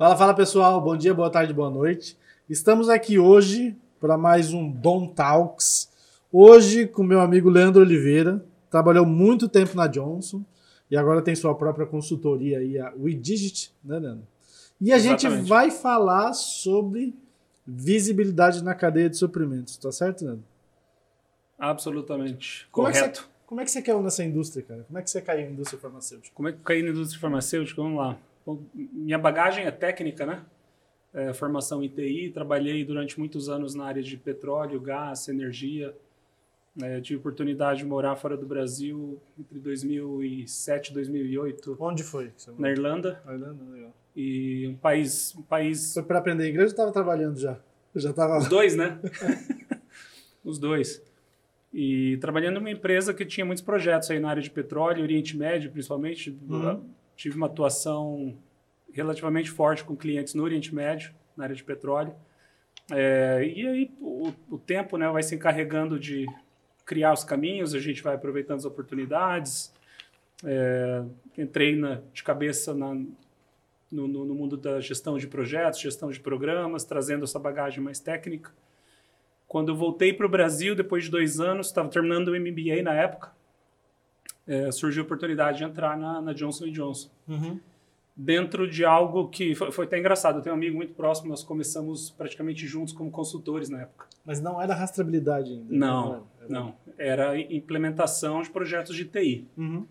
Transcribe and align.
Fala, 0.00 0.16
fala 0.16 0.32
pessoal, 0.32 0.80
bom 0.80 0.96
dia, 0.96 1.12
boa 1.12 1.28
tarde, 1.28 1.52
boa 1.52 1.68
noite. 1.68 2.16
Estamos 2.48 2.88
aqui 2.88 3.18
hoje 3.18 3.76
para 4.00 4.16
mais 4.16 4.50
um 4.50 4.66
Don 4.66 5.06
Talks. 5.06 5.90
Hoje 6.32 6.86
com 6.86 7.02
meu 7.02 7.20
amigo 7.20 7.50
Leandro 7.50 7.82
Oliveira, 7.82 8.42
trabalhou 8.70 9.04
muito 9.04 9.46
tempo 9.46 9.76
na 9.76 9.86
Johnson 9.86 10.42
e 10.90 10.96
agora 10.96 11.20
tem 11.20 11.36
sua 11.36 11.54
própria 11.54 11.84
consultoria 11.84 12.60
aí, 12.60 12.78
a 12.78 12.94
WeDigit, 12.98 13.74
né, 13.84 13.98
Leandro? 13.98 14.26
E 14.80 14.90
a 14.90 14.96
Exatamente. 14.96 15.40
gente 15.40 15.46
vai 15.46 15.70
falar 15.70 16.32
sobre 16.32 17.14
visibilidade 17.66 18.64
na 18.64 18.74
cadeia 18.74 19.10
de 19.10 19.18
suprimentos, 19.18 19.76
tá 19.76 19.92
certo, 19.92 20.24
Leandro? 20.24 20.44
Absolutamente. 21.58 22.66
Como 22.72 22.86
Correto. 22.86 23.20
É 23.20 23.22
você, 23.22 23.28
como 23.44 23.60
é 23.60 23.64
que 23.66 23.70
você 23.70 23.82
caiu 23.82 24.02
nessa 24.02 24.24
indústria, 24.24 24.64
cara? 24.66 24.82
Como 24.84 24.98
é 24.98 25.02
que 25.02 25.10
você 25.10 25.20
caiu 25.20 25.44
na 25.44 25.52
indústria 25.52 25.78
farmacêutica? 25.78 26.34
Como 26.34 26.48
é 26.48 26.52
que 26.52 26.58
eu 26.58 26.64
caí 26.64 26.82
na 26.82 26.88
indústria 26.88 27.20
farmacêutica? 27.20 27.82
Vamos 27.82 27.98
lá. 27.98 28.16
Minha 28.74 29.18
bagagem 29.18 29.64
é 29.64 29.70
técnica, 29.70 30.26
né? 30.26 30.44
É, 31.12 31.32
formação 31.32 31.82
em 31.82 31.88
TI, 31.88 32.30
trabalhei 32.32 32.84
durante 32.84 33.18
muitos 33.18 33.48
anos 33.48 33.74
na 33.74 33.84
área 33.84 34.02
de 34.02 34.16
petróleo, 34.16 34.80
gás, 34.80 35.28
energia. 35.28 35.94
É, 36.80 37.00
tive 37.00 37.18
oportunidade 37.18 37.80
de 37.80 37.84
morar 37.84 38.14
fora 38.14 38.36
do 38.36 38.46
Brasil 38.46 39.20
entre 39.38 39.58
2007 39.58 40.90
e 40.90 40.94
2008. 40.94 41.76
Onde 41.80 42.04
foi? 42.04 42.32
Na 42.56 42.70
Irlanda. 42.70 43.20
Na 43.24 43.34
Irlanda, 43.34 43.64
legal. 43.72 43.94
E 44.14 44.68
um 44.68 44.76
país, 44.76 45.34
um 45.36 45.42
país. 45.42 45.94
Foi 45.94 46.02
para 46.02 46.18
aprender 46.18 46.48
inglês 46.48 46.70
ou 46.70 46.72
estava 46.72 46.92
trabalhando 46.92 47.38
já? 47.38 47.58
Eu 47.94 48.00
já 48.00 48.10
estava. 48.10 48.38
Os 48.38 48.48
dois, 48.48 48.76
né? 48.76 49.00
Os 50.44 50.58
dois. 50.58 51.02
E 51.72 52.16
trabalhando 52.20 52.54
numa 52.56 52.70
empresa 52.70 53.12
que 53.14 53.24
tinha 53.24 53.44
muitos 53.44 53.62
projetos 53.62 54.10
aí 54.10 54.18
na 54.18 54.30
área 54.30 54.42
de 54.42 54.50
petróleo, 54.50 55.02
Oriente 55.02 55.36
Médio, 55.36 55.70
principalmente. 55.70 56.36
Uhum. 56.48 56.84
Tive 57.20 57.36
uma 57.36 57.48
atuação 57.48 58.34
relativamente 58.90 59.50
forte 59.50 59.84
com 59.84 59.94
clientes 59.94 60.32
no 60.32 60.42
Oriente 60.42 60.74
Médio, 60.74 61.14
na 61.36 61.44
área 61.44 61.54
de 61.54 61.62
petróleo. 61.62 62.14
É, 62.90 63.42
e 63.44 63.66
aí 63.66 63.90
o, 64.00 64.32
o, 64.48 64.56
tempo 64.58 64.96
né, 64.96 65.06
vai 65.10 65.22
se 65.22 65.34
encarregando 65.34 66.00
de 66.00 66.24
criar 66.86 67.12
os 67.12 67.22
caminhos, 67.22 67.74
a 67.74 67.78
gente 67.78 68.02
vai 68.02 68.14
aproveitando 68.14 68.56
as 68.56 68.64
oportunidades. 68.64 69.70
É, 70.42 71.04
entrei 71.36 71.76
na, 71.76 72.00
de 72.10 72.22
cabeça 72.22 72.72
na, 72.72 72.94
no, 72.94 74.08
no, 74.08 74.24
no, 74.24 74.34
mundo 74.34 74.56
da 74.56 74.80
gestão 74.80 75.18
de 75.18 75.26
projetos, 75.26 75.78
gestão 75.78 76.10
de 76.10 76.20
programas, 76.20 76.84
trazendo 76.84 77.24
essa 77.24 77.38
bagagem 77.38 77.84
mais 77.84 78.00
técnica. 78.00 78.50
Quando 79.46 79.72
eu 79.72 79.76
voltei 79.76 80.14
para 80.14 80.24
o 80.24 80.30
Brasil, 80.30 80.74
depois 80.74 81.04
de 81.04 81.10
dois 81.10 81.38
anos, 81.38 81.66
estava 81.66 81.90
terminando 81.90 82.28
o 82.28 82.40
MBA 82.40 82.82
na 82.82 82.94
época, 82.94 83.30
é, 84.46 84.70
surgiu 84.72 85.02
a 85.02 85.06
oportunidade 85.06 85.58
de 85.58 85.64
entrar 85.64 85.96
na, 85.96 86.20
na 86.20 86.32
Johnson 86.32 86.70
Johnson. 86.70 87.10
Uhum. 87.28 87.60
Dentro 88.16 88.68
de 88.68 88.84
algo 88.84 89.28
que 89.28 89.54
foi, 89.54 89.70
foi, 89.70 89.86
até 89.86 89.98
engraçado. 89.98 90.38
Eu 90.38 90.42
tenho 90.42 90.54
um 90.54 90.58
amigo 90.58 90.76
muito 90.76 90.94
próximo, 90.94 91.28
nós 91.28 91.42
começamos 91.42 92.10
praticamente 92.10 92.66
juntos 92.66 92.92
como 92.92 93.10
consultores 93.10 93.68
na 93.68 93.82
época. 93.82 94.06
Mas 94.24 94.40
não 94.40 94.60
era 94.60 94.74
rastreabilidade 94.74 95.52
ainda? 95.52 95.66
Não, 95.68 96.08
não. 96.08 96.26
Era, 96.38 96.48
não. 96.48 96.74
era 96.98 97.40
implementação 97.40 98.42
de 98.42 98.50
projetos 98.50 98.94
de 98.94 99.04
TI. 99.04 99.48
Uhum. 99.56 99.86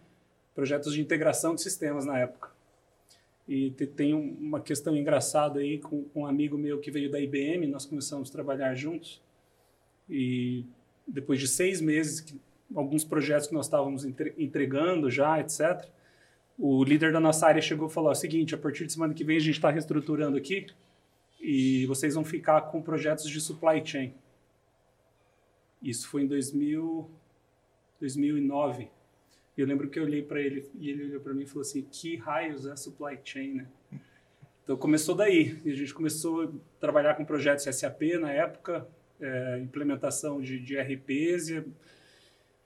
Projetos 0.53 0.93
de 0.93 1.01
integração 1.01 1.55
de 1.55 1.61
sistemas 1.61 2.05
na 2.05 2.19
época. 2.19 2.49
E 3.47 3.71
tem 3.71 4.13
uma 4.13 4.61
questão 4.61 4.95
engraçada 4.95 5.59
aí 5.59 5.79
com, 5.79 6.03
com 6.03 6.21
um 6.21 6.25
amigo 6.27 6.55
meu 6.55 6.79
que 6.79 6.91
veio 6.91 7.09
da 7.09 7.19
IBM, 7.19 7.65
nós 7.65 7.83
começamos 7.83 8.29
a 8.29 8.31
trabalhar 8.31 8.75
juntos. 8.75 9.19
E 10.07 10.65
depois 11.07 11.39
de 11.39 11.47
seis 11.47 11.81
meses, 11.81 12.23
alguns 12.75 13.03
projetos 13.03 13.47
que 13.47 13.53
nós 13.53 13.65
estávamos 13.65 14.05
entregando 14.37 15.09
já, 15.09 15.39
etc., 15.39 15.87
o 16.57 16.83
líder 16.83 17.13
da 17.13 17.21
nossa 17.21 17.47
área 17.47 17.61
chegou 17.61 17.87
e 17.87 17.91
falou: 17.91 18.09
é 18.09 18.13
o 18.13 18.15
seguinte, 18.15 18.53
a 18.53 18.57
partir 18.57 18.85
de 18.85 18.91
semana 18.91 19.13
que 19.13 19.23
vem 19.23 19.37
a 19.37 19.39
gente 19.39 19.55
está 19.55 19.69
reestruturando 19.69 20.37
aqui 20.37 20.67
e 21.39 21.85
vocês 21.85 22.15
vão 22.15 22.25
ficar 22.25 22.61
com 22.63 22.81
projetos 22.81 23.29
de 23.29 23.39
supply 23.39 23.81
chain. 23.85 24.13
Isso 25.81 26.09
foi 26.09 26.23
em 26.23 26.27
2000, 26.27 27.09
2009. 28.01 28.89
E 29.57 29.61
eu 29.61 29.65
lembro 29.65 29.89
que 29.89 29.97
eu 29.97 30.03
olhei 30.03 30.21
para 30.21 30.41
ele 30.41 30.69
e 30.77 30.89
ele 30.89 31.05
olhou 31.05 31.21
para 31.21 31.33
mim 31.33 31.43
e 31.43 31.45
falou 31.45 31.61
assim: 31.61 31.81
que 31.89 32.17
raios 32.17 32.65
é 32.65 32.75
supply 32.75 33.17
chain, 33.23 33.53
né? 33.53 33.67
Então 34.63 34.75
começou 34.75 35.15
daí. 35.15 35.57
E 35.63 35.71
a 35.71 35.75
gente 35.75 35.93
começou 35.93 36.43
a 36.43 36.49
trabalhar 36.79 37.15
com 37.15 37.23
projetos 37.23 37.63
SAP 37.63 38.01
na 38.19 38.33
época, 38.33 38.85
é, 39.21 39.59
implementação 39.59 40.41
de, 40.41 40.59
de 40.59 40.77
RPs 40.77 41.49
e, 41.49 41.63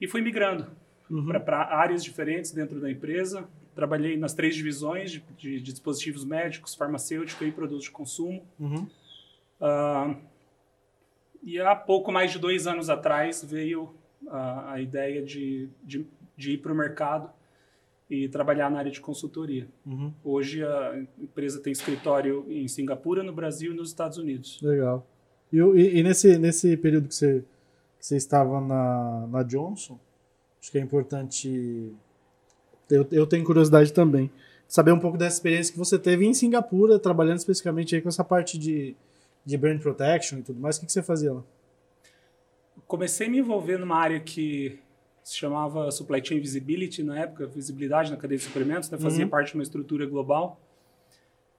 e 0.03 0.07
fui 0.07 0.21
migrando 0.21 0.67
uhum. 1.09 1.27
para 1.39 1.75
áreas 1.75 2.03
diferentes 2.03 2.51
dentro 2.51 2.79
da 2.79 2.91
empresa. 2.91 3.47
Trabalhei 3.75 4.17
nas 4.17 4.33
três 4.33 4.55
divisões 4.55 5.11
de, 5.11 5.23
de, 5.37 5.59
de 5.59 5.71
dispositivos 5.71 6.23
médicos, 6.23 6.75
farmacêutico 6.75 7.43
e 7.43 7.51
produtos 7.51 7.85
de 7.85 7.91
consumo. 7.91 8.45
Uhum. 8.59 8.87
Uh, 9.59 10.15
e 11.41 11.59
há 11.59 11.75
pouco 11.75 12.11
mais 12.11 12.31
de 12.31 12.39
dois 12.39 12.67
anos 12.67 12.89
atrás 12.89 13.43
veio 13.43 13.93
a, 14.27 14.73
a 14.73 14.81
ideia 14.81 15.21
de, 15.23 15.69
de 15.83 16.05
de 16.35 16.53
ir 16.53 16.57
para 16.57 16.73
o 16.73 16.75
mercado 16.75 17.29
e 18.09 18.27
trabalhar 18.27 18.69
na 18.69 18.79
área 18.79 18.91
de 18.91 18.99
consultoria. 18.99 19.67
Uhum. 19.85 20.11
Hoje 20.23 20.63
a 20.63 21.03
empresa 21.19 21.59
tem 21.59 21.71
escritório 21.71 22.45
em 22.49 22.67
Singapura, 22.67 23.23
no 23.23 23.33
Brasil 23.33 23.71
e 23.71 23.75
nos 23.75 23.89
Estados 23.89 24.17
Unidos. 24.17 24.59
Legal. 24.61 25.07
E, 25.51 25.57
e, 25.57 26.03
nesse, 26.03 26.37
nesse 26.37 26.75
período 26.77 27.07
que 27.07 27.15
você, 27.15 27.43
você 28.03 28.17
estava 28.17 28.59
na, 28.59 29.27
na 29.27 29.43
Johnson, 29.43 29.97
acho 30.59 30.69
que 30.69 30.77
é 30.77 30.81
importante. 30.81 31.89
Eu, 32.89 33.07
eu 33.13 33.25
tenho 33.25 33.45
curiosidade 33.45 33.93
também 33.93 34.29
saber 34.67 34.91
um 34.91 34.99
pouco 34.99 35.17
dessa 35.17 35.37
experiência 35.37 35.71
que 35.71 35.79
você 35.79 35.97
teve 35.97 36.25
em 36.25 36.33
Singapura, 36.33 36.99
trabalhando 36.99 37.37
especificamente 37.37 37.95
aí 37.95 38.01
com 38.01 38.09
essa 38.09 38.23
parte 38.23 38.57
de, 38.57 38.93
de 39.45 39.57
brand 39.57 39.79
protection 39.79 40.39
e 40.39 40.41
tudo 40.41 40.59
mais. 40.59 40.75
O 40.75 40.81
que, 40.81 40.85
que 40.87 40.91
você 40.91 41.01
fazia 41.01 41.31
lá? 41.31 41.43
Comecei 42.85 43.27
a 43.27 43.29
me 43.29 43.37
envolver 43.37 43.77
numa 43.77 43.95
área 43.95 44.19
que 44.19 44.77
se 45.23 45.37
chamava 45.37 45.89
Supply 45.89 46.25
Chain 46.25 46.41
Visibility 46.41 47.03
na 47.03 47.17
época, 47.19 47.47
visibilidade 47.47 48.11
na 48.11 48.17
cadeia 48.17 48.37
de 48.37 48.43
suprimentos, 48.43 48.89
né? 48.89 48.97
fazia 48.97 49.23
uhum. 49.23 49.29
parte 49.29 49.51
de 49.51 49.53
uma 49.53 49.63
estrutura 49.63 50.05
global. 50.05 50.59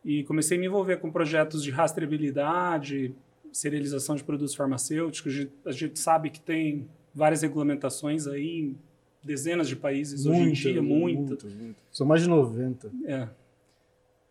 E 0.04 0.24
comecei 0.24 0.58
a 0.58 0.60
me 0.60 0.66
envolver 0.66 0.98
com 0.98 1.10
projetos 1.10 1.62
de 1.62 1.70
rastreabilidade, 1.70 3.14
serialização 3.54 4.16
de 4.16 4.24
produtos 4.24 4.54
farmacêuticos. 4.54 5.46
A 5.64 5.72
gente, 5.72 5.98
sabe 5.98 6.30
que 6.30 6.40
tem 6.40 6.88
várias 7.14 7.42
regulamentações 7.42 8.26
aí 8.26 8.60
em 8.60 8.78
dezenas 9.22 9.68
de 9.68 9.76
países 9.76 10.24
muita, 10.24 10.40
hoje 10.40 10.50
em 10.50 10.72
dia, 10.72 10.82
muita. 10.82 11.48
São 11.90 12.06
mais 12.06 12.22
de 12.22 12.28
90. 12.28 12.90
É. 13.06 13.28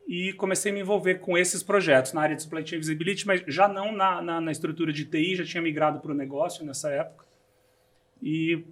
E 0.07 0.33
comecei 0.33 0.71
a 0.71 0.75
me 0.75 0.81
envolver 0.81 1.15
com 1.15 1.37
esses 1.37 1.63
projetos 1.63 2.11
na 2.11 2.21
área 2.21 2.35
de 2.35 2.43
Supply 2.43 2.67
Chain 2.67 2.79
Visibility, 2.79 3.25
mas 3.25 3.41
já 3.47 3.67
não 3.67 3.91
na, 3.95 4.21
na, 4.21 4.41
na 4.41 4.51
estrutura 4.51 4.91
de 4.91 5.05
TI, 5.05 5.37
já 5.37 5.45
tinha 5.45 5.63
migrado 5.63 5.99
para 5.99 6.11
o 6.11 6.15
negócio 6.15 6.65
nessa 6.65 6.89
época. 6.91 7.25
E 8.21 8.63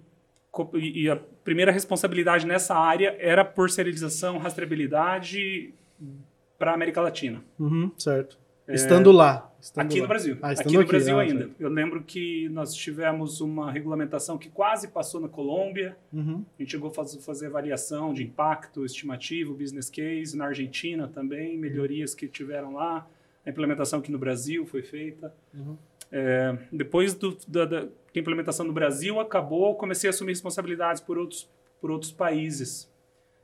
e 0.74 1.08
a 1.08 1.16
primeira 1.16 1.72
responsabilidade 1.72 2.46
nessa 2.46 2.74
área 2.74 3.16
era 3.18 3.42
por 3.42 3.70
serialização, 3.70 4.36
rastreabilidade 4.36 5.72
para 6.58 6.72
a 6.72 6.74
América 6.74 7.00
Latina. 7.00 7.42
Uhum, 7.58 7.90
certo. 7.96 8.38
É, 8.72 8.74
estando 8.74 9.12
lá. 9.12 9.52
Estando 9.60 9.86
aqui 9.86 9.96
lá. 9.96 10.02
no 10.02 10.08
Brasil. 10.08 10.38
Ah, 10.42 10.50
aqui 10.50 10.72
no 10.72 10.80
aqui, 10.80 10.88
Brasil 10.88 11.18
ah, 11.18 11.22
ainda. 11.22 11.44
Certo. 11.46 11.60
Eu 11.60 11.68
lembro 11.68 12.02
que 12.02 12.48
nós 12.48 12.74
tivemos 12.74 13.40
uma 13.40 13.70
regulamentação 13.70 14.36
que 14.36 14.48
quase 14.48 14.88
passou 14.88 15.20
na 15.20 15.28
Colômbia. 15.28 15.96
Uhum. 16.12 16.44
A 16.58 16.62
gente 16.62 16.72
chegou 16.72 16.90
a 16.90 16.92
fazer, 16.92 17.20
fazer 17.20 17.46
avaliação 17.46 18.12
de 18.12 18.24
impacto 18.24 18.84
estimativo, 18.84 19.54
business 19.54 19.88
case. 19.88 20.36
Na 20.36 20.46
Argentina 20.46 21.06
também, 21.06 21.56
melhorias 21.56 22.14
que 22.14 22.26
tiveram 22.26 22.74
lá. 22.74 23.06
A 23.46 23.50
implementação 23.50 24.00
aqui 24.00 24.10
no 24.10 24.18
Brasil 24.18 24.66
foi 24.66 24.82
feita. 24.82 25.32
Uhum. 25.54 25.76
É, 26.10 26.58
depois 26.70 27.14
do, 27.14 27.38
da, 27.48 27.64
da, 27.64 27.88
implementação 28.14 28.66
no 28.66 28.72
Brasil 28.72 29.18
acabou, 29.18 29.74
comecei 29.76 30.08
a 30.08 30.10
assumir 30.10 30.32
responsabilidades 30.32 31.00
por 31.00 31.16
outros, 31.16 31.48
por 31.80 31.90
outros 31.90 32.12
países. 32.12 32.90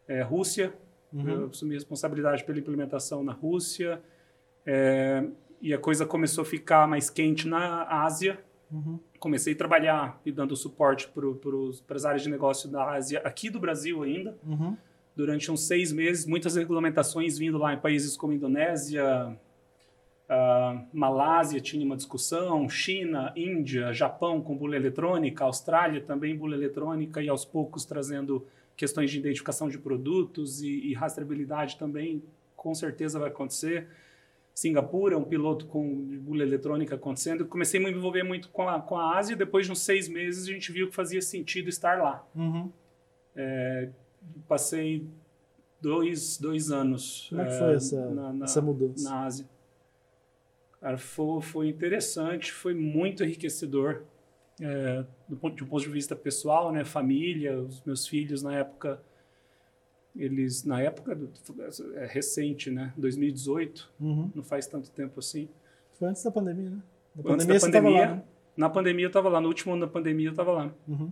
É, 0.07 0.23
Rússia, 0.23 0.75
uhum. 1.13 1.29
eu 1.29 1.47
assumi 1.47 1.75
responsabilidade 1.75 2.45
pela 2.45 2.59
implementação 2.59 3.23
na 3.23 3.33
Rússia. 3.33 4.03
É, 4.71 5.25
e 5.63 5.73
a 5.73 5.79
coisa 5.79 6.05
começou 6.05 6.43
a 6.43 6.45
ficar 6.45 6.87
mais 6.87 7.09
quente 7.09 7.49
na 7.49 7.85
Ásia. 8.05 8.39
Uhum. 8.71 9.01
Comecei 9.19 9.55
a 9.55 9.57
trabalhar 9.57 10.21
e 10.27 10.31
dando 10.31 10.55
suporte 10.55 11.09
para 11.09 11.97
as 11.97 12.05
áreas 12.05 12.23
de 12.23 12.29
negócio 12.29 12.69
da 12.71 12.93
Ásia, 12.93 13.21
aqui 13.25 13.49
do 13.49 13.59
Brasil 13.59 14.03
ainda. 14.03 14.37
Uhum. 14.47 14.77
Durante 15.17 15.51
uns 15.51 15.67
seis 15.67 15.91
meses, 15.91 16.27
muitas 16.27 16.55
regulamentações 16.55 17.39
vindo 17.39 17.57
lá 17.57 17.73
em 17.73 17.79
países 17.79 18.15
como 18.15 18.35
Indonésia, 18.35 19.35
Uh, 20.29 20.87
Malásia 20.93 21.59
tinha 21.59 21.83
uma 21.87 21.97
discussão, 21.97 22.69
China, 22.69 23.33
Índia, 23.35 23.95
Japão 23.95 24.43
com 24.43 24.55
bula 24.55 24.77
eletrônica, 24.77 25.43
Austrália 25.43 26.03
também 26.03 26.37
bula 26.37 26.55
eletrônica 26.55 27.23
e 27.23 27.31
aos 27.31 27.47
poucos 27.47 27.87
trazendo 27.87 28.47
questões 28.77 29.11
de 29.11 29.19
identificação 29.19 29.71
de 29.71 29.79
produtos 29.79 30.61
e, 30.61 30.69
e 30.69 30.93
rastreabilidade 30.93 31.79
também, 31.79 32.23
com 32.55 32.75
certeza 32.75 33.19
vai 33.19 33.31
acontecer. 33.31 33.89
Singapura, 34.59 35.17
um 35.17 35.23
piloto 35.23 35.67
com 35.67 36.19
bula 36.19 36.43
eletrônica 36.43 36.97
acontecendo. 36.97 37.47
Comecei 37.47 37.79
a 37.79 37.85
me 37.85 37.93
envolver 37.93 38.25
muito 38.25 38.49
com 38.49 38.69
a, 38.69 38.81
com 38.81 38.99
a 38.99 39.17
Ásia. 39.17 39.37
Depois 39.37 39.67
de 39.67 39.71
uns 39.71 39.79
seis 39.79 40.09
meses, 40.09 40.49
a 40.49 40.53
gente 40.53 40.73
viu 40.73 40.89
que 40.89 40.97
fazia 40.97 41.23
sentido 41.23 41.69
estar 41.69 41.97
lá. 42.03 42.27
Uhum. 42.35 42.69
É, 43.37 43.89
passei 44.49 45.07
dois, 45.81 46.39
dois 46.39 46.73
anos. 46.73 47.29
Como 47.29 47.41
é 47.41 47.45
que 47.45 47.57
foi 47.57 47.75
essa, 47.75 48.11
na, 48.11 48.33
na, 48.33 48.45
essa 48.47 48.61
mudança? 48.61 49.09
Na 49.09 49.27
Ásia. 49.27 49.49
Cara, 50.81 50.99
foi, 50.99 51.41
foi 51.41 51.69
interessante, 51.69 52.51
foi 52.51 52.75
muito 52.75 53.23
enriquecedor. 53.23 54.03
É, 54.61 55.05
do 55.29 55.37
ponto, 55.37 55.55
de 55.55 55.63
um 55.63 55.69
ponto 55.69 55.85
de 55.85 55.91
vista 55.91 56.17
pessoal, 56.17 56.73
né, 56.73 56.85
família, 56.85 57.61
os 57.61 57.81
meus 57.85 58.09
filhos 58.09 58.43
na 58.43 58.57
época, 58.57 59.01
eles 60.19 60.65
na 60.65 60.81
época 60.81 61.17
é 61.95 62.07
recente, 62.07 62.71
né, 62.71 62.93
2018, 62.97 63.91
uhum. 64.01 64.31
não 64.35 64.43
faz 64.43 64.67
tanto 64.67 64.91
tempo 64.91 65.21
assim. 65.21 65.49
Foi 65.95 66.09
antes 66.09 66.23
da 66.23 66.31
pandemia, 66.31 66.71
né? 66.71 66.83
Na 67.15 67.33
antes 67.33 67.47
pandemia, 67.47 67.61
da 67.61 67.67
pandemia, 67.67 68.01
lá, 68.01 68.15
né? 68.15 68.23
na 68.57 68.71
pandemia 68.71 69.05
eu 69.05 69.09
estava 69.09 69.29
lá, 69.29 69.41
no 69.41 69.49
último 69.49 69.73
ano 69.73 69.83
da 69.83 69.93
pandemia 69.93 70.29
eu 70.29 70.33
estava 70.33 70.53
lá. 70.53 70.75
Uhum. 70.87 71.11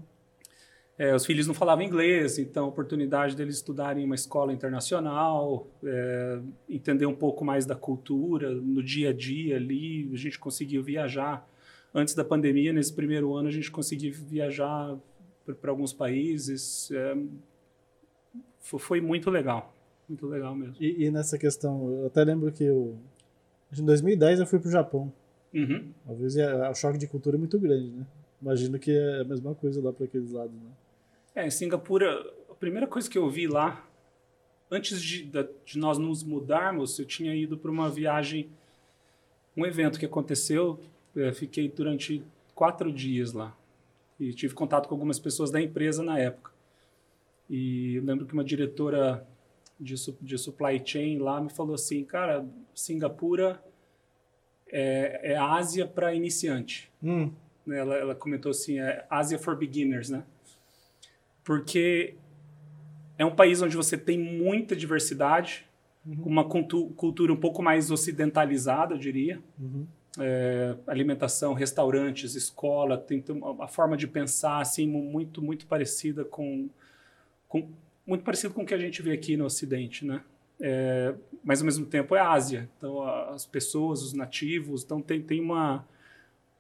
É, 0.99 1.15
os 1.15 1.27
filhos 1.27 1.47
não 1.47 1.53
falavam 1.53 1.85
inglês, 1.85 2.39
então 2.39 2.65
a 2.65 2.69
oportunidade 2.69 3.37
deles 3.37 3.57
estudarem 3.57 4.03
em 4.03 4.07
uma 4.07 4.15
escola 4.15 4.53
internacional, 4.53 5.67
é, 5.85 6.41
entender 6.69 7.05
um 7.05 7.15
pouco 7.15 7.45
mais 7.45 7.67
da 7.67 7.77
cultura, 7.77 8.51
no 8.51 8.83
dia 8.83 9.11
a 9.11 9.13
dia 9.13 9.57
ali, 9.57 10.11
a 10.13 10.17
gente 10.17 10.39
conseguiu 10.39 10.83
viajar. 10.83 11.47
Antes 11.95 12.15
da 12.15 12.25
pandemia, 12.25 12.73
nesse 12.73 12.95
primeiro 12.95 13.35
ano, 13.35 13.49
a 13.49 13.53
gente 13.53 13.71
conseguiu 13.71 14.13
viajar 14.13 14.97
para 15.61 15.71
alguns 15.71 15.93
países. 15.93 16.91
É, 16.91 17.17
foi 18.61 19.01
muito 19.01 19.31
legal, 19.31 19.75
muito 20.09 20.27
legal 20.27 20.55
mesmo. 20.55 20.77
E, 20.81 21.05
e, 21.05 21.11
nessa 21.11 21.39
questão, 21.39 21.91
eu 21.91 22.07
até 22.07 22.25
lembro 22.25 22.51
que 22.53 22.65
eu, 22.65 22.97
em 23.77 23.85
2010 23.85 24.41
eu 24.41 24.47
fui 24.47 24.59
para 24.59 24.69
o 24.69 24.73
Japão. 24.73 25.13
Uhum. 25.55 25.93
Talvez 26.07 26.37
o 26.37 26.75
choque 26.75 26.99
de 26.99 27.07
cultura 27.07 27.37
é 27.37 27.39
muito 27.39 27.59
grande, 27.59 27.91
né? 27.91 28.07
Imagino 28.41 28.79
que 28.79 28.91
é 28.91 29.21
a 29.21 29.25
mesma 29.25 29.55
coisa 29.55 29.83
lá 29.83 29.93
para 29.93 30.05
aqueles 30.05 30.31
lados, 30.33 30.55
né? 30.55 30.71
É, 31.35 31.47
em 31.47 31.51
Singapura, 31.51 32.21
a 32.51 32.55
primeira 32.55 32.87
coisa 32.87 33.09
que 33.09 33.19
eu 33.19 33.29
vi 33.29 33.47
lá, 33.47 33.87
antes 34.71 35.01
de, 35.01 35.31
de 35.65 35.79
nós 35.79 35.99
nos 35.99 36.23
mudarmos, 36.23 36.99
eu 36.99 37.05
tinha 37.05 37.35
ido 37.35 37.57
para 37.57 37.71
uma 37.71 37.91
viagem, 37.91 38.49
um 39.57 39.65
evento 39.65 39.99
que 39.99 40.07
aconteceu, 40.07 40.81
eu 41.15 41.33
fiquei 41.35 41.69
durante 41.69 42.23
quatro 42.55 42.93
dias 42.93 43.33
lá. 43.33 43.57
E 44.19 44.33
tive 44.33 44.55
contato 44.55 44.89
com 44.89 44.95
algumas 44.95 45.19
pessoas 45.19 45.51
da 45.51 45.61
empresa 45.61 46.03
na 46.03 46.19
época. 46.19 46.56
E 47.49 48.01
lembro 48.01 48.27
que 48.27 48.33
uma 48.33 48.45
diretora 48.45 49.27
de, 49.79 49.95
de 50.21 50.39
supply 50.39 50.83
chain 50.85 51.19
lá 51.19 51.41
me 51.41 51.51
falou 51.51 51.75
assim, 51.75 52.05
cara, 52.05 52.45
Singapura 52.75 53.63
é, 54.69 55.33
é 55.33 55.37
Ásia 55.37 55.87
para 55.87 56.15
iniciante. 56.15 56.91
Hum. 57.03 57.31
Ela, 57.69 57.97
ela 57.97 58.15
comentou 58.15 58.51
assim, 58.51 58.79
é 58.79 59.05
Ásia 59.11 59.39
for 59.39 59.57
beginners, 59.57 60.09
né? 60.09 60.25
porque 61.47 62.17
é 63.17 63.25
um 63.25 63.31
país 63.31 63.63
onde 63.63 63.77
você 63.77 63.97
tem 63.97 64.19
muita 64.19 64.75
diversidade, 64.75 65.65
uhum. 66.05 66.25
uma 66.27 66.45
cultu 66.45 66.89
cultura 66.97 67.33
um 67.33 67.37
pouco 67.37 67.63
mais 67.63 67.89
ocidentalizada, 67.89 68.95
eu 68.95 68.99
diria. 68.99 69.41
Uhum. 69.57 69.87
É, 70.19 70.75
alimentação, 70.89 71.55
restaurantes, 71.55 72.35
escola, 72.35 72.99
tem 72.99 73.23
uma 73.29 73.69
forma 73.69 73.97
de 73.97 74.09
pensar 74.09 74.61
assim 74.61 74.89
muito 74.89 75.41
muito 75.41 75.67
parecida 75.67 76.25
com, 76.25 76.69
com 77.49 77.71
muito 78.07 78.25
parecido 78.25 78.55
com 78.55 78.63
o 78.63 78.67
que 78.67 78.75
a 78.75 78.79
gente 78.79 79.03
vê 79.03 79.13
aqui 79.13 79.37
no 79.37 79.45
Ocidente, 79.45 80.05
né? 80.05 80.23
É, 80.61 81.15
mas 81.45 81.61
ao 81.61 81.67
mesmo 81.67 81.85
tempo 81.85 82.15
é 82.15 82.21
Ásia, 82.21 82.69
então 82.77 83.03
as 83.03 83.45
pessoas, 83.45 84.03
os 84.03 84.13
nativos, 84.13 84.85
então 84.85 85.03
tem, 85.03 85.21
tem 85.21 85.41
uma 85.41 85.87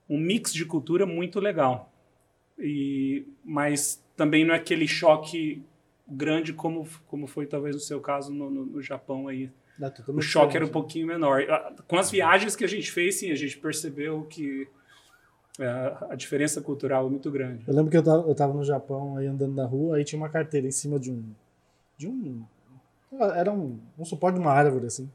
um 0.09 0.19
mix 0.19 0.53
de 0.53 0.65
cultura 0.65 1.07
muito 1.07 1.41
legal. 1.41 1.93
E 2.59 3.27
mas 3.45 4.03
também 4.17 4.45
não 4.45 4.55
é 4.55 4.57
aquele 4.57 4.87
choque 4.87 5.63
grande 6.07 6.53
como, 6.53 6.87
como 7.07 7.27
foi 7.27 7.47
talvez 7.47 7.75
no 7.75 7.81
seu 7.81 8.01
caso 8.01 8.33
no, 8.33 8.51
no, 8.51 8.67
no 8.67 8.83
Japão 8.83 9.29
aí. 9.29 9.51
o 10.09 10.23
choque 10.23 10.57
era 10.57 10.65
um 10.65 10.71
pouquinho 10.71 11.07
menor. 11.07 11.43
Com 11.87 11.97
as 11.99 12.11
viagens 12.11 12.57
que 12.57 12.65
a 12.65 12.69
gente 12.69 12.91
fez, 12.91 13.17
sim, 13.17 13.31
a 13.31 13.35
gente 13.35 13.59
percebeu 13.59 14.25
que 14.25 14.69
a 16.11 16.15
diferença 16.15 16.61
cultural 16.61 17.07
é 17.07 17.11
muito 17.11 17.31
grande. 17.31 17.65
Eu 17.67 17.75
lembro 17.75 17.91
que 17.91 17.97
eu 17.97 18.03
tava, 18.03 18.29
eu 18.29 18.35
tava 18.35 18.53
no 18.53 18.65
Japão 18.65 19.17
aí 19.17 19.27
andando 19.27 19.55
na 19.55 19.65
rua, 19.65 19.97
aí 19.97 20.05
tinha 20.05 20.21
uma 20.21 20.29
carteira 20.29 20.67
em 20.67 20.73
cima 20.73 20.99
de 20.99 21.11
um. 21.11 21.23
De 21.97 22.07
um. 22.09 22.45
Era 23.35 23.51
um, 23.51 23.79
um 23.99 24.05
suporte 24.05 24.35
de 24.35 24.41
uma 24.41 24.53
árvore, 24.53 24.87
assim. 24.87 25.09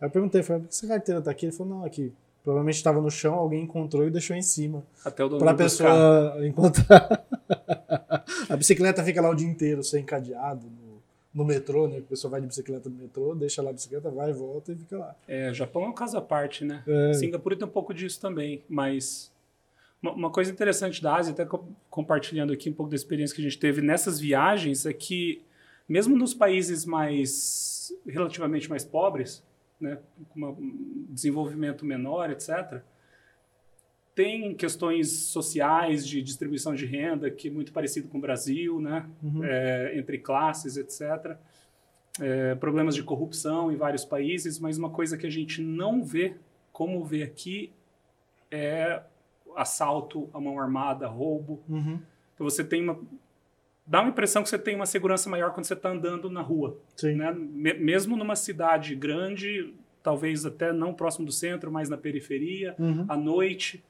Aí 0.00 0.06
eu 0.06 0.10
perguntei, 0.10 0.42
falei, 0.42 0.62
por 0.62 0.68
que 0.68 0.74
essa 0.74 0.86
carteira 0.86 1.22
tá 1.22 1.30
aqui? 1.30 1.46
Ele 1.46 1.52
falou, 1.52 1.78
não, 1.78 1.84
aqui. 1.84 2.12
Provavelmente 2.44 2.76
estava 2.76 3.00
no 3.00 3.10
chão, 3.10 3.34
alguém 3.34 3.62
encontrou 3.64 4.06
e 4.06 4.10
deixou 4.10 4.36
em 4.36 4.42
cima. 4.42 4.82
Até 5.04 5.24
o 5.24 5.28
dono 5.28 5.42
Pra 5.42 5.54
pessoa 5.54 6.30
buscar. 6.30 6.46
encontrar. 6.46 7.26
a 8.48 8.56
bicicleta 8.56 9.02
fica 9.04 9.20
lá 9.20 9.28
o 9.30 9.34
dia 9.34 9.48
inteiro 9.48 9.82
sem 9.82 10.04
cadeado 10.04 10.66
no, 10.66 11.02
no 11.34 11.44
metrô, 11.44 11.88
né? 11.88 11.98
A 11.98 12.02
pessoa 12.02 12.30
vai 12.30 12.40
de 12.40 12.46
bicicleta 12.46 12.88
no 12.88 12.96
metrô, 12.96 13.34
deixa 13.34 13.60
lá 13.60 13.70
a 13.70 13.72
bicicleta, 13.72 14.10
vai, 14.10 14.32
volta 14.32 14.72
e 14.72 14.76
fica 14.76 14.96
lá. 14.98 15.14
É, 15.26 15.52
Japão 15.52 15.84
é 15.84 15.88
um 15.88 15.92
caso 15.92 16.16
à 16.16 16.22
parte, 16.22 16.64
né? 16.64 16.82
É. 16.86 17.12
Singapura 17.14 17.56
tem 17.56 17.66
um 17.66 17.70
pouco 17.70 17.92
disso 17.92 18.20
também, 18.20 18.62
mas 18.68 19.30
uma, 20.02 20.30
coisa 20.30 20.50
interessante 20.52 21.02
da 21.02 21.16
Ásia, 21.16 21.32
até 21.32 21.46
compartilhando 21.90 22.52
aqui 22.52 22.70
um 22.70 22.72
pouco 22.72 22.90
da 22.90 22.96
experiência 22.96 23.34
que 23.34 23.42
a 23.42 23.44
gente 23.44 23.58
teve 23.58 23.82
nessas 23.82 24.20
viagens, 24.20 24.86
é 24.86 24.92
que 24.92 25.42
mesmo 25.88 26.16
nos 26.16 26.34
países 26.34 26.84
mais 26.84 27.92
relativamente 28.06 28.68
mais 28.68 28.84
pobres, 28.84 29.42
né, 29.80 29.98
com 30.28 30.40
um 30.40 31.06
desenvolvimento 31.08 31.84
menor, 31.84 32.30
etc., 32.30 32.82
tem 34.14 34.52
questões 34.52 35.12
sociais 35.12 36.04
de 36.04 36.20
distribuição 36.20 36.74
de 36.74 36.84
renda 36.84 37.30
que 37.30 37.46
é 37.46 37.50
muito 37.52 37.72
parecido 37.72 38.08
com 38.08 38.18
o 38.18 38.20
Brasil, 38.20 38.80
né? 38.80 39.08
Uhum. 39.22 39.44
É, 39.44 39.96
entre 39.96 40.18
classes, 40.18 40.76
etc. 40.76 41.36
É, 42.20 42.56
problemas 42.56 42.96
de 42.96 43.04
corrupção 43.04 43.70
em 43.70 43.76
vários 43.76 44.04
países, 44.04 44.58
mas 44.58 44.76
uma 44.76 44.90
coisa 44.90 45.16
que 45.16 45.24
a 45.24 45.30
gente 45.30 45.62
não 45.62 46.02
vê, 46.02 46.34
como 46.72 47.04
vê 47.04 47.22
aqui, 47.22 47.72
é 48.50 49.00
assalto 49.56 50.28
à 50.32 50.40
mão 50.40 50.58
armada, 50.58 51.06
roubo. 51.06 51.60
Uhum. 51.68 52.00
Então 52.34 52.48
você 52.48 52.62
tem 52.64 52.82
uma 52.82 52.98
dá 53.88 54.02
uma 54.02 54.10
impressão 54.10 54.42
que 54.42 54.50
você 54.50 54.58
tem 54.58 54.76
uma 54.76 54.84
segurança 54.84 55.30
maior 55.30 55.52
quando 55.52 55.64
você 55.64 55.72
está 55.72 55.90
andando 55.90 56.28
na 56.28 56.42
rua. 56.42 56.78
Sim. 56.94 57.14
Né? 57.14 57.32
Mesmo 57.32 58.16
numa 58.16 58.36
cidade 58.36 58.94
grande, 58.94 59.72
talvez 60.02 60.44
até 60.44 60.72
não 60.72 60.92
próximo 60.92 61.24
do 61.24 61.32
centro, 61.32 61.72
mas 61.72 61.88
na 61.88 61.96
periferia, 61.96 62.76
uhum. 62.78 63.06
à 63.08 63.16
noite, 63.16 63.82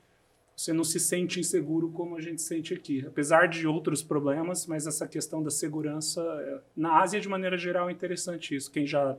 você 0.57 0.73
não 0.73 0.85
se 0.85 1.01
sente 1.01 1.41
inseguro 1.41 1.91
como 1.91 2.17
a 2.17 2.21
gente 2.21 2.41
sente 2.43 2.73
aqui. 2.73 3.05
Apesar 3.07 3.49
de 3.49 3.67
outros 3.67 4.03
problemas, 4.03 4.67
mas 4.67 4.87
essa 4.87 5.07
questão 5.07 5.43
da 5.43 5.51
segurança, 5.51 6.21
é, 6.21 6.61
na 6.77 7.01
Ásia 7.01 7.21
de 7.21 7.29
maneira 7.29 7.59
geral 7.59 7.89
é 7.89 7.93
interessante 7.93 8.55
isso. 8.55 8.71
Quem 8.71 8.87
já 8.87 9.17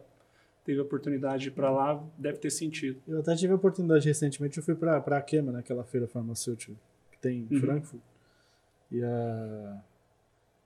teve 0.69 0.79
a 0.79 0.83
oportunidade 0.83 1.41
de 1.41 1.47
ir 1.47 1.51
para 1.51 1.71
lá 1.71 1.99
deve 2.15 2.37
ter 2.37 2.51
sentido. 2.51 3.01
Eu 3.07 3.21
até 3.21 3.35
tive 3.35 3.53
a 3.53 3.55
oportunidade 3.55 4.07
recentemente, 4.07 4.59
eu 4.59 4.63
fui 4.63 4.75
para 4.75 4.97
a 4.97 5.21
Kema, 5.21 5.51
naquela 5.51 5.83
feira 5.83 6.07
farmacêutica 6.07 6.75
que 7.11 7.17
tem 7.17 7.47
em 7.49 7.55
uhum. 7.55 7.59
Frankfurt. 7.59 8.01
E 8.91 9.03
a 9.03 9.81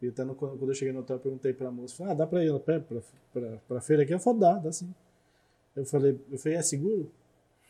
e 0.02 0.10
até 0.10 0.26
no, 0.26 0.36
quando 0.36 0.68
eu 0.68 0.74
cheguei 0.74 0.94
no 0.94 1.00
hotel, 1.00 1.16
eu 1.16 1.22
perguntei 1.22 1.54
para 1.54 1.70
a 1.70 1.72
moça, 1.72 1.96
falei, 1.96 2.12
ah, 2.12 2.16
dá 2.16 2.28
para 2.28 2.44
ir 2.44 2.52
para 2.60 3.78
a 3.78 3.82
feira 3.82 4.04
aqui? 4.04 4.12
Ela 4.12 4.20
falou, 4.20 4.42
dá, 4.42 4.56
dá 4.56 4.70
sim. 4.74 4.94
Eu 5.74 5.86
falei, 5.86 6.20
eu 6.30 6.38
falei, 6.38 6.58
é 6.58 6.62
seguro? 6.62 7.10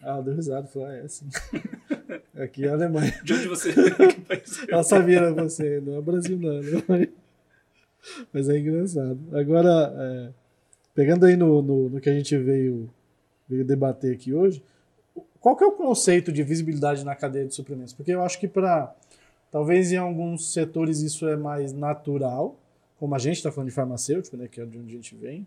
Ah, 0.01 0.19
deu 0.19 0.33
risada, 0.33 0.65
falou, 0.65 0.87
ah, 0.87 0.95
é 0.95 1.07
sim. 1.07 1.29
Aqui 2.33 2.65
é 2.65 2.69
a 2.69 2.73
Alemanha. 2.73 3.13
De 3.23 3.33
onde 3.33 3.47
você 3.47 3.69
Ela 4.67 4.81
sabia, 4.81 5.17
era 5.17 5.31
você, 5.31 5.79
não 5.79 5.97
é 5.97 6.01
Brasil 6.01 6.39
não. 6.39 6.55
não. 6.55 7.07
Mas 8.33 8.49
é 8.49 8.57
engraçado. 8.57 9.19
Agora, 9.31 9.93
é, 9.95 10.33
pegando 10.93 11.25
aí 11.25 11.35
no, 11.35 11.61
no, 11.61 11.89
no, 11.89 12.01
que 12.01 12.09
a 12.09 12.13
gente 12.13 12.37
veio, 12.37 12.89
veio 13.47 13.65
debater 13.65 14.13
aqui 14.13 14.33
hoje, 14.33 14.63
qual 15.39 15.55
que 15.55 15.63
é 15.63 15.67
o 15.67 15.71
conceito 15.71 16.31
de 16.31 16.43
visibilidade 16.43 17.03
na 17.03 17.15
cadeia 17.15 17.45
de 17.45 17.53
suprimentos? 17.53 17.93
Porque 17.93 18.11
eu 18.11 18.21
acho 18.21 18.39
que 18.39 18.47
para 18.47 18.95
talvez 19.51 19.91
em 19.91 19.97
alguns 19.97 20.53
setores 20.53 21.01
isso 21.01 21.27
é 21.27 21.35
mais 21.35 21.73
natural, 21.73 22.57
como 22.97 23.13
a 23.15 23.19
gente 23.19 23.37
está 23.37 23.51
falando 23.51 23.69
de 23.69 23.75
farmacêutico, 23.75 24.37
né, 24.37 24.47
que 24.47 24.61
é 24.61 24.65
de 24.65 24.77
onde 24.77 24.93
a 24.93 24.95
gente 24.95 25.15
vem, 25.15 25.45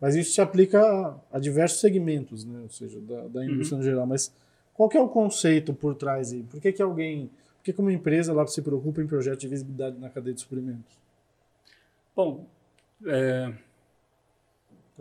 mas 0.00 0.16
isso 0.16 0.32
se 0.32 0.40
aplica 0.40 0.82
a, 0.82 1.16
a 1.32 1.38
diversos 1.38 1.80
segmentos, 1.80 2.44
né, 2.44 2.58
ou 2.60 2.68
seja, 2.68 3.00
da, 3.00 3.28
da 3.28 3.44
indústria 3.44 3.76
uhum. 3.76 3.84
no 3.84 3.84
geral. 3.84 4.06
Mas 4.06 4.34
qual 4.74 4.88
que 4.88 4.96
é 4.96 5.00
o 5.00 5.08
conceito 5.08 5.72
por 5.72 5.94
trás 5.94 6.32
aí? 6.32 6.42
Por 6.42 6.60
que, 6.60 6.72
que 6.72 6.82
alguém, 6.82 7.30
por 7.58 7.64
que, 7.64 7.72
que 7.72 7.80
uma 7.80 7.92
empresa 7.92 8.32
lá 8.32 8.44
se 8.46 8.60
preocupa 8.60 9.00
em 9.00 9.06
projetos 9.06 9.40
de 9.40 9.48
visibilidade 9.48 9.98
na 9.98 10.10
cadeia 10.10 10.34
de 10.34 10.40
suprimentos? 10.40 10.98
Bom, 12.16 12.46
é... 13.06 13.52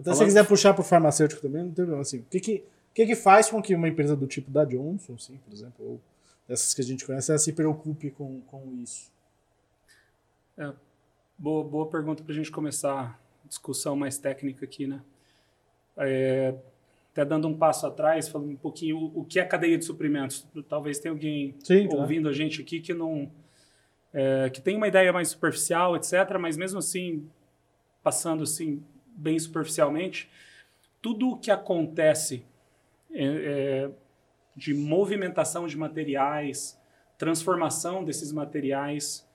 Até 0.02 0.12
Falando... 0.12 0.18
se 0.18 0.26
quiser 0.26 0.48
puxar 0.48 0.74
para 0.74 0.82
o 0.82 0.84
farmacêutico 0.84 1.42
também, 1.42 1.62
não 1.62 1.70
tem 1.70 1.76
problema. 1.76 2.02
Assim, 2.02 2.20
o 2.20 2.26
que, 2.26 2.40
que, 2.40 2.56
o 2.58 2.94
que, 2.94 3.06
que 3.06 3.16
faz 3.16 3.50
com 3.50 3.62
que 3.62 3.76
uma 3.76 3.88
empresa 3.88 4.16
do 4.16 4.28
tipo 4.28 4.50
da 4.50 4.66
Johnson, 4.66 5.14
assim, 5.14 5.38
por 5.38 5.54
exemplo, 5.54 5.86
ou 5.86 6.02
essas 6.50 6.74
que 6.74 6.82
a 6.82 6.84
gente 6.84 7.06
conhece, 7.06 7.32
ela 7.32 7.40
se 7.40 7.54
preocupe 7.54 8.10
com, 8.12 8.42
com 8.42 8.76
isso? 8.82 9.12
É, 10.58 10.74
boa, 11.38 11.64
boa 11.64 11.88
pergunta 11.88 12.24
para 12.24 12.34
a 12.34 12.36
gente 12.36 12.52
começar 12.52 13.20
a 13.46 13.48
discussão 13.48 13.96
mais 13.96 14.18
técnica 14.18 14.66
aqui, 14.66 14.88
né? 14.88 15.02
É, 15.98 16.56
até 17.12 17.24
dando 17.24 17.48
um 17.48 17.58
passo 17.58 17.86
atrás, 17.86 18.28
falando 18.28 18.52
um 18.52 18.56
pouquinho 18.56 18.98
o, 18.98 19.20
o 19.20 19.26
que 19.26 19.40
é 19.40 19.46
cadeia 19.46 19.78
de 19.78 19.86
suprimentos. 19.86 20.48
Talvez 20.68 21.00
tenha 21.00 21.14
alguém 21.14 21.56
Sim, 21.64 21.88
ouvindo 21.94 22.28
a 22.28 22.34
gente 22.34 22.62
aqui 22.62 22.80
que 22.80 22.94
não 22.94 23.32
é, 24.14 24.50
que 24.50 24.62
tem 24.62 24.76
uma 24.76 24.88
ideia 24.88 25.14
mais 25.14 25.30
superficial, 25.30 25.96
etc. 25.96 26.38
Mas 26.40 26.58
mesmo 26.58 26.80
assim, 26.80 27.30
passando 28.04 28.44
assim 28.44 28.84
bem 29.16 29.38
superficialmente, 29.38 30.30
tudo 31.02 31.30
o 31.32 31.38
que 31.38 31.52
acontece 31.52 32.46
é, 33.12 33.26
é, 33.26 33.92
de 34.56 34.74
movimentação 34.74 35.68
de 35.68 35.78
materiais, 35.78 36.80
transformação 37.18 38.04
desses 38.04 38.32
materiais 38.32 39.28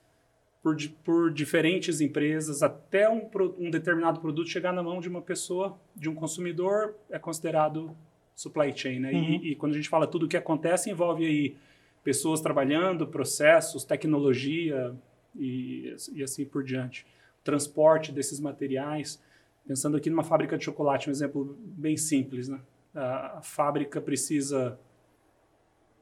por, 0.61 0.75
por 1.03 1.31
diferentes 1.31 2.01
empresas, 2.01 2.61
até 2.61 3.09
um, 3.09 3.29
um, 3.57 3.69
determinado 3.69 4.19
produto 4.19 4.49
chegar 4.49 4.73
na 4.73 4.83
mão 4.83 4.99
de 4.99 5.07
uma 5.07 5.21
pessoa, 5.21 5.79
de 5.95 6.09
um 6.09 6.15
consumidor, 6.15 6.95
é 7.09 7.17
considerado 7.17 7.95
supply 8.35 8.75
chain. 8.75 8.99
Né? 8.99 9.11
Uhum. 9.11 9.23
E, 9.23 9.51
e, 9.51 9.55
quando 9.55 9.73
a 9.73 9.75
gente 9.75 9.89
fala 9.89 10.05
tudo 10.05 10.25
o 10.25 10.29
que 10.29 10.37
acontece, 10.37 10.89
envolve 10.89 11.25
aí 11.25 11.55
pessoas 12.03 12.41
trabalhando, 12.41 13.07
processos, 13.07 13.83
tecnologia 13.83 14.95
e, 15.35 15.95
e 16.13 16.23
assim 16.23 16.45
por 16.45 16.63
diante. 16.63 17.05
transporte 17.43 18.11
desses 18.11 18.39
materiais. 18.39 19.21
Pensando 19.67 19.97
aqui 19.97 20.09
numa 20.09 20.23
fábrica 20.23 20.57
de 20.57 20.63
chocolate, 20.63 21.09
um 21.09 21.11
exemplo 21.11 21.57
bem 21.59 21.97
simples. 21.97 22.47
Né? 22.47 22.59
A, 22.95 23.41
fábrica 23.43 23.99
precisa 23.99 24.79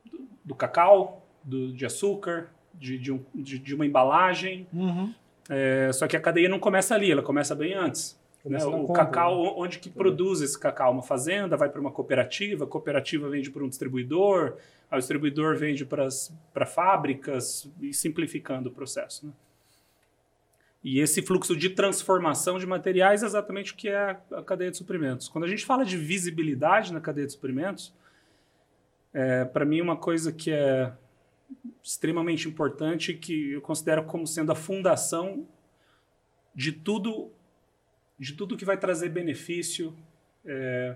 do, 0.05 0.27
do 0.43 0.55
cacau, 0.55 1.25
do, 1.43 1.73
de 1.73 1.85
açúcar, 1.85 2.49
de, 2.73 2.97
de, 2.97 3.11
um, 3.11 3.23
de, 3.33 3.57
de 3.57 3.73
uma 3.73 3.85
embalagem. 3.85 4.67
Uhum. 4.71 5.13
É, 5.49 5.91
só 5.93 6.07
que 6.07 6.15
a 6.15 6.21
cadeia 6.21 6.47
não 6.47 6.59
começa 6.59 6.93
ali, 6.93 7.11
ela 7.11 7.23
começa 7.23 7.55
bem 7.55 7.73
antes. 7.73 8.19
Né? 8.45 8.63
O 8.63 8.85
compra, 8.85 9.05
cacau, 9.05 9.43
né? 9.43 9.53
onde 9.57 9.79
que 9.79 9.89
produz 9.89 10.41
esse 10.41 10.59
cacau? 10.59 10.91
Uma 10.91 11.01
fazenda, 11.01 11.57
vai 11.57 11.67
para 11.67 11.81
uma 11.81 11.91
cooperativa, 11.91 12.65
a 12.65 12.67
cooperativa 12.67 13.27
vende 13.27 13.49
para 13.49 13.63
um 13.63 13.67
distribuidor, 13.67 14.57
o 14.91 14.97
distribuidor 14.97 15.57
vende 15.57 15.83
para 15.83 16.65
fábricas, 16.67 17.67
e 17.81 17.91
simplificando 17.91 18.69
o 18.69 18.71
processo. 18.71 19.25
Né? 19.25 19.33
E 20.85 20.99
esse 20.99 21.19
fluxo 21.23 21.55
de 21.55 21.71
transformação 21.71 22.59
de 22.59 22.67
materiais 22.67 23.23
é 23.23 23.25
exatamente 23.25 23.73
o 23.73 23.75
que 23.75 23.89
é 23.89 24.19
a 24.31 24.43
cadeia 24.43 24.69
de 24.69 24.77
suprimentos. 24.77 25.27
Quando 25.27 25.45
a 25.45 25.47
gente 25.47 25.65
fala 25.65 25.83
de 25.83 25.97
visibilidade 25.97 26.93
na 26.93 27.01
cadeia 27.01 27.25
de 27.25 27.33
suprimentos, 27.33 27.91
é, 29.11 29.45
para 29.45 29.65
mim 29.65 29.81
uma 29.81 29.97
coisa 29.97 30.31
que 30.31 30.51
é 30.51 30.93
extremamente 31.83 32.47
importante 32.47 33.15
que 33.15 33.53
eu 33.53 33.61
considero 33.61 34.03
como 34.03 34.27
sendo 34.27 34.51
a 34.51 34.55
fundação 34.55 35.47
de 36.53 36.71
tudo 36.71 37.31
de 38.19 38.33
tudo 38.33 38.55
que 38.55 38.63
vai 38.63 38.77
trazer 38.77 39.09
benefício 39.09 39.91
é, 40.45 40.95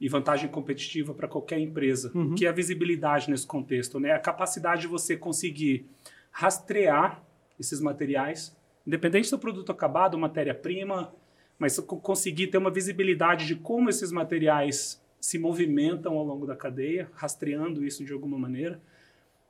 e 0.00 0.08
vantagem 0.08 0.48
competitiva 0.48 1.12
para 1.12 1.26
qualquer 1.26 1.58
empresa. 1.58 2.12
Uhum. 2.14 2.30
O 2.30 2.34
que 2.36 2.46
é 2.46 2.48
a 2.48 2.52
visibilidade 2.52 3.28
nesse 3.28 3.46
contexto? 3.46 3.98
Né? 3.98 4.12
A 4.12 4.20
capacidade 4.20 4.82
de 4.82 4.86
você 4.86 5.16
conseguir 5.16 5.84
rastrear 6.30 7.22
esses 7.58 7.80
materiais, 7.80 8.55
independente 8.86 9.30
do 9.30 9.38
produto 9.38 9.72
acabado, 9.72 10.18
matéria-prima, 10.18 11.12
mas 11.58 11.78
conseguir 11.78 12.48
ter 12.48 12.58
uma 12.58 12.70
visibilidade 12.70 13.46
de 13.46 13.56
como 13.56 13.88
esses 13.88 14.12
materiais 14.12 15.02
se 15.20 15.38
movimentam 15.38 16.16
ao 16.16 16.24
longo 16.24 16.46
da 16.46 16.54
cadeia, 16.54 17.10
rastreando 17.14 17.84
isso 17.84 18.04
de 18.04 18.12
alguma 18.12 18.38
maneira 18.38 18.80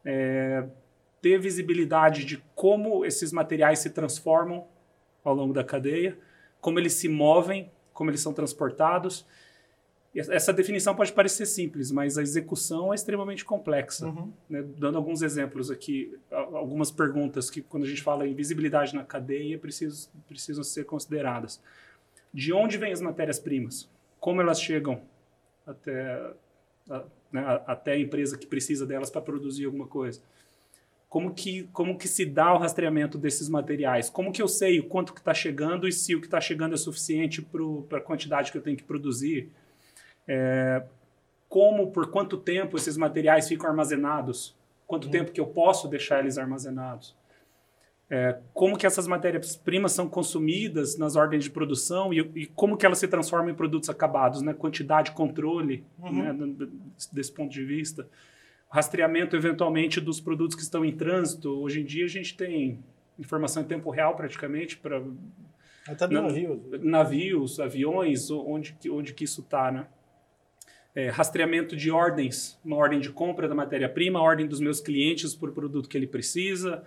é, 0.07 0.65
ter 1.21 1.39
visibilidade 1.41 2.25
de 2.25 2.39
como 2.55 3.05
esses 3.05 3.33
materiais 3.33 3.81
se 3.81 3.91
transformam 3.91 4.69
ao 5.25 5.35
longo 5.35 5.53
da 5.53 5.65
cadeia, 5.65 6.17
como 6.61 6.79
eles 6.79 6.93
se 6.93 7.09
movem, 7.09 7.69
como 7.93 8.11
eles 8.11 8.21
são 8.21 8.33
transportados. 8.33 9.27
Essa 10.19 10.53
definição 10.53 10.95
pode 10.95 11.13
parecer 11.13 11.47
simples, 11.47 11.93
mas 11.93 12.17
a 12.17 12.23
execução 12.23 12.93
é 12.93 12.95
extremamente 12.95 13.45
complexa. 13.45 14.07
Uhum. 14.07 14.33
Né? 14.49 14.65
Dando 14.79 14.97
alguns 14.97 15.23
exemplos 15.23 15.71
aqui, 15.71 16.19
algumas 16.31 16.91
perguntas 16.91 17.51
que, 17.51 17.61
quando 17.61 17.85
a 17.85 17.89
gente 17.89 18.03
fala 18.03 18.27
em 18.27 18.35
visibilidade 18.35 18.95
na 18.95 19.05
cadeia, 19.05 19.59
precisam, 19.59 20.11
precisam 20.27 20.65
ser 20.65 20.85
consideradas. 20.85 21.61
De 22.33 22.53
onde 22.53 22.79
vêm 22.79 22.93
as 22.93 23.01
matérias-primas? 23.01 23.89
Como 24.19 24.41
elas 24.41 24.61
chegam 24.61 25.03
até 25.67 26.33
né, 27.33 27.63
até 27.67 27.93
a 27.93 27.99
empresa 27.99 28.39
que 28.39 28.47
precisa 28.47 28.87
delas 28.87 29.11
para 29.11 29.21
produzir 29.21 29.67
alguma 29.67 29.87
coisa. 29.87 30.21
Como 31.09 31.33
que, 31.33 31.65
como 31.73 31.97
que 31.97 32.09
se 32.09 32.27
dá 32.27 32.53
o 32.53 32.59
rastreamento 32.59 33.17
desses 33.17 33.49
materiais? 33.49 34.11
Como 34.11 34.33
que 34.33 34.43
eu 34.43 34.49
sei 34.49 34.81
o 34.81 34.85
quanto 34.85 35.15
que 35.15 35.21
está 35.21 35.33
chegando 35.33 35.87
e 35.87 35.93
se 35.93 36.15
o 36.15 36.21
que 36.21 36.27
está 36.27 36.41
chegando 36.41 36.75
é 36.75 36.77
suficiente 36.77 37.43
para 37.89 37.99
a 37.99 38.01
quantidade 38.01 38.51
que 38.51 38.59
eu 38.59 38.63
tenho 38.63 38.77
que 38.77 38.83
produzir? 38.83 39.51
É, 40.29 40.83
como, 41.49 41.91
por 41.91 42.11
quanto 42.11 42.37
tempo 42.37 42.77
esses 42.77 42.97
materiais 42.97 43.49
ficam 43.49 43.69
armazenados? 43.69 44.57
Quanto 44.87 45.09
hum. 45.09 45.11
tempo 45.11 45.33
que 45.33 45.41
eu 45.41 45.47
posso 45.47 45.89
deixar 45.89 46.21
eles 46.21 46.39
armazenados? 46.39 47.17
É, 48.09 48.39
como 48.55 48.79
que 48.79 48.87
essas 48.87 49.09
matérias-primas 49.09 49.91
são 49.91 50.09
consumidas 50.09 50.97
nas 50.97 51.17
ordens 51.17 51.43
de 51.43 51.51
produção 51.51 52.15
e, 52.15 52.21
e, 52.37 52.47
como 52.47 52.77
que 52.77 52.87
elas 52.87 52.99
se 52.99 53.09
transformam 53.09 53.51
em 53.51 53.55
produtos 53.55 53.91
acabados, 53.91 54.43
né? 54.43 54.55
Quantidade, 54.55 55.11
controle, 55.11 55.85
uhum. 55.99 56.23
né? 56.23 56.69
desse 57.13 57.33
ponto 57.33 57.51
de 57.51 57.65
vista. 57.65 58.09
Rastreamento, 58.71 59.35
eventualmente, 59.35 60.01
dos 60.01 60.21
produtos 60.21 60.55
que 60.55 60.63
estão 60.63 60.85
em 60.85 60.93
trânsito. 60.93 61.51
Hoje 61.61 61.81
em 61.81 61.85
dia, 61.85 62.05
a 62.05 62.09
gente 62.09 62.37
tem 62.37 62.79
informação 63.19 63.63
em 63.63 63.67
tempo 63.67 63.91
real, 63.91 64.15
praticamente, 64.15 64.77
para... 64.77 65.03
Até 65.89 66.07
na, 66.07 66.23
navios. 66.23 66.61
Navios, 66.83 67.61
aviões, 67.61 68.31
onde, 68.31 68.77
onde 68.89 69.15
que 69.15 69.25
isso 69.25 69.41
está, 69.41 69.73
né? 69.73 69.87
É, 70.97 71.11
rastreamento 71.11 71.77
de 71.77 71.91
ordens, 71.91 72.59
uma 72.65 72.77
ordem 72.77 72.99
de 72.99 73.11
compra 73.11 73.47
da 73.47 73.55
matéria-prima, 73.55 74.19
ordem 74.19 74.47
dos 74.47 74.61
meus 74.61 74.81
clientes 74.81 75.35
por 75.35 75.53
produto 75.53 75.91
que 75.91 75.97
ele 75.97 76.07
precisa, 76.07 76.83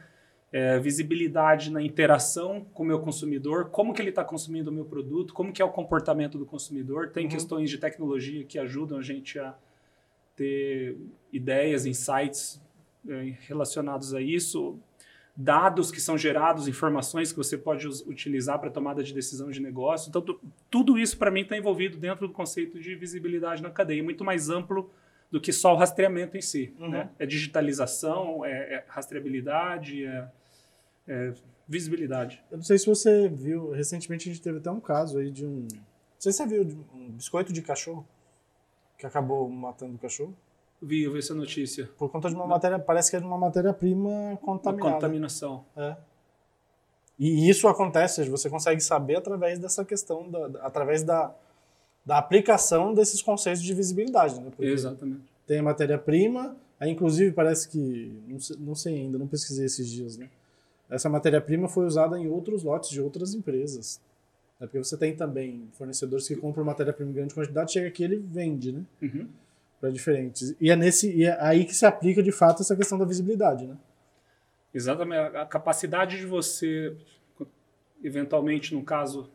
é, 0.51 0.79
visibilidade 0.79 1.71
na 1.71 1.79
interação 1.79 2.65
com 2.73 2.81
o 2.81 2.85
meu 2.85 2.99
consumidor, 2.99 3.69
como 3.69 3.93
que 3.93 4.01
ele 4.01 4.09
está 4.09 4.23
consumindo 4.23 4.71
o 4.71 4.73
meu 4.73 4.83
produto, 4.83 5.31
como 5.31 5.53
que 5.53 5.61
é 5.61 5.65
o 5.65 5.69
comportamento 5.69 6.39
do 6.39 6.45
consumidor. 6.45 7.11
Tem 7.11 7.25
uhum. 7.25 7.29
questões 7.29 7.69
de 7.69 7.77
tecnologia 7.77 8.43
que 8.43 8.57
ajudam 8.57 8.97
a 8.97 9.01
gente 9.03 9.37
a 9.37 9.55
ter 10.35 10.97
ideias, 11.31 11.85
insights 11.85 12.59
é, 13.07 13.35
relacionados 13.41 14.15
a 14.15 14.21
isso, 14.21 14.79
dados 15.41 15.89
que 15.89 16.01
são 16.01 16.17
gerados, 16.17 16.67
informações 16.67 17.31
que 17.31 17.37
você 17.37 17.57
pode 17.57 17.87
utilizar 17.87 18.59
para 18.59 18.69
tomada 18.69 19.01
de 19.01 19.13
decisão 19.13 19.49
de 19.49 19.61
negócio. 19.61 20.09
Então, 20.09 20.23
tudo 20.69 20.99
isso 20.99 21.17
para 21.17 21.31
mim 21.31 21.41
está 21.41 21.57
envolvido 21.57 21.97
dentro 21.97 22.27
do 22.27 22.33
conceito 22.33 22.79
de 22.79 22.93
visibilidade 22.95 23.63
na 23.63 23.69
cadeia, 23.69 24.03
muito 24.03 24.23
mais 24.23 24.49
amplo 24.49 24.91
do 25.31 25.39
que 25.39 25.53
só 25.53 25.73
o 25.73 25.77
rastreamento 25.77 26.35
em 26.35 26.41
si. 26.41 26.73
Uhum. 26.77 26.89
Né? 26.89 27.09
É 27.17 27.25
digitalização, 27.25 28.43
é, 28.43 28.75
é 28.75 28.85
rastreabilidade, 28.87 30.03
é 30.03 30.27
é, 31.09 31.33
visibilidade. 31.67 32.41
Eu 32.51 32.57
não 32.57 32.63
sei 32.63 32.77
se 32.77 32.85
você 32.85 33.27
viu, 33.27 33.71
recentemente 33.71 34.29
a 34.29 34.31
gente 34.31 34.43
teve 34.43 34.59
até 34.59 34.69
um 34.69 34.79
caso 34.79 35.17
aí 35.17 35.31
de 35.31 35.45
um. 35.45 35.61
Não 35.61 36.19
sei 36.19 36.31
se 36.31 36.37
você 36.37 36.45
viu, 36.45 36.85
um 36.93 37.09
biscoito 37.11 37.51
de 37.51 37.61
cachorro 37.61 38.07
que 38.97 39.05
acabou 39.05 39.49
matando 39.49 39.95
o 39.95 39.97
cachorro. 39.97 40.35
Vi, 40.81 41.03
eu 41.03 41.11
vi 41.11 41.19
essa 41.19 41.33
notícia. 41.33 41.89
Por 41.97 42.09
conta 42.09 42.29
de 42.29 42.35
uma 42.35 42.47
matéria, 42.47 42.79
parece 42.79 43.09
que 43.09 43.17
é 43.17 43.19
de 43.19 43.25
uma 43.25 43.37
matéria-prima 43.37 44.37
contaminada. 44.41 44.87
Uma 44.87 44.93
contaminação. 44.93 45.65
É. 45.75 45.95
E 47.17 47.49
isso 47.49 47.67
acontece, 47.67 48.23
você 48.29 48.49
consegue 48.49 48.79
saber 48.79 49.17
através 49.17 49.59
dessa 49.59 49.83
questão, 49.83 50.29
da, 50.29 50.45
através 50.61 51.03
da, 51.03 51.35
da 52.05 52.17
aplicação 52.17 52.93
desses 52.93 53.21
conceitos 53.21 53.61
de 53.61 53.73
visibilidade. 53.73 54.39
Né? 54.39 54.51
Exatamente. 54.59 55.23
Tem 55.45 55.59
a 55.59 55.63
matéria-prima, 55.63 56.55
aí 56.79 56.89
inclusive 56.89 57.33
parece 57.33 57.67
que, 57.67 58.13
não 58.25 58.39
sei, 58.39 58.57
não 58.57 58.75
sei 58.75 58.95
ainda, 58.95 59.17
não 59.17 59.27
pesquisei 59.27 59.65
esses 59.65 59.89
dias, 59.89 60.15
né? 60.15 60.29
essa 60.89 61.07
matéria-prima 61.07 61.67
foi 61.67 61.85
usada 61.85 62.17
em 62.19 62.27
outros 62.27 62.63
lotes 62.63 62.89
de 62.89 62.99
outras 62.99 63.33
empresas. 63.33 64.01
É 64.59 64.65
porque 64.65 64.79
você 64.79 64.97
tem 64.97 65.15
também 65.15 65.69
fornecedores 65.73 66.27
que 66.27 66.35
compram 66.35 66.65
matéria-prima 66.65 67.11
em 67.11 67.13
grande 67.13 67.33
quantidade, 67.33 67.71
chega 67.71 67.87
aqui 67.87 68.03
ele 68.03 68.17
vende, 68.17 68.71
né? 68.71 68.83
Uhum. 69.01 69.27
Para 69.79 69.89
diferentes. 69.91 70.55
E 70.59 70.69
é, 70.69 70.75
nesse, 70.75 71.11
e 71.15 71.23
é 71.23 71.37
aí 71.41 71.65
que 71.65 71.73
se 71.73 71.85
aplica 71.85 72.21
de 72.21 72.31
fato 72.31 72.61
essa 72.61 72.75
questão 72.75 72.97
da 72.97 73.05
visibilidade, 73.05 73.65
né? 73.65 73.77
Exatamente. 74.73 75.37
A 75.37 75.45
capacidade 75.45 76.17
de 76.17 76.25
você, 76.25 76.95
eventualmente, 78.03 78.73
no 78.73 78.83
caso, 78.83 79.29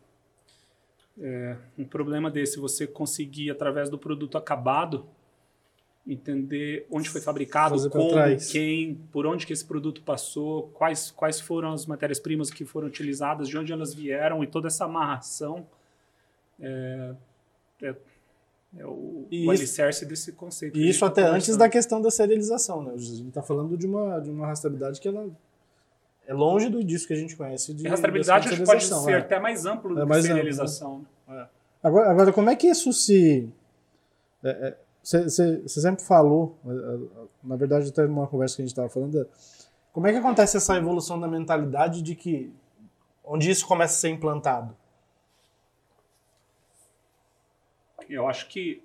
é, 1.21 1.57
um 1.79 1.85
problema 1.85 2.31
desse, 2.31 2.59
você 2.59 2.87
conseguir, 2.87 3.51
através 3.51 3.89
do 3.89 3.99
produto 3.99 4.37
acabado, 4.37 5.07
entender 6.07 6.87
onde 6.91 7.09
foi 7.09 7.21
fabricado, 7.21 7.77
Fazer 7.77 7.91
como, 7.91 8.11
quem, 8.53 8.95
por 9.11 9.27
onde 9.27 9.47
que 9.47 9.53
esse 9.53 9.65
produto 9.65 10.03
passou, 10.03 10.69
quais, 10.75 11.11
quais 11.11 11.41
foram 11.41 11.73
as 11.73 11.87
matérias-primas 11.87 12.51
que 12.51 12.65
foram 12.65 12.89
utilizadas, 12.89 13.49
de 13.49 13.57
onde 13.57 13.73
elas 13.73 13.95
vieram 13.95 14.45
e 14.45 14.47
toda 14.47 14.67
essa 14.67 14.85
amarração 14.85 15.67
é, 16.61 17.15
é, 17.83 17.95
é 18.79 18.87
o, 18.87 19.27
o 19.31 19.51
alicerce 19.51 20.05
desse 20.05 20.33
conceito. 20.33 20.77
E 20.77 20.89
isso 20.89 21.01
tá 21.01 21.07
até 21.07 21.23
tá 21.23 21.31
antes 21.31 21.57
da 21.57 21.69
questão 21.69 22.01
da 22.01 22.11
serialização, 22.11 22.83
né? 22.83 22.93
A 22.95 22.99
gente 22.99 23.29
está 23.29 23.43
falando 23.43 23.77
de 23.77 23.87
uma, 23.87 24.21
de 24.21 24.31
uma 24.31 24.47
rastreabilidade 24.47 25.01
que 25.01 25.09
ela 25.09 25.29
é 26.27 26.33
longe 26.33 26.69
do 26.69 26.83
disso 26.83 27.07
que 27.07 27.13
a 27.13 27.17
gente 27.17 27.37
conhece. 27.37 27.73
De, 27.75 27.87
e 27.87 27.89
rastreabilidade 27.89 28.65
pode 28.65 28.85
ser 28.85 29.11
é. 29.11 29.17
até 29.17 29.39
mais 29.39 29.67
amplo 29.67 29.95
do 29.95 30.03
é 30.03 30.07
que 30.07 30.23
serialização. 30.23 30.97
Amplo, 30.97 31.07
né? 31.29 31.43
É. 31.43 31.49
Agora, 31.87 32.11
agora, 32.11 32.33
como 32.33 32.51
é 32.51 32.57
que 32.57 32.67
isso 32.67 32.93
se... 32.93 33.49
É, 34.43 34.49
é 34.51 34.77
você 35.05 35.69
sempre 35.69 36.03
falou, 36.03 36.57
eh, 36.67 37.27
na 37.43 37.57
verdade, 37.57 37.91
até 37.91 38.07
numa 38.07 38.27
conversa 38.27 38.57
que 38.57 38.63
a 38.63 38.65
gente 38.65 38.73
estava 38.73 38.89
falando, 38.89 39.29
como 39.93 40.07
é 40.07 40.13
que 40.13 40.19
acontece 40.19 40.57
essa 40.57 40.77
evolução 40.77 41.21
da 41.21 41.29
mentalidade 41.29 42.01
de 42.01 42.15
que 42.15 42.51
onde 43.23 43.51
isso 43.51 43.67
começa 43.67 43.93
a 43.93 43.99
ser 43.99 44.09
implantado? 44.09 44.75
Eu 48.09 48.29
acho 48.29 48.49
que 48.49 48.83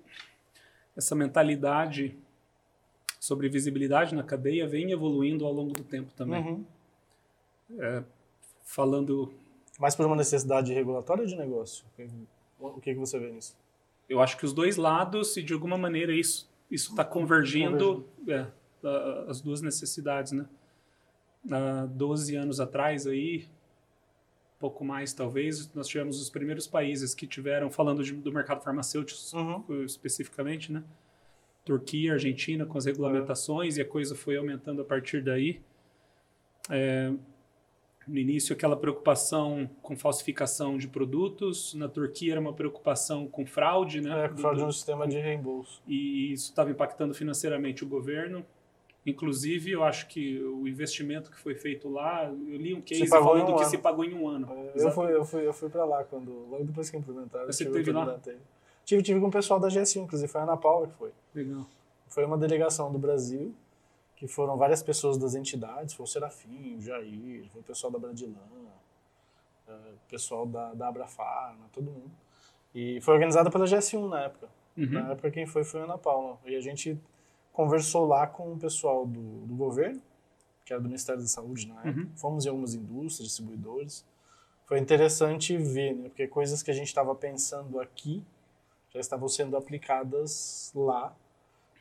essa 0.96 1.14
mentalidade 1.14 2.16
sobre 3.18 3.48
visibilidade 3.48 4.14
na 4.14 4.22
cadeia 4.22 4.66
vem 4.66 4.90
evoluindo 4.90 5.44
ao 5.44 5.52
longo 5.52 5.72
do 5.72 5.84
tempo 5.84 6.10
também. 6.14 6.42
Uhum. 6.42 6.64
É, 7.78 8.02
falando. 8.64 9.32
Mais 9.78 9.94
por 9.94 10.06
uma 10.06 10.16
necessidade 10.16 10.72
regulatória 10.72 11.22
ou 11.22 11.28
de 11.28 11.36
negócio? 11.36 11.84
O 12.58 12.80
que, 12.80 12.92
que 12.92 13.00
você 13.00 13.18
vê 13.18 13.30
nisso? 13.30 13.56
Eu 14.08 14.20
acho 14.20 14.36
que 14.36 14.44
os 14.44 14.52
dois 14.52 14.76
lados, 14.76 15.36
e 15.36 15.42
de 15.42 15.52
alguma 15.52 15.78
maneira 15.78 16.12
isso 16.12 16.48
está 16.70 17.04
convergindo, 17.04 18.06
é, 18.28 18.46
as 19.28 19.40
duas 19.40 19.62
necessidades, 19.62 20.32
né? 20.32 20.46
Há 21.50 21.86
12 21.86 22.36
anos 22.36 22.60
atrás 22.60 23.06
aí, 23.06 23.46
pouco 24.60 24.84
mais 24.84 25.14
talvez, 25.14 25.72
nós 25.74 25.88
tivemos 25.88 26.20
os 26.20 26.28
primeiros 26.28 26.66
países 26.66 27.14
que 27.14 27.26
tiveram, 27.26 27.70
falando 27.70 28.04
de, 28.04 28.12
do 28.12 28.30
mercado 28.30 28.62
farmacêutico 28.62 29.18
uhum. 29.36 29.84
especificamente, 29.84 30.70
né? 30.70 30.84
Turquia, 31.64 32.12
Argentina 32.12 32.66
com 32.66 32.76
as 32.76 32.84
regulamentações 32.84 33.74
uhum. 33.74 33.80
e 33.80 33.82
a 33.82 33.88
coisa 33.88 34.14
foi 34.14 34.36
aumentando 34.36 34.82
a 34.82 34.84
partir 34.84 35.22
daí. 35.22 35.60
É, 36.68 37.10
no 38.06 38.18
início, 38.18 38.54
aquela 38.54 38.76
preocupação 38.76 39.68
com 39.80 39.96
falsificação 39.96 40.76
de 40.76 40.88
produtos. 40.88 41.74
Na 41.74 41.88
Turquia, 41.88 42.32
era 42.32 42.40
uma 42.40 42.52
preocupação 42.52 43.26
com 43.26 43.46
fraude, 43.46 44.00
né? 44.00 44.26
É, 44.26 44.28
fraude 44.36 44.62
no 44.62 44.72
sistema 44.72 45.08
de 45.08 45.18
reembolso. 45.18 45.82
E 45.86 46.32
isso 46.32 46.50
estava 46.50 46.70
impactando 46.70 47.14
financeiramente 47.14 47.82
o 47.82 47.86
governo. 47.86 48.44
Inclusive, 49.04 49.70
eu 49.70 49.82
acho 49.82 50.06
que 50.08 50.42
o 50.42 50.68
investimento 50.68 51.30
que 51.30 51.38
foi 51.38 51.54
feito 51.54 51.88
lá, 51.88 52.26
eu 52.26 52.56
li 52.56 52.74
um 52.74 52.82
case 52.82 53.06
falando 53.06 53.50
um 53.50 53.56
que 53.56 53.62
ano. 53.62 53.70
se 53.70 53.78
pagou 53.78 54.04
em 54.04 54.14
um 54.14 54.28
ano. 54.28 54.46
É, 54.52 54.72
eu 54.74 54.90
fui, 54.90 55.12
eu 55.12 55.24
fui, 55.24 55.46
eu 55.46 55.52
fui 55.54 55.70
para 55.70 55.84
lá 55.84 56.04
quando, 56.04 56.30
logo 56.50 56.64
depois 56.64 56.90
que 56.90 56.96
implementaram. 56.96 57.46
Você 57.46 57.64
teve 57.64 57.92
lá? 57.92 58.20
Tive, 58.84 59.02
tive 59.02 59.20
com 59.20 59.28
o 59.28 59.30
pessoal 59.30 59.58
da 59.58 59.68
GS1, 59.68 60.02
inclusive 60.02 60.30
foi 60.30 60.40
a 60.40 60.44
Ana 60.44 60.56
Paula 60.56 60.86
que 60.86 60.94
foi. 60.94 61.12
Legal. 61.34 61.66
Foi 62.08 62.24
uma 62.24 62.36
delegação 62.36 62.92
do 62.92 62.98
Brasil 62.98 63.54
que 64.16 64.26
foram 64.26 64.58
várias 64.58 64.82
pessoas 64.82 65.16
das 65.16 65.34
entidades, 65.34 65.94
foi 65.94 66.04
o 66.04 66.06
Serafim, 66.06 66.76
o 66.76 66.80
Jair, 66.82 67.48
foi 67.50 67.62
o 67.62 67.64
pessoal 67.64 67.90
da 67.90 67.98
Bradilan, 67.98 68.34
o 68.52 69.70
é, 69.70 69.76
pessoal 70.10 70.44
da, 70.44 70.74
da 70.74 70.88
Abrafarma, 70.88 71.70
todo 71.72 71.90
mundo. 71.90 72.10
E 72.74 73.00
foi 73.00 73.14
organizada 73.14 73.50
pela 73.50 73.64
GS1 73.64 74.08
na 74.08 74.20
época. 74.24 74.48
Uhum. 74.76 74.90
Na 74.90 75.12
época 75.12 75.30
quem 75.30 75.46
foi 75.46 75.64
foi 75.64 75.80
a 75.80 75.84
Ana 75.84 75.96
Paula. 75.96 76.38
E 76.44 76.54
a 76.54 76.60
gente 76.60 77.00
conversou 77.52 78.06
lá 78.06 78.26
com 78.26 78.52
o 78.52 78.58
pessoal 78.58 79.06
do, 79.06 79.46
do 79.46 79.54
governo, 79.54 80.00
que 80.64 80.72
era 80.72 80.80
do 80.80 80.88
Ministério 80.88 81.20
da 81.20 81.28
Saúde 81.28 81.66
na 81.68 81.80
época. 81.80 82.00
Uhum. 82.00 82.10
Fomos 82.16 82.46
em 82.46 82.48
algumas 82.48 82.74
indústrias, 82.74 83.28
distribuidores. 83.28 84.04
Foi 84.66 84.78
interessante 84.78 85.56
ver, 85.56 85.94
né? 85.94 86.08
Porque 86.08 86.28
coisas 86.28 86.62
que 86.62 86.70
a 86.70 86.74
gente 86.74 86.86
estava 86.86 87.14
pensando 87.14 87.80
aqui 87.80 88.22
já 88.92 89.00
estavam 89.00 89.28
sendo 89.28 89.56
aplicadas 89.56 90.72
lá 90.74 91.14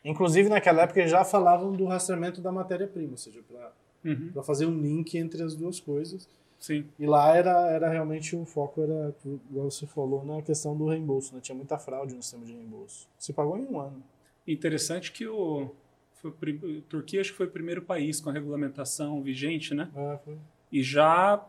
Inclusive, 0.04 0.50
naquela 0.50 0.84
época, 0.84 1.06
já 1.08 1.24
falavam 1.26 1.72
do 1.74 1.86
rastreamento 1.86 2.42
da 2.42 2.52
matéria-prima, 2.52 3.12
ou 3.12 3.18
seja, 3.18 3.42
para 3.42 3.72
uhum. 4.06 4.44
fazer 4.44 4.66
um 4.66 4.80
link 4.80 5.18
entre 5.18 5.44
as 5.44 5.56
duas 5.56 5.80
coisas. 5.80 6.28
Sim. 6.60 6.86
E 6.98 7.06
lá 7.06 7.36
era, 7.36 7.72
era 7.72 7.90
realmente 7.90 8.36
o 8.36 8.46
foco, 8.46 8.82
era, 8.82 9.16
igual 9.50 9.70
você 9.70 9.86
falou, 9.86 10.26
na 10.26 10.42
questão 10.42 10.76
do 10.76 10.88
reembolso. 10.88 11.34
Né? 11.34 11.42
Tinha 11.42 11.56
muita 11.56 11.78
fraude 11.78 12.14
no 12.16 12.22
sistema 12.22 12.46
de 12.46 12.54
reembolso. 12.54 13.08
Se 13.18 13.32
pagou 13.32 13.58
em 13.58 13.66
um 13.66 13.80
ano. 13.80 14.04
Interessante 14.48 15.12
que 15.12 15.28
o, 15.28 15.72
foi, 16.16 16.32
a 16.32 16.90
Turquia 16.90 17.22
acho 17.22 17.32
que 17.32 17.38
foi 17.38 17.48
o 17.48 17.52
primeiro 17.52 17.82
país 17.82 18.20
com 18.20 18.30
a 18.30 18.34
regulamentação 18.34 19.22
vigente, 19.22 19.74
né? 19.74 19.90
É, 19.96 20.20
foi. 20.24 20.38
E 20.72 20.84
já 20.84 21.44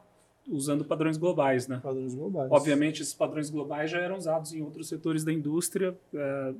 usando 0.48 0.84
padrões 0.84 1.16
globais, 1.16 1.68
né? 1.68 1.80
Padrões 1.82 2.14
globais. 2.14 2.50
Obviamente, 2.50 3.02
esses 3.02 3.14
padrões 3.14 3.50
globais 3.50 3.90
já 3.90 3.98
eram 3.98 4.16
usados 4.16 4.52
em 4.52 4.62
outros 4.62 4.88
setores 4.88 5.24
da 5.24 5.32
indústria. 5.32 5.96
É, 6.14 6.54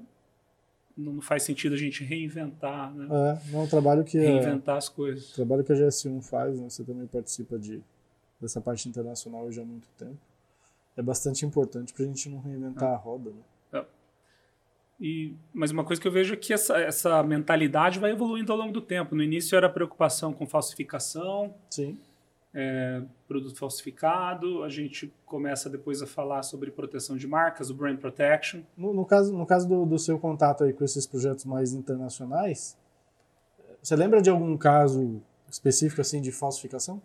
não 0.97 1.21
faz 1.21 1.43
sentido 1.45 1.75
a 1.75 1.79
gente 1.79 2.05
reinventar, 2.05 2.95
né? 2.95 3.07
É, 3.07 3.51
não 3.51 3.61
é 3.61 3.63
um 3.65 3.69
trabalho 3.69 4.05
que 4.05 4.19
reinventar 4.19 4.77
as 4.77 4.89
coisas. 4.89 5.31
O 5.31 5.35
trabalho 5.35 5.65
que 5.65 5.73
a 5.73 5.77
GS1 5.77 6.23
faz, 6.23 6.61
né? 6.61 6.69
Você 6.69 6.85
também 6.85 7.07
participa 7.07 7.59
de 7.59 7.83
dessa 8.41 8.61
parte 8.61 8.89
internacional 8.89 9.51
já 9.53 9.63
há 9.63 9.65
muito 9.65 9.87
tempo. 9.99 10.17
É 10.97 11.03
bastante 11.03 11.45
importante 11.45 11.93
para 11.93 12.05
a 12.05 12.09
gente 12.09 12.29
não 12.29 12.41
reinventar 12.41 12.91
é. 12.91 12.95
a 12.95 12.97
roda, 12.97 13.31
né? 13.31 13.43
E, 15.01 15.35
mas 15.53 15.71
uma 15.71 15.83
coisa 15.83 16.01
que 16.01 16.07
eu 16.07 16.13
vejo 16.13 16.35
é 16.35 16.37
que 16.37 16.53
essa, 16.53 16.79
essa 16.79 17.23
mentalidade 17.23 17.99
vai 17.99 18.11
evoluindo 18.11 18.53
ao 18.53 18.59
longo 18.59 18.73
do 18.73 18.83
tempo. 18.83 19.15
No 19.15 19.23
início 19.23 19.57
era 19.57 19.69
preocupação 19.69 20.33
com 20.33 20.47
falsificação. 20.47 21.55
Sim 21.71 21.99
é, 22.53 23.03
produto 23.29 23.57
falsificado, 23.57 24.65
a 24.65 24.69
gente 24.69 25.13
começa 25.25 25.71
depois 25.71 26.03
a 26.03 26.07
falar 26.07 26.43
sobre 26.43 26.71
proteção 26.71 27.17
de 27.17 27.27
marcas, 27.27 27.71
o 27.71 27.75
brand 27.75 27.99
protection. 27.99 28.63
No, 28.77 28.93
no 28.93 29.05
caso, 29.05 29.37
no 29.37 29.47
caso 29.47 29.69
do, 29.69 29.87
do, 29.87 29.99
seu 29.99 30.19
contato 30.19 30.65
aí 30.65 30.73
com 30.73 30.85
esses 30.85 31.07
projetos 31.07 31.45
mais 31.45 31.73
internacionais, 31.73 32.77
você 33.81 33.95
lembra 33.95 34.21
de 34.21 34.29
algum 34.29 34.57
caso 34.57 35.23
específico 35.49 36.01
assim 36.01 36.21
de 36.21 36.33
falsificação? 36.33 37.01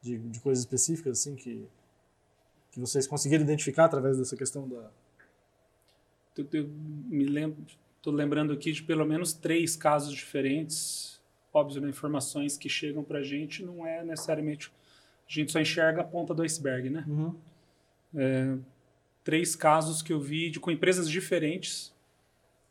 De, 0.00 0.18
de 0.18 0.40
coisas 0.40 0.64
específicas 0.64 1.20
assim 1.20 1.34
que, 1.34 1.66
que 2.70 2.80
vocês 2.80 3.06
conseguiram 3.06 3.44
identificar 3.44 3.84
através 3.84 4.18
dessa 4.18 4.36
questão 4.36 4.66
da... 4.68 4.90
Eu, 6.36 6.68
me 7.08 7.24
lembro, 7.24 7.56
estou 7.96 8.12
lembrando 8.12 8.52
aqui 8.52 8.72
de 8.72 8.82
pelo 8.82 9.04
menos 9.04 9.32
três 9.32 9.76
casos 9.76 10.14
diferentes 10.14 11.16
óbvio, 11.56 11.80
né, 11.80 11.88
informações 11.88 12.58
que 12.58 12.68
chegam 12.68 13.02
para 13.02 13.20
a 13.20 13.22
gente 13.22 13.64
não 13.64 13.86
é 13.86 14.04
necessariamente. 14.04 14.70
A 15.28 15.32
gente 15.32 15.50
só 15.50 15.58
enxerga 15.58 16.02
a 16.02 16.04
ponta 16.04 16.34
do 16.34 16.42
iceberg, 16.42 16.90
né? 16.90 17.04
Uhum. 17.08 17.34
É, 18.14 18.56
três 19.24 19.56
casos 19.56 20.02
que 20.02 20.12
eu 20.12 20.20
vi 20.20 20.50
de, 20.50 20.60
com 20.60 20.70
empresas 20.70 21.08
diferentes 21.08 21.92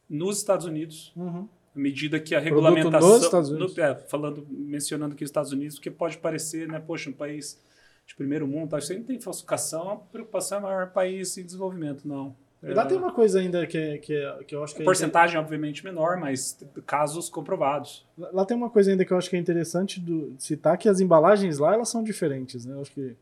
nos 0.10 0.38
Estados 0.38 0.66
Unidos. 0.66 1.12
Uhum. 1.16 1.50
À 1.76 1.80
medida 1.80 2.20
que 2.20 2.36
a 2.36 2.40
regulamentação. 2.40 3.10
Nos 3.10 3.24
Estados 3.24 3.50
Unidos. 3.50 3.76
No, 3.76 3.84
é, 3.84 3.96
falando, 3.96 4.48
mencionando 4.50 5.16
aqui 5.16 5.24
os 5.24 5.30
Estados 5.30 5.52
Unidos, 5.52 5.76
porque 5.78 5.92
pode 5.92 6.18
parecer, 6.20 6.68
né, 6.68 6.80
poxa, 6.80 7.10
um 7.10 7.14
país 7.14 7.60
de 8.06 8.16
primeiro 8.16 8.48
mundo, 8.48 8.70
tá, 8.70 8.78
isso 8.78 8.92
aí 8.92 9.00
não 9.00 9.06
tem 9.06 9.20
falsificação, 9.20 9.90
a 9.90 9.98
preocupação 9.98 10.60
é 10.60 10.62
maior 10.62 10.92
país 10.92 11.36
em 11.40 11.44
desenvolvimento, 11.44 12.08
não. 12.08 12.36
Lá 12.74 12.86
tem 12.86 12.98
uma 12.98 13.12
coisa 13.12 13.40
ainda 13.40 13.66
que, 13.68 13.98
que, 14.00 14.34
que 14.48 14.56
eu 14.56 14.64
acho 14.64 14.76
que. 14.76 14.82
É 14.82 14.86
porcentagem, 14.86 15.38
obviamente, 15.38 15.84
menor, 15.84 16.18
mas 16.18 16.58
casos 16.86 17.30
comprovados. 17.30 18.06
Lá 18.18 18.46
tem 18.46 18.58
uma 18.58 18.70
coisa 18.70 18.92
ainda 18.92 19.06
que 19.06 19.12
eu 19.12 19.18
acho 19.18 19.30
que 19.30 19.36
é 19.36 19.40
interessante 19.40 20.00
do, 20.00 20.34
citar, 20.40 20.78
que 20.78 20.90
as 20.90 21.00
embalagens 21.00 21.60
lá 21.60 21.74
elas 21.74 21.90
são 21.90 22.04
diferentes, 22.04 22.66
né? 22.66 22.76
Eu 22.76 22.82
acho 22.82 22.92
que. 22.92 23.16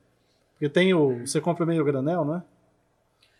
Porque 0.54 0.70
tem 0.70 0.94
o. 0.94 1.26
Você 1.26 1.42
compra 1.42 1.66
meio 1.66 1.84
granel, 1.84 2.24
né? 2.24 2.44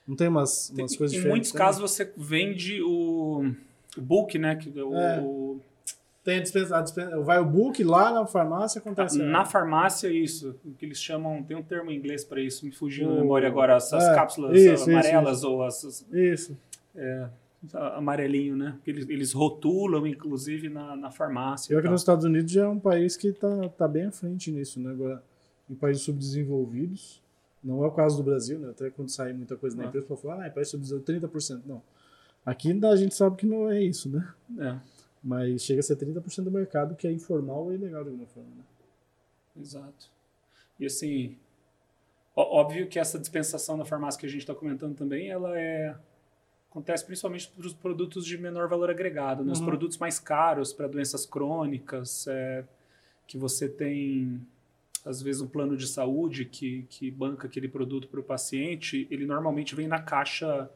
Não 0.08 0.16
tem 0.16 0.28
umas, 0.28 0.70
umas 0.70 0.92
tem, 0.92 0.98
coisas 0.98 1.14
em 1.14 1.18
diferentes. 1.18 1.26
Em 1.26 1.30
muitos 1.30 1.52
casos 1.52 1.82
você 1.82 2.12
vende 2.18 2.82
o, 2.82 3.54
o 3.98 4.02
book, 4.02 4.38
né? 4.38 4.56
Que, 4.56 4.70
o, 4.70 4.96
é. 4.96 5.22
o 5.22 5.43
tem 6.24 6.38
a 6.38 6.42
dispensa, 6.42 6.78
a 6.78 6.82
dispensa, 6.82 7.20
vai 7.20 7.40
o 7.40 7.46
book 7.46 7.84
lá 7.84 8.12
na 8.12 8.26
farmácia 8.26 8.80
acontece. 8.80 9.22
Na 9.22 9.44
farmácia 9.44 10.08
isso, 10.08 10.56
o 10.64 10.72
que 10.72 10.86
eles 10.86 10.98
chamam, 10.98 11.44
tem 11.44 11.58
um 11.58 11.64
termo 11.64 11.92
em 11.92 11.98
inglês 11.98 12.24
para 12.24 12.40
isso, 12.40 12.66
me 12.66 12.72
fugiu 12.72 13.10
da 13.10 13.16
memória 13.16 13.48
agora, 13.48 13.76
essas 13.76 14.04
é, 14.04 14.16
cápsulas 14.16 14.58
isso, 14.58 14.90
amarelas 14.90 15.40
isso, 15.40 15.50
ou 15.50 15.64
as 15.64 16.06
Isso. 16.12 16.58
É, 16.96 17.28
amarelinho, 17.74 18.56
né? 18.56 18.78
Eles, 18.88 19.10
eles 19.10 19.34
rotulam 19.34 20.08
inclusive 20.08 20.70
na, 20.70 20.96
na 20.96 21.12
farmácia. 21.12 21.74
Eu 21.74 21.82
que 21.82 21.90
nos 21.90 22.02
Estados 22.02 22.24
Unidos 22.24 22.52
já 22.52 22.64
é 22.64 22.68
um 22.68 22.80
país 22.80 23.18
que 23.18 23.28
está 23.28 23.70
tá 23.70 23.88
bem 23.88 24.06
à 24.06 24.12
frente 24.12 24.50
nisso, 24.50 24.80
né? 24.80 24.92
Agora, 24.92 25.22
em 25.70 25.76
países 25.76 26.04
subdesenvolvidos, 26.04 27.22
não 27.62 27.84
é 27.84 27.88
o 27.88 27.92
caso 27.92 28.18
do 28.18 28.24
Brasil, 28.24 28.60
né? 28.60 28.70
Até 28.70 28.90
quando 28.90 29.10
sai 29.10 29.34
muita 29.34 29.58
coisa 29.58 29.76
na 29.76 29.84
ah. 29.84 29.86
empresa, 29.88 30.06
para 30.06 30.18
falar, 30.18 30.44
ah, 30.44 30.48
em 30.48 30.52
país 30.52 30.70
subdesenvolvido 30.70 31.28
30%, 31.28 31.62
não. 31.66 31.82
Aqui 32.46 32.78
a 32.86 32.96
gente 32.96 33.16
sabe 33.16 33.38
que 33.38 33.46
não 33.46 33.70
é 33.70 33.82
isso, 33.82 34.10
né? 34.10 34.34
É. 34.60 34.93
Mas 35.24 35.64
chega 35.64 35.80
a 35.80 35.84
ser 35.84 35.96
30% 35.96 36.44
do 36.44 36.52
mercado 36.52 36.96
que 36.96 37.08
é 37.08 37.12
informal 37.12 37.72
e 37.72 37.76
ilegal 37.76 38.04
de 38.04 38.10
alguma 38.10 38.28
forma. 38.28 38.50
Né? 38.50 38.64
Exato. 39.62 40.10
E 40.80 40.86
assim, 40.86 41.38
óbvio 42.36 42.88
que 42.88 43.00
essa 43.00 43.18
dispensação 43.18 43.78
na 43.78 43.86
farmácia 43.86 44.20
que 44.20 44.26
a 44.26 44.30
gente 44.30 44.42
está 44.42 44.54
comentando 44.54 44.96
também, 44.96 45.30
ela 45.30 45.58
é 45.58 45.96
acontece 46.70 47.06
principalmente 47.06 47.52
para 47.56 47.68
os 47.68 47.74
produtos 47.74 48.26
de 48.26 48.36
menor 48.36 48.68
valor 48.68 48.90
agregado, 48.90 49.44
né? 49.46 49.52
Os 49.52 49.60
uhum. 49.60 49.66
produtos 49.68 50.00
mais 50.00 50.20
caros 50.20 50.74
para 50.74 50.88
doenças 50.88 51.24
crônicas, 51.24 52.26
é, 52.28 52.66
que 53.28 53.38
você 53.38 53.70
tem 53.70 54.42
às 55.06 55.22
vezes 55.22 55.40
um 55.40 55.48
plano 55.48 55.78
de 55.78 55.86
saúde 55.86 56.46
que, 56.46 56.84
que 56.90 57.12
banca 57.12 57.46
aquele 57.46 57.68
produto 57.68 58.08
para 58.08 58.20
o 58.20 58.24
paciente, 58.24 59.08
ele 59.12 59.26
normalmente 59.26 59.76
vem 59.76 59.88
na 59.88 60.02
caixa 60.02 60.68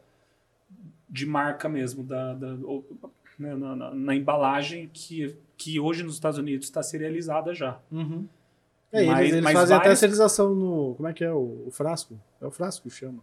de 1.08 1.26
marca 1.26 1.68
mesmo, 1.68 2.04
da, 2.04 2.34
da 2.34 2.54
ou, 2.62 2.86
né, 3.38 3.54
na, 3.54 3.76
na, 3.76 3.94
na, 3.94 4.14
embalagem 4.14 4.90
que, 4.92 5.36
que 5.56 5.78
hoje 5.78 6.02
nos 6.02 6.14
Estados 6.14 6.38
Unidos 6.38 6.66
está 6.66 6.82
serializada 6.82 7.54
já. 7.54 7.80
Uhum. 7.90 8.26
É, 8.90 9.04
mas, 9.04 9.20
eles, 9.20 9.32
eles 9.32 9.44
mas 9.44 9.52
fazem 9.52 9.76
vários... 9.76 9.90
até 9.90 9.94
serialização 9.94 10.54
no. 10.54 10.94
Como 10.96 11.08
é 11.08 11.12
que 11.12 11.24
é? 11.24 11.32
O, 11.32 11.64
o, 11.66 11.70
frasco? 11.70 12.18
É 12.40 12.46
o 12.46 12.50
frasco 12.50 12.88
que 12.88 12.94
chama. 12.94 13.22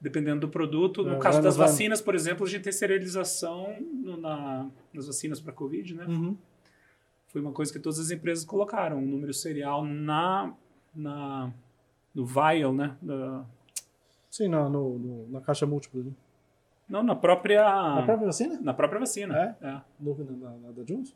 Dependendo 0.00 0.40
do 0.40 0.48
produto. 0.48 1.02
No 1.02 1.14
é, 1.14 1.18
caso 1.18 1.40
das 1.40 1.56
vacinas, 1.56 2.00
por 2.00 2.14
exemplo, 2.14 2.44
a 2.44 2.48
gente 2.48 2.62
tem 2.62 2.72
serialização 2.72 3.74
no, 3.80 4.16
na, 4.16 4.68
nas 4.92 5.06
vacinas 5.06 5.40
para 5.40 5.52
Covid, 5.52 5.94
né? 5.94 6.06
Uhum. 6.06 6.36
Foi 7.28 7.40
uma 7.40 7.52
coisa 7.52 7.72
que 7.72 7.78
todas 7.78 7.98
as 8.00 8.10
empresas 8.10 8.44
colocaram, 8.44 8.98
um 8.98 9.06
número 9.06 9.32
serial 9.32 9.84
na, 9.84 10.52
na, 10.94 11.52
no 12.12 12.26
vial, 12.26 12.74
né? 12.74 12.96
Da... 13.00 13.44
Sim, 14.28 14.48
na, 14.48 14.68
no, 14.68 14.98
no, 14.98 15.28
na 15.28 15.40
caixa 15.40 15.66
múltipla. 15.66 16.02
Né? 16.02 16.10
Não, 16.90 17.02
na 17.02 17.14
própria. 17.14 17.62
Na 17.64 18.02
própria 18.02 18.26
vacina? 18.26 18.60
Na 18.60 18.74
própria 18.74 18.98
vacina. 19.00 19.56
É? 19.62 19.66
é. 19.66 19.80
No, 20.00 20.16
na, 20.36 20.50
na 20.56 20.70
da 20.72 20.82
Johnson? 20.82 21.14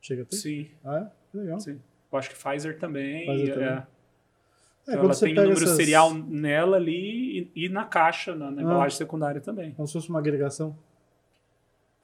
Chega 0.00 0.24
ter? 0.24 0.36
Sim. 0.36 0.70
Ah, 0.84 1.10
é? 1.34 1.36
Legal. 1.38 1.60
Sim. 1.60 1.80
Eu 2.12 2.18
acho 2.18 2.30
que 2.30 2.36
Pfizer 2.36 2.78
também. 2.78 3.26
Pfizer 3.26 3.48
é. 3.50 3.54
também. 3.54 3.68
É. 3.68 3.72
É, 3.72 3.84
Então 4.92 5.04
ela 5.04 5.14
você 5.14 5.26
tem 5.26 5.34
o 5.38 5.42
número 5.42 5.62
essas- 5.64 5.76
serial 5.76 6.12
nela 6.14 6.76
ali 6.76 7.50
e, 7.54 7.64
e 7.66 7.68
na 7.68 7.84
caixa, 7.84 8.34
na, 8.34 8.50
na 8.50 8.60
Ah. 8.60 8.64
embalagem 8.64 8.96
secundária 8.98 9.40
também. 9.40 9.72
Como 9.72 9.86
se 9.86 9.92
fosse 9.92 10.08
uma 10.08 10.18
agregação. 10.18 10.76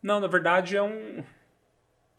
Não, 0.03 0.21
na 0.21 0.27
verdade 0.29 0.77
é 0.77 0.83
um. 0.83 1.23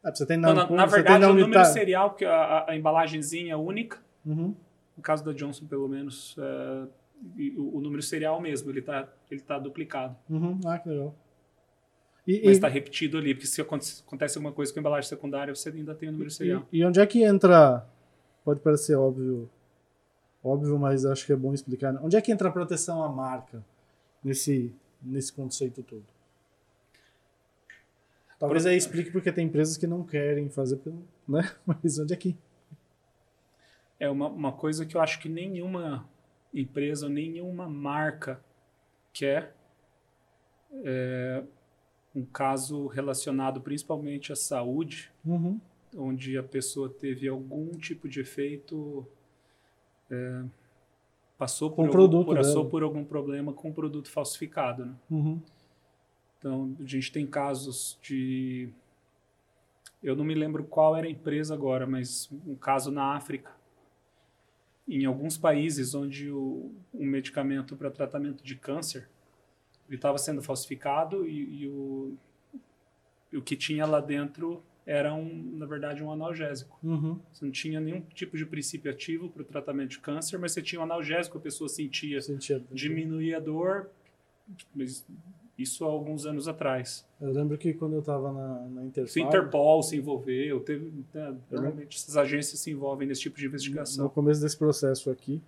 Ah, 0.03 0.13
você 0.13 0.25
tem 0.25 0.37
Não, 0.37 0.53
na, 0.53 0.65
na, 0.65 0.69
na 0.75 0.85
você 0.87 0.95
tem 0.95 1.03
verdade, 1.03 1.19
na 1.21 1.25
o 1.27 1.29
número 1.29 1.45
unitária. 1.47 1.71
serial, 1.71 2.09
porque 2.09 2.25
a, 2.25 2.31
a, 2.33 2.71
a 2.71 2.75
embalagenzinha 2.77 3.53
é 3.53 3.57
única. 3.57 3.99
Uhum. 4.25 4.53
No 4.97 5.03
caso 5.03 5.23
da 5.23 5.31
Johnson, 5.33 5.65
pelo 5.65 5.87
menos, 5.87 6.35
é, 6.37 6.87
o, 7.57 7.77
o 7.77 7.81
número 7.81 8.01
serial 8.01 8.39
mesmo, 8.41 8.69
ele 8.69 8.79
está 8.79 9.07
ele 9.29 9.41
tá 9.41 9.57
duplicado. 9.59 10.15
Uhum. 10.29 10.59
Ah, 10.65 10.79
que 10.79 10.89
legal. 10.89 11.15
E, 12.27 12.33
Mas 12.39 12.47
e- 12.47 12.51
está 12.51 12.67
repetido 12.67 13.17
ali, 13.17 13.33
porque 13.33 13.47
se 13.47 13.61
aconte- 13.61 14.03
acontece 14.05 14.37
alguma 14.37 14.53
coisa 14.53 14.71
com 14.71 14.79
a 14.79 14.81
embalagem 14.81 15.09
secundária, 15.09 15.53
você 15.55 15.69
ainda 15.69 15.95
tem 15.95 16.09
o 16.09 16.11
número 16.11 16.29
serial. 16.29 16.65
E, 16.71 16.79
e 16.79 16.85
onde 16.85 16.99
é 16.99 17.05
que 17.07 17.23
entra. 17.23 17.85
Pode 18.43 18.59
parecer 18.61 18.95
óbvio, 18.95 19.49
óbvio, 20.43 20.77
mas 20.79 21.05
acho 21.05 21.25
que 21.25 21.33
é 21.33 21.35
bom 21.35 21.53
explicar. 21.53 21.91
né? 21.93 21.99
Onde 22.03 22.15
é 22.15 22.21
que 22.21 22.31
entra 22.31 22.49
a 22.49 22.51
proteção 22.51 23.03
à 23.03 23.09
marca 23.09 23.63
nesse, 24.23 24.73
nesse 25.01 25.31
conceito 25.33 25.83
todo? 25.83 26.03
Talvez 28.39 28.65
aí 28.65 28.77
explique 28.77 29.11
porque 29.11 29.31
tem 29.31 29.47
empresas 29.47 29.75
que 29.77 29.85
não 29.85 30.03
querem 30.03 30.49
fazer, 30.49 30.79
né? 31.27 31.49
Mas 31.65 31.99
onde 31.99 32.13
é 32.13 32.17
que. 32.17 32.37
É 33.99 34.09
uma, 34.09 34.27
uma 34.29 34.51
coisa 34.53 34.85
que 34.85 34.95
eu 34.95 35.01
acho 35.01 35.19
que 35.19 35.27
nenhuma 35.27 36.07
empresa, 36.53 37.07
nenhuma 37.09 37.67
marca 37.67 38.43
quer. 39.13 39.55
É 40.83 41.43
um 42.15 42.25
caso 42.25 42.87
relacionado 42.87 43.61
principalmente 43.61 44.31
à 44.33 44.35
saúde, 44.35 45.11
Uhum. 45.25 45.59
onde 45.95 46.37
a 46.37 46.43
pessoa 46.43 46.89
teve 46.89 47.27
algum 47.27 47.71
tipo 47.77 48.09
de 48.09 48.19
efeito, 48.19 49.05
é, 50.09 50.43
passou, 51.37 51.71
por 51.71 51.81
algum, 51.81 51.91
produto 51.91 52.25
por, 52.25 52.35
passou 52.35 52.65
por 52.65 52.83
algum 52.83 53.05
problema 53.05 53.53
com 53.53 53.69
o 53.69 53.73
produto 53.73 54.09
falsificado. 54.09 54.85
Né? 54.85 54.95
Uhum. 55.09 55.41
Então, 56.37 56.75
a 56.79 56.85
gente 56.85 57.11
tem 57.11 57.27
casos 57.27 57.97
de. 58.01 58.69
Eu 60.01 60.15
não 60.15 60.23
me 60.23 60.33
lembro 60.33 60.63
qual 60.63 60.95
era 60.95 61.05
a 61.05 61.09
empresa 61.09 61.53
agora, 61.53 61.85
mas 61.85 62.29
um 62.47 62.55
caso 62.55 62.89
na 62.91 63.15
África. 63.15 63.51
Em 64.89 65.05
alguns 65.05 65.37
países 65.37 65.93
onde 65.93 66.31
o, 66.31 66.73
um 66.93 67.05
medicamento 67.05 67.75
para 67.75 67.91
tratamento 67.91 68.43
de 68.43 68.55
câncer 68.55 69.07
estava 69.89 70.17
sendo 70.17 70.41
falsificado 70.41 71.27
e, 71.27 71.61
e 71.63 71.67
o, 71.67 72.17
o 73.33 73.41
que 73.41 73.55
tinha 73.55 73.85
lá 73.85 74.01
dentro 74.01 74.63
era, 74.85 75.13
um, 75.13 75.55
na 75.55 75.67
verdade, 75.67 76.03
um 76.03 76.11
analgésico. 76.11 76.79
Uhum. 76.81 77.19
Você 77.31 77.45
não 77.45 77.51
tinha 77.51 77.79
nenhum 77.79 78.01
tipo 78.01 78.35
de 78.35 78.43
princípio 78.43 78.89
ativo 78.89 79.29
para 79.29 79.43
o 79.43 79.45
tratamento 79.45 79.91
de 79.91 79.99
câncer, 79.99 80.39
mas 80.39 80.51
você 80.51 80.63
tinha 80.63 80.81
um 80.81 80.83
analgésico, 80.83 81.37
a 81.37 81.41
pessoa 81.41 81.69
sentia 81.69 82.19
Sentia. 82.19 82.65
diminuir 82.71 83.35
a 83.35 83.39
dor, 83.39 83.91
mas 84.73 85.05
isso 85.61 85.83
há 85.85 85.87
alguns 85.87 86.25
anos 86.25 86.47
atrás. 86.47 87.05
Eu 87.19 87.31
lembro 87.31 87.57
que 87.57 87.73
quando 87.73 87.93
eu 87.93 87.99
estava 87.99 88.31
na, 88.31 88.59
na 88.69 88.81
Se 88.81 88.87
Interfarm, 88.87 89.27
Interpol 89.27 89.83
se 89.83 89.97
envolveu, 89.97 90.59
teve, 90.61 90.91
né, 91.13 91.35
normalmente 91.51 91.97
essas 91.97 92.15
agências 92.17 92.59
se 92.59 92.71
envolvem 92.71 93.07
nesse 93.07 93.21
tipo 93.21 93.35
de 93.37 93.43
no 93.43 93.49
investigação. 93.49 94.09
começo 94.09 94.41
desse 94.41 94.57
processo 94.57 95.09
aqui, 95.11 95.41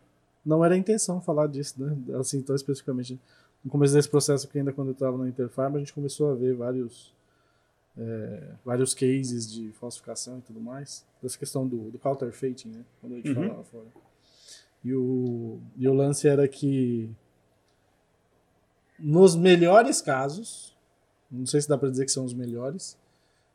não 0.46 0.64
era 0.66 0.76
a 0.76 0.78
intenção 0.78 1.22
falar 1.22 1.48
disso, 1.48 1.82
né? 1.84 1.96
Assim, 2.20 2.42
tão 2.42 2.56
especificamente. 2.56 3.20
No 3.64 3.70
começo 3.70 3.94
desse 3.94 4.10
processo 4.10 4.48
aqui, 4.48 4.58
ainda 4.60 4.74
quando 4.74 4.88
eu 4.90 4.94
estava 4.94 5.18
na 5.18 5.28
Interfarm, 5.30 5.76
a 5.76 5.80
gente 5.80 5.94
começou 5.94 6.32
a 6.32 6.36
ver 6.36 6.56
vários, 6.56 7.14
é, 7.98 8.52
vários 8.66 8.94
cases 8.94 9.52
de 9.52 9.72
falsificação 9.74 10.40
e 10.40 10.42
tudo 10.42 10.60
mais. 10.60 11.06
Dessa 11.22 11.38
questão 11.38 11.68
do, 11.68 11.92
do 11.92 12.00
counterfeiting, 12.00 12.70
né? 12.70 12.84
Quando 13.00 13.14
a 13.14 13.16
gente 13.18 13.30
Uhum. 13.30 13.36
falava 13.48 13.64
fora. 13.66 13.86
E 14.84 14.96
o, 14.96 15.60
e 15.78 15.88
o 15.88 15.94
lance 15.94 16.28
era 16.28 16.48
que 16.48 17.08
nos 19.02 19.36
melhores 19.36 20.02
casos, 20.02 20.76
não 21.32 21.46
sei 21.46 21.62
se 21.62 21.68
dá 21.68 21.78
para 21.78 21.90
dizer 21.90 22.06
que 22.06 22.12
são 22.12 22.26
os 22.26 22.34
melhores, 22.34 22.98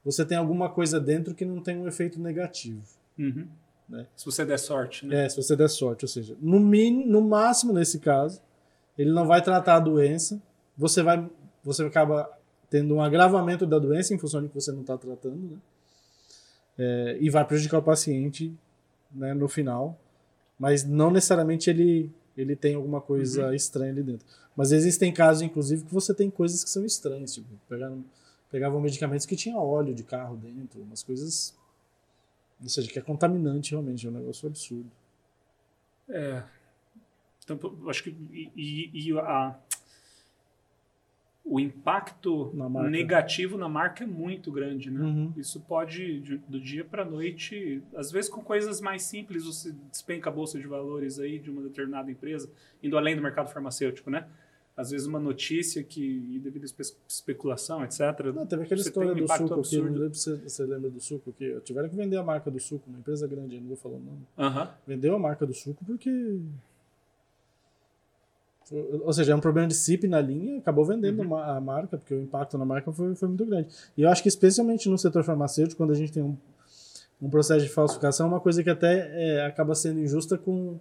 você 0.04 0.24
tem 0.24 0.38
alguma 0.38 0.68
coisa 0.68 1.00
dentro 1.00 1.34
que 1.34 1.44
não 1.44 1.60
tem 1.60 1.76
um 1.76 1.88
efeito 1.88 2.20
negativo. 2.20 2.82
Uhum. 3.18 3.46
Né? 3.88 4.06
Se 4.16 4.24
você 4.24 4.44
der 4.44 4.58
sorte, 4.58 5.06
né? 5.06 5.24
É, 5.24 5.28
se 5.28 5.36
você 5.36 5.56
der 5.56 5.68
sorte, 5.68 6.04
ou 6.04 6.08
seja, 6.08 6.36
no, 6.40 6.58
min, 6.58 7.06
no 7.06 7.20
máximo 7.20 7.72
nesse 7.72 7.98
caso, 7.98 8.40
ele 8.98 9.12
não 9.12 9.26
vai 9.26 9.42
tratar 9.42 9.76
a 9.76 9.80
doença, 9.80 10.40
você 10.76 11.02
vai, 11.02 11.28
você 11.62 11.84
acaba 11.84 12.30
tendo 12.68 12.94
um 12.94 13.00
agravamento 13.00 13.66
da 13.66 13.78
doença 13.78 14.14
em 14.14 14.18
função 14.18 14.42
de 14.42 14.48
que 14.48 14.54
você 14.54 14.72
não 14.72 14.80
está 14.80 14.96
tratando, 14.96 15.36
né? 15.36 15.56
É, 16.78 17.16
e 17.20 17.30
vai 17.30 17.44
prejudicar 17.44 17.78
o 17.78 17.82
paciente 17.82 18.52
né, 19.10 19.32
no 19.32 19.48
final, 19.48 19.98
mas 20.58 20.84
não 20.84 21.10
necessariamente 21.10 21.70
ele, 21.70 22.12
ele 22.36 22.54
tem 22.56 22.74
alguma 22.74 23.00
coisa 23.00 23.54
estranha 23.54 23.92
ali 23.92 24.02
dentro. 24.02 24.26
Mas 24.56 24.72
existem 24.72 25.12
casos, 25.12 25.42
inclusive, 25.42 25.84
que 25.84 25.92
você 25.92 26.14
tem 26.14 26.30
coisas 26.30 26.62
que 26.64 26.70
são 26.70 26.84
estranhas, 26.84 27.34
tipo, 27.34 27.48
pegaram, 27.68 28.04
pegavam 28.50 28.80
medicamentos 28.80 29.26
que 29.26 29.36
tinham 29.36 29.58
óleo 29.58 29.94
de 29.94 30.02
carro 30.02 30.36
dentro, 30.36 30.80
umas 30.82 31.02
coisas, 31.02 31.54
ou 32.62 32.68
seja, 32.68 32.90
que 32.90 32.98
é 32.98 33.02
contaminante 33.02 33.70
realmente, 33.72 34.06
é 34.06 34.10
um 34.10 34.12
negócio 34.12 34.48
absurdo. 34.48 34.90
É. 36.08 36.42
Então, 37.44 37.58
acho 37.88 38.02
que 38.02 38.10
e- 38.56 38.90
e 38.92 39.18
a, 39.18 39.56
o 41.48 41.60
impacto 41.60 42.50
Na 42.54 42.68
negativo 42.90 43.56
na 43.56 43.68
marca 43.68 44.02
é 44.02 44.06
muito 44.06 44.50
grande, 44.50 44.90
né? 44.90 45.00
Uhum. 45.00 45.32
Isso 45.36 45.60
pode, 45.60 46.20
de- 46.20 46.38
do 46.48 46.60
dia 46.60 46.84
para 46.84 47.04
noite, 47.04 47.80
às 47.94 48.10
vezes 48.10 48.28
com 48.28 48.42
coisas 48.42 48.80
mais 48.80 49.02
simples, 49.02 49.44
você 49.44 49.72
despenca 49.90 50.28
a 50.28 50.32
bolsa 50.32 50.58
de 50.58 50.66
valores 50.66 51.20
aí 51.20 51.38
de 51.38 51.48
uma 51.48 51.62
determinada 51.62 52.10
empresa, 52.10 52.50
indo 52.82 52.98
além 52.98 53.14
do 53.14 53.22
mercado 53.22 53.48
farmacêutico, 53.52 54.10
né? 54.10 54.26
Às 54.76 54.90
vezes 54.90 55.06
uma 55.06 55.18
notícia 55.20 55.82
que, 55.82 56.38
devido 56.42 56.62
à 56.62 56.66
espe- 56.66 56.96
especulação, 57.08 57.82
etc. 57.82 58.00
Não, 58.34 58.44
teve 58.44 58.64
aquela 58.64 58.82
você 58.82 58.88
história 58.88 59.12
um 59.12 59.14
do 59.14 59.26
suco 59.28 59.48
não 59.48 59.56
absurdo. 59.58 59.98
lembro 60.00 60.14
se 60.14 60.36
você 60.36 60.64
lembra 60.66 60.90
do 60.90 61.00
suco, 61.00 61.32
que 61.32 61.58
tiveram 61.60 61.88
que 61.88 61.96
vender 61.96 62.16
a 62.18 62.22
marca 62.22 62.50
do 62.50 62.60
suco, 62.60 62.84
uma 62.90 62.98
empresa 62.98 63.26
grande, 63.26 63.58
não 63.58 63.68
vou 63.68 63.76
falar 63.76 63.94
o 63.96 64.00
nome. 64.00 64.18
Aham. 64.36 64.70
Vendeu 64.86 65.14
a 65.14 65.18
marca 65.18 65.46
do 65.46 65.54
suco 65.54 65.82
porque. 65.84 66.10
Ou 69.04 69.12
seja, 69.12 69.32
é 69.32 69.34
um 69.36 69.40
problema 69.40 69.68
de 69.68 69.74
CIP 69.74 70.08
na 70.08 70.20
linha, 70.20 70.58
acabou 70.58 70.84
vendendo 70.84 71.22
Uhum. 71.22 71.36
a 71.36 71.60
marca, 71.60 71.96
porque 71.96 72.12
o 72.14 72.20
impacto 72.20 72.58
na 72.58 72.64
marca 72.64 72.90
foi, 72.92 73.14
foi 73.14 73.28
muito 73.28 73.44
grande. 73.46 73.68
E 73.96 74.02
eu 74.02 74.08
acho 74.10 74.22
que, 74.22 74.28
especialmente 74.28 74.88
no 74.88 74.98
setor 74.98 75.22
farmacêutico, 75.22 75.76
quando 75.76 75.92
a 75.92 75.94
gente 75.94 76.10
tem 76.10 76.22
um, 76.22 76.36
um 77.22 77.30
processo 77.30 77.64
de 77.64 77.70
falsificação, 77.72 78.26
é 78.26 78.28
uma 78.28 78.40
coisa 78.40 78.64
que 78.64 78.70
até 78.70 79.08
é, 79.12 79.46
acaba 79.46 79.74
sendo 79.74 80.00
injusta 80.00 80.36
com, 80.36 80.78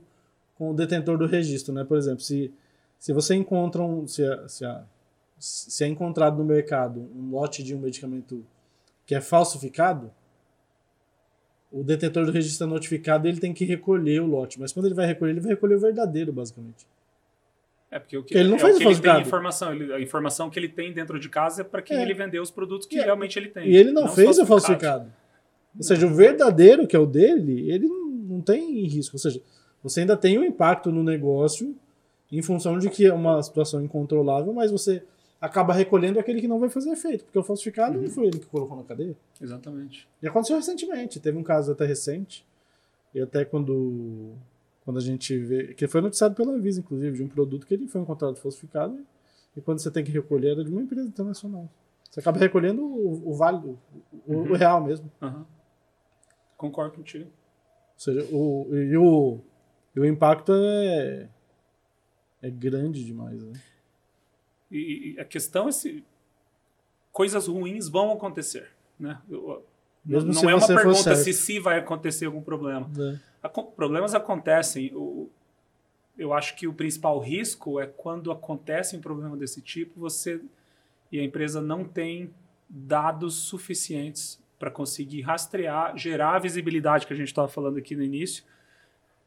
com 0.57 0.71
o 0.71 0.73
detentor 0.73 1.17
do 1.17 1.27
registro. 1.27 1.73
Né? 1.73 1.83
Por 1.83 1.95
exemplo, 1.97 2.21
se, 2.21 2.51
se 2.97 3.13
você 3.13 3.35
encontra 3.35 3.83
um. 3.83 4.07
Se, 4.07 4.23
se, 4.47 4.65
é- 4.65 4.81
se 5.37 5.83
é 5.83 5.87
encontrado 5.87 6.37
no 6.37 6.45
mercado 6.45 7.07
um 7.15 7.29
lote 7.29 7.61
de 7.61 7.75
um 7.75 7.79
medicamento 7.79 8.43
que 9.05 9.13
é 9.13 9.21
falsificado, 9.21 10.09
o 11.71 11.83
detentor 11.83 12.25
do 12.25 12.31
registro 12.31 12.65
é 12.65 12.69
notificado 12.69 13.27
e 13.27 13.29
ele 13.31 13.39
tem 13.39 13.53
que 13.53 13.65
recolher 13.65 14.21
o 14.21 14.25
lote. 14.25 14.59
Mas 14.59 14.71
quando 14.71 14.85
ele 14.85 14.95
vai 14.95 15.05
recolher, 15.05 15.31
ele 15.33 15.41
vai 15.41 15.51
recolher 15.51 15.75
o 15.75 15.79
verdadeiro, 15.79 16.31
basicamente. 16.33 16.87
É 17.91 17.99
porque 17.99 18.17
o 18.17 18.23
que, 18.23 18.35
Ele 18.37 18.49
não 18.49 18.55
é 18.57 18.59
fez 18.59 18.75
o 18.75 18.79
que 18.79 18.85
ele 18.87 18.99
tem 18.99 19.21
informação. 19.21 19.73
Ele- 19.73 19.93
a 19.93 20.01
informação 20.01 20.49
que 20.49 20.59
ele 20.59 20.67
tem 20.67 20.91
dentro 20.91 21.19
de 21.19 21.29
casa 21.29 21.61
é 21.61 21.63
para 21.63 21.81
quem 21.81 21.97
É. 21.97 22.01
ele 22.01 22.13
vendeu 22.13 22.41
os 22.41 22.51
produtos 22.51 22.87
que 22.87 22.97
E- 22.97 23.01
realmente 23.01 23.37
ele 23.37 23.47
tem. 23.49 23.67
E 23.69 23.75
ele 23.75 23.91
não, 23.91 24.07
fez 24.07 24.37
o 24.39 24.45
falsificado. 24.45 25.11
Ou 25.77 25.83
seja, 25.83 26.05
o 26.07 26.13
verdadeiro, 26.13 26.87
que 26.87 26.95
é 26.95 26.99
o 26.99 27.05
dele, 27.05 27.69
ele 27.71 27.87
não, 27.87 28.05
não 28.09 28.41
tem 28.41 28.85
risco. 28.85 29.15
Ou 29.15 29.19
seja, 29.19 29.41
você 29.83 30.01
ainda 30.01 30.17
tem 30.17 30.37
um 30.37 30.43
impacto 30.43 30.91
no 30.91 31.03
negócio 31.03 31.75
em 32.31 32.41
função 32.41 32.79
de 32.79 32.89
que 32.89 33.05
é 33.05 33.13
uma 33.13 33.41
situação 33.43 33.81
incontrolável, 33.83 34.51
mas 34.51 34.71
você 34.71 35.03
acaba 35.39 35.73
recolhendo 35.73 36.17
aquele 36.19 36.41
que 36.41 36.47
não 36.47 36.59
vai 36.59 36.69
fazer 36.69 36.89
efeito, 36.91 37.23
porque 37.25 37.37
o 37.37 37.43
falsificado 37.43 37.97
Uhum. 37.97 38.03
não 38.05 38.09
foi 38.09 38.25
ele 38.25 38.39
que 38.39 38.45
colocou 38.47 38.75
na 38.75 38.83
cadeia. 38.83 39.15
Exatamente. 39.39 40.07
E 40.23 40.27
aconteceu 40.27 40.55
recentemente, 40.55 41.19
teve 41.19 41.37
um 41.37 41.43
caso 41.43 41.71
até 41.71 41.85
recente, 41.85 42.43
e 43.13 43.21
até 43.21 43.45
quando, 43.45 44.31
quando 44.85 44.97
a 44.97 45.01
gente 45.01 45.37
vê, 45.37 45.73
que 45.73 45.87
foi 45.87 45.99
noticiado 45.99 46.35
pela 46.35 46.53
Anvisa, 46.53 46.79
inclusive, 46.79 47.17
de 47.17 47.23
um 47.23 47.27
produto 47.27 47.65
que 47.67 47.73
ele 47.73 47.87
foi 47.87 47.99
encontrado 48.01 48.35
falsificado, 48.37 49.03
e 49.57 49.61
quando 49.61 49.79
você 49.79 49.89
tem 49.91 50.03
que 50.03 50.11
recolher, 50.11 50.51
era 50.51 50.63
de 50.63 50.69
uma 50.71 50.81
empresa 50.81 51.07
internacional. 51.07 51.67
Você 52.09 52.19
acaba 52.19 52.37
recolhendo 52.39 52.81
o, 52.85 53.29
o 53.31 53.33
válido, 53.33 53.77
o, 54.25 54.33
o 54.33 54.35
Uhum. 54.43 54.53
real 54.53 54.81
mesmo. 54.83 55.11
Aham. 55.21 55.45
Concordo 56.55 56.95
contigo. 56.95 57.25
Ou 57.25 57.99
seja, 57.99 58.25
o, 58.31 58.67
e, 58.75 58.95
o, 58.97 59.39
e 59.95 59.99
o 59.99 60.05
impacto 60.05 60.53
é, 60.53 61.29
é 62.41 62.49
grande 62.49 63.03
demais. 63.03 63.43
Né? 63.43 63.53
E, 64.71 65.13
e 65.15 65.19
a 65.19 65.25
questão 65.25 65.67
é 65.67 65.71
se 65.71 66.03
coisas 67.11 67.47
ruins 67.47 67.87
vão 67.87 68.11
acontecer, 68.11 68.69
né? 68.99 69.19
Eu- 69.29 69.65
não 70.07 70.49
é 70.49 70.53
uma 70.53 70.67
pergunta 70.67 71.15
se 71.15 71.33
se 71.33 71.59
vai 71.59 71.79
acontecer 71.79 72.25
algum 72.27 72.41
problema. 72.41 72.87
É. 72.99 73.19
Problemas 73.49 74.13
acontecem. 74.15 74.91
O- 74.93 75.29
eu 76.17 76.33
acho 76.33 76.55
que 76.55 76.67
o 76.67 76.73
principal 76.73 77.19
risco 77.19 77.79
é 77.79 77.85
quando 77.87 78.31
acontece 78.31 78.95
um 78.95 79.01
problema 79.01 79.35
desse 79.35 79.61
tipo, 79.61 79.99
você 79.99 80.41
e 81.11 81.19
a 81.19 81.23
empresa 81.23 81.61
não 81.61 81.83
tem 81.83 82.29
dados 82.69 83.35
suficientes 83.35 84.39
para 84.57 84.71
conseguir 84.71 85.21
rastrear, 85.21 85.97
gerar 85.97 86.35
a 86.35 86.39
visibilidade 86.39 87.05
que 87.05 87.13
a 87.13 87.15
gente 87.15 87.27
estava 87.27 87.47
falando 87.47 87.77
aqui 87.77 87.95
no 87.95 88.03
início 88.03 88.43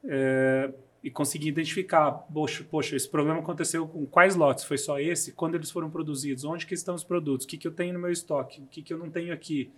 é, 0.05 0.73
e 1.05 1.11
conseguir 1.11 1.49
identificar, 1.49 2.11
poxa, 2.11 2.65
poxa, 2.69 2.97
esse 2.97 3.09
problema 3.09 3.41
aconteceu 3.41 3.87
com 3.87 4.07
quais 4.07 4.35
lotes? 4.35 4.65
Foi 4.65 4.79
só 4.79 4.99
esse? 4.99 5.33
Quando 5.33 5.55
eles 5.55 5.71
foram 5.71 5.91
produzidos? 5.91 6.45
Onde 6.45 6.67
que 6.67 6.75
estão 6.75 6.95
os 6.95 7.05
produtos? 7.05 7.45
O 7.45 7.49
que, 7.49 7.57
que 7.59 7.69
eu 7.69 7.73
tenho 7.73 7.93
no 7.93 8.01
meu 8.01 8.11
estoque? 8.11 8.63
O 8.63 8.67
que, 8.67 8.83
que 8.83 8.93
eu 8.93 8.99
não 8.99 9.11
tenho 9.11 9.33
aqui? 9.33 9.71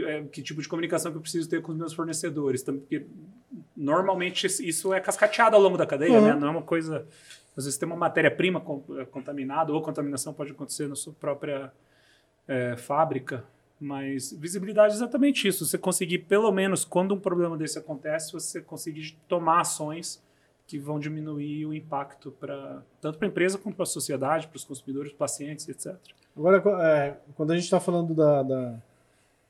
É, 0.00 0.22
que 0.24 0.42
tipo 0.42 0.60
de 0.62 0.68
comunicação 0.68 1.10
que 1.10 1.18
eu 1.18 1.22
preciso 1.22 1.48
ter 1.48 1.62
com 1.62 1.72
os 1.72 1.78
meus 1.78 1.92
fornecedores? 1.92 2.62
Porque 2.62 3.06
normalmente 3.76 4.46
isso 4.46 4.92
é 4.92 5.00
cascateado 5.00 5.56
ao 5.56 5.62
longo 5.62 5.76
da 5.76 5.86
cadeia, 5.86 6.18
uhum. 6.18 6.26
né? 6.26 6.34
Não 6.34 6.48
é 6.48 6.50
uma 6.50 6.62
coisa... 6.62 7.06
Às 7.56 7.64
vezes 7.64 7.78
tem 7.78 7.88
uma 7.88 7.96
matéria-prima 7.96 8.62
é, 8.98 9.04
contaminada 9.04 9.72
ou 9.72 9.82
contaminação 9.82 10.32
pode 10.32 10.52
acontecer 10.52 10.88
na 10.88 10.94
sua 10.94 11.12
própria 11.12 11.72
é, 12.46 12.76
fábrica, 12.76 13.44
mas 13.80 14.32
visibilidade 14.32 14.94
é 14.94 14.96
exatamente 14.96 15.46
isso. 15.46 15.66
Você 15.66 15.76
conseguir, 15.76 16.18
pelo 16.18 16.50
menos, 16.52 16.84
quando 16.84 17.14
um 17.14 17.20
problema 17.20 17.56
desse 17.56 17.78
acontece, 17.78 18.32
você 18.32 18.60
conseguir 18.60 19.16
tomar 19.28 19.60
ações 19.60 20.22
que 20.66 20.78
vão 20.78 21.00
diminuir 21.00 21.64
o 21.66 21.72
impacto 21.72 22.30
para 22.32 22.82
tanto 23.00 23.18
para 23.18 23.26
a 23.26 23.30
empresa 23.30 23.56
quanto 23.56 23.74
para 23.74 23.84
a 23.84 23.86
sociedade, 23.86 24.46
para 24.48 24.56
os 24.56 24.64
consumidores, 24.64 25.12
pacientes, 25.12 25.68
etc. 25.68 25.96
Agora, 26.36 26.62
é, 26.84 27.16
quando 27.34 27.52
a 27.52 27.54
gente 27.54 27.64
está 27.64 27.80
falando 27.80 28.14
da, 28.14 28.42
da, 28.42 28.82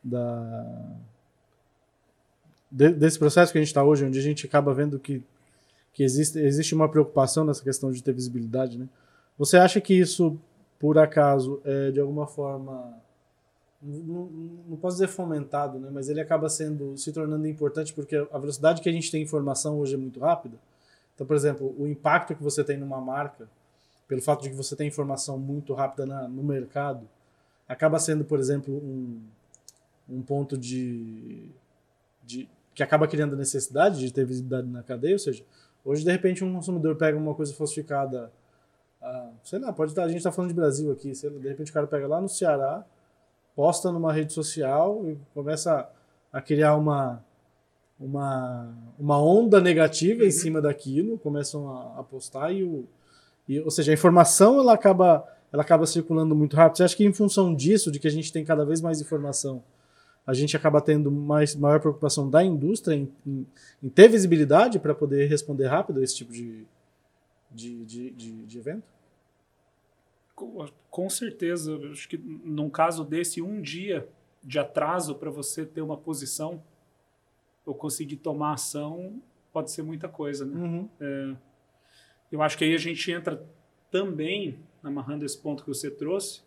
da 0.03 0.97
de, 2.71 2.91
desse 2.91 3.19
processo 3.19 3.51
que 3.51 3.59
a 3.59 3.61
gente 3.61 3.69
está 3.69 3.83
hoje, 3.83 4.05
onde 4.05 4.19
a 4.19 4.23
gente 4.23 4.47
acaba 4.47 4.75
vendo 4.75 4.99
que, 4.99 5.23
que 5.93 6.03
existe, 6.03 6.39
existe 6.39 6.75
uma 6.75 6.89
preocupação 6.89 7.45
nessa 7.45 7.63
questão 7.63 7.91
de 7.91 8.03
ter 8.03 8.13
visibilidade, 8.13 8.79
né? 8.79 8.89
Você 9.39 9.57
acha 9.57 9.81
que 9.81 9.95
isso, 9.95 10.39
por 10.79 10.99
acaso, 10.99 11.61
é 11.65 11.91
de 11.91 12.01
alguma 12.01 12.27
forma 12.27 12.95
não, 13.81 14.27
não, 14.69 14.77
posso 14.77 14.97
dizer 14.97 15.07
fomentado, 15.07 15.79
né? 15.79 15.89
mas 15.93 16.09
ele 16.09 16.21
acaba 16.21 16.49
sendo 16.49 16.97
se 16.97 17.13
tornando 17.13 17.47
importante 17.47 17.95
porque 17.95 18.17
a 18.17 18.39
velocidade 18.39 18.83
que 18.83 18.89
a 18.89 18.93
gente 18.93 19.09
tem 19.09 19.23
informação 19.23 19.79
hoje 19.79 19.95
é 19.95 19.97
muito 19.97 20.19
rápida. 20.19 20.57
Então, 21.15 21.25
por 21.25 21.37
exemplo, 21.37 21.75
o 21.79 21.87
impacto 21.87 22.35
que 22.35 22.43
você 22.43 22.65
tem 22.65 22.77
numa 22.77 23.01
marca, 23.01 23.49
pelo 24.09 24.21
fato 24.21 24.43
de 24.43 24.51
que 24.51 24.57
você 24.57 24.75
tem 24.75 24.89
informação 24.89 25.39
muito 25.39 25.75
rápida 25.75 26.07
na, 26.07 26.27
no 26.27 26.43
mercado, 26.43 27.09
acaba 27.69 28.01
sendo, 28.01 28.25
por 28.25 28.41
exemplo, 28.41 28.75
um, 28.75 29.21
um 30.09 30.23
ponto 30.23 30.57
de, 30.57 31.51
de 32.25 32.49
que 32.75 32.83
acaba 32.83 33.07
criando 33.07 33.35
a 33.35 33.37
necessidade 33.37 33.99
de 33.99 34.13
ter 34.13 34.25
visibilidade 34.25 34.69
na 34.69 34.83
cadeia. 34.83 35.15
Ou 35.15 35.19
seja, 35.19 35.45
hoje 35.85 36.05
de 36.05 36.11
repente 36.11 36.45
um 36.45 36.55
consumidor 36.55 36.97
pega 36.97 37.17
uma 37.19 37.35
coisa 37.35 37.53
falsificada, 37.55 38.33
ah, 39.03 39.31
sei 39.45 39.59
lá, 39.59 39.73
pode 39.73 39.93
estar, 39.93 40.05
a 40.05 40.09
gente 40.09 40.19
está 40.19 40.33
falando 40.33 40.51
de 40.51 40.57
Brasil 40.57 40.91
aqui, 40.91 41.15
sei 41.15 41.31
lá, 41.31 41.39
de 41.39 41.49
repente 41.49 41.71
o 41.71 41.75
cara 41.75 41.87
pega 41.87 42.07
lá 42.07 42.21
no 42.21 42.29
Ceará 42.29 42.85
posta 43.59 43.91
numa 43.91 44.13
rede 44.13 44.33
social 44.33 45.03
e 45.05 45.19
começa 45.35 45.91
a 46.33 46.41
criar 46.41 46.77
uma, 46.77 47.21
uma, 47.99 48.73
uma 48.97 49.21
onda 49.21 49.61
negativa 49.61 50.25
em 50.25 50.31
cima 50.31 50.63
daquilo, 50.63 51.19
começam 51.19 51.69
a, 51.77 51.99
a 51.99 52.03
postar 52.05 52.53
e, 52.53 52.63
o, 52.63 52.85
e, 53.49 53.59
ou 53.59 53.69
seja, 53.73 53.91
a 53.91 53.95
informação 53.95 54.61
ela 54.61 54.75
acaba, 54.75 55.27
ela 55.53 55.63
acaba 55.63 55.87
circulando 55.87 56.37
muito 56.37 56.55
rápido. 56.55 56.77
Você 56.77 56.85
acha 56.85 56.97
que 56.97 57.05
em 57.05 57.13
função 57.13 57.53
disso, 57.53 57.91
de 57.91 57.99
que 57.99 58.07
a 58.07 58.11
gente 58.13 58.33
tem 58.33 58.45
cada 58.45 58.65
vez 58.65 58.81
mais 58.81 59.01
informação, 59.01 59.61
a 60.29 60.35
gente 60.35 60.55
acaba 60.55 60.79
tendo 60.83 61.11
mais, 61.11 61.57
maior 61.57 61.81
preocupação 61.81 62.29
da 62.29 62.45
indústria 62.45 62.95
em, 62.95 63.11
em, 63.27 63.47
em 63.83 63.89
ter 63.89 64.09
visibilidade 64.09 64.79
para 64.79 64.95
poder 64.95 65.27
responder 65.27 65.67
rápido 65.69 66.01
a 66.01 66.05
esse 66.05 66.17
tipo 66.17 66.31
de, 66.31 66.67
de, 67.51 67.83
de, 67.87 68.11
de, 68.11 68.45
de 68.45 68.59
evento? 68.59 68.87
Com 70.91 71.09
certeza, 71.09 71.75
acho 71.91 72.07
que 72.07 72.19
num 72.19 72.69
caso 72.69 73.07
desse, 73.07 73.41
um 73.41 73.63
dia 73.63 74.07
de 74.45 74.59
atraso 74.59 75.15
para 75.15 75.31
você 75.31 75.65
ter 75.65 75.81
uma 75.81 75.97
posição 75.97 76.63
ou 77.65 77.75
conseguir 77.75 78.17
tomar 78.17 78.53
ação 78.53 79.23
pode 79.51 79.71
ser 79.71 79.83
muita 79.83 80.11
coisa, 80.11 80.45
né? 80.45 80.61
Uhum. 80.61 80.89
É, 81.01 81.37
eu 82.31 82.43
acho 82.43 82.59
que 82.59 82.65
aí 82.65 82.75
a 82.75 82.79
gente 82.79 83.11
entra 83.11 83.43
também, 83.91 84.59
amarrando 84.83 85.25
esse 85.25 85.39
ponto 85.39 85.65
que 85.65 85.71
você 85.71 85.91
trouxe, 85.91 86.43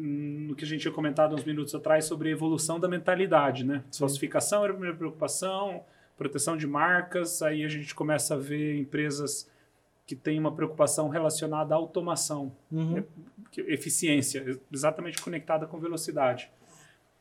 no 0.00 0.54
que 0.54 0.64
a 0.64 0.66
gente 0.66 0.82
tinha 0.82 0.94
comentado 0.94 1.34
uns 1.34 1.44
minutos 1.44 1.74
atrás 1.74 2.04
sobre 2.04 2.28
a 2.28 2.32
evolução 2.32 2.78
da 2.78 2.88
mentalidade, 2.88 3.64
né? 3.64 3.82
Sim. 3.90 4.00
Falsificação 4.00 4.62
era 4.62 4.72
a 4.72 4.74
primeira 4.74 4.96
preocupação, 4.96 5.82
proteção 6.16 6.56
de 6.56 6.66
marcas, 6.66 7.42
aí 7.42 7.64
a 7.64 7.68
gente 7.68 7.94
começa 7.94 8.34
a 8.34 8.36
ver 8.36 8.78
empresas 8.78 9.50
que 10.06 10.16
tem 10.16 10.38
uma 10.38 10.52
preocupação 10.52 11.08
relacionada 11.08 11.74
à 11.74 11.76
automação, 11.76 12.52
uhum. 12.72 12.94
Né, 12.94 13.04
eficiência, 13.66 14.58
exatamente 14.72 15.20
conectada 15.20 15.66
com 15.66 15.78
velocidade. 15.78 16.50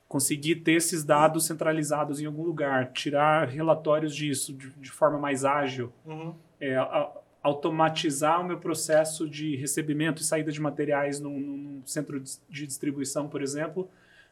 Conseguir 0.07 0.57
ter 0.57 0.73
esses 0.73 1.03
dados 1.03 1.45
centralizados 1.45 2.21
em 2.21 2.25
algum 2.25 2.43
lugar, 2.43 2.91
tirar 2.93 3.47
relatórios 3.47 4.15
disso 4.15 4.53
de, 4.53 4.69
de 4.71 4.89
forma 4.89 5.17
mais 5.17 5.43
ágil, 5.43 5.91
uhum. 6.05 6.33
é, 6.61 6.75
a, 6.75 7.11
automatizar 7.47 8.41
o 8.41 8.43
meu 8.43 8.57
processo 8.57 9.27
de 9.27 9.55
recebimento 9.55 10.21
e 10.21 10.25
saída 10.25 10.51
de 10.51 10.60
materiais 10.62 11.19
num, 11.19 11.39
num 11.39 11.81
centro 11.86 12.19
de 12.19 12.67
distribuição, 12.67 13.29
por 13.29 13.41
exemplo, 13.41 13.89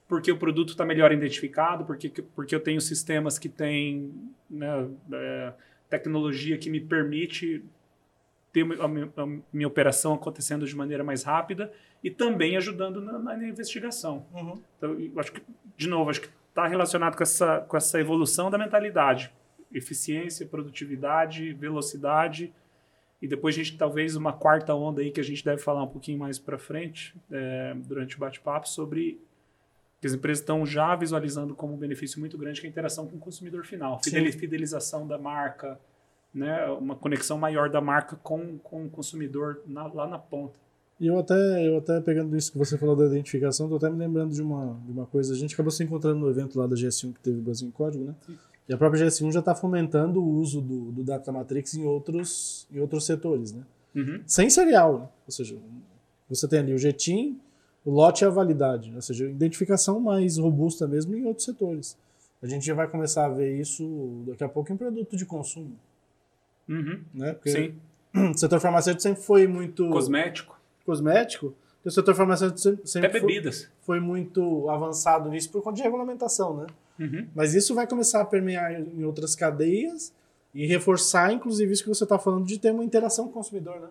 porque 0.08 0.32
o 0.32 0.38
produto 0.38 0.72
está 0.72 0.86
melhor 0.86 1.12
identificado, 1.12 1.86
porque, 1.86 2.10
porque 2.36 2.54
eu 2.54 2.60
tenho 2.60 2.82
sistemas 2.82 3.40
que 3.40 3.48
têm 3.48 4.14
né, 4.50 4.88
é, 5.14 5.54
tecnologia 5.90 6.58
que 6.58 6.70
me 6.70 6.82
permite 6.82 7.64
ter 8.52 8.64
a 8.82 8.88
minha, 8.88 9.12
a 9.16 9.26
minha, 9.52 9.68
operação 9.68 10.14
acontecendo 10.14 10.66
de 10.66 10.76
maneira 10.76 11.04
mais 11.04 11.24
rápida 11.24 11.72
e 12.04 12.12
também 12.12 12.56
ajudando 12.58 13.02
na, 13.02 13.18
na 13.18 13.48
investigação. 13.48 14.26
Uhum. 14.34 14.62
Então, 14.78 14.98
acho 15.18 15.32
que, 15.32 15.42
de 15.78 15.88
novo, 15.88 16.10
acho 16.10 16.22
que 16.22 16.30
está 16.50 16.68
relacionado 16.68 17.16
com 17.16 17.24
essa, 17.24 17.62
com 17.62 17.78
essa 17.78 18.00
evolução 18.00 18.50
da 18.50 18.58
mentalidade. 18.58 19.32
Eficiência, 19.74 20.46
produtividade, 20.46 21.54
velocidade. 21.54 22.54
E 23.22 23.28
depois 23.28 23.56
a 23.56 23.58
gente 23.58 23.78
talvez 23.78 24.16
uma 24.16 24.34
quarta 24.34 24.74
onda 24.74 25.02
aí 25.02 25.12
que 25.12 25.20
a 25.20 25.24
gente 25.24 25.44
deve 25.44 25.62
falar 25.62 25.84
um 25.84 25.88
pouquinho 25.88 26.20
mais 26.20 26.38
para 26.38 26.58
frente, 26.58 27.16
é, 27.32 27.74
durante 27.86 28.18
o 28.18 28.20
bate-papo, 28.20 28.68
sobre 28.68 29.20
que 30.00 30.08
as 30.08 30.14
empresas 30.14 30.42
estão 30.42 30.66
já 30.66 30.96
visualizando 30.96 31.56
como 31.56 31.74
um 31.74 31.78
benefício 31.78 32.20
muito 32.20 32.38
grande 32.38 32.62
que 32.62 32.68
é 32.68 32.70
a 32.70 32.72
interação 32.72 33.08
com 33.08 33.16
o 33.16 33.20
consumidor 33.20 33.66
final. 33.66 34.00
Fidelização 34.32 35.08
da 35.08 35.18
marca, 35.18 35.80
né, 36.34 36.66
uma 36.68 36.96
conexão 36.96 37.38
maior 37.38 37.70
da 37.70 37.80
marca 37.82 38.16
com, 38.18 38.58
com 38.60 38.86
o 38.86 38.90
consumidor 38.90 39.62
na, 39.66 39.88
lá 39.88 40.06
na 40.08 40.20
ponta. 40.20 40.60
E 41.00 41.08
eu 41.08 41.18
até, 41.18 41.68
eu 41.68 41.78
até 41.78 42.00
pegando 42.00 42.36
isso 42.38 42.52
que 42.52 42.58
você 42.58 42.78
falou 42.78 42.96
da 42.96 43.06
identificação, 43.06 43.66
estou 43.66 43.78
até 43.78 43.90
me 43.90 43.98
lembrando 43.98 44.34
de 44.34 44.42
uma, 44.42 44.80
de 44.86 44.92
uma 44.92 45.06
coisa. 45.06 45.34
A 45.34 45.36
gente 45.36 45.54
acabou 45.54 45.72
se 45.72 45.84
encontrando 45.84 46.20
no 46.20 46.30
evento 46.30 46.58
lá 46.58 46.68
da 46.68 46.76
GS1 46.76 47.14
que 47.14 47.20
teve 47.20 47.40
o 47.40 47.42
Brasil 47.42 47.68
em 47.68 47.72
Código, 47.72 48.06
né? 48.06 48.16
Sim. 48.26 48.38
E 48.68 48.74
a 48.74 48.78
própria 48.78 49.06
GS1 49.06 49.32
já 49.32 49.40
está 49.40 49.54
fomentando 49.54 50.22
o 50.22 50.28
uso 50.28 50.60
do, 50.62 50.92
do 50.92 51.04
Data 51.04 51.32
Matrix 51.32 51.76
em 51.76 51.86
outros, 51.86 52.68
em 52.72 52.80
outros 52.80 53.06
setores, 53.06 53.52
né? 53.52 53.64
Uhum. 53.96 54.22
Sem 54.26 54.50
serial, 54.50 55.00
né? 55.00 55.08
Ou 55.28 55.32
seja, 55.32 55.56
você 56.28 56.48
tem 56.48 56.60
ali 56.60 56.74
o 56.74 56.78
GTIM, 56.78 57.40
o 57.86 57.92
lote 57.92 58.24
e 58.24 58.28
a 58.28 58.30
validade, 58.30 58.92
ou 58.94 59.02
seja, 59.02 59.30
identificação 59.30 60.00
mais 60.00 60.38
robusta 60.38 60.88
mesmo 60.88 61.16
em 61.16 61.26
outros 61.26 61.46
setores. 61.46 61.98
A 62.42 62.48
gente 62.48 62.66
já 62.66 62.74
vai 62.74 62.88
começar 62.88 63.26
a 63.26 63.30
ver 63.30 63.60
isso 63.60 64.24
daqui 64.28 64.44
a 64.44 64.50
pouco 64.50 64.74
em 64.74 64.78
produto 64.78 65.16
de 65.16 65.26
consumo. 65.26 65.78
Uhum. 66.68 67.02
Né? 67.14 67.34
Porque 67.34 67.52
Sim. 67.52 67.76
O 68.34 68.38
setor 68.38 68.60
farmacêutico 68.60 69.04
sempre 69.04 69.22
foi 69.22 69.46
muito. 69.46 69.90
Cosmético. 69.90 70.58
Cosmético. 70.86 71.54
O 71.86 71.92
setor 71.92 72.16
farmacêutico 72.16 72.60
sempre, 72.60 72.88
sempre. 72.88 73.20
Foi, 73.20 73.52
foi, 73.82 74.00
muito 74.00 74.70
avançado 74.70 75.30
nisso 75.30 75.52
por 75.52 75.62
conta 75.62 75.78
de 75.78 75.84
regulamentação, 75.84 76.58
né? 76.58 76.68
Uhum. 77.00 77.28
Mas 77.36 77.54
isso 77.54 77.76
vai 77.76 77.86
começar 77.86 78.22
a 78.22 78.26
permear 78.26 78.74
em 78.74 79.04
outras 79.04 79.36
cadeias 79.36 80.12
e 80.54 80.66
reforçar, 80.66 81.32
inclusive, 81.32 81.72
isso 81.72 81.84
que 81.84 81.90
você 81.90 82.04
está 82.04 82.18
falando 82.18 82.46
de 82.46 82.58
ter 82.58 82.72
uma 82.72 82.84
interação 82.84 83.26
com 83.26 83.32
o 83.32 83.34
consumidor, 83.34 83.80
né? 83.80 83.90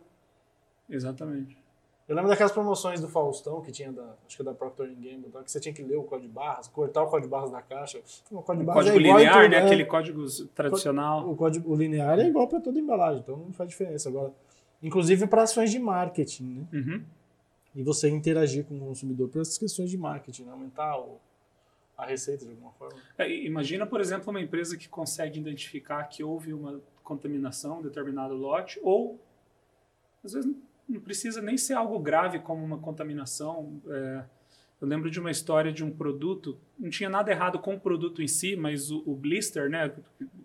Exatamente. 0.91 1.57
Eu 2.07 2.15
lembro 2.15 2.29
daquelas 2.29 2.53
promoções 2.53 3.01
do 3.01 3.09
Faustão 3.09 3.63
que 3.63 3.73
tinha 3.73 3.91
da, 3.91 4.15
acho 4.27 4.37
que 4.37 4.43
da 4.43 4.53
Procter 4.53 4.89
Gamble, 4.89 5.31
que 5.43 5.51
você 5.51 5.59
tinha 5.59 5.75
que 5.75 5.83
ler 5.83 5.97
o 5.97 6.03
código 6.03 6.29
de 6.29 6.35
barras, 6.35 6.69
cortar 6.69 7.03
o 7.03 7.07
código 7.07 7.29
de 7.29 7.31
barras 7.31 7.51
da 7.51 7.63
caixa. 7.63 7.99
O 8.31 8.43
código, 8.43 8.71
o 8.71 8.75
código 8.75 8.97
é 8.97 8.99
linear, 8.99 9.35
tudo, 9.35 9.51
né? 9.51 9.61
né? 9.61 9.65
Aquele 9.65 9.85
código 9.87 10.27
tradicional. 10.55 11.31
O 11.31 11.35
código 11.35 11.73
o 11.73 11.75
linear 11.75 12.19
é 12.19 12.27
igual 12.27 12.47
para 12.47 12.61
toda 12.61 12.79
embalagem, 12.79 13.21
então 13.21 13.39
não 13.39 13.53
faz 13.53 13.71
diferença 13.71 14.11
agora. 14.11 14.33
Inclusive 14.83 15.27
para 15.27 15.45
ações 15.45 15.71
de 15.71 15.79
marketing, 15.79 16.45
né? 16.45 16.67
Uhum. 16.73 17.03
E 17.75 17.83
você 17.83 18.09
interagir 18.09 18.65
com 18.65 18.77
o 18.77 18.81
consumidor 18.81 19.29
por 19.29 19.41
essas 19.41 19.59
questões 19.59 19.91
de 19.91 19.99
marketing, 19.99 20.45
né? 20.45 20.53
aumentar 20.53 20.99
o, 20.99 21.19
a 21.97 22.07
receita 22.07 22.45
de 22.45 22.53
alguma 22.53 22.73
forma. 22.73 22.99
É, 23.19 23.31
imagina, 23.45 23.87
por 23.87 24.01
exemplo, 24.01 24.31
uma 24.31 24.41
empresa 24.41 24.77
que 24.77 24.89
consegue 24.89 25.41
identificar 25.41 26.05
que 26.05 26.23
houve 26.23 26.53
uma 26.53 26.81
contaminação 27.03 27.81
em 27.81 27.83
determinado 27.83 28.35
lote 28.35 28.81
ou 28.83 29.21
às 30.25 30.33
vezes 30.33 30.51
não 30.89 31.01
precisa 31.01 31.41
nem 31.41 31.57
ser 31.57 31.75
algo 31.75 31.99
grave 31.99 32.39
como 32.39 32.65
uma 32.65 32.79
contaminação. 32.79 33.81
É, 33.89 34.25
eu 34.81 34.89
lembro 34.89 35.11
de 35.11 35.19
uma 35.19 35.31
história 35.31 35.73
de 35.73 35.85
um 35.85 35.91
produto, 35.91 36.59
não 36.79 36.91
tinha 36.91 37.09
nada 37.09 37.31
errado 37.31 37.59
com 37.59 37.75
o 37.75 37.81
produto 37.81 38.23
em 38.23 38.29
si, 38.29 38.57
mas 38.57 38.91
o, 38.91 39.03
o 39.07 39.15
blister, 39.15 39.71
né, 39.71 39.95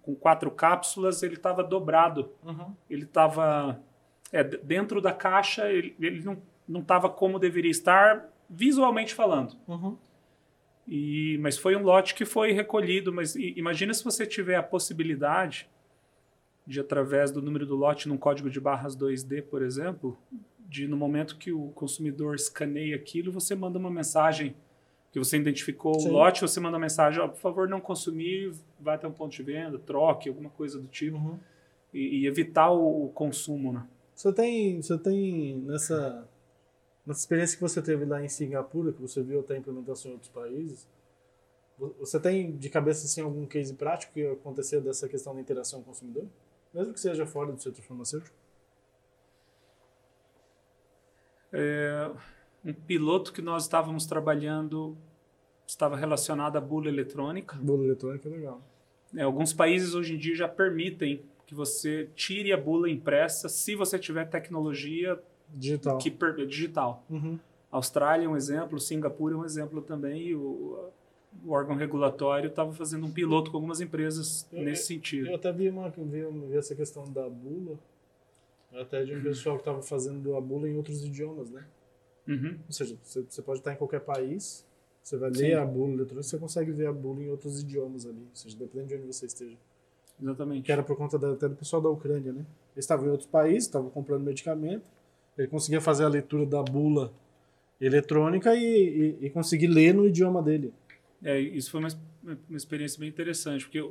com 0.01 0.15
quatro 0.15 0.49
cápsulas, 0.51 1.23
ele 1.23 1.35
estava 1.35 1.63
dobrado. 1.63 2.31
Uhum. 2.43 2.73
Ele 2.89 3.03
estava 3.03 3.81
é, 4.31 4.43
dentro 4.43 5.01
da 5.01 5.11
caixa, 5.11 5.69
ele, 5.71 5.95
ele 5.99 6.23
não, 6.23 6.41
não 6.69 6.81
estava 6.81 7.09
como 7.09 7.39
deveria 7.39 7.71
estar 7.71 8.29
visualmente 8.49 9.13
falando. 9.13 9.55
Uhum. 9.67 9.97
E, 10.87 11.37
mas 11.41 11.57
foi 11.57 11.75
um 11.75 11.83
lote 11.83 12.15
que 12.15 12.25
foi 12.25 12.51
recolhido. 12.51 13.11
Mas 13.11 13.35
imagina 13.35 13.93
se 13.93 14.03
você 14.03 14.25
tiver 14.25 14.55
a 14.55 14.63
possibilidade 14.63 15.69
de, 16.65 16.79
através 16.79 17.31
do 17.31 17.41
número 17.41 17.65
do 17.65 17.75
lote 17.75 18.07
num 18.07 18.17
código 18.17 18.49
de 18.49 18.59
barras 18.59 18.95
2D, 18.95 19.41
por 19.43 19.63
exemplo, 19.63 20.17
de 20.59 20.87
no 20.87 20.95
momento 20.95 21.37
que 21.37 21.51
o 21.51 21.69
consumidor 21.69 22.35
escaneia 22.35 22.95
aquilo, 22.95 23.31
você 23.31 23.55
manda 23.55 23.79
uma 23.79 23.89
mensagem 23.89 24.55
que 25.11 25.17
você 25.17 25.37
identificou 25.37 25.99
Sim. 25.99 26.09
o 26.09 26.11
lote, 26.11 26.41
você 26.41 26.59
manda 26.59 26.77
uma 26.77 26.81
mensagem, 26.81 27.19
oh, 27.19 27.29
por 27.29 27.39
favor, 27.39 27.67
não 27.67 27.81
consumir, 27.81 28.53
vai 28.79 28.93
até 28.95 29.07
um 29.07 29.11
ponto 29.11 29.31
de 29.31 29.41
venda, 29.41 29.79
troque, 29.79 30.29
alguma 30.29 30.51
coisa 30.51 30.79
do 30.79 30.87
tipo. 30.87 31.17
Uhum. 31.17 31.39
E, 31.91 32.19
e, 32.19 32.27
evitar 32.27 32.69
o, 32.69 33.05
o, 33.05 33.09
consumo, 33.09 33.73
né? 33.73 33.87
Você 34.13 34.31
tem, 34.31 34.79
você 34.79 34.95
tem 34.99 35.57
nessa, 35.61 36.28
nessa 37.05 37.21
experiência 37.21 37.57
que 37.57 37.61
você 37.61 37.81
teve 37.81 38.05
lá 38.05 38.23
em 38.23 38.29
Singapura, 38.29 38.91
que 38.91 39.01
você 39.01 39.21
viu 39.21 39.39
até 39.39 39.57
implementação 39.57 40.11
em 40.11 40.13
outros 40.15 40.31
países, 40.31 40.87
você 41.99 42.19
tem 42.19 42.51
de 42.57 42.69
cabeça 42.69 43.05
assim, 43.05 43.21
algum 43.21 43.45
case 43.45 43.73
prático 43.73 44.13
que 44.13 44.25
aconteceu 44.27 44.81
dessa 44.81 45.07
questão 45.07 45.33
da 45.33 45.41
interação 45.41 45.81
com 45.81 45.91
o 45.91 45.93
consumidor? 45.93 46.25
Mesmo 46.73 46.93
que 46.93 46.99
seja 46.99 47.25
fora 47.25 47.51
do 47.51 47.61
setor 47.61 47.81
farmacêutico? 47.81 48.35
É, 51.51 52.11
um 52.63 52.73
piloto 52.73 53.31
que 53.31 53.41
nós 53.41 53.63
estávamos 53.63 54.05
trabalhando 54.05 54.97
estava 55.65 55.95
relacionado 55.95 56.57
à 56.57 56.61
bula 56.61 56.89
eletrônica. 56.89 57.55
Bula 57.55 57.85
eletrônica 57.85 58.27
é 58.27 58.31
legal. 58.31 58.61
É, 59.15 59.23
alguns 59.23 59.53
países 59.53 59.95
hoje 59.95 60.15
em 60.15 60.17
dia 60.17 60.35
já 60.35 60.47
permitem 60.47 61.23
que 61.47 61.55
você 61.55 62.09
tire 62.13 62.53
a 62.53 62.57
bula 62.57 62.89
impressa 62.89 63.49
se 63.49 63.75
você 63.75 63.97
tiver 63.97 64.25
tecnologia 64.25 65.19
digital. 65.53 65.97
Que, 65.97 66.09
digital. 66.45 67.03
Uhum. 67.09 67.39
Austrália 67.71 68.25
é 68.25 68.29
um 68.29 68.35
exemplo, 68.35 68.79
Singapura 68.79 69.35
é 69.35 69.37
um 69.37 69.45
exemplo 69.45 69.81
também, 69.81 70.29
e 70.29 70.35
o, 70.35 70.89
o 71.45 71.51
órgão 71.51 71.75
regulatório 71.75 72.49
estava 72.49 72.73
fazendo 72.73 73.05
um 73.05 73.11
piloto 73.11 73.51
com 73.51 73.57
algumas 73.57 73.79
empresas 73.79 74.47
eu, 74.51 74.63
nesse 74.63 74.87
sentido. 74.87 75.27
Eu 75.27 75.35
até 75.35 75.51
vi, 75.51 75.69
uma, 75.69 75.89
vi, 75.89 76.25
vi 76.47 76.57
essa 76.57 76.75
questão 76.75 77.03
da 77.11 77.29
bula, 77.29 77.77
até 78.73 79.03
de 79.03 79.15
um 79.15 79.21
pessoal 79.21 79.55
que 79.55 79.61
estava 79.61 79.81
fazendo 79.81 80.35
a 80.35 80.41
bula 80.41 80.67
em 80.67 80.75
outros 80.75 81.03
idiomas, 81.03 81.49
né? 81.49 81.65
Uhum. 82.27 82.57
Ou 82.65 82.71
seja, 82.71 82.97
você, 83.03 83.23
você, 83.27 83.41
pode 83.41 83.59
estar 83.59 83.73
em 83.73 83.75
qualquer 83.75 84.01
país, 84.01 84.65
você 85.01 85.17
vai 85.17 85.33
Sim. 85.33 85.41
ler 85.41 85.57
a 85.57 85.65
bula 85.65 85.93
eletrônica, 85.93 86.23
você 86.23 86.37
consegue 86.37 86.71
ver 86.71 86.87
a 86.87 86.93
bula 86.93 87.23
em 87.23 87.29
outros 87.29 87.61
idiomas 87.61 88.05
ali, 88.05 88.21
ou 88.21 88.35
seja, 88.35 88.57
depende 88.57 88.87
de 88.87 88.95
onde 88.95 89.07
você 89.07 89.25
esteja. 89.25 89.57
Exatamente. 90.21 90.63
Que 90.63 90.71
era 90.71 90.83
por 90.83 90.95
conta 90.95 91.17
da, 91.17 91.31
até 91.31 91.47
do 91.47 91.55
pessoal 91.55 91.81
da 91.81 91.89
Ucrânia, 91.89 92.33
né? 92.33 92.45
Eles 92.75 92.85
estavam 92.85 93.07
em 93.07 93.09
outros 93.09 93.29
países, 93.29 93.63
estavam 93.63 93.89
comprando 93.89 94.23
medicamento, 94.23 94.83
ele 95.39 95.47
conseguia 95.47 95.79
fazer 95.79 96.03
a 96.03 96.09
leitura 96.09 96.45
da 96.45 96.61
bula 96.61 97.13
eletrônica 97.79 98.53
e, 98.53 99.17
e, 99.21 99.25
e 99.27 99.29
conseguir 99.29 99.67
ler 99.67 99.93
no 99.93 100.05
idioma 100.05 100.43
dele. 100.43 100.73
É, 101.23 101.39
isso 101.39 101.71
foi 101.71 101.79
uma, 101.79 101.89
uma 102.21 102.57
experiência 102.57 102.99
bem 102.99 103.07
interessante, 103.07 103.63
porque 103.63 103.89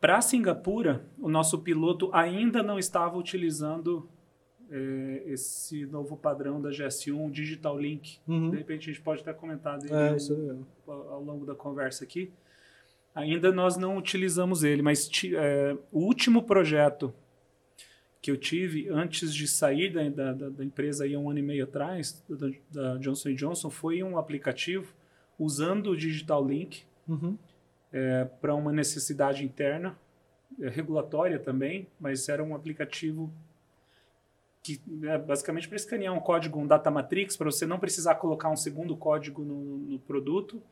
para 0.00 0.20
Singapura, 0.20 1.04
o 1.20 1.28
nosso 1.28 1.60
piloto 1.60 2.10
ainda 2.12 2.64
não 2.64 2.80
estava 2.80 3.16
utilizando 3.16 4.08
é, 4.70 5.22
esse 5.26 5.86
novo 5.86 6.16
padrão 6.16 6.60
da 6.60 6.70
GS1, 6.70 7.30
Digital 7.30 7.78
Link. 7.78 8.18
Uhum. 8.26 8.50
De 8.50 8.56
repente 8.56 8.90
a 8.90 8.92
gente 8.92 9.02
pode 9.02 9.22
até 9.22 9.32
comentar 9.32 9.78
dele 9.78 9.94
é, 9.94 10.16
ao, 10.86 11.12
ao, 11.12 11.22
longo 11.22 11.46
da 11.46 11.54
conversa 11.54 12.02
aqui. 12.02 12.30
Ainda 13.14 13.52
nós 13.52 13.76
não 13.76 13.96
utilizamos 13.96 14.64
ele, 14.64 14.82
mas 14.82 15.08
é, 15.34 15.76
o 15.92 16.00
último 16.00 16.42
projeto 16.42 17.14
que 18.28 18.30
eu 18.30 18.36
tive 18.36 18.90
antes 18.90 19.34
de 19.34 19.48
sair 19.48 19.90
da, 19.90 20.32
da, 20.34 20.50
da 20.50 20.62
empresa 20.62 21.04
aí 21.04 21.16
um 21.16 21.30
ano 21.30 21.38
e 21.38 21.42
meio 21.42 21.64
atrás, 21.64 22.22
da, 22.28 22.50
da 22.70 22.98
Johnson 22.98 23.32
Johnson, 23.32 23.70
foi 23.70 24.02
um 24.02 24.18
aplicativo 24.18 24.92
usando 25.38 25.92
o 25.92 25.96
Digital 25.96 26.46
Link 26.46 26.82
uhum. 27.08 27.38
é, 27.90 28.26
para 28.26 28.54
uma 28.54 28.70
necessidade 28.70 29.42
interna, 29.42 29.96
é, 30.60 30.68
regulatória 30.68 31.38
também, 31.38 31.86
mas 31.98 32.28
era 32.28 32.44
um 32.44 32.54
aplicativo 32.54 33.32
que 34.62 34.78
é 35.04 35.16
basicamente 35.16 35.66
para 35.66 35.76
escanear 35.76 36.12
um 36.12 36.20
código, 36.20 36.58
um 36.58 36.66
data 36.66 36.90
matrix, 36.90 37.34
para 37.34 37.50
você 37.50 37.64
não 37.64 37.78
precisar 37.78 38.16
colocar 38.16 38.50
um 38.50 38.56
segundo 38.56 38.94
código 38.94 39.42
no, 39.42 39.78
no 39.78 39.98
produto 40.00 40.62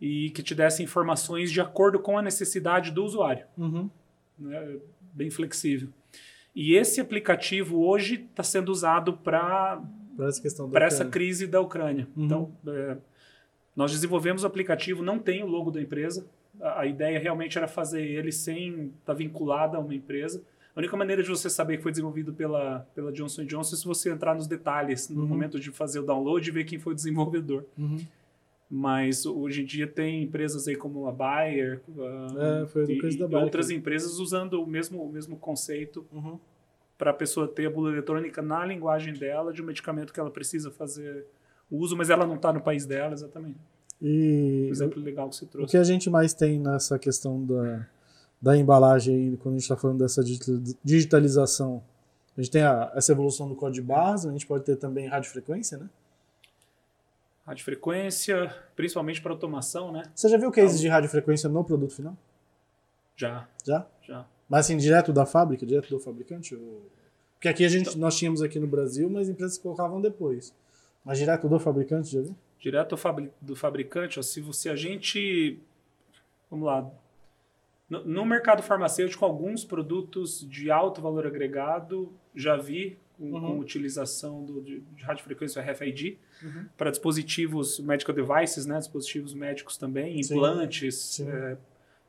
e 0.00 0.30
que 0.30 0.42
te 0.42 0.54
desse 0.54 0.84
informações 0.84 1.50
de 1.50 1.60
acordo 1.60 1.98
com 1.98 2.16
a 2.16 2.22
necessidade 2.22 2.92
do 2.92 3.04
usuário. 3.04 3.44
Uhum. 3.58 3.90
Né? 4.38 4.78
Bem 5.12 5.30
flexível. 5.30 5.88
E 6.54 6.74
esse 6.74 7.00
aplicativo 7.00 7.84
hoje 7.84 8.26
está 8.30 8.42
sendo 8.42 8.70
usado 8.70 9.14
para 9.14 9.82
para 10.70 10.86
essa 10.86 11.04
crise 11.04 11.46
da 11.46 11.60
Ucrânia. 11.60 12.06
Uhum. 12.16 12.24
Então, 12.24 12.52
é, 12.68 12.96
nós 13.74 13.90
desenvolvemos 13.90 14.44
o 14.44 14.46
aplicativo, 14.46 15.02
não 15.02 15.18
tem 15.18 15.42
o 15.42 15.46
logo 15.46 15.70
da 15.70 15.82
empresa. 15.82 16.26
A, 16.60 16.82
a 16.82 16.86
ideia 16.86 17.18
realmente 17.18 17.58
era 17.58 17.66
fazer 17.66 18.02
ele 18.02 18.30
sem 18.30 18.86
estar 18.86 18.92
tá 19.06 19.14
vinculado 19.14 19.76
a 19.76 19.80
uma 19.80 19.94
empresa. 19.94 20.42
A 20.74 20.80
única 20.80 20.96
maneira 20.96 21.22
de 21.22 21.28
você 21.28 21.48
saber 21.48 21.76
que 21.76 21.82
foi 21.82 21.92
desenvolvido 21.92 22.32
pela, 22.32 22.80
pela 22.94 23.12
Johnson 23.12 23.44
Johnson 23.44 23.74
é 23.74 23.78
se 23.78 23.84
você 23.84 24.10
entrar 24.10 24.34
nos 24.34 24.46
detalhes 24.46 25.08
no 25.08 25.22
uhum. 25.22 25.28
momento 25.28 25.58
de 25.58 25.70
fazer 25.70 26.00
o 26.00 26.02
download 26.06 26.48
e 26.48 26.52
ver 26.52 26.64
quem 26.64 26.78
foi 26.78 26.92
o 26.92 26.96
desenvolvedor. 26.96 27.64
Uhum. 27.76 27.98
Mas 28.70 29.26
hoje 29.26 29.62
em 29.62 29.64
dia 29.64 29.86
tem 29.86 30.22
empresas 30.22 30.66
aí 30.66 30.74
como 30.74 31.06
a 31.06 31.12
Bayer 31.12 31.82
uh, 31.88 32.78
é, 32.78 32.90
e, 32.90 32.98
Bayer, 32.98 33.44
outras 33.44 33.70
empresas 33.70 34.18
usando 34.18 34.54
o 34.54 34.66
mesmo, 34.66 35.02
o 35.02 35.12
mesmo 35.12 35.36
conceito 35.36 36.04
uhum. 36.12 36.38
para 36.96 37.10
a 37.10 37.14
pessoa 37.14 37.46
ter 37.46 37.66
a 37.66 37.70
bula 37.70 37.92
eletrônica 37.92 38.40
na 38.42 38.64
linguagem 38.64 39.12
dela 39.14 39.52
de 39.52 39.62
um 39.62 39.66
medicamento 39.66 40.12
que 40.12 40.18
ela 40.18 40.30
precisa 40.30 40.70
fazer 40.70 41.26
uso, 41.70 41.96
mas 41.96 42.10
ela 42.10 42.26
não 42.26 42.36
está 42.36 42.52
no 42.52 42.60
país 42.60 42.86
dela, 42.86 43.12
exatamente. 43.12 43.58
E 44.00 44.68
exemplo 44.70 45.00
legal 45.02 45.28
que 45.28 45.36
você 45.36 45.46
trouxe. 45.46 45.68
O 45.68 45.70
que 45.70 45.76
a 45.76 45.84
gente 45.84 46.10
mais 46.10 46.34
tem 46.34 46.58
nessa 46.58 46.98
questão 46.98 47.44
da, 47.44 47.86
da 48.40 48.56
embalagem, 48.56 49.36
quando 49.36 49.54
a 49.54 49.58
gente 49.58 49.62
está 49.62 49.76
falando 49.76 49.98
dessa 49.98 50.22
digitalização, 50.82 51.82
a 52.36 52.42
gente 52.42 52.50
tem 52.50 52.62
a, 52.62 52.92
essa 52.94 53.12
evolução 53.12 53.48
do 53.48 53.54
código 53.54 53.82
de 53.82 53.88
barras, 53.88 54.26
a 54.26 54.32
gente 54.32 54.46
pode 54.46 54.64
ter 54.64 54.76
também 54.76 55.06
radiofrequência, 55.06 55.78
né? 55.78 55.88
Radiofrequência, 57.46 58.54
principalmente 58.74 59.20
para 59.20 59.32
automação, 59.32 59.92
né? 59.92 60.02
Você 60.14 60.28
já 60.28 60.38
viu 60.38 60.50
cases 60.50 60.80
de 60.80 60.88
radiofrequência 60.88 61.48
no 61.48 61.62
produto 61.62 61.94
final? 61.94 62.16
Já. 63.16 63.46
Já? 63.64 63.86
Já. 64.02 64.26
Mas 64.48 64.66
assim, 64.66 64.76
direto 64.76 65.12
da 65.12 65.26
fábrica, 65.26 65.66
direto 65.66 65.90
do 65.90 66.00
fabricante? 66.00 66.54
Ou... 66.54 66.82
Porque 67.34 67.48
aqui 67.48 67.64
a 67.64 67.68
gente, 67.68 67.88
então, 67.90 68.00
nós 68.00 68.16
tínhamos 68.16 68.40
aqui 68.42 68.58
no 68.58 68.66
Brasil, 68.66 69.10
mas 69.10 69.28
empresas 69.28 69.58
colocavam 69.58 70.00
depois. 70.00 70.54
Mas 71.04 71.18
direto 71.18 71.48
do 71.48 71.58
fabricante, 71.58 72.12
já 72.12 72.22
viu? 72.22 72.34
Direto 72.58 72.96
do 73.42 73.54
fabricante, 73.54 74.18
ó, 74.18 74.22
se, 74.22 74.40
você, 74.40 74.70
a 74.70 74.76
gente. 74.76 75.58
Vamos 76.50 76.66
lá. 76.66 76.90
No, 77.90 78.02
no, 78.04 78.24
mercado 78.24 78.62
farmacêutico, 78.62 79.22
alguns 79.22 79.64
produtos 79.64 80.48
de 80.48 80.70
alto 80.70 81.02
valor 81.02 81.26
agregado 81.26 82.10
já 82.34 82.56
vi 82.56 82.98
com, 83.18 83.32
uhum. 83.32 83.40
com 83.40 83.58
utilização 83.58 84.44
do, 84.44 84.60
de, 84.60 84.80
de 84.80 85.02
radiofrequência 85.02 85.62
RFID 85.62 86.18
uhum. 86.42 86.66
para 86.76 86.90
dispositivos 86.90 87.78
medical 87.80 88.14
devices, 88.14 88.66
né, 88.66 88.78
dispositivos 88.78 89.34
médicos 89.34 89.76
também, 89.76 90.20
implantes, 90.20 90.96
Sim. 90.96 91.24
Sim. 91.24 91.30
É, 91.30 91.56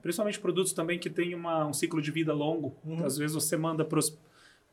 principalmente 0.01 0.39
produtos 0.39 0.73
também 0.73 0.99
que 0.99 1.09
têm 1.09 1.33
uma, 1.33 1.65
um 1.65 1.73
ciclo 1.73 2.01
de 2.01 2.11
vida 2.11 2.33
longo. 2.33 2.75
Uhum. 2.85 3.05
Às 3.05 3.17
vezes 3.17 3.33
você 3.33 3.57
manda 3.57 3.83
para 3.83 3.99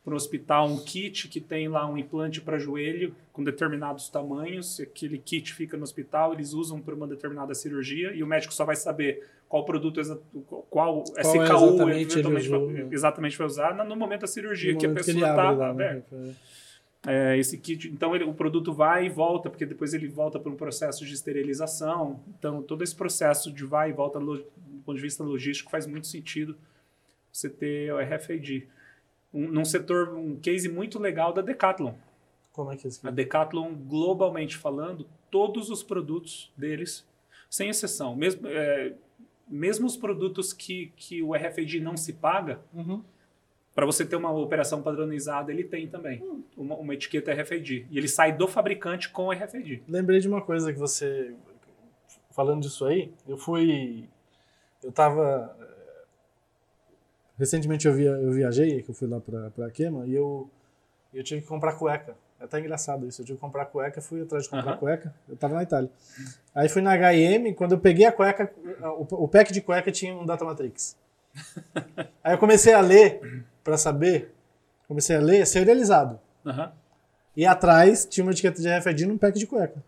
para 0.05 0.15
o 0.15 0.17
hospital 0.17 0.69
um 0.69 0.79
kit 0.79 1.29
que 1.29 1.41
tem 1.41 1.69
lá 1.69 1.89
um 1.89 1.97
implante 1.97 2.41
para 2.41 2.59
joelho 2.59 3.15
com 3.33 3.45
determinados 3.45 4.09
tamanhos. 4.09 4.81
Aquele 4.81 5.17
kit 5.17 5.55
fica 5.55 5.77
no 5.77 5.85
hospital, 5.85 6.33
eles 6.33 6.53
usam 6.53 6.81
para 6.81 6.95
uma 6.95 7.07
determinada 7.07 7.55
cirurgia 7.55 8.13
e 8.13 8.23
o 8.23 8.27
médico 8.27 8.53
só 8.53 8.65
vai 8.65 8.75
saber 8.75 9.29
qual 9.53 9.67
produto, 9.67 10.01
qual, 10.47 10.63
qual 10.71 11.05
SKU 11.05 11.29
é 11.29 11.45
exatamente, 11.45 12.13
eventualmente 12.13 12.49
vai, 12.49 12.61
né? 12.61 12.89
exatamente 12.91 13.37
vai 13.37 13.47
usar 13.47 13.85
no 13.85 13.95
momento 13.95 14.23
da 14.23 14.27
cirurgia, 14.27 14.73
no 14.73 14.79
que 14.79 14.87
a 14.87 14.95
pessoa 14.95 15.15
está 15.15 15.75
né? 15.75 16.03
É, 17.07 17.37
esse 17.37 17.59
kit, 17.59 17.87
então 17.91 18.17
ele, 18.17 18.25
o 18.25 18.33
produto 18.33 18.73
vai 18.73 19.05
e 19.05 19.09
volta, 19.11 19.51
porque 19.51 19.67
depois 19.67 19.93
ele 19.93 20.09
volta 20.09 20.41
para 20.41 20.51
um 20.51 20.57
processo 20.57 21.05
de 21.05 21.13
esterilização. 21.13 22.21
Então, 22.39 22.63
todo 22.63 22.83
esse 22.83 22.97
processo 22.97 23.53
de 23.53 23.63
vai 23.63 23.91
e 23.91 23.93
volta, 23.93 24.19
do 24.19 24.43
ponto 24.87 24.97
de 24.97 25.03
vista 25.03 25.23
logístico, 25.23 25.71
faz 25.71 25.87
muito 25.87 26.07
sentido 26.07 26.57
você 27.31 27.51
ter 27.51 27.93
o 27.93 27.99
RFID 27.99 28.67
um, 29.35 29.49
num 29.49 29.67
setor, 29.67 30.15
um 30.15 30.37
case 30.37 30.67
muito 30.67 30.99
legal 30.99 31.31
da 31.31 31.43
Decathlon. 31.43 31.93
Como 32.55 32.73
é 32.73 32.77
que 32.77 32.87
é 32.87 32.89
isso? 32.89 33.07
A 33.07 33.11
Decathlon, 33.11 33.75
globalmente 33.75 34.57
falando, 34.57 35.07
todos 35.31 35.69
os 35.69 35.83
produtos 35.83 36.51
deles, 36.57 37.07
sem 37.51 37.69
exceção, 37.69 38.17
mesmo, 38.17 38.49
é, 38.49 38.95
mesmo 39.53 39.87
os 39.87 39.97
produtos 39.97 40.53
que, 40.53 40.93
que 40.97 41.23
o 41.23 41.35
RFID 41.35 41.81
não 41.81 41.97
se 41.97 42.15
paga, 42.15 42.61
uhum. 42.73 43.03
para 43.75 43.87
você 43.87 44.05
ter 44.05 44.17
uma 44.17 44.33
operação 44.33 44.83
padronizada, 44.83 45.53
ele 45.53 45.65
tem 45.65 45.87
também 45.87 46.23
uhum. 46.23 46.43
uma, 46.57 46.77
uma, 46.77 46.95
etiqueta 46.95 47.33
RFID. 47.33 47.87
E 47.91 47.99
ele 47.99 48.09
sai 48.09 48.37
do 48.37 48.49
fabricante 48.49 49.09
com 49.11 49.31
RFID. 49.31 49.83
Lembrei 49.89 50.21
de 50.21 50.29
uma 50.29 50.41
coisa 50.41 50.73
que 50.73 50.79
você. 50.79 51.35
Falando 52.31 52.63
disso 52.63 52.85
aí, 52.87 53.13
eu 53.29 53.37
fui. 53.37 54.09
Eu 54.83 54.91
estava 54.91 55.55
Recentemente 57.43 57.89
eu, 57.89 57.93
via, 57.93 58.11
eu 58.11 58.31
viajei, 58.31 58.83
que 58.83 58.91
eu 58.91 58.95
fui 58.95 59.09
lá 59.09 59.21
pra 59.21 59.69
Quema, 59.71 60.07
e 60.07 60.15
eu, 60.15 60.49
eu 61.13 61.25
tive 61.25 61.41
que 61.41 61.49
comprar 61.49 61.73
cueca. 61.75 62.17
É 62.43 62.45
até 62.45 62.59
engraçado 62.59 63.07
isso. 63.07 63.23
Eu 63.23 63.25
tive 63.25 63.37
que 63.37 63.41
comprar 63.41 63.67
cueca, 63.67 64.01
fui 64.01 64.21
atrás 64.21 64.43
de 64.43 64.51
comprar 64.51 64.77
cueca. 64.77 65.15
Eu 65.29 65.37
tava 65.37 65.55
na 65.55 65.63
Itália. 65.63 65.89
Aí 66.53 66.69
fui 66.69 66.83
na 66.83 66.93
H&M, 66.93 67.55
quando 67.55 67.73
eu 67.73 67.79
peguei 67.79 68.05
a 68.05 68.11
cueca, 68.11 68.53
o, 68.99 69.07
o 69.25 69.29
pack 69.29 69.53
de 69.53 69.61
cueca 69.61 69.93
tinha 69.93 70.13
um 70.13 70.27
Data 70.27 70.45
Matrix. 70.45 70.97
Aí 72.23 72.35
eu 72.35 72.39
comecei 72.39 72.73
a 72.73 72.81
ler, 72.81 73.45
para 73.63 73.79
saber, 73.79 74.35
comecei 74.89 75.15
a 75.15 75.21
ler 75.21 75.47
serializado. 75.47 76.19
Uhum. 76.45 76.69
E 77.37 77.47
atrás 77.47 78.05
tinha 78.07 78.25
uma 78.25 78.33
etiqueta 78.33 78.61
de 78.61 78.69
RFID 78.69 79.07
num 79.07 79.17
pack 79.17 79.39
de 79.39 79.47
cueca. 79.47 79.81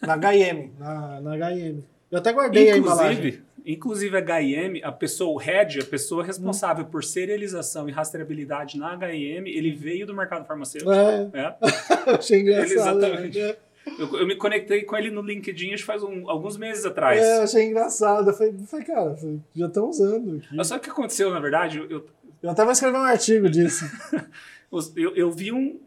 Na 0.00 0.14
H&M. 0.14 0.72
Na, 0.78 1.20
na 1.20 1.34
H&M. 1.34 1.84
Eu 2.10 2.18
até 2.18 2.32
guardei 2.32 2.74
inclusive, 2.74 3.02
a 3.02 3.12
imagem. 3.12 3.42
Inclusive 3.64 4.16
a 4.16 4.18
H&M, 4.18 4.82
a 4.82 4.90
pessoa, 4.90 5.32
o 5.32 5.36
head, 5.36 5.80
a 5.80 5.84
pessoa 5.84 6.24
responsável 6.24 6.84
hum. 6.84 6.88
por 6.88 7.04
serialização 7.04 7.88
e 7.88 7.92
rastreabilidade 7.92 8.78
na 8.78 8.92
H&M, 8.92 9.50
ele 9.50 9.70
veio 9.70 10.06
do 10.06 10.14
mercado 10.14 10.46
farmacêutico. 10.46 10.92
É. 10.92 11.30
é. 11.32 11.56
Achei 12.18 12.40
engraçado. 12.40 12.70
Ele 12.70 12.74
exatamente. 12.74 13.40
É. 13.40 13.56
Eu, 13.98 14.18
eu, 14.18 14.26
me 14.26 14.36
conectei 14.36 14.82
com 14.82 14.96
ele 14.96 15.10
no 15.10 15.22
LinkedIn 15.22 15.76
faz 15.78 16.02
um, 16.02 16.28
alguns 16.30 16.56
meses 16.56 16.84
atrás. 16.84 17.20
É, 17.20 17.42
achei 17.42 17.66
engraçado. 17.66 18.30
Eu 18.30 18.34
falei, 18.34 18.54
falei 18.66 18.86
cara, 18.86 19.16
já 19.54 19.66
estão 19.66 19.88
usando 19.88 20.36
aqui. 20.36 20.54
Mas 20.54 20.68
sabe 20.68 20.80
o 20.80 20.84
que 20.84 20.90
aconteceu, 20.90 21.30
na 21.30 21.40
verdade? 21.40 21.78
Eu, 21.78 22.06
eu 22.42 22.50
até 22.50 22.62
vou 22.62 22.72
escrever 22.72 22.96
um 22.96 23.02
artigo 23.02 23.50
disso. 23.50 23.84
eu, 24.96 25.16
eu 25.16 25.30
vi 25.32 25.50
um, 25.52 25.80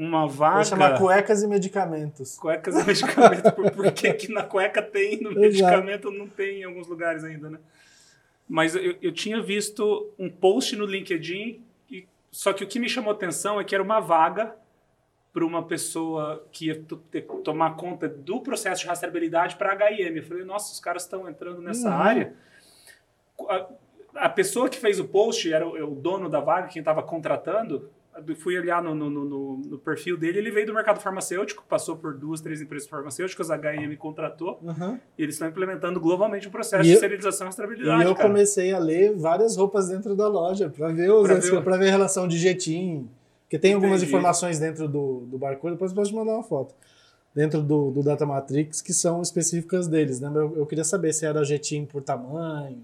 uma 0.00 0.26
vaga. 0.26 0.56
Vou 0.56 0.64
chamar 0.64 0.98
cuecas 0.98 1.42
e 1.42 1.46
medicamentos. 1.46 2.38
Cuecas 2.38 2.74
e 2.74 2.86
medicamentos. 2.86 3.50
por, 3.52 3.70
por 3.70 3.92
que, 3.92 4.32
na 4.32 4.42
cueca 4.42 4.80
tem, 4.80 5.20
no 5.20 5.30
medicamento 5.38 6.10
não 6.10 6.26
tem 6.26 6.62
em 6.62 6.64
alguns 6.64 6.86
lugares 6.86 7.22
ainda, 7.22 7.50
né? 7.50 7.58
Mas 8.48 8.74
eu, 8.74 8.96
eu 9.02 9.12
tinha 9.12 9.42
visto 9.42 10.10
um 10.18 10.30
post 10.30 10.74
no 10.74 10.86
LinkedIn, 10.86 11.62
e, 11.90 12.08
só 12.30 12.52
que 12.54 12.64
o 12.64 12.66
que 12.66 12.78
me 12.78 12.88
chamou 12.88 13.12
atenção 13.12 13.60
é 13.60 13.64
que 13.64 13.74
era 13.74 13.84
uma 13.84 14.00
vaga 14.00 14.56
para 15.34 15.44
uma 15.44 15.62
pessoa 15.62 16.44
que 16.50 16.68
ia 16.68 16.82
ter, 17.10 17.22
tomar 17.44 17.76
conta 17.76 18.08
do 18.08 18.40
processo 18.40 18.80
de 18.80 18.88
rastreabilidade 18.88 19.56
para 19.56 19.90
HIM. 19.90 20.16
Eu 20.16 20.22
falei, 20.24 20.44
nossa, 20.44 20.72
os 20.72 20.80
caras 20.80 21.02
estão 21.02 21.28
entrando 21.28 21.60
nessa 21.60 21.88
uhum. 21.90 21.94
área. 21.94 22.34
A, 23.48 23.68
a, 24.14 24.28
pessoa 24.30 24.68
que 24.68 24.78
fez 24.78 24.98
o 24.98 25.04
post 25.04 25.52
era 25.52 25.68
o, 25.68 25.92
o 25.92 25.94
dono 25.94 26.28
da 26.28 26.40
vaga, 26.40 26.68
quem 26.68 26.80
estava 26.80 27.02
contratando, 27.02 27.90
fui 28.36 28.58
olhar 28.58 28.82
no, 28.82 28.94
no, 28.94 29.10
no, 29.10 29.56
no, 29.58 29.78
perfil 29.78 30.16
dele, 30.16 30.38
ele 30.38 30.50
veio 30.50 30.66
do 30.66 30.74
mercado 30.74 31.00
farmacêutico, 31.00 31.64
passou 31.68 31.96
por 31.96 32.14
duas, 32.14 32.40
três 32.40 32.60
empresas 32.60 32.88
farmacêuticas, 32.88 33.50
a 33.50 33.56
HM 33.56 33.96
contratou, 33.98 34.58
uhum. 34.62 34.98
e 35.18 35.22
eles 35.22 35.34
estão 35.34 35.48
implementando 35.48 36.00
globalmente 36.00 36.48
o 36.48 36.50
processo 36.50 36.88
e 36.88 36.92
de 36.92 36.98
serialização 36.98 37.46
e 37.46 37.48
rastreabilidade. 37.48 38.02
E 38.02 38.06
eu 38.06 38.14
cara. 38.14 38.28
comecei 38.28 38.72
a 38.72 38.78
ler 38.78 39.14
várias 39.16 39.56
roupas 39.56 39.88
dentro 39.88 40.14
da 40.14 40.28
loja, 40.28 40.68
para 40.68 40.88
ver, 40.88 41.10
os, 41.10 41.28
ver, 41.28 41.62
ver 41.62 41.88
a 41.88 41.90
relação 41.90 42.26
de 42.26 42.38
jetim, 42.38 43.08
porque 43.42 43.58
tem 43.58 43.72
Entendi. 43.72 43.84
algumas 43.84 44.02
informações 44.02 44.58
dentro 44.58 44.86
do, 44.86 45.26
do 45.26 45.36
barcode, 45.36 45.74
depois 45.74 45.92
posso 45.92 46.10
te 46.10 46.16
mandar 46.16 46.34
uma 46.34 46.44
foto. 46.44 46.74
Dentro 47.34 47.62
do, 47.62 47.90
do 47.90 48.02
Data 48.02 48.26
Matrix 48.26 48.80
que 48.80 48.92
são 48.92 49.22
específicas 49.22 49.86
deles, 49.86 50.20
né? 50.20 50.30
Eu, 50.34 50.56
eu 50.56 50.66
queria 50.66 50.84
saber 50.84 51.12
se 51.12 51.24
era 51.24 51.44
jetim 51.44 51.84
por 51.84 52.02
tamanho, 52.02 52.82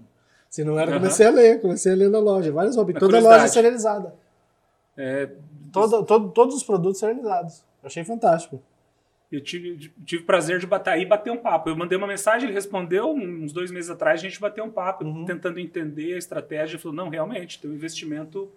se 0.49 0.63
não 0.63 0.79
era, 0.79 0.91
uhum. 0.91 0.97
comecei 0.99 1.25
a 1.25 1.29
ler, 1.29 1.61
comecei 1.61 1.91
a 1.91 1.95
ler 1.95 2.09
na 2.09 2.19
loja, 2.19 2.51
várias 2.51 2.75
roupas, 2.75 2.95
toda 2.99 3.19
loja 3.19 3.47
serializada. 3.47 4.13
É, 4.97 5.29
todo, 5.71 6.03
todo, 6.03 6.31
todos 6.31 6.55
os 6.55 6.63
produtos 6.63 6.99
realizados. 7.01 7.63
Eu 7.83 7.87
achei 7.87 8.03
fantástico. 8.03 8.61
Eu 9.31 9.41
tive, 9.41 9.91
tive 10.05 10.23
prazer 10.23 10.57
de 10.57 10.65
bater 10.65 10.91
aí 10.91 11.05
bater 11.05 11.31
um 11.31 11.37
papo. 11.37 11.69
Eu 11.69 11.75
mandei 11.75 11.97
uma 11.97 12.07
mensagem, 12.07 12.47
ele 12.47 12.55
respondeu 12.55 13.11
uns 13.11 13.51
dois 13.51 13.69
meses 13.69 13.89
atrás, 13.89 14.21
a 14.21 14.23
gente 14.23 14.39
bateu 14.39 14.63
um 14.63 14.71
papo, 14.71 15.03
uhum. 15.03 15.25
tentando 15.25 15.59
entender 15.59 16.13
a 16.13 16.17
estratégia. 16.17 16.75
Ele 16.75 16.81
falou, 16.81 16.95
não, 16.95 17.09
realmente, 17.09 17.59
tem 17.59 17.69
um 17.69 17.73
investimento 17.73 18.49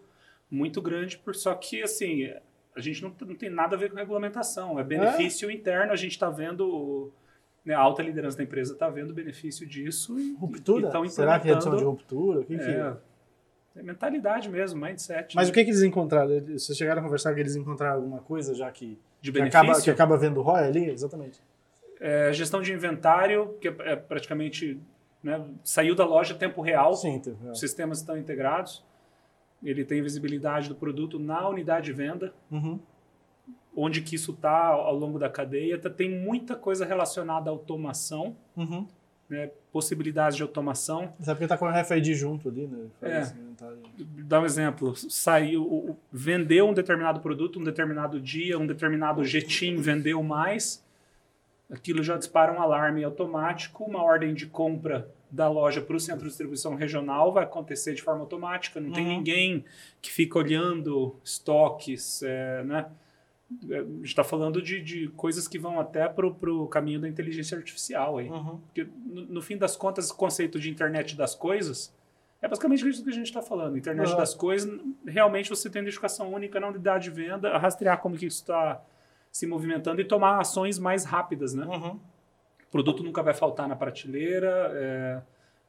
muito 0.50 0.80
grande, 0.80 1.18
por, 1.18 1.34
só 1.34 1.54
que, 1.54 1.82
assim, 1.82 2.32
a 2.74 2.80
gente 2.80 3.02
não, 3.02 3.12
não 3.26 3.34
tem 3.34 3.50
nada 3.50 3.74
a 3.74 3.78
ver 3.78 3.90
com 3.90 3.96
regulamentação. 3.96 4.78
É 4.78 4.84
benefício 4.84 5.50
é. 5.50 5.52
interno, 5.52 5.92
a 5.92 5.96
gente 5.96 6.12
está 6.12 6.30
vendo... 6.30 7.12
Né, 7.64 7.74
a 7.74 7.80
alta 7.80 8.02
liderança 8.02 8.38
da 8.38 8.44
empresa 8.44 8.72
está 8.72 8.88
vendo 8.88 9.10
o 9.10 9.14
benefício 9.14 9.66
disso. 9.66 10.18
E, 10.18 10.34
ruptura? 10.34 10.90
E 11.04 11.10
Será 11.10 11.38
que 11.38 11.48
é 11.48 11.50
redução 11.50 11.76
de 11.76 11.84
ruptura? 11.84 12.40
O 12.40 12.44
que, 12.44 12.54
é, 12.54 12.58
que 12.58 12.96
é? 13.76 13.82
Mentalidade 13.82 14.48
mesmo, 14.48 14.80
mindset. 14.80 15.34
Mas 15.36 15.48
né? 15.48 15.50
o 15.50 15.54
que, 15.54 15.64
que 15.64 15.70
eles 15.70 15.82
encontraram? 15.82 16.40
Vocês 16.40 16.76
chegaram 16.76 17.00
a 17.00 17.04
conversar 17.04 17.34
que 17.34 17.40
eles 17.40 17.56
encontraram 17.56 17.96
alguma 17.96 18.20
coisa 18.20 18.54
já 18.54 18.70
que, 18.70 18.98
de 19.20 19.32
que, 19.32 19.40
acaba, 19.40 19.80
que 19.80 19.90
acaba 19.90 20.16
vendo 20.16 20.40
ROI 20.40 20.64
ali? 20.64 20.90
Exatamente. 20.90 21.40
É, 22.00 22.32
gestão 22.32 22.62
de 22.62 22.72
inventário, 22.72 23.56
que 23.60 23.68
é, 23.68 23.74
é 23.80 23.96
praticamente 23.96 24.80
né, 25.22 25.44
saiu 25.62 25.94
da 25.94 26.04
loja 26.04 26.34
tempo 26.34 26.60
real. 26.60 26.94
Sim, 26.94 27.20
é. 27.44 27.50
Os 27.50 27.60
sistemas 27.60 27.98
estão 27.98 28.16
integrados. 28.16 28.84
Ele 29.62 29.84
tem 29.84 30.02
visibilidade 30.02 30.68
do 30.68 30.74
produto 30.74 31.18
na 31.18 31.46
unidade 31.48 31.86
de 31.86 31.92
venda. 31.92 32.32
Uhum. 32.50 32.80
Onde 33.76 34.00
que 34.00 34.16
isso 34.16 34.32
está 34.32 34.66
ao 34.66 34.96
longo 34.96 35.18
da 35.18 35.28
cadeia. 35.28 35.78
Tem 35.78 36.10
muita 36.10 36.56
coisa 36.56 36.84
relacionada 36.84 37.50
à 37.50 37.52
automação. 37.52 38.36
Uhum 38.56 38.86
né, 39.30 39.50
possibilidades 39.72 40.36
de 40.36 40.42
automação. 40.42 41.12
Sabe 41.20 41.38
porque 41.38 41.44
está 41.44 41.56
com 41.56 41.64
o 41.64 41.70
RFID 41.70 42.14
junto 42.14 42.48
ali, 42.48 42.66
né? 42.66 42.86
É. 43.00 43.32
Dá 44.24 44.40
um 44.40 44.44
exemplo. 44.44 44.94
Saiu, 44.96 45.96
vendeu 46.12 46.68
um 46.68 46.74
determinado 46.74 47.20
produto, 47.20 47.60
um 47.60 47.64
determinado 47.64 48.20
dia, 48.20 48.58
um 48.58 48.66
determinado 48.66 49.24
jetim 49.24 49.76
vendeu 49.76 50.22
mais. 50.22 50.84
Aquilo 51.70 52.02
já 52.02 52.16
dispara 52.16 52.52
um 52.52 52.60
alarme 52.60 53.04
automático, 53.04 53.84
uma 53.84 54.02
ordem 54.02 54.34
de 54.34 54.46
compra 54.46 55.08
da 55.30 55.48
loja 55.48 55.80
para 55.80 55.94
o 55.94 56.00
centro 56.00 56.24
de 56.24 56.28
distribuição 56.28 56.74
regional 56.74 57.32
vai 57.32 57.44
acontecer 57.44 57.94
de 57.94 58.02
forma 58.02 58.22
automática. 58.22 58.80
Não 58.80 58.88
uhum. 58.88 58.94
tem 58.94 59.06
ninguém 59.06 59.64
que 60.02 60.10
fica 60.10 60.38
olhando 60.38 61.14
estoques, 61.22 62.24
é, 62.24 62.64
né? 62.64 62.86
É, 63.68 63.78
a 63.78 63.82
gente 63.82 64.04
está 64.06 64.22
falando 64.22 64.62
de, 64.62 64.80
de 64.80 65.08
coisas 65.08 65.48
que 65.48 65.58
vão 65.58 65.80
até 65.80 66.08
para 66.08 66.26
o 66.26 66.66
caminho 66.68 67.00
da 67.00 67.08
inteligência 67.08 67.56
artificial. 67.56 68.18
Aí. 68.18 68.28
Uhum. 68.28 68.58
Porque, 68.58 68.86
no, 69.06 69.22
no, 69.22 69.42
fim 69.42 69.56
das 69.56 69.76
contas, 69.76 70.10
o 70.10 70.16
conceito 70.16 70.58
de 70.58 70.70
internet 70.70 71.16
das 71.16 71.34
coisas 71.34 71.92
é 72.40 72.48
basicamente 72.48 72.88
isso 72.88 73.02
que 73.02 73.10
a 73.10 73.12
gente 73.14 73.26
está 73.26 73.42
falando. 73.42 73.76
Internet 73.76 74.10
uhum. 74.10 74.16
das 74.16 74.34
coisas, 74.34 74.80
realmente 75.06 75.50
você 75.50 75.68
tem 75.68 75.82
identificação 75.82 76.32
única 76.32 76.58
na 76.60 76.68
unidade 76.68 77.04
de 77.04 77.10
venda, 77.10 77.56
rastrear 77.58 78.00
como 78.00 78.16
que 78.16 78.26
isso 78.26 78.40
está 78.40 78.80
se 79.30 79.46
movimentando 79.46 80.00
e 80.00 80.04
tomar 80.04 80.40
ações 80.40 80.78
mais 80.78 81.04
rápidas. 81.04 81.52
Né? 81.52 81.64
Uhum. 81.66 81.98
O 82.68 82.70
produto 82.70 83.02
nunca 83.02 83.22
vai 83.22 83.34
faltar 83.34 83.68
na 83.68 83.76
prateleira, 83.76 84.70
é, 84.74 85.20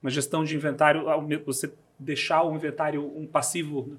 uma 0.01 0.09
gestão 0.09 0.43
de 0.43 0.55
inventário, 0.55 1.03
você 1.45 1.73
deixar 1.97 2.43
o 2.43 2.55
inventário 2.55 3.05
um 3.17 3.27
passivo 3.27 3.95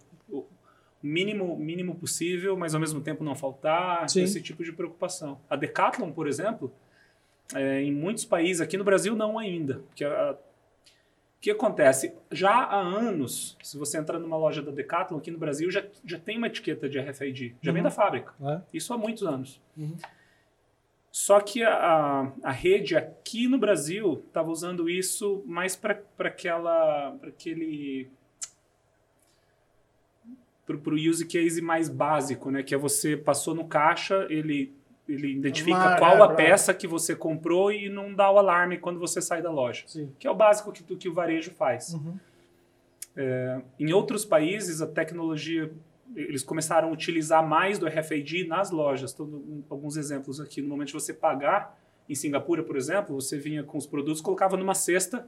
mínimo 1.03 1.57
mínimo 1.57 1.95
possível, 1.95 2.57
mas 2.57 2.75
ao 2.75 2.81
mesmo 2.81 3.01
tempo 3.01 3.25
não 3.25 3.35
faltar, 3.35 4.09
Sim. 4.09 4.23
esse 4.23 4.41
tipo 4.41 4.63
de 4.63 4.73
preocupação. 4.73 5.41
A 5.49 5.57
Decathlon, 5.57 6.13
por 6.13 6.29
exemplo, 6.29 6.73
é, 7.55 7.83
em 7.83 7.93
muitos 7.93 8.25
países, 8.25 8.61
aqui 8.61 8.77
no 8.77 8.85
Brasil 8.85 9.17
não 9.17 9.39
ainda, 9.39 9.81
porque 9.89 10.05
o 10.05 10.37
que 11.41 11.51
acontece? 11.51 12.15
Já 12.31 12.53
há 12.53 12.81
anos, 12.81 13.57
se 13.63 13.77
você 13.77 13.99
entrar 13.99 14.19
numa 14.19 14.37
loja 14.37 14.63
da 14.63 14.71
Decathlon 14.71 15.19
aqui 15.19 15.31
no 15.31 15.39
Brasil, 15.39 15.71
já, 15.71 15.85
já 16.05 16.19
tem 16.19 16.39
uma 16.39 16.47
etiqueta 16.47 16.89
de 16.89 17.01
RFID, 17.01 17.57
já 17.61 17.71
uhum. 17.71 17.75
vem 17.75 17.83
da 17.83 17.91
fábrica. 17.91 18.33
É. 18.41 18.61
Isso 18.73 18.95
há 18.95 18.99
muitos 18.99 19.25
anos. 19.25 19.61
Uhum. 19.77 19.97
Só 21.11 21.41
que 21.41 21.63
a, 21.63 22.33
a 22.43 22.51
rede 22.51 22.97
aqui 22.97 23.47
no 23.47 23.59
Brasil 23.59 24.25
estava 24.27 24.51
usando 24.51 24.89
isso 24.89 25.43
mais 25.45 25.77
para 25.77 26.01
aquela, 26.21 27.11
para 27.21 27.29
aquele 27.29 28.09
para 30.67 30.77
o 30.77 30.95
use 30.95 31.27
case 31.27 31.61
mais 31.61 31.89
básico, 31.89 32.51
né? 32.51 32.63
Que 32.63 32.75
é 32.75 32.79
você 32.79 33.17
passou 33.17 33.55
no 33.55 33.67
caixa, 33.67 34.27
ele, 34.31 34.73
ele 35.09 35.33
identifica 35.33 35.97
qual 35.99 36.19
é, 36.19 36.23
a 36.23 36.29
peça 36.29 36.73
que 36.73 36.87
você 36.87 37.17
comprou 37.17 37.73
e 37.73 37.89
não 37.89 38.15
dá 38.15 38.31
o 38.31 38.39
alarme 38.39 38.79
quando 38.79 38.99
você 38.99 39.21
sai 39.21 39.43
da 39.43 39.51
loja. 39.51 39.85
Sim. 39.87 40.13
Que 40.19 40.27
é 40.27 40.31
o 40.31 40.35
básico 40.35 40.73
que, 40.73 40.83
que 40.97 41.09
o 41.09 41.15
varejo 41.15 41.51
faz. 41.51 41.95
Uhum. 41.95 42.17
É, 43.17 43.61
em 43.79 43.93
outros 43.93 44.25
países, 44.25 44.81
a 44.81 44.87
tecnologia 44.87 45.71
eles 46.15 46.43
começaram 46.43 46.89
a 46.89 46.93
utilizar 46.93 47.47
mais 47.47 47.79
do 47.79 47.87
RFID 47.87 48.47
nas 48.47 48.71
lojas. 48.71 49.11
Estou 49.11 49.65
alguns 49.71 49.97
exemplos 49.97 50.41
aqui. 50.41 50.61
No 50.61 50.69
momento 50.69 50.89
de 50.89 50.93
você 50.93 51.13
pagar, 51.13 51.79
em 52.09 52.15
Singapura, 52.15 52.63
por 52.63 52.77
exemplo, 52.77 53.19
você 53.19 53.39
vinha 53.39 53.63
com 53.63 53.79
os 53.79 53.87
produtos, 53.87 54.21
colocava 54.21 54.57
numa 54.57 54.75
cesta, 54.75 55.27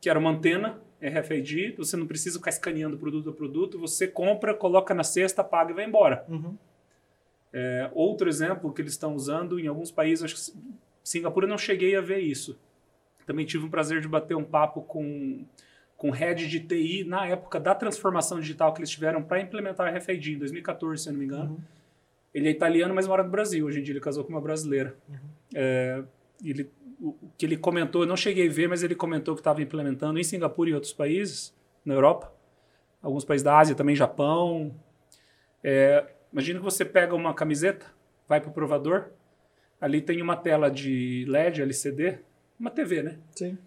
que 0.00 0.10
era 0.10 0.18
uma 0.18 0.30
antena 0.30 0.80
RFID, 1.02 1.74
você 1.76 1.96
não 1.96 2.06
precisa 2.06 2.38
ficar 2.38 2.50
escaneando 2.50 2.96
produto 2.96 3.30
a 3.30 3.32
produto, 3.32 3.78
você 3.78 4.06
compra, 4.06 4.54
coloca 4.54 4.94
na 4.94 5.04
cesta, 5.04 5.42
paga 5.42 5.72
e 5.72 5.74
vai 5.74 5.84
embora. 5.84 6.24
Uhum. 6.28 6.56
É, 7.52 7.90
outro 7.92 8.28
exemplo 8.28 8.72
que 8.72 8.80
eles 8.80 8.92
estão 8.92 9.14
usando 9.14 9.58
em 9.58 9.66
alguns 9.66 9.90
países, 9.90 10.24
acho 10.24 10.34
que 10.34 10.58
Singapura 11.02 11.46
não 11.46 11.58
cheguei 11.58 11.96
a 11.96 12.00
ver 12.00 12.20
isso. 12.20 12.58
Também 13.26 13.44
tive 13.44 13.66
o 13.66 13.70
prazer 13.70 14.00
de 14.00 14.08
bater 14.08 14.36
um 14.36 14.44
papo 14.44 14.82
com 14.82 15.44
com 16.02 16.10
head 16.10 16.48
de 16.48 16.58
TI 16.58 17.04
na 17.04 17.28
época 17.28 17.60
da 17.60 17.76
transformação 17.76 18.40
digital 18.40 18.74
que 18.74 18.80
eles 18.80 18.90
tiveram 18.90 19.22
para 19.22 19.40
implementar 19.40 19.86
o 19.86 19.96
RFID 19.96 20.32
em 20.32 20.38
2014, 20.38 21.00
se 21.00 21.08
eu 21.08 21.12
não 21.12 21.20
me 21.20 21.26
engano. 21.26 21.50
Uhum. 21.52 21.60
Ele 22.34 22.48
é 22.48 22.50
italiano, 22.50 22.92
mas 22.92 23.06
mora 23.06 23.22
no 23.22 23.30
Brasil. 23.30 23.64
Hoje 23.64 23.78
em 23.78 23.84
dia 23.84 23.92
ele 23.92 24.00
casou 24.00 24.24
com 24.24 24.30
uma 24.30 24.40
brasileira. 24.40 24.96
Uhum. 25.08 25.16
É, 25.54 26.02
ele 26.44 26.68
o 27.02 27.30
que 27.36 27.44
ele 27.44 27.56
comentou, 27.56 28.02
eu 28.02 28.06
não 28.06 28.16
cheguei 28.16 28.48
a 28.48 28.52
ver, 28.52 28.68
mas 28.68 28.82
ele 28.82 28.94
comentou 28.94 29.34
que 29.34 29.40
estava 29.40 29.60
implementando 29.60 30.20
em 30.20 30.24
Singapura 30.24 30.70
e 30.70 30.74
outros 30.74 30.92
países, 30.92 31.52
na 31.84 31.94
Europa, 31.94 32.32
alguns 33.02 33.24
países 33.24 33.42
da 33.42 33.58
Ásia, 33.58 33.74
também 33.74 33.96
Japão. 33.96 34.72
É, 35.64 36.06
imagina 36.32 36.60
que 36.60 36.64
você 36.64 36.84
pega 36.84 37.14
uma 37.14 37.34
camiseta 37.34 37.86
vai 38.28 38.40
para 38.40 38.48
o 38.48 38.52
provador, 38.52 39.10
ali 39.78 40.00
tem 40.00 40.22
uma 40.22 40.36
tela 40.36 40.70
de 40.70 41.26
LED, 41.28 41.60
LCD, 41.60 42.18
uma 42.58 42.70
TV, 42.70 43.02
né? 43.02 43.18
Sim. 43.34 43.58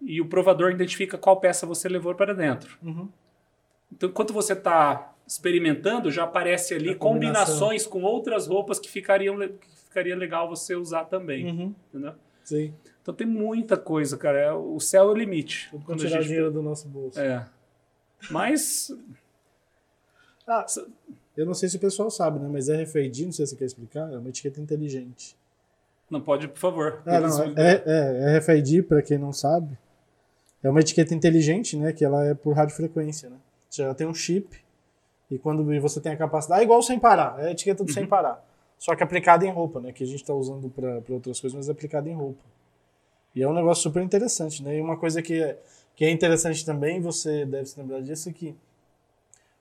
E 0.00 0.20
o 0.20 0.28
provador 0.28 0.70
identifica 0.70 1.18
qual 1.18 1.38
peça 1.40 1.66
você 1.66 1.88
levou 1.88 2.14
para 2.14 2.32
dentro. 2.32 2.78
Uhum. 2.82 3.08
Então, 3.92 4.08
enquanto 4.08 4.32
você 4.32 4.52
está 4.54 5.14
experimentando, 5.26 6.10
já 6.10 6.24
aparece 6.24 6.72
ali 6.74 6.94
combinações 6.94 7.86
com 7.86 8.02
outras 8.02 8.46
roupas 8.46 8.78
que, 8.78 8.88
ficariam, 8.88 9.36
que 9.38 9.68
ficaria 9.84 10.16
legal 10.16 10.48
você 10.48 10.74
usar 10.74 11.04
também. 11.04 11.46
Uhum. 11.46 11.74
Entendeu? 11.88 12.14
Sim. 12.48 12.72
Então 13.02 13.14
tem 13.14 13.26
muita 13.26 13.76
coisa, 13.76 14.16
cara. 14.16 14.38
É, 14.38 14.52
o 14.52 14.80
céu 14.80 15.08
é 15.08 15.12
o 15.12 15.14
limite. 15.14 15.68
Tudo 15.70 15.84
quando 15.84 15.98
tirar 15.98 16.20
gente... 16.20 16.28
dinheiro 16.28 16.50
do 16.50 16.62
nosso 16.62 16.88
bolso. 16.88 17.20
É. 17.20 17.46
Mas. 18.30 18.90
ah, 20.46 20.64
eu 21.36 21.44
não 21.44 21.52
sei 21.52 21.68
se 21.68 21.76
o 21.76 21.80
pessoal 21.80 22.10
sabe, 22.10 22.38
né? 22.38 22.48
Mas 22.50 22.70
RFID, 22.70 23.26
não 23.26 23.32
sei 23.32 23.44
se 23.44 23.50
você 23.50 23.56
quer 23.56 23.66
explicar, 23.66 24.10
é 24.10 24.16
uma 24.16 24.30
etiqueta 24.30 24.62
inteligente. 24.62 25.36
Não 26.10 26.22
pode, 26.22 26.48
por 26.48 26.58
favor. 26.58 27.02
É, 27.04 27.20
não, 27.20 27.42
é, 27.54 27.82
é, 27.84 28.34
é 28.34 28.38
RFID, 28.38 28.82
para 28.84 29.02
quem 29.02 29.18
não 29.18 29.30
sabe, 29.30 29.76
é 30.62 30.70
uma 30.70 30.80
etiqueta 30.80 31.14
inteligente, 31.14 31.76
né? 31.76 31.92
Que 31.92 32.02
ela 32.02 32.24
é 32.24 32.32
por 32.32 32.56
radiofrequência, 32.56 33.28
né? 33.28 33.36
Ela 33.78 33.94
tem 33.94 34.06
um 34.06 34.14
chip 34.14 34.58
e 35.30 35.38
quando 35.38 35.62
você 35.82 36.00
tem 36.00 36.12
a 36.12 36.16
capacidade, 36.16 36.62
é 36.62 36.64
igual 36.64 36.82
sem 36.82 36.98
parar, 36.98 37.38
é 37.40 37.48
a 37.48 37.50
etiqueta 37.50 37.84
do 37.84 37.88
uhum. 37.88 37.94
sem 37.94 38.06
parar. 38.06 38.42
Só 38.78 38.94
que 38.94 39.02
aplicada 39.02 39.44
em 39.44 39.50
roupa, 39.50 39.80
né? 39.80 39.92
Que 39.92 40.04
a 40.04 40.06
gente 40.06 40.22
está 40.22 40.32
usando 40.32 40.70
para 40.70 41.02
outras 41.08 41.40
coisas, 41.40 41.56
mas 41.56 41.68
aplicada 41.68 42.08
em 42.08 42.14
roupa. 42.14 42.42
E 43.34 43.42
é 43.42 43.48
um 43.48 43.52
negócio 43.52 43.82
super 43.82 44.02
interessante, 44.02 44.62
né? 44.62 44.76
E 44.76 44.80
uma 44.80 44.96
coisa 44.96 45.20
que 45.20 45.42
é, 45.42 45.58
que 45.96 46.04
é 46.04 46.10
interessante 46.10 46.64
também, 46.64 47.00
você 47.00 47.44
deve 47.44 47.66
se 47.66 47.78
lembrar 47.78 48.00
disso, 48.00 48.28
é 48.28 48.32
que 48.32 48.54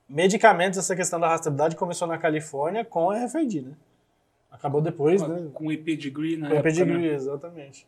medicamentos, 0.07 0.77
essa 0.77 0.95
questão 0.95 1.19
da 1.19 1.27
rastreabilidade 1.27 1.75
começou 1.75 2.07
na 2.07 2.17
Califórnia 2.17 2.85
com 2.85 3.09
a 3.09 3.25
RFID, 3.25 3.61
né? 3.61 3.73
Acabou 4.51 4.81
depois, 4.81 5.21
com, 5.21 5.27
né? 5.27 5.49
Com 5.53 5.67
o 5.67 5.71
Epidgree 5.71 6.37
na 6.37 6.49
com 6.49 6.53
época, 6.55 6.69
Epidgree, 6.69 7.09
né? 7.09 7.13
exatamente. 7.13 7.87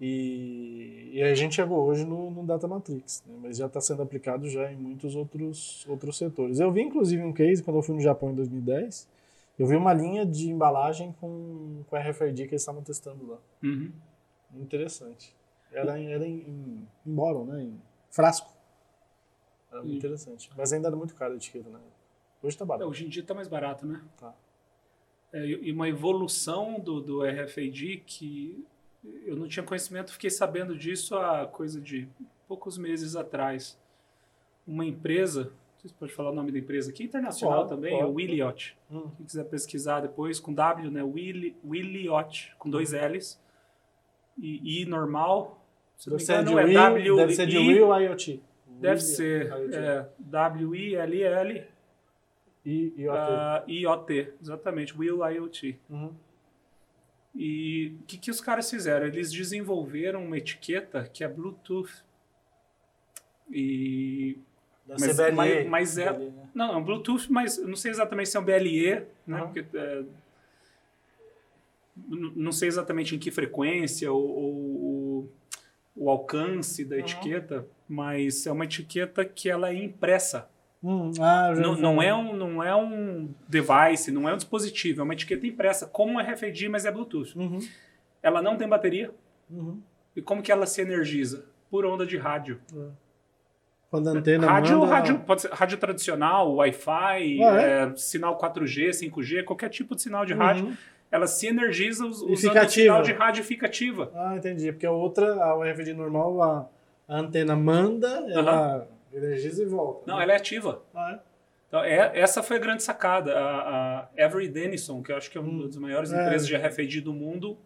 E, 0.00 1.10
e 1.12 1.22
a 1.22 1.34
gente 1.34 1.56
chegou 1.56 1.84
hoje 1.84 2.04
no, 2.04 2.30
no 2.30 2.44
Data 2.44 2.68
Matrix, 2.68 3.22
né? 3.26 3.34
mas 3.42 3.56
já 3.56 3.66
está 3.66 3.80
sendo 3.80 4.02
aplicado 4.02 4.48
já 4.48 4.70
em 4.70 4.76
muitos 4.76 5.16
outros, 5.16 5.84
outros 5.88 6.16
setores. 6.16 6.60
Eu 6.60 6.70
vi 6.70 6.82
inclusive 6.82 7.22
um 7.22 7.32
case 7.32 7.62
quando 7.62 7.78
eu 7.78 7.82
fui 7.82 7.96
no 7.96 8.00
Japão 8.00 8.30
em 8.30 8.34
2010, 8.34 9.08
eu 9.58 9.66
vi 9.66 9.76
uma 9.76 9.92
linha 9.92 10.24
de 10.24 10.50
embalagem 10.50 11.12
com, 11.20 11.82
com 11.88 11.96
RFID 11.96 12.46
que 12.46 12.50
eles 12.50 12.62
estavam 12.62 12.82
testando 12.82 13.26
lá. 13.26 13.38
Uhum. 13.62 13.92
Interessante. 14.54 15.36
Era, 15.72 16.00
era 16.00 16.26
em, 16.26 16.40
em, 16.40 16.88
em 17.06 17.14
bottle, 17.14 17.44
né? 17.44 17.62
Em 17.64 17.80
frasco. 18.10 18.52
Era 19.70 19.82
muito 19.82 19.96
interessante. 19.96 20.50
Mas 20.56 20.72
ainda 20.72 20.88
era 20.88 20.96
muito 20.96 21.14
caro 21.14 21.34
a 21.34 21.36
etiqueta, 21.36 21.68
né? 21.68 21.80
Hoje 22.42 22.54
está 22.54 22.64
barato. 22.64 22.84
É, 22.84 22.86
hoje 22.86 23.04
em 23.04 23.08
dia 23.08 23.22
está 23.22 23.34
mais 23.34 23.48
barato, 23.48 23.84
né? 23.84 24.02
Tá. 24.16 24.34
É, 25.32 25.44
e 25.44 25.72
uma 25.72 25.88
evolução 25.88 26.80
do, 26.80 27.00
do 27.00 27.22
RFID 27.22 28.02
que 28.06 28.64
eu 29.24 29.36
não 29.36 29.46
tinha 29.46 29.64
conhecimento, 29.64 30.12
fiquei 30.12 30.30
sabendo 30.30 30.76
disso 30.76 31.16
há 31.16 31.46
coisa 31.46 31.80
de 31.80 32.08
poucos 32.46 32.78
meses 32.78 33.14
atrás. 33.14 33.78
Uma 34.66 34.84
empresa, 34.84 35.52
você 35.86 35.94
pode 35.94 36.12
falar 36.12 36.30
o 36.30 36.34
nome 36.34 36.50
da 36.50 36.58
empresa 36.58 36.90
aqui, 36.90 37.04
internacional 37.04 37.60
pode, 37.60 37.68
também, 37.70 37.96
pode. 37.96 38.10
o 38.10 38.14
Williot. 38.14 38.76
Hum. 38.90 39.10
Quem 39.16 39.26
quiser 39.26 39.44
pesquisar 39.44 40.00
depois, 40.00 40.40
com 40.40 40.52
W, 40.52 40.90
né? 40.90 41.02
Willi, 41.02 41.56
Williot, 41.64 42.54
com 42.58 42.68
dois 42.68 42.92
L's. 42.92 43.40
E 44.36 44.82
I 44.82 44.86
normal. 44.86 45.64
Se 45.96 46.10
deve, 46.10 46.22
ser 46.22 46.44
de 46.44 46.44
não, 46.44 46.58
é 46.58 46.72
w, 46.72 47.16
deve 47.16 47.34
ser 47.34 47.46
de 47.46 47.58
Will 47.58 47.94
IoT. 48.00 48.42
Deve 48.80 49.00
ser. 49.00 49.52
É, 49.72 50.08
W-I-L-L. 50.18 51.64
I-O-T. 52.64 53.72
I-O-T, 53.72 54.34
exatamente. 54.40 54.96
Will 54.96 55.26
IoT. 55.28 55.78
Uhum. 55.88 56.14
E 57.34 57.96
o 58.00 58.04
que, 58.04 58.18
que 58.18 58.30
os 58.30 58.40
caras 58.40 58.70
fizeram? 58.70 59.06
Eles 59.06 59.30
desenvolveram 59.30 60.24
uma 60.24 60.36
etiqueta 60.36 61.08
que 61.08 61.24
é 61.24 61.28
Bluetooth. 61.28 62.04
E. 63.50 64.38
Deve 64.88 65.06
mas, 65.06 65.16
BLE. 65.16 65.32
Mas, 65.34 65.68
mas 65.68 65.98
é. 65.98 66.12
BLE, 66.12 66.30
né? 66.30 66.48
Não, 66.54 66.72
é 66.72 66.76
um 66.76 66.82
Bluetooth, 66.82 67.30
mas 67.30 67.58
não 67.58 67.76
sei 67.76 67.90
exatamente 67.90 68.30
se 68.30 68.36
é 68.36 68.40
um 68.40 68.44
BLE, 68.44 69.02
né? 69.26 69.42
Uhum. 69.42 69.52
Porque, 69.52 69.64
é, 69.76 70.02
não 72.34 72.52
sei 72.52 72.68
exatamente 72.68 73.14
em 73.14 73.18
que 73.18 73.30
frequência 73.30 74.10
ou, 74.10 74.22
ou 74.22 75.32
o 75.94 76.08
alcance 76.08 76.84
da 76.84 76.96
uhum. 76.96 77.02
etiqueta, 77.02 77.66
mas 77.88 78.46
é 78.46 78.52
uma 78.52 78.64
etiqueta 78.64 79.24
que 79.24 79.50
ela 79.50 79.68
é 79.68 79.74
impressa. 79.74 80.48
Hum, 80.82 81.10
ah, 81.20 81.52
não, 81.56 81.76
não, 81.76 82.00
é 82.00 82.14
um, 82.14 82.36
não 82.36 82.62
é 82.62 82.74
um 82.74 83.34
device, 83.48 84.12
não 84.12 84.28
é 84.28 84.32
um 84.32 84.36
dispositivo, 84.36 85.00
é 85.00 85.04
uma 85.04 85.12
etiqueta 85.12 85.44
impressa, 85.44 85.86
como 85.86 86.12
um 86.12 86.20
RFID, 86.20 86.68
mas 86.68 86.86
é 86.86 86.92
Bluetooth. 86.92 87.36
Uhum. 87.36 87.58
Ela 88.22 88.40
não 88.40 88.56
tem 88.56 88.68
bateria. 88.68 89.10
Uhum. 89.50 89.80
E 90.14 90.22
como 90.22 90.40
que 90.40 90.52
ela 90.52 90.66
se 90.66 90.80
energiza? 90.80 91.46
Por 91.68 91.84
onda 91.84 92.06
de 92.06 92.16
rádio. 92.16 92.60
É. 92.72 93.07
Quando 93.90 94.08
a 94.08 94.12
antena 94.12 94.46
rádio, 94.46 94.78
manda... 94.80 94.94
rádio, 94.94 95.18
pode 95.20 95.42
ser 95.42 95.50
rádio 95.50 95.78
tradicional, 95.78 96.54
Wi-Fi, 96.56 97.42
ah, 97.42 97.62
é? 97.62 97.82
É, 97.84 97.96
sinal 97.96 98.36
4G, 98.36 98.90
5G, 98.90 99.44
qualquer 99.44 99.70
tipo 99.70 99.94
de 99.94 100.02
sinal 100.02 100.26
de 100.26 100.34
uhum. 100.34 100.38
rádio 100.38 100.78
ela 101.10 101.26
se 101.26 101.46
energiza 101.46 102.06
usando 102.06 102.32
o 102.32 102.36
sinal 102.36 103.02
de 103.02 103.12
rádio 103.12 103.42
fica 103.42 103.66
ativa. 103.66 104.10
Ah, 104.14 104.36
entendi. 104.36 104.70
Porque 104.72 104.86
a 104.86 104.90
outra, 104.90 105.34
a 105.42 105.72
RFID 105.72 105.94
normal, 105.94 106.42
a, 106.42 106.68
a 107.08 107.18
antena 107.18 107.56
manda, 107.56 108.26
ela 108.28 108.86
uhum. 109.12 109.18
energiza 109.18 109.62
e 109.62 109.66
volta. 109.66 110.04
Não, 110.06 110.18
né? 110.18 110.24
ela 110.24 110.32
é 110.32 110.36
ativa. 110.36 110.82
Ah, 110.94 111.12
é? 111.14 111.28
Então, 111.68 111.84
é, 111.84 112.18
essa 112.18 112.42
foi 112.42 112.56
a 112.56 112.60
grande 112.60 112.82
sacada. 112.82 113.38
A, 113.38 114.08
a 114.18 114.24
Avery 114.24 114.48
Dennison, 114.48 115.02
que 115.02 115.12
eu 115.12 115.16
acho 115.16 115.30
que 115.30 115.36
é 115.36 115.40
uma 115.40 115.50
hum. 115.50 115.66
das 115.66 115.76
maiores 115.76 116.12
é. 116.12 116.22
empresas 116.22 116.46
de 116.46 116.56
RFID 116.56 117.00
do 117.00 117.12
mundo, 117.12 117.58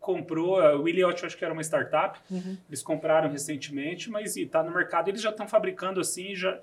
comprou. 0.00 0.60
A 0.60 0.74
Williot, 0.76 1.24
acho 1.24 1.36
que 1.36 1.44
era 1.44 1.52
uma 1.52 1.62
startup. 1.62 2.18
Uhum. 2.30 2.56
Eles 2.68 2.82
compraram 2.82 3.30
recentemente, 3.30 4.10
mas 4.10 4.36
está 4.36 4.62
no 4.62 4.72
mercado. 4.72 5.08
Eles 5.08 5.20
já 5.20 5.30
estão 5.30 5.46
fabricando 5.46 6.00
assim, 6.00 6.34
já. 6.34 6.60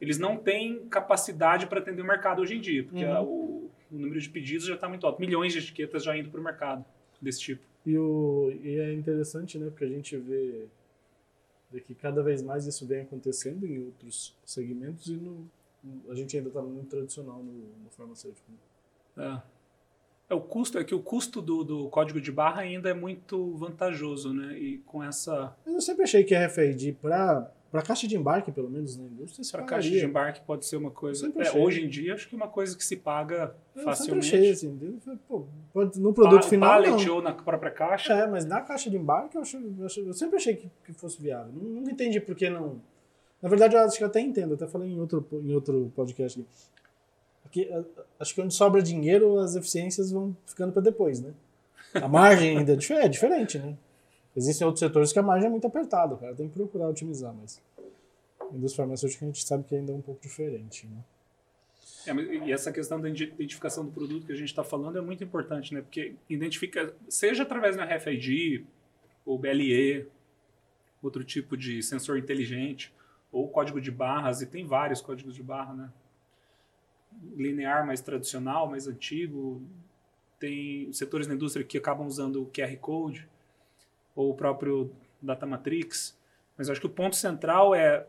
Eles 0.00 0.18
não 0.18 0.36
têm 0.36 0.88
capacidade 0.88 1.66
para 1.66 1.78
atender 1.78 2.02
o 2.02 2.04
mercado 2.04 2.42
hoje 2.42 2.56
em 2.56 2.60
dia, 2.60 2.82
porque 2.82 3.04
uhum. 3.04 3.12
a, 3.12 3.22
o, 3.22 3.70
o 3.92 3.98
número 3.98 4.20
de 4.20 4.28
pedidos 4.28 4.66
já 4.66 4.74
está 4.74 4.88
muito 4.88 5.06
alto. 5.06 5.20
Milhões 5.20 5.52
de 5.52 5.60
etiquetas 5.60 6.02
já 6.02 6.16
indo 6.16 6.28
para 6.28 6.40
o 6.40 6.42
mercado 6.42 6.84
desse 7.20 7.40
tipo. 7.40 7.62
E, 7.86 7.96
o, 7.96 8.52
e 8.62 8.80
é 8.80 8.92
interessante, 8.92 9.58
né? 9.58 9.70
Porque 9.70 9.84
a 9.84 9.88
gente 9.88 10.16
vê, 10.16 10.66
vê 11.70 11.80
que 11.80 11.94
cada 11.94 12.22
vez 12.22 12.42
mais 12.42 12.66
isso 12.66 12.86
vem 12.86 13.02
acontecendo 13.02 13.64
em 13.66 13.84
outros 13.84 14.36
segmentos 14.44 15.06
e 15.08 15.14
no, 15.14 15.48
a 16.08 16.14
gente 16.14 16.36
ainda 16.36 16.48
está 16.48 16.62
muito 16.62 16.88
tradicional 16.88 17.38
no, 17.38 17.52
no 17.52 17.90
farmacêutico. 17.90 18.50
Né? 19.16 19.24
É. 19.24 19.51
é. 20.32 20.34
O 20.34 20.40
custo 20.40 20.78
é 20.78 20.84
que 20.84 20.94
o 20.94 21.00
custo 21.00 21.40
do, 21.40 21.62
do 21.62 21.88
código 21.88 22.20
de 22.20 22.32
barra 22.32 22.62
ainda 22.62 22.90
é 22.90 22.94
muito 22.94 23.54
vantajoso, 23.56 24.32
né? 24.32 24.58
E 24.58 24.78
com 24.78 25.02
essa. 25.02 25.54
Eu 25.66 25.80
sempre 25.80 26.04
achei 26.04 26.24
que 26.24 26.34
RFID 26.34 26.92
para 27.00 27.50
para 27.72 27.80
caixa 27.80 28.06
de 28.06 28.14
embarque, 28.14 28.52
pelo 28.52 28.68
menos 28.68 28.98
na 28.98 29.04
indústria, 29.04 29.42
Para 29.50 29.64
caixa 29.64 29.88
de 29.88 30.04
embarque 30.04 30.42
pode 30.42 30.66
ser 30.66 30.76
uma 30.76 30.90
coisa. 30.90 31.32
É, 31.34 31.56
hoje 31.56 31.82
em 31.82 31.88
dia, 31.88 32.12
acho 32.12 32.28
que 32.28 32.34
é 32.34 32.36
uma 32.36 32.46
coisa 32.46 32.76
que 32.76 32.84
se 32.84 32.98
paga 32.98 33.56
eu 33.74 33.82
facilmente. 33.82 34.26
Sempre 34.26 34.38
achei, 34.40 34.52
assim, 34.52 35.18
pô, 35.26 35.46
no 35.96 36.12
produto 36.12 36.42
pa 36.42 36.48
final. 36.48 36.68
Pallet 36.68 37.06
não. 37.06 37.14
ou 37.14 37.22
na 37.22 37.32
própria 37.32 37.70
caixa. 37.70 38.12
É, 38.12 38.26
mas 38.26 38.44
na 38.44 38.60
caixa 38.60 38.90
de 38.90 38.98
embarque 38.98 39.36
eu, 39.36 39.40
acho, 39.40 39.56
eu, 39.56 40.06
eu 40.06 40.12
sempre 40.12 40.36
achei 40.36 40.54
que, 40.54 40.70
que, 40.84 40.92
fosse 40.92 41.22
viável. 41.22 41.50
Nunca 41.50 41.90
entendi 41.90 42.20
por 42.20 42.34
que 42.34 42.50
não. 42.50 42.78
Na 43.40 43.48
verdade, 43.48 43.74
eu 43.74 43.80
acho 43.80 43.96
que 43.96 44.04
eu 44.04 44.08
até 44.08 44.20
entendo, 44.20 44.52
até 44.52 44.66
falei 44.66 44.90
em 44.90 45.00
outro, 45.00 45.26
em 45.32 45.54
outro 45.54 45.90
podcast 45.96 46.38
aqui. 46.38 46.50
Aqui 47.52 47.68
acho 48.18 48.34
que 48.34 48.40
onde 48.40 48.54
sobra 48.54 48.82
dinheiro, 48.82 49.38
as 49.38 49.54
eficiências 49.54 50.10
vão 50.10 50.34
ficando 50.46 50.72
para 50.72 50.80
depois, 50.80 51.20
né? 51.20 51.32
A 51.94 52.08
margem 52.08 52.56
ainda 52.56 52.72
é, 52.72 53.04
é 53.04 53.08
diferente, 53.08 53.58
né? 53.58 53.76
Existem 54.34 54.66
outros 54.66 54.80
setores 54.80 55.12
que 55.12 55.18
a 55.18 55.22
margem 55.22 55.48
é 55.48 55.50
muito 55.50 55.66
apertada, 55.66 56.16
cara 56.16 56.34
tem 56.34 56.48
que 56.48 56.54
procurar 56.54 56.88
otimizar, 56.88 57.34
mas 57.34 57.60
a 58.40 58.56
indústria 58.56 58.84
farmacêutica 58.84 59.26
a 59.26 59.28
gente 59.28 59.44
sabe 59.44 59.64
que 59.64 59.74
ainda 59.74 59.92
é 59.92 59.94
um 59.94 60.00
pouco 60.00 60.22
diferente, 60.22 60.86
né? 60.86 61.04
É, 62.06 62.46
e 62.46 62.52
essa 62.52 62.72
questão 62.72 63.00
da 63.00 63.08
identificação 63.08 63.84
do 63.84 63.92
produto 63.92 64.26
que 64.26 64.32
a 64.32 64.36
gente 64.36 64.48
está 64.48 64.64
falando 64.64 64.98
é 64.98 65.00
muito 65.00 65.22
importante, 65.22 65.74
né? 65.74 65.82
Porque 65.82 66.14
identifica, 66.28 66.94
seja 67.08 67.42
através 67.42 67.76
do 67.76 67.82
RFID, 67.82 68.64
ou 69.24 69.38
BLE, 69.38 70.06
outro 71.02 71.22
tipo 71.22 71.56
de 71.56 71.82
sensor 71.82 72.18
inteligente, 72.18 72.92
ou 73.30 73.48
código 73.48 73.80
de 73.80 73.90
barras, 73.90 74.40
e 74.40 74.46
tem 74.46 74.64
vários 74.64 75.00
códigos 75.00 75.34
de 75.34 75.42
barra, 75.42 75.74
né? 75.74 75.90
Linear 77.36 77.86
mais 77.86 78.00
tradicional, 78.00 78.68
mais 78.68 78.86
antigo, 78.86 79.62
tem 80.38 80.92
setores 80.92 81.26
da 81.26 81.34
indústria 81.34 81.64
que 81.64 81.78
acabam 81.78 82.06
usando 82.06 82.42
o 82.42 82.46
QR 82.46 82.76
Code, 82.78 83.28
ou 84.14 84.30
o 84.30 84.34
próprio 84.34 84.90
Data 85.20 85.46
Matrix. 85.46 86.18
Mas 86.56 86.68
acho 86.68 86.80
que 86.80 86.86
o 86.86 86.90
ponto 86.90 87.16
central 87.16 87.74
é 87.74 88.06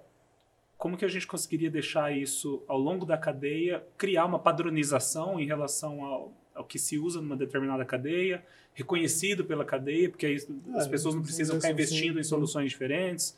como 0.78 0.98
que 0.98 1.06
a 1.06 1.08
gente 1.08 1.26
conseguiria 1.26 1.70
deixar 1.70 2.12
isso 2.12 2.62
ao 2.68 2.78
longo 2.78 3.06
da 3.06 3.18
cadeia, 3.18 3.86
criar 3.98 4.26
uma 4.26 4.40
padronização 4.40 5.40
em 5.40 5.46
relação 5.46 6.04
ao, 6.04 6.34
ao 6.54 6.66
que 6.66 6.78
se 6.78 6.98
usa 6.98 7.22
numa 7.22 7.38
determinada 7.38 7.86
cadeia, 7.86 8.44
reconhecido 8.74 9.46
pela 9.46 9.64
cadeia, 9.64 10.10
porque 10.10 10.26
aí 10.26 10.36
é, 10.36 10.78
as 10.78 10.88
pessoas 10.88 11.16
não 11.16 11.22
precisam 11.22 11.56
ficar 11.56 11.72
investindo 11.72 12.20
em 12.20 12.24
soluções 12.24 12.70
diferentes, 12.70 13.38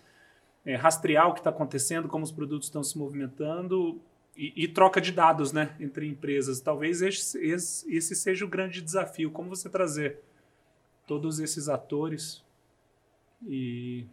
é, 0.65 0.75
rastrear 0.75 1.29
o 1.29 1.33
que 1.33 1.39
está 1.39 1.51
acontecendo, 1.51 2.07
como 2.07 2.23
os 2.23 2.31
produtos 2.31 2.67
estão 2.67 2.81
se 2.81 2.97
movimentando 2.97 4.01
e, 4.35 4.63
e, 4.63 4.67
troca 4.67 4.99
de 4.99 5.11
dados 5.11 5.51
né, 5.53 5.75
entre 5.79 6.07
empresas. 6.07 6.59
Talvez 6.59 7.01
esse, 7.01 7.37
esse, 7.39 7.95
esse 7.95 8.15
seja 8.15 8.43
o 8.43 8.49
grande 8.49 8.81
desafio. 8.81 9.31
Como 9.31 9.49
você 9.49 9.69
trazer 9.69 10.19
todos 11.07 11.39
esses 11.39 11.69
atores 11.69 12.43
e, 13.45 14.05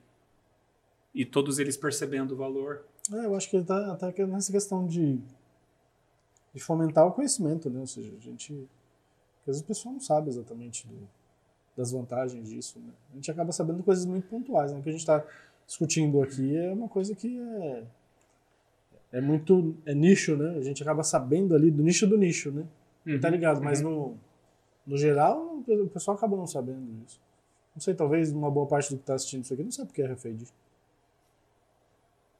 e 1.14 1.24
todos 1.24 1.58
eles 1.58 1.76
percebendo 1.76 2.32
o 2.32 2.36
valor. 2.36 2.84
É, 3.12 3.24
eu 3.24 3.34
acho 3.34 3.50
que 3.50 3.56
está 3.56 3.96
tá 3.96 4.12
nessa 4.26 4.52
questão 4.52 4.86
de, 4.86 5.18
de 6.54 6.60
fomentar 6.60 7.06
o 7.06 7.12
conhecimento, 7.12 7.68
né? 7.68 7.80
Ou 7.80 7.86
seja, 7.86 8.14
a 8.16 8.20
gente. 8.20 8.52
Porque 9.38 9.50
às 9.50 9.56
vezes 9.56 9.62
o 9.62 9.66
pessoal 9.66 9.94
não 9.94 10.00
sabe 10.00 10.28
exatamente 10.28 10.86
do, 10.86 11.08
das 11.76 11.90
vantagens 11.90 12.48
disso. 12.48 12.78
Né? 12.78 12.92
A 13.10 13.14
gente 13.16 13.30
acaba 13.30 13.50
sabendo 13.50 13.82
coisas 13.82 14.04
muito 14.04 14.28
pontuais. 14.28 14.72
Né? 14.72 14.78
O 14.78 14.82
que 14.82 14.88
a 14.88 14.92
gente 14.92 15.00
está 15.00 15.24
discutindo 15.66 16.22
aqui 16.22 16.56
é 16.56 16.72
uma 16.72 16.88
coisa 16.88 17.14
que 17.14 17.40
é, 17.40 17.84
é 19.12 19.20
muito. 19.20 19.76
é 19.84 19.94
nicho, 19.94 20.36
né? 20.36 20.56
A 20.56 20.62
gente 20.62 20.82
acaba 20.82 21.02
sabendo 21.02 21.54
ali 21.54 21.70
do 21.70 21.82
nicho 21.82 22.06
do 22.06 22.16
nicho, 22.16 22.50
né? 22.50 22.62
Tá 22.62 23.10
uhum, 23.10 23.20
tá 23.20 23.30
ligado? 23.30 23.62
Mas 23.62 23.82
uhum. 23.82 23.90
no, 23.90 24.16
no 24.86 24.96
geral, 24.96 25.62
o 25.66 25.88
pessoal 25.88 26.16
acaba 26.16 26.36
não 26.36 26.46
sabendo 26.46 26.80
isso. 27.06 27.20
Não 27.74 27.80
sei, 27.80 27.94
talvez 27.94 28.32
uma 28.32 28.50
boa 28.50 28.66
parte 28.66 28.90
do 28.90 28.96
que 28.96 29.02
está 29.02 29.14
assistindo 29.14 29.44
isso 29.44 29.54
aqui 29.54 29.62
não 29.62 29.70
sabe 29.70 29.90
o 29.90 29.92
que 29.92 30.02
é 30.02 30.06
RFID. 30.06 30.44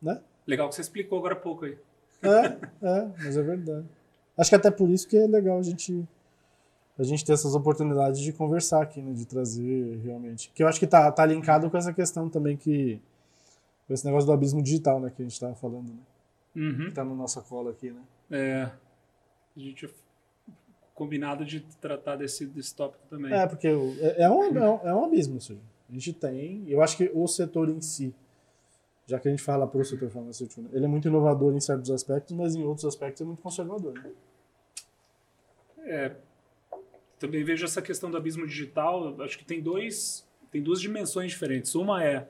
Né? 0.01 0.21
Legal 0.47 0.69
que 0.69 0.75
você 0.75 0.81
explicou 0.81 1.19
agora 1.19 1.35
há 1.35 1.39
pouco 1.39 1.65
aí. 1.65 1.79
É, 2.23 2.47
é, 2.87 3.11
mas 3.19 3.37
é 3.37 3.43
verdade. 3.43 3.87
Acho 4.37 4.51
que 4.51 4.57
até 4.57 4.71
por 4.71 4.89
isso 4.91 5.07
que 5.09 5.17
é 5.17 5.27
legal 5.27 5.59
a 5.59 5.63
gente 5.63 6.07
a 6.99 7.03
gente 7.03 7.25
ter 7.25 7.33
essas 7.33 7.55
oportunidades 7.55 8.21
de 8.21 8.33
conversar 8.33 8.83
aqui, 8.83 9.01
né, 9.01 9.13
de 9.13 9.27
trazer 9.27 9.99
realmente. 10.05 10.51
Que 10.55 10.63
eu 10.63 10.69
acho 10.69 10.79
que 10.79 10.87
tá, 10.87 11.11
tá 11.11 11.25
linkado 11.25 11.71
com 11.71 11.77
essa 11.77 11.93
questão 11.93 12.29
também 12.29 12.57
que 12.57 13.01
com 13.87 13.95
esse 13.95 14.05
negócio 14.05 14.27
do 14.27 14.33
abismo 14.33 14.63
digital, 14.63 15.01
né, 15.01 15.11
que 15.11 15.23
a 15.23 15.25
gente 15.25 15.33
estava 15.33 15.55
falando, 15.55 15.89
né? 15.89 15.99
Uhum. 16.55 16.87
Que 16.87 16.93
tá 16.93 17.05
na 17.05 17.15
nossa 17.15 17.41
cola 17.41 17.71
aqui, 17.71 17.91
né? 17.91 18.03
É. 18.31 18.71
A 19.57 19.61
gente 19.61 19.89
combinado 20.95 21.45
de 21.45 21.61
tratar 21.81 22.17
desse, 22.17 22.47
desse 22.47 22.75
tópico 22.75 23.05
também. 23.09 23.33
É, 23.33 23.47
porque 23.47 23.67
é, 23.67 24.23
é, 24.23 24.31
um, 24.31 24.45
é, 24.45 24.71
um, 24.71 24.89
é 24.89 24.95
um 24.95 25.05
abismo, 25.05 25.41
seja, 25.41 25.61
a 25.89 25.93
gente 25.93 26.13
tem, 26.13 26.65
eu 26.69 26.81
acho 26.83 26.97
que 26.97 27.11
o 27.13 27.27
setor 27.27 27.69
em 27.69 27.81
si, 27.81 28.15
já 29.07 29.19
que 29.19 29.29
a 29.29 29.31
gente 29.31 29.43
fala 29.43 29.67
para 29.67 29.81
o 29.81 29.85
setor 29.85 30.11
farmacêutico, 30.11 30.65
ele 30.73 30.85
é 30.85 30.89
muito 30.89 31.09
inovador 31.09 31.55
em 31.55 31.61
certos 31.61 31.91
aspectos, 31.91 32.37
mas 32.37 32.55
em 32.55 32.63
outros 32.63 32.85
aspectos 32.85 33.21
é 33.21 33.25
muito 33.25 33.43
conservador. 33.43 33.95
Né? 33.95 34.11
É, 35.85 36.13
também 37.19 37.43
vejo 37.43 37.65
essa 37.65 37.83
questão 37.83 38.11
do 38.11 38.17
abismo 38.17 38.47
digital, 38.47 39.21
acho 39.23 39.39
que 39.39 39.45
tem 39.45 39.61
dois, 39.61 40.27
tem 40.51 40.63
duas 40.63 40.81
dimensões 40.81 41.31
diferentes. 41.31 41.75
Uma 41.75 42.05
é 42.05 42.29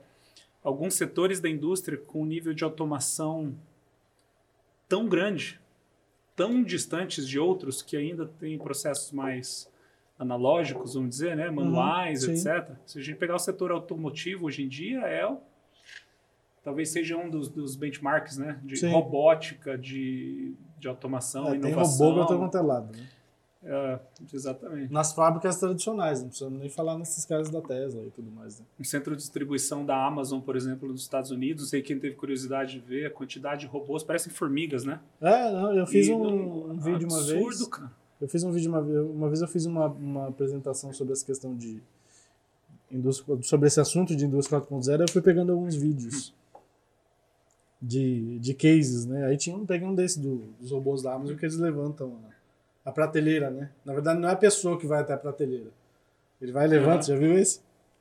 alguns 0.63 0.95
setores 0.95 1.41
da 1.41 1.49
indústria 1.49 1.99
com 1.99 2.23
um 2.23 2.27
nível 2.27 2.55
de 2.55 2.65
automação 2.65 3.55
tão 4.93 5.09
grande 5.09 5.59
tão 6.37 6.63
distantes 6.63 7.27
de 7.27 7.39
outros 7.39 7.83
que 7.83 7.97
ainda 7.97 8.27
têm 8.27 8.59
processos 8.59 9.13
mais 9.13 9.71
analógicos, 10.19 10.95
vamos 10.95 11.11
dizer, 11.11 11.37
né? 11.37 11.51
manuais, 11.51 12.25
uhum, 12.25 12.33
etc. 12.33 12.71
Se 12.87 12.99
a 12.99 13.03
gente 13.03 13.17
pegar 13.17 13.35
o 13.37 13.39
setor 13.39 13.71
automotivo 13.71 14.47
hoje 14.47 14.63
em 14.63 14.69
dia, 14.69 15.01
é 15.01 15.29
talvez 16.63 16.91
seja 16.91 17.17
um 17.17 17.29
dos, 17.29 17.49
dos 17.49 17.75
benchmarks 17.75 18.39
né? 18.39 18.61
de 18.63 18.77
sim. 18.77 18.91
robótica, 18.91 19.77
de, 19.77 20.55
de 20.79 20.89
automação, 20.89 21.53
é, 21.53 21.57
inovação. 21.57 22.07
Tem 22.07 22.19
robô 22.23 22.27
para 22.27 22.49
todo 22.49 22.59
é 22.59 22.67
lado, 22.67 22.97
né? 22.97 23.09
É, 23.65 23.99
exatamente. 24.33 24.93
Nas 24.93 25.13
fábricas 25.13 25.57
tradicionais, 25.57 26.21
não 26.21 26.29
precisamos 26.29 26.59
nem 26.59 26.69
falar 26.69 26.99
nesses 26.99 27.25
caras 27.25 27.49
da 27.49 27.61
Tesla 27.61 28.03
e 28.05 28.11
tudo 28.11 28.31
mais. 28.31 28.59
Né? 28.59 28.67
Um 28.81 28.85
centro 28.85 29.15
de 29.15 29.23
distribuição 29.23 29.87
da 29.87 30.05
Amazon, 30.05 30.41
por 30.41 30.57
exemplo, 30.57 30.89
nos 30.89 31.03
Estados 31.03 31.31
Unidos, 31.31 31.71
sei 31.71 31.81
quem 31.81 31.99
teve 31.99 32.17
curiosidade 32.17 32.73
de 32.73 32.81
ver 32.81 33.07
a 33.07 33.11
quantidade 33.11 33.63
de 33.63 33.67
robôs, 33.69 34.03
parecem 34.03 34.33
formigas, 34.33 34.85
né? 34.85 35.01
É, 35.21 35.53
não, 35.53 35.73
eu 35.77 35.87
fiz 35.87 36.09
um, 36.09 36.73
um, 36.73 36.79
vídeo 36.79 37.07
absurdo, 37.07 37.15
uma 37.15 37.23
vez. 37.23 37.47
Absurdo, 37.47 37.71
cara. 37.71 37.93
Eu 38.21 38.29
fiz 38.29 38.45
um 38.45 38.51
vídeo 38.51 38.69
uma 38.69 38.83
vez, 38.83 38.99
uma 38.99 39.29
vez 39.29 39.43
eu 39.43 39.49
fiz 39.49 39.67
uma, 39.67 39.87
uma 39.87 40.29
apresentação 40.29 40.93
sobre 40.93 41.13
essa 41.13 41.25
questão 41.25 41.57
de 41.57 41.81
indústria, 42.91 43.43
sobre 43.43 43.69
esse 43.69 43.81
assunto 43.81 44.15
de 44.15 44.25
indústria 44.25 44.61
4.0, 44.61 45.01
eu 45.01 45.09
fui 45.11 45.23
pegando 45.23 45.53
alguns 45.53 45.75
vídeos 45.75 46.35
de, 47.81 48.39
de 48.39 48.55
cases, 48.55 49.07
né? 49.07 49.27
Aí 49.27 49.37
tinha 49.37 49.57
um, 49.57 49.67
peguei 49.67 49.87
um 49.87 49.95
desses 49.95 50.19
do, 50.19 50.45
dos 50.61 50.71
robôs 50.71 51.03
da 51.03 51.15
Amazon 51.15 51.37
que 51.37 51.45
eles 51.45 51.57
levantam 51.57 52.09
né? 52.09 52.31
A 52.85 52.91
prateleira, 52.93 53.51
né? 53.51 53.71
Na 53.85 53.93
verdade, 53.93 54.21
não 54.21 54.29
é 54.29 54.33
a 54.33 54.37
pessoa 54.37 54.79
que 54.79 54.87
vai 54.87 55.01
até 55.01 55.13
a 55.13 55.19
prateleira. 55.19 55.71
Ele 56.41 56.53
vai 56.53 56.67
e 56.67 56.69
levanta, 56.69 56.97
uhum. 56.97 57.03
já 57.03 57.17
viu 57.17 57.39
esse? 57.39 57.61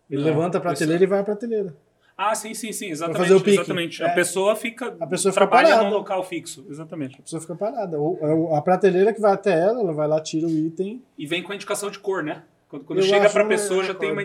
Ele 0.09 0.21
não, 0.21 0.29
levanta 0.29 0.57
a 0.57 0.61
prateleira 0.61 1.03
e 1.03 1.07
vai 1.07 1.19
à 1.19 1.23
prateleira. 1.23 1.75
Ah, 2.17 2.35
sim, 2.35 2.53
sim, 2.53 2.71
sim, 2.71 2.91
exatamente. 2.91 3.21
fazer 3.21 3.33
o 3.33 3.41
pique. 3.41 3.57
Exatamente. 3.57 4.03
É. 4.03 4.05
A 4.05 4.13
pessoa 4.13 4.55
fica. 4.55 4.95
A 4.99 5.07
pessoa 5.07 5.31
fica 5.31 5.47
parada. 5.47 5.83
num 5.83 5.89
local 5.89 6.23
fixo, 6.23 6.65
exatamente. 6.69 7.15
A 7.19 7.21
pessoa 7.23 7.41
fica 7.41 7.55
parada. 7.55 7.97
É 7.97 8.57
a 8.57 8.61
prateleira 8.61 9.13
que 9.13 9.21
vai 9.21 9.31
até 9.31 9.59
ela, 9.59 9.79
ela 9.79 9.93
vai 9.93 10.07
lá, 10.07 10.19
tira 10.21 10.45
o 10.45 10.49
item. 10.49 11.01
E 11.17 11.25
vem 11.25 11.41
com 11.41 11.51
a 11.51 11.55
indicação 11.55 11.89
de 11.89 11.99
cor, 11.99 12.23
né? 12.23 12.43
Quando, 12.67 12.85
quando 12.85 13.01
chega 13.01 13.29
para 13.29 13.43
a 13.43 13.47
pessoa, 13.47 13.83
já 13.83 13.93
tem 13.93 14.11
uma, 14.11 14.21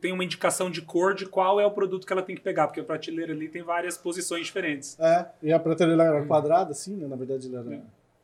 tem 0.00 0.12
uma 0.12 0.22
indicação 0.22 0.70
de 0.70 0.80
cor 0.80 1.14
de 1.14 1.26
qual 1.26 1.60
é 1.60 1.66
o 1.66 1.70
produto 1.70 2.06
que 2.06 2.12
ela 2.12 2.22
tem 2.22 2.36
que 2.36 2.42
pegar, 2.42 2.68
porque 2.68 2.80
a 2.80 2.84
prateleira 2.84 3.32
ali 3.32 3.48
tem 3.48 3.62
várias 3.62 3.96
posições 3.96 4.46
diferentes. 4.46 4.98
É, 5.00 5.26
e 5.42 5.52
a 5.52 5.58
prateleira 5.58 6.04
era 6.04 6.24
quadrada, 6.24 6.70
assim, 6.72 6.94
né? 6.94 7.08
Na 7.08 7.16
verdade, 7.16 7.48
ela 7.48 7.66
era. 7.66 7.82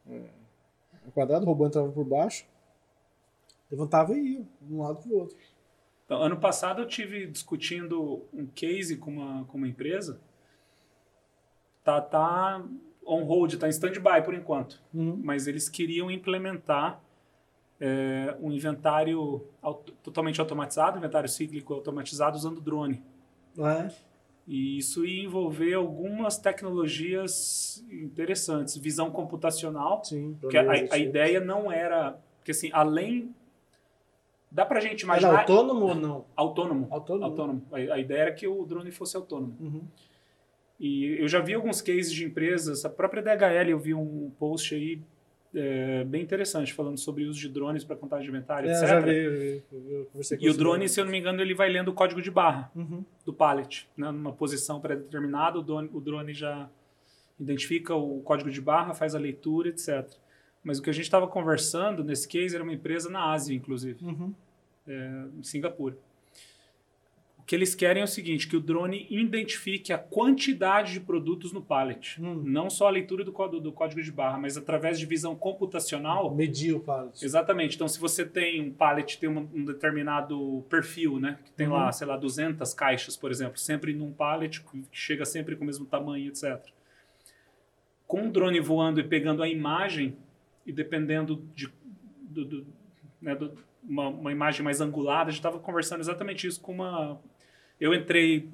É. 0.09 0.17
É 0.17 0.36
quadrado, 1.13 1.45
o 1.45 1.49
robô 1.49 1.67
entrava 1.67 1.91
por 1.91 2.05
baixo, 2.05 2.47
levantava 3.71 4.15
e 4.15 4.35
ia, 4.35 4.47
de 4.61 4.75
um 4.75 4.83
lado 4.83 5.01
para 5.01 5.11
o 5.11 5.19
outro. 5.19 5.37
Então, 6.05 6.23
ano 6.23 6.37
passado 6.37 6.83
eu 6.83 6.87
tive 6.87 7.27
discutindo 7.27 8.23
um 8.33 8.47
case 8.47 8.97
com 8.97 9.11
uma, 9.11 9.45
com 9.47 9.59
uma 9.59 9.69
empresa. 9.69 10.21
Tá, 11.83 12.01
tá 12.01 12.65
on 13.05 13.25
hold, 13.25 13.55
tá 13.55 13.67
em 13.67 13.71
stand-by 13.71 14.23
por 14.25 14.35
enquanto. 14.35 14.81
Uhum. 14.95 15.21
Mas 15.23 15.47
eles 15.47 15.69
queriam 15.69 16.11
implementar 16.11 17.01
é, 17.81 18.37
um 18.41 18.53
inventário 18.53 19.47
auto, 19.61 19.93
totalmente 20.03 20.41
automatizado, 20.41 20.99
inventário 20.99 21.29
cíclico 21.29 21.75
automatizado 21.75 22.37
usando 22.37 22.61
drone. 22.61 23.03
É. 23.59 23.93
E 24.47 24.79
isso 24.79 25.05
ia 25.05 25.25
envolver 25.25 25.75
algumas 25.75 26.39
tecnologias 26.39 27.85
interessantes. 27.91 28.77
Visão 28.77 29.11
computacional. 29.11 30.05
Sim, 30.05 30.37
porque 30.41 30.57
a, 30.57 30.71
a 30.71 30.99
ideia 30.99 31.41
não 31.41 31.71
era. 31.71 32.17
Porque, 32.39 32.53
assim, 32.53 32.71
além. 32.73 33.35
Dá 34.49 34.65
pra 34.65 34.79
gente 34.79 35.03
imaginar. 35.03 35.31
Era 35.31 35.41
autônomo 35.41 35.87
ou 35.87 35.95
não? 35.95 36.25
Autônomo. 36.37 36.87
Autônomo. 36.91 37.25
autônomo. 37.25 37.63
A, 37.73 37.77
a, 37.77 37.99
ideia 37.99 38.21
era 38.23 38.33
que 38.33 38.47
o 38.47 38.65
drone 38.65 38.93
fosse 38.93 39.17
autônomo. 39.17 39.57
Uhum. 39.59 39.83
E 40.79 41.21
eu 41.21 41.27
já 41.27 41.41
vi 41.41 41.53
alguns 41.53 41.83
cases 41.83 42.13
de 42.13 42.25
empresas. 42.25 42.85
A 42.85 42.89
própria 42.89 43.23
DHL, 43.23 43.71
eu 43.71 43.79
vi 43.79 43.95
um 43.95 44.31
post 44.39 44.75
aí 44.75 45.01
é, 45.57 46.05
bem 46.05 46.23
interessante, 46.23 46.73
falando 46.73 46.99
sobre 46.99 47.25
o 47.25 47.31
uso 47.31 47.41
de 47.41 47.49
drones 47.49 47.83
para 47.83 47.97
contagem 47.97 48.31
de 48.31 48.37
inventário, 48.37 48.69
é, 48.69 48.73
etc. 48.73 48.89
Já 48.89 49.01
vi, 49.01 49.63
eu, 49.73 50.09
eu 50.13 50.39
e 50.39 50.51
o 50.51 50.55
drone, 50.55 50.89
se 50.89 51.01
eu 51.01 51.05
não 51.05 51.11
me 51.11 51.19
engano, 51.19 51.41
ele 51.41 51.55
vai 51.55 51.69
lendo 51.69 51.89
o 51.89 51.95
código 51.95 52.21
de 52.21 52.31
barra 52.31 52.71
uhum. 52.77 53.05
do 53.25 53.33
pallet. 53.33 53.89
Né? 53.97 54.11
Numa 54.11 54.33
posição 54.33 54.81
pré-determinada, 54.81 55.59
o 55.59 55.63
drone, 55.63 55.91
o 55.93 56.01
drone 56.01 56.35
já 56.35 56.69
identifica 57.41 57.95
o 57.95 58.21
código 58.21 58.51
de 58.51 58.61
barra, 58.61 58.95
faz 58.95 59.15
a 59.15 59.19
leitura, 59.19 59.71
etc. 59.71 60.07
Mas 60.63 60.79
o 60.79 60.83
que 60.83 60.91
a 60.91 60.93
gente 60.93 61.05
estava 61.05 61.27
conversando 61.27 62.05
nesse 62.05 62.29
case 62.29 62.55
era 62.55 62.63
uma 62.63 62.73
empresa 62.73 63.09
na 63.09 63.33
Ásia, 63.33 63.55
inclusive, 63.55 64.05
uhum. 64.05 64.35
é, 64.87 65.25
em 65.39 65.43
Singapura 65.43 65.97
que 67.47 67.55
eles 67.55 67.77
querem 67.77 68.01
é 68.01 68.05
o 68.05 68.09
seguinte, 68.09 68.49
que 68.49 68.57
o 68.57 68.61
drone 68.61 69.07
identifique 69.09 69.93
a 69.93 69.99
quantidade 69.99 70.95
de 70.95 71.01
produtos 71.01 71.53
no 71.53 71.63
pallet. 71.63 72.21
Hum. 72.21 72.43
Não 72.45 72.69
só 72.69 72.89
a 72.89 72.91
leitura 72.91 73.23
do, 73.23 73.31
do, 73.31 73.61
do, 73.61 73.73
código 73.73 74.03
de 74.03 74.11
barra, 74.11 74.37
mas 74.37 74.57
através 74.57 74.99
de 74.99 75.07
visão 75.07 75.37
computacional... 75.37 76.35
Medir 76.35 76.75
o 76.75 76.81
pallet. 76.81 77.25
Exatamente. 77.25 77.77
Então, 77.77 77.87
se 77.87 78.01
você 78.01 78.25
tem 78.25 78.61
um 78.61 78.73
pallet, 78.73 79.17
tem 79.21 79.29
um, 79.29 79.49
um 79.55 79.65
determinado 79.65 80.65
perfil, 80.69 81.21
né? 81.21 81.39
Que 81.45 81.53
tem 81.53 81.69
uhum. 81.69 81.75
lá, 81.75 81.93
sei 81.93 82.09
lá, 82.09 82.17
200 82.17 82.75
caixas, 82.75 83.17
por 83.17 83.31
exemplo, 83.31 83.59
sempre 83.59 83.95
num 83.95 84.13
pallet, 84.13 84.61
que 84.63 84.85
chega 84.91 85.25
sempre 85.25 85.55
com 85.55 85.63
o 85.63 85.67
mesmo 85.67 85.87
tamanho, 85.87 86.27
etc. 86.27 86.61
Com 88.09 88.27
o 88.27 88.33
drone 88.33 88.59
voando 88.59 88.99
e 88.99 89.05
pegando 89.05 89.41
a 89.41 89.49
imagem, 89.49 90.17
e 90.67 90.73
dependendo 90.73 91.45
de... 91.55 91.73
Do, 92.29 92.45
do, 92.45 92.67
né, 93.23 93.37
do 93.37 93.57
uma, 93.89 94.09
uma, 94.09 94.33
imagem 94.33 94.65
mais 94.65 94.81
angulada. 94.81 95.29
A 95.29 95.31
gente 95.31 95.39
estava 95.39 95.61
conversando 95.61 96.01
exatamente 96.01 96.45
isso 96.45 96.61
com 96.61 96.73
uma 96.73 97.21
eu 97.81 97.95
entrei, 97.95 98.49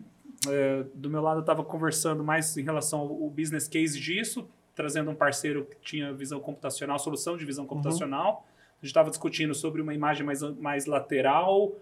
é, 0.48 0.84
do 0.94 1.08
meu 1.08 1.20
lado, 1.22 1.38
eu 1.38 1.42
estava 1.42 1.64
conversando 1.64 2.22
mais 2.22 2.56
em 2.56 2.62
relação 2.62 3.00
ao 3.00 3.30
business 3.30 3.68
case 3.68 3.98
disso, 3.98 4.48
trazendo 4.74 5.10
um 5.10 5.14
parceiro 5.14 5.64
que 5.64 5.76
tinha 5.80 6.12
visão 6.12 6.40
computacional, 6.40 6.98
solução 6.98 7.36
de 7.36 7.44
visão 7.44 7.66
computacional. 7.66 8.32
Uhum. 8.32 8.38
A 8.38 8.84
gente 8.84 8.86
estava 8.86 9.10
discutindo 9.10 9.54
sobre 9.54 9.80
uma 9.80 9.94
imagem 9.94 10.24
mais, 10.26 10.42
mais 10.42 10.86
lateral, 10.86 11.72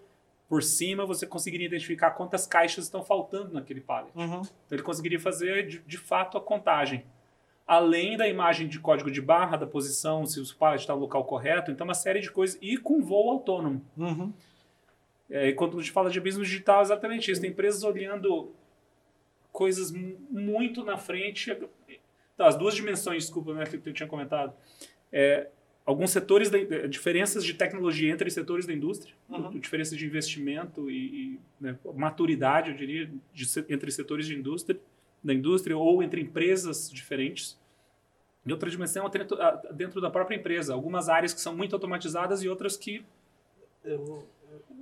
por 0.51 0.61
cima, 0.61 1.05
você 1.05 1.25
conseguiria 1.25 1.65
identificar 1.65 2.11
quantas 2.11 2.45
caixas 2.45 2.83
estão 2.83 3.01
faltando 3.01 3.53
naquele 3.53 3.79
pallet. 3.79 4.11
Uhum. 4.13 4.41
Então, 4.41 4.49
ele 4.69 4.81
conseguiria 4.81 5.17
fazer, 5.17 5.65
de, 5.65 5.79
de, 5.79 5.97
fato, 5.97 6.37
a 6.37 6.41
contagem. 6.41 7.05
Além 7.65 8.17
da 8.17 8.27
imagem 8.27 8.67
de 8.67 8.77
código 8.77 9.09
de 9.09 9.21
barra, 9.21 9.55
da 9.55 9.65
posição, 9.65 10.25
se 10.25 10.41
o 10.41 10.55
pallet 10.57 10.81
está 10.81 10.93
no 10.93 10.99
local 10.99 11.23
correto. 11.23 11.71
Então, 11.71 11.87
uma 11.87 11.93
série 11.93 12.19
de 12.19 12.29
coisas. 12.29 12.59
E 12.61 12.75
com 12.75 13.01
voo 13.01 13.29
autônomo. 13.29 13.81
Uhum. 13.95 14.33
É, 15.31 15.47
e 15.47 15.53
quando 15.53 15.77
a 15.77 15.81
gente 15.81 15.91
fala 15.91 16.09
de 16.09 16.19
abismo 16.19 16.43
digital, 16.43 16.79
é 16.79 16.83
exatamente 16.83 17.31
isso. 17.31 17.39
Tem 17.39 17.49
empresas 17.49 17.83
olhando 17.83 18.51
coisas 19.51 19.91
muito 19.91 20.83
na 20.83 20.97
frente. 20.97 21.57
as 22.37 22.55
duas 22.57 22.75
dimensões, 22.75 23.23
desculpa, 23.23 23.53
né, 23.53 23.65
que 23.65 23.89
eu 23.89 23.93
tinha 23.93 24.07
comentado. 24.07 24.53
É, 25.11 25.47
alguns 25.85 26.11
setores, 26.11 26.49
da, 26.49 26.57
diferenças 26.87 27.45
de 27.45 27.53
tecnologia 27.53 28.11
entre 28.11 28.29
setores 28.29 28.65
da 28.65 28.73
indústria, 28.73 29.13
uhum. 29.29 29.57
diferenças 29.57 29.97
de 29.97 30.05
investimento 30.05 30.89
e, 30.91 30.95
e 30.95 31.39
né, 31.59 31.77
maturidade, 31.95 32.71
eu 32.71 32.75
diria, 32.75 33.09
de, 33.33 33.45
entre 33.69 33.89
setores 33.89 34.25
de 34.25 34.35
indústria, 34.35 34.79
da 35.23 35.33
indústria 35.33 35.77
ou 35.77 36.03
entre 36.03 36.19
empresas 36.19 36.91
diferentes. 36.91 37.57
E 38.45 38.51
outra 38.51 38.69
dimensão 38.69 39.07
é 39.07 39.73
dentro 39.73 40.01
da 40.01 40.09
própria 40.09 40.35
empresa. 40.35 40.73
Algumas 40.73 41.07
áreas 41.07 41.33
que 41.33 41.39
são 41.39 41.55
muito 41.55 41.75
automatizadas 41.75 42.43
e 42.43 42.49
outras 42.49 42.75
que 42.75 43.05
eu, 43.83 44.27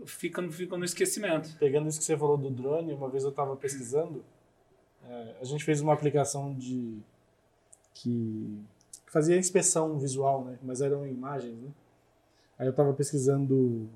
ficam, 0.06 0.52
ficam 0.52 0.78
no 0.78 0.86
esquecimento. 0.86 1.56
Pegando 1.58 1.88
isso 1.88 2.00
que 2.00 2.06
você 2.06 2.18
falou 2.18 2.38
do 2.38 2.50
drone, 2.50 2.93
uma 2.93 3.10
vez 3.10 3.24
eu 3.24 3.30
estava 3.30 3.56
pesquisando, 3.56 4.24
é, 5.04 5.36
a 5.41 5.43
gente 5.43 5.64
fez 5.64 5.82
uma 5.82 5.93
aplicação 5.93 6.54
de 6.54 6.97
que 7.93 8.60
fazia 9.08 9.38
inspeção 9.38 9.97
visual, 9.97 10.45
né? 10.45 10.58
Mas 10.62 10.82
eram 10.82 11.06
imagens, 11.08 11.58
né? 11.58 11.70
Aí 12.58 12.68
eu 12.68 12.72
estava 12.72 12.93
pesquisando, 12.93 13.89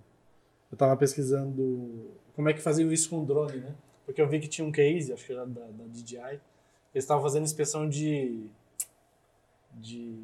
eu 0.72 0.76
estava 0.76 0.96
pesquisando 0.96 2.12
como 2.36 2.50
é 2.50 2.54
que 2.54 2.62
faziam 2.62 2.92
isso 2.92 3.10
com 3.10 3.24
drone, 3.24 3.58
né? 3.58 3.76
Porque 4.06 4.22
eu 4.22 4.28
vi 4.28 4.40
que 4.40 4.48
tinha 4.48 4.68
um 4.68 4.72
case, 4.72 5.14
acho 5.14 5.26
que 5.26 5.32
era 5.32 5.46
da, 5.46 5.62
da 5.62 5.84
DJI, 5.88 6.40
eles 6.94 7.04
estavam 7.04 7.24
fazendo 7.24 7.44
inspeção 7.44 7.88
de 7.88 8.46
de 9.76 10.16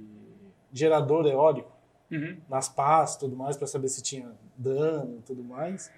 gerador 0.72 1.26
eólico 1.26 1.79
uhum. 2.12 2.38
nas 2.50 2.70
pás 2.70 3.16
e 3.16 3.20
tudo 3.20 3.36
mais 3.36 3.58
para 3.58 3.68
saber 3.68 3.90
se 3.90 4.02
tinha 4.02 4.32
dano 4.58 5.18
e 5.20 5.22
tudo 5.22 5.44
mais. 5.44 5.92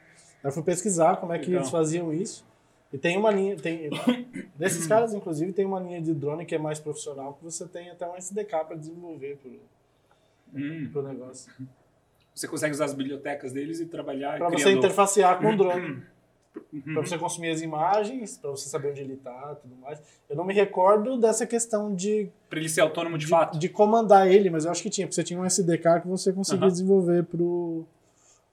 Eu 0.43 0.51
fui 0.51 0.64
pesquisar 0.64 1.18
como 1.18 1.34
é 1.34 1.39
que 1.39 1.53
eles 1.53 1.70
faziam 1.70 2.14
isso. 2.14 2.45
E 2.91 2.97
tem 2.97 3.18
uma 3.18 3.32
linha, 3.32 3.55
tem 3.55 3.89
desses 4.55 4.86
caras 4.86 5.14
inclusive 5.14 5.53
tem 5.53 5.66
uma 5.66 5.80
linha 5.80 6.01
de 6.01 6.14
drone 6.14 6.45
que 6.45 6.55
é 6.55 6.57
mais 6.57 6.80
profissional 6.80 7.34
que 7.36 7.43
você 7.43 7.66
tem 7.66 7.89
até 7.89 8.07
um 8.07 8.18
SDK 8.18 8.66
para 8.68 8.76
desenvolver 8.76 9.38
pro, 9.38 9.51
hum. 10.53 10.89
pro 10.91 11.01
negócio. 11.01 11.51
Você 12.34 12.47
consegue 12.47 12.74
usar 12.74 12.86
as 12.86 12.93
bibliotecas 12.93 13.51
deles 13.51 13.80
e 13.80 13.86
trabalhar 13.86 14.38
para 14.38 14.47
criando... 14.47 14.64
você 14.64 14.72
interfacear 14.72 15.39
com 15.39 15.53
o 15.53 15.57
drone. 15.57 16.03
Uhum. 16.74 16.93
Para 16.93 17.02
você 17.06 17.18
consumir 17.18 17.49
as 17.49 17.62
imagens, 17.62 18.38
para 18.38 18.52
você 18.52 18.68
saber 18.68 18.91
onde 18.91 19.02
ele 19.02 19.14
está, 19.14 19.56
tudo 19.56 19.76
mais. 19.78 20.02
Eu 20.30 20.36
não 20.36 20.43
me 20.43 20.54
recordo 20.54 21.18
dessa 21.18 21.45
questão 21.45 21.93
de 21.93 22.30
para 22.49 22.60
ele 22.60 22.70
ser 22.70 22.82
autônomo 22.82 23.18
de, 23.18 23.26
de, 23.26 23.30
fato, 23.30 23.58
de 23.58 23.70
comandar 23.70 24.30
ele, 24.30 24.49
mas 24.49 24.66
eu 24.66 24.72
acho 24.72 24.82
que 24.82 24.89
tinha, 24.89 25.08
porque 25.08 25.16
você 25.16 25.24
tinha 25.24 25.39
um 25.39 25.45
SDK 25.45 26.02
que 26.02 26.08
você 26.08 26.34
conseguia 26.34 26.66
uhum. 26.66 26.72
desenvolver 26.72 27.24
pro 27.24 27.86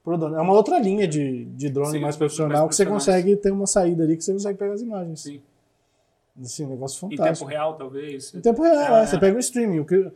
pro 0.03 0.17
drone. 0.17 0.35
É 0.35 0.41
uma 0.41 0.53
outra 0.53 0.79
linha 0.79 1.07
de, 1.07 1.45
de 1.45 1.69
drone 1.69 1.91
Sim, 1.91 1.99
mais 1.99 2.15
profissional 2.15 2.65
mais 2.65 2.69
que 2.69 2.75
você 2.75 2.85
consegue 2.85 3.35
ter 3.35 3.51
uma 3.51 3.67
saída 3.67 4.03
ali 4.03 4.15
que 4.15 4.23
você 4.23 4.33
consegue 4.33 4.57
pegar 4.57 4.73
as 4.73 4.81
imagens. 4.81 5.21
Sim. 5.21 5.41
Assim, 6.41 6.65
um 6.65 6.69
negócio 6.69 6.99
fantástico. 6.99 7.27
Em 7.27 7.33
tempo 7.33 7.45
real, 7.45 7.73
talvez. 7.75 8.33
Em 8.33 8.39
tempo 8.39 8.61
real, 8.63 8.95
é, 8.95 9.03
é. 9.03 9.05
Você 9.05 9.19
pega 9.19 9.35
o 9.35 9.39
streaming. 9.39 9.79
O 9.79 9.85
que, 9.85 10.09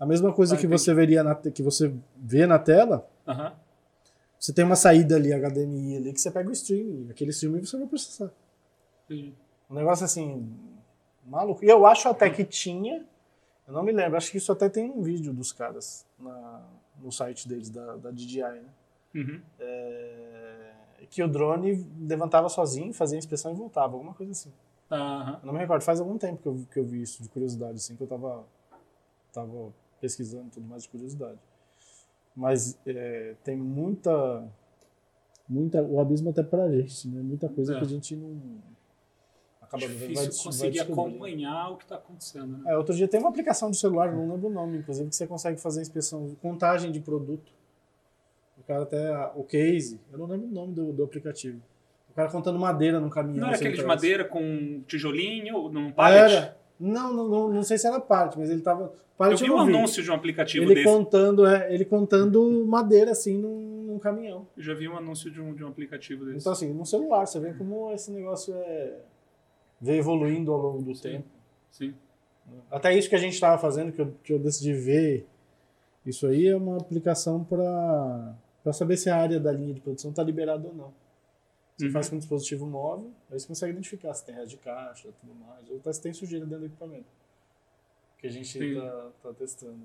a 0.00 0.06
mesma 0.06 0.32
coisa 0.32 0.56
que 0.56 0.66
você 0.66 0.94
veria 0.94 1.22
na, 1.22 1.34
que 1.34 1.62
você 1.62 1.92
vê 2.16 2.46
na 2.46 2.58
tela. 2.58 3.06
Uhum 3.26 3.65
você 4.46 4.52
tem 4.52 4.64
uma 4.64 4.76
saída 4.76 5.16
ali, 5.16 5.32
HDMI 5.34 5.96
ali, 5.96 6.12
que 6.12 6.20
você 6.20 6.30
pega 6.30 6.48
o 6.48 6.52
streaming. 6.52 7.10
Aquele 7.10 7.30
streaming 7.32 7.64
você 7.64 7.76
vai 7.76 7.88
processar. 7.88 8.30
Sim. 9.08 9.34
Um 9.68 9.74
negócio 9.74 10.04
assim, 10.04 10.48
maluco. 11.24 11.64
E 11.64 11.68
eu 11.68 11.84
acho 11.84 12.08
até 12.08 12.30
que 12.30 12.44
tinha, 12.44 13.04
eu 13.66 13.74
não 13.74 13.82
me 13.82 13.90
lembro, 13.90 14.16
acho 14.16 14.30
que 14.30 14.36
isso 14.36 14.52
até 14.52 14.68
tem 14.68 14.88
um 14.88 15.02
vídeo 15.02 15.34
dos 15.34 15.50
caras 15.50 16.06
na, 16.16 16.64
no 17.02 17.10
site 17.10 17.48
deles, 17.48 17.70
da, 17.70 17.96
da 17.96 18.12
DJI, 18.12 18.40
né? 18.42 18.70
Uhum. 19.16 19.42
É, 19.58 20.74
que 21.10 21.24
o 21.24 21.26
drone 21.26 21.84
levantava 21.98 22.48
sozinho, 22.48 22.94
fazia 22.94 23.18
a 23.18 23.18
inspeção 23.18 23.50
e 23.50 23.54
voltava, 23.56 23.94
alguma 23.94 24.14
coisa 24.14 24.30
assim. 24.30 24.52
Uhum. 24.92 25.38
Eu 25.40 25.46
não 25.46 25.54
me 25.54 25.58
recordo, 25.58 25.82
faz 25.82 25.98
algum 25.98 26.16
tempo 26.16 26.40
que 26.40 26.46
eu, 26.46 26.66
que 26.70 26.78
eu 26.78 26.84
vi 26.84 27.02
isso, 27.02 27.20
de 27.20 27.28
curiosidade, 27.28 27.78
assim, 27.78 27.96
que 27.96 28.02
eu 28.04 28.06
tava, 28.06 28.46
tava 29.32 29.74
pesquisando 30.00 30.50
tudo 30.50 30.68
mais 30.68 30.84
de 30.84 30.88
curiosidade 30.88 31.40
mas 32.36 32.78
é, 32.86 33.34
tem 33.42 33.56
muita 33.56 34.44
muita 35.48 35.82
o 35.82 35.98
abismo 35.98 36.30
até 36.30 36.42
pra 36.42 36.70
gente 36.70 37.08
né? 37.08 37.22
Muita 37.22 37.48
coisa 37.48 37.74
é. 37.74 37.78
que 37.78 37.84
a 37.84 37.88
gente 37.88 38.14
não 38.14 38.60
acaba 39.62 39.86
Difícil 39.86 40.14
vai, 40.14 40.26
conseguir 40.26 40.78
vai 40.78 40.92
acompanhar 40.92 41.70
o 41.70 41.76
que 41.76 41.84
está 41.84 41.96
acontecendo 41.96 42.58
né? 42.58 42.72
é, 42.72 42.76
outro 42.76 42.94
dia 42.94 43.08
tem 43.08 43.18
uma 43.18 43.30
aplicação 43.30 43.70
de 43.70 43.78
celular 43.78 44.12
não 44.12 44.30
lembro 44.30 44.48
o 44.48 44.52
nome 44.52 44.78
inclusive 44.78 45.08
que 45.08 45.16
você 45.16 45.26
consegue 45.26 45.58
fazer 45.60 45.80
inspeção 45.80 46.36
contagem 46.42 46.92
de 46.92 47.00
produto. 47.00 47.50
O 48.58 48.62
cara 48.66 48.82
até 48.82 49.30
o 49.34 49.42
case 49.42 49.98
eu 50.12 50.18
não 50.18 50.26
lembro 50.26 50.46
o 50.48 50.50
nome 50.50 50.74
do, 50.74 50.92
do 50.92 51.04
aplicativo. 51.04 51.60
O 52.10 52.14
cara 52.14 52.30
contando 52.30 52.58
madeira 52.58 52.98
no 52.98 53.10
caminhão 53.10 53.46
não 53.46 53.48
era 53.48 53.56
aquele 53.56 53.76
de 53.76 53.84
madeira 53.84 54.24
com 54.24 54.82
tijolinho 54.86 55.68
num 55.68 55.92
pallet 55.92 56.34
era 56.34 56.55
não, 56.78 57.12
não, 57.12 57.28
não, 57.28 57.48
não 57.48 57.62
sei 57.62 57.78
se 57.78 57.86
era 57.86 57.98
parte, 58.00 58.38
mas 58.38 58.50
ele 58.50 58.60
tava. 58.60 58.92
Pallet 59.16 59.40
eu 59.40 59.46
vi 59.46 59.52
um 59.52 59.58
anúncio 59.58 60.02
de 60.02 60.10
um 60.10 60.14
aplicativo 60.14 60.66
ele 60.66 60.74
desse. 60.74 60.86
Contando, 60.86 61.46
é, 61.46 61.72
ele 61.72 61.84
contando 61.84 62.66
madeira 62.66 63.12
assim 63.12 63.38
num, 63.38 63.84
num 63.86 63.98
caminhão. 63.98 64.46
Eu 64.56 64.62
já 64.62 64.74
vi 64.74 64.86
um 64.86 64.96
anúncio 64.96 65.30
de 65.30 65.40
um, 65.40 65.54
de 65.54 65.64
um 65.64 65.68
aplicativo 65.68 66.24
desse. 66.26 66.38
Então, 66.38 66.52
assim, 66.52 66.72
no 66.72 66.84
celular, 66.84 67.26
você 67.26 67.40
vê 67.40 67.54
como 67.54 67.92
esse 67.92 68.10
negócio 68.10 68.54
é. 68.54 68.98
vem 69.80 69.98
evoluindo 69.98 70.52
ao 70.52 70.60
longo 70.60 70.82
do 70.82 70.94
Sim. 70.94 71.02
tempo. 71.02 71.28
Sim. 71.70 71.94
Até 72.70 72.96
isso 72.96 73.08
que 73.08 73.16
a 73.16 73.18
gente 73.18 73.32
estava 73.32 73.58
fazendo, 73.58 73.90
que 73.90 74.00
eu, 74.00 74.14
que 74.22 74.32
eu 74.32 74.38
decidi 74.38 74.72
ver, 74.72 75.26
isso 76.04 76.26
aí 76.26 76.46
é 76.46 76.56
uma 76.56 76.76
aplicação 76.76 77.42
para 77.42 78.72
saber 78.72 78.96
se 78.96 79.10
a 79.10 79.16
área 79.16 79.40
da 79.40 79.50
linha 79.50 79.74
de 79.74 79.80
produção 79.80 80.10
está 80.10 80.22
liberada 80.22 80.68
ou 80.68 80.74
não. 80.74 81.05
Você 81.76 81.86
uhum. 81.86 81.92
faz 81.92 82.08
com 82.08 82.16
um 82.16 82.18
dispositivo 82.18 82.66
móvel, 82.66 83.12
aí 83.30 83.38
você 83.38 83.46
consegue 83.46 83.72
identificar 83.72 84.14
se 84.14 84.24
tem 84.24 84.34
resto 84.34 84.50
de 84.50 84.56
caixa 84.56 85.10
tudo 85.20 85.34
mais, 85.34 85.68
ou 85.68 85.92
se 85.92 86.00
tem 86.00 86.12
sujeira 86.12 86.46
dentro 86.46 86.60
do 86.60 86.66
equipamento. 86.66 87.06
Que 88.18 88.26
a 88.26 88.30
gente 88.30 88.58
está 88.58 89.10
tá 89.22 89.34
testando. 89.34 89.82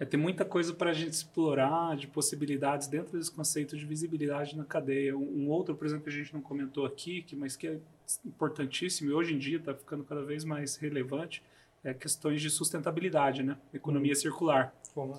É, 0.00 0.04
tem 0.04 0.18
muita 0.18 0.44
coisa 0.44 0.72
para 0.74 0.90
a 0.90 0.92
gente 0.92 1.12
explorar 1.12 1.96
de 1.96 2.06
possibilidades 2.06 2.88
dentro 2.88 3.16
desse 3.16 3.30
conceito 3.30 3.76
de 3.76 3.84
visibilidade 3.84 4.56
na 4.56 4.64
cadeia. 4.64 5.16
Um, 5.16 5.48
outro, 5.48 5.74
por 5.74 5.86
exemplo, 5.86 6.04
que 6.04 6.10
a 6.10 6.12
gente 6.12 6.32
não 6.32 6.40
comentou 6.40 6.86
aqui, 6.86 7.22
que, 7.22 7.34
mas 7.36 7.56
que 7.56 7.68
é 7.68 7.78
importantíssimo 8.24 9.10
e 9.10 9.14
hoje 9.14 9.34
em 9.34 9.38
dia 9.38 9.58
está 9.58 9.74
ficando 9.74 10.04
cada 10.04 10.22
vez 10.22 10.44
mais 10.44 10.76
relevante, 10.76 11.42
é 11.84 11.94
questões 11.94 12.40
de 12.40 12.50
sustentabilidade, 12.50 13.42
né? 13.42 13.56
Economia 13.72 14.12
hum. 14.12 14.16
circular. 14.16 14.74
Como 14.94 15.14
é? 15.14 15.18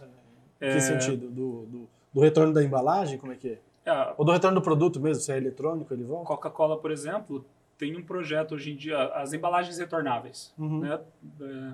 Que 0.60 0.66
é... 0.66 0.80
sentido? 0.80 1.30
Do, 1.30 1.66
do, 1.66 1.90
do 2.14 2.22
retorno 2.22 2.54
da 2.54 2.64
embalagem? 2.64 3.18
Como 3.18 3.32
é 3.32 3.36
que 3.36 3.50
é? 3.50 3.60
É, 3.86 4.14
Ou 4.18 4.26
do 4.26 4.32
retorno 4.32 4.60
do 4.60 4.64
produto 4.64 5.00
mesmo, 5.00 5.22
se 5.22 5.32
é 5.32 5.38
eletrônico, 5.38 5.94
ele 5.94 6.04
volta? 6.04 6.28
Coca-Cola, 6.28 6.78
por 6.78 6.92
exemplo, 6.92 7.46
tem 7.78 7.96
um 7.96 8.04
projeto 8.04 8.56
hoje 8.56 8.72
em 8.72 8.76
dia, 8.76 8.98
as 9.14 9.34
embalagens 9.34 9.78
retornáveis. 9.78 10.54
Uhum. 10.58 10.80
Né? 10.80 11.00
É, 11.42 11.74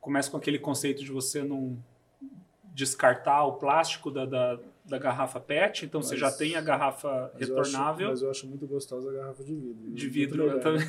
começa 0.00 0.30
com 0.30 0.36
aquele 0.36 0.58
conceito 0.58 1.02
de 1.04 1.12
você 1.12 1.42
não 1.42 1.78
descartar 2.74 3.44
o 3.44 3.54
plástico 3.54 4.10
da, 4.10 4.26
da, 4.26 4.58
da 4.84 4.98
garrafa 4.98 5.40
PET, 5.40 5.86
então 5.86 6.00
mas, 6.00 6.08
você 6.08 6.16
já 6.16 6.30
tem 6.30 6.56
a 6.56 6.60
garrafa 6.60 7.30
mas 7.32 7.48
retornável. 7.48 8.08
Eu 8.08 8.12
acho, 8.12 8.20
mas 8.20 8.22
eu 8.22 8.30
acho 8.30 8.46
muito 8.46 8.66
gostosa 8.66 9.10
a 9.10 9.12
garrafa 9.12 9.42
de 9.42 9.54
vidro. 9.54 9.94
De 9.94 10.08
vidro, 10.08 10.42
eu 10.44 10.60
também. 10.60 10.86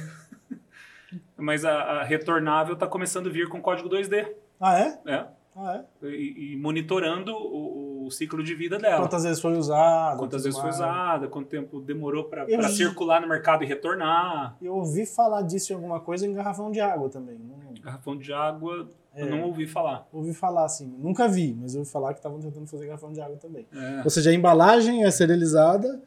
mas 1.37 1.63
a, 1.63 1.73
a 1.73 2.03
retornável 2.03 2.73
está 2.73 2.87
começando 2.87 3.27
a 3.27 3.31
vir 3.31 3.47
com 3.47 3.61
código 3.61 3.87
2D. 3.89 4.33
Ah, 4.59 4.79
é? 4.79 4.99
É. 5.05 5.27
Ah, 5.55 5.83
é? 6.03 6.07
E, 6.07 6.53
e 6.53 6.57
monitorando 6.57 7.33
o, 7.35 7.86
o, 8.07 8.11
ciclo 8.11 8.43
de 8.43 8.55
vida 8.55 8.77
dela. 8.77 9.01
Quantas 9.01 9.23
vezes 9.23 9.41
foi 9.41 9.57
usada? 9.57 10.17
Quantas 10.17 10.43
vezes 10.43 10.59
mais. 10.59 10.75
foi 10.75 10.85
usada, 10.85 11.27
quanto 11.27 11.47
tempo 11.47 11.79
demorou 11.79 12.23
para 12.25 12.47
circular 12.69 13.21
no 13.21 13.27
mercado 13.27 13.63
e 13.63 13.67
retornar. 13.67 14.55
Eu 14.61 14.75
ouvi 14.75 15.05
falar 15.05 15.41
disso 15.41 15.73
em 15.73 15.75
alguma 15.75 15.99
coisa 15.99 16.25
em 16.25 16.33
garrafão 16.33 16.71
de 16.71 16.79
água 16.79 17.09
também. 17.09 17.37
Não... 17.37 17.73
Garrafão 17.81 18.17
de 18.17 18.33
água, 18.33 18.89
é, 19.13 19.21
eu 19.21 19.29
não 19.29 19.43
ouvi 19.43 19.67
falar. 19.67 20.07
Ouvi 20.11 20.33
falar, 20.33 20.65
assim. 20.65 20.87
Nunca 20.97 21.27
vi, 21.27 21.55
mas 21.59 21.75
ouvi 21.75 21.89
falar 21.89 22.13
que 22.13 22.19
estavam 22.19 22.39
tentando 22.39 22.67
fazer 22.67 22.85
garrafão 22.85 23.11
de 23.11 23.21
água 23.21 23.37
também. 23.37 23.65
É. 23.73 24.01
Ou 24.03 24.09
seja, 24.09 24.29
a 24.29 24.33
embalagem 24.33 25.03
é 25.03 25.11
serializada 25.11 26.01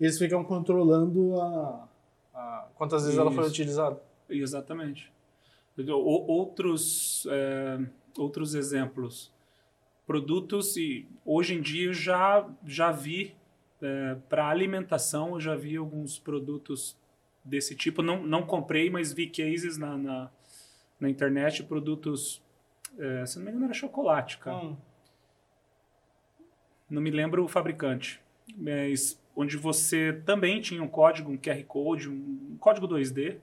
e 0.00 0.04
eles 0.04 0.18
ficam 0.18 0.42
controlando 0.44 1.40
a, 1.40 1.88
a 2.34 2.66
quantas 2.76 3.02
vezes 3.02 3.14
Isso. 3.14 3.20
ela 3.20 3.32
foi 3.32 3.46
utilizada. 3.46 4.00
Exatamente. 4.28 5.12
Outros. 5.76 7.26
É 7.30 7.78
outros 8.18 8.54
exemplos. 8.54 9.30
Produtos, 10.08 10.74
e 10.78 11.06
hoje 11.22 11.54
em 11.54 11.60
dia 11.60 11.88
eu 11.88 11.92
já, 11.92 12.48
já 12.64 12.90
vi, 12.90 13.36
é, 13.82 14.16
para 14.26 14.48
alimentação, 14.48 15.34
eu 15.34 15.40
já 15.40 15.54
vi 15.54 15.76
alguns 15.76 16.18
produtos 16.18 16.96
desse 17.44 17.76
tipo. 17.76 18.00
Não, 18.00 18.22
não 18.26 18.42
comprei, 18.42 18.88
mas 18.88 19.12
vi 19.12 19.28
cases 19.28 19.76
na, 19.76 19.98
na, 19.98 20.30
na 20.98 21.10
internet, 21.10 21.62
produtos, 21.62 22.42
é, 22.98 23.26
se 23.26 23.36
não 23.36 23.44
me 23.44 23.50
engano 23.50 23.66
era 23.66 23.74
chocolate, 23.74 24.38
cara. 24.38 24.56
Hum. 24.56 24.76
Não 26.88 27.02
me 27.02 27.10
lembro 27.10 27.44
o 27.44 27.48
fabricante, 27.48 28.18
mas 28.56 29.22
onde 29.36 29.58
você 29.58 30.22
também 30.24 30.58
tinha 30.58 30.82
um 30.82 30.88
código, 30.88 31.30
um 31.30 31.36
QR 31.36 31.62
Code, 31.64 32.08
um, 32.08 32.52
um 32.52 32.56
código 32.58 32.88
2D, 32.88 33.36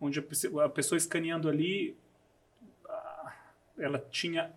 onde 0.00 0.20
a, 0.20 0.64
a 0.64 0.68
pessoa 0.68 0.96
escaneando 0.96 1.48
ali 1.48 1.96
ela 3.76 3.98
tinha 3.98 4.54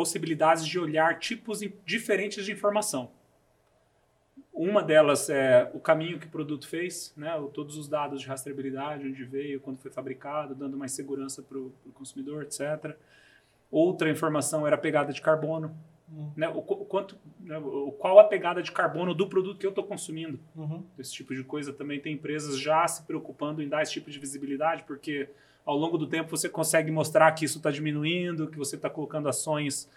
possibilidades 0.00 0.66
de 0.66 0.78
olhar 0.78 1.18
tipos 1.18 1.60
diferentes 1.84 2.46
de 2.46 2.52
informação. 2.52 3.10
Uma 4.50 4.82
delas 4.82 5.28
é 5.28 5.70
o 5.74 5.78
caminho 5.78 6.18
que 6.18 6.26
o 6.26 6.30
produto 6.30 6.66
fez, 6.66 7.12
né? 7.14 7.30
todos 7.52 7.76
os 7.76 7.86
dados 7.86 8.22
de 8.22 8.26
rastreabilidade, 8.26 9.06
onde 9.06 9.22
veio, 9.24 9.60
quando 9.60 9.76
foi 9.76 9.90
fabricado, 9.90 10.54
dando 10.54 10.74
mais 10.74 10.92
segurança 10.92 11.42
para 11.42 11.58
o 11.58 11.70
consumidor, 11.92 12.44
etc. 12.44 12.96
Outra 13.70 14.08
informação 14.08 14.66
era 14.66 14.76
a 14.76 14.78
pegada 14.78 15.12
de 15.12 15.20
carbono, 15.20 15.76
uhum. 16.10 16.32
né? 16.34 16.48
o, 16.48 16.62
quanto, 16.62 17.14
né? 17.38 17.58
o, 17.58 17.92
qual 17.92 18.18
a 18.18 18.24
pegada 18.24 18.62
de 18.62 18.72
carbono 18.72 19.14
do 19.14 19.28
produto 19.28 19.58
que 19.58 19.66
eu 19.66 19.70
estou 19.70 19.84
consumindo. 19.84 20.40
Uhum. 20.56 20.82
Esse 20.98 21.12
tipo 21.12 21.34
de 21.34 21.44
coisa 21.44 21.74
também 21.74 22.00
tem 22.00 22.14
empresas 22.14 22.58
já 22.58 22.88
se 22.88 23.02
preocupando 23.02 23.62
em 23.62 23.68
dar 23.68 23.82
esse 23.82 23.92
tipo 23.92 24.10
de 24.10 24.18
visibilidade, 24.18 24.82
porque 24.84 25.28
ao 25.64 25.76
longo 25.76 25.98
do 25.98 26.06
tempo 26.06 26.30
você 26.30 26.48
consegue 26.48 26.90
mostrar 26.90 27.32
que 27.32 27.44
isso 27.44 27.58
está 27.58 27.70
diminuindo, 27.70 28.48
que 28.48 28.58
você 28.58 28.76
está 28.76 28.90
colocando 28.90 29.28
ações 29.28 29.88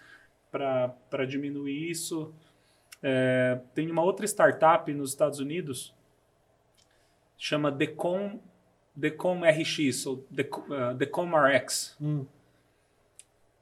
para 0.50 1.24
diminuir 1.26 1.90
isso. 1.90 2.32
É, 3.02 3.60
tem 3.74 3.90
uma 3.90 4.02
outra 4.02 4.24
startup 4.24 4.92
nos 4.92 5.10
Estados 5.10 5.38
Unidos, 5.38 5.94
chama 7.36 7.70
Decom, 7.70 8.40
Decom 8.94 9.40
RX, 9.42 10.06
ou 10.06 10.24
Decom, 10.30 10.62
uh, 10.62 10.94
Decom 10.94 11.30
RX. 11.36 11.96
Hum. 12.00 12.24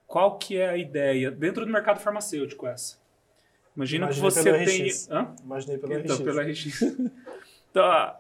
Qual 0.06 0.38
que 0.38 0.58
é 0.58 0.68
a 0.68 0.76
ideia? 0.76 1.30
Dentro 1.30 1.64
do 1.64 1.72
mercado 1.72 1.98
farmacêutico 1.98 2.66
essa. 2.66 3.00
Imagina 3.74 4.04
Imaginei 4.04 4.30
que 4.30 4.34
você 4.34 4.64
tem... 4.64 5.16
Hã? 5.16 5.34
Imaginei 5.42 5.78
pelo 5.78 5.94
então, 5.94 6.16
RX. 6.16 6.24
Pelo 6.24 6.40
RX. 6.40 6.82
então, 7.70 8.14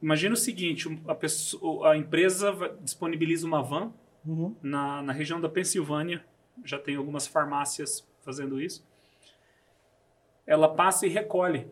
imagina 0.00 0.34
o 0.34 0.36
seguinte, 0.36 0.88
a, 1.06 1.14
pessoa, 1.14 1.92
a 1.92 1.96
empresa 1.96 2.52
disponibiliza 2.80 3.46
uma 3.46 3.62
van 3.62 3.92
uhum. 4.26 4.54
na, 4.62 5.02
na 5.02 5.12
região 5.12 5.40
da 5.40 5.48
Pensilvânia, 5.48 6.24
já 6.64 6.78
tem 6.78 6.96
algumas 6.96 7.26
farmácias 7.26 8.06
fazendo 8.22 8.60
isso 8.60 8.86
ela 10.48 10.66
passa 10.66 11.06
e 11.06 11.10
recolhe 11.10 11.68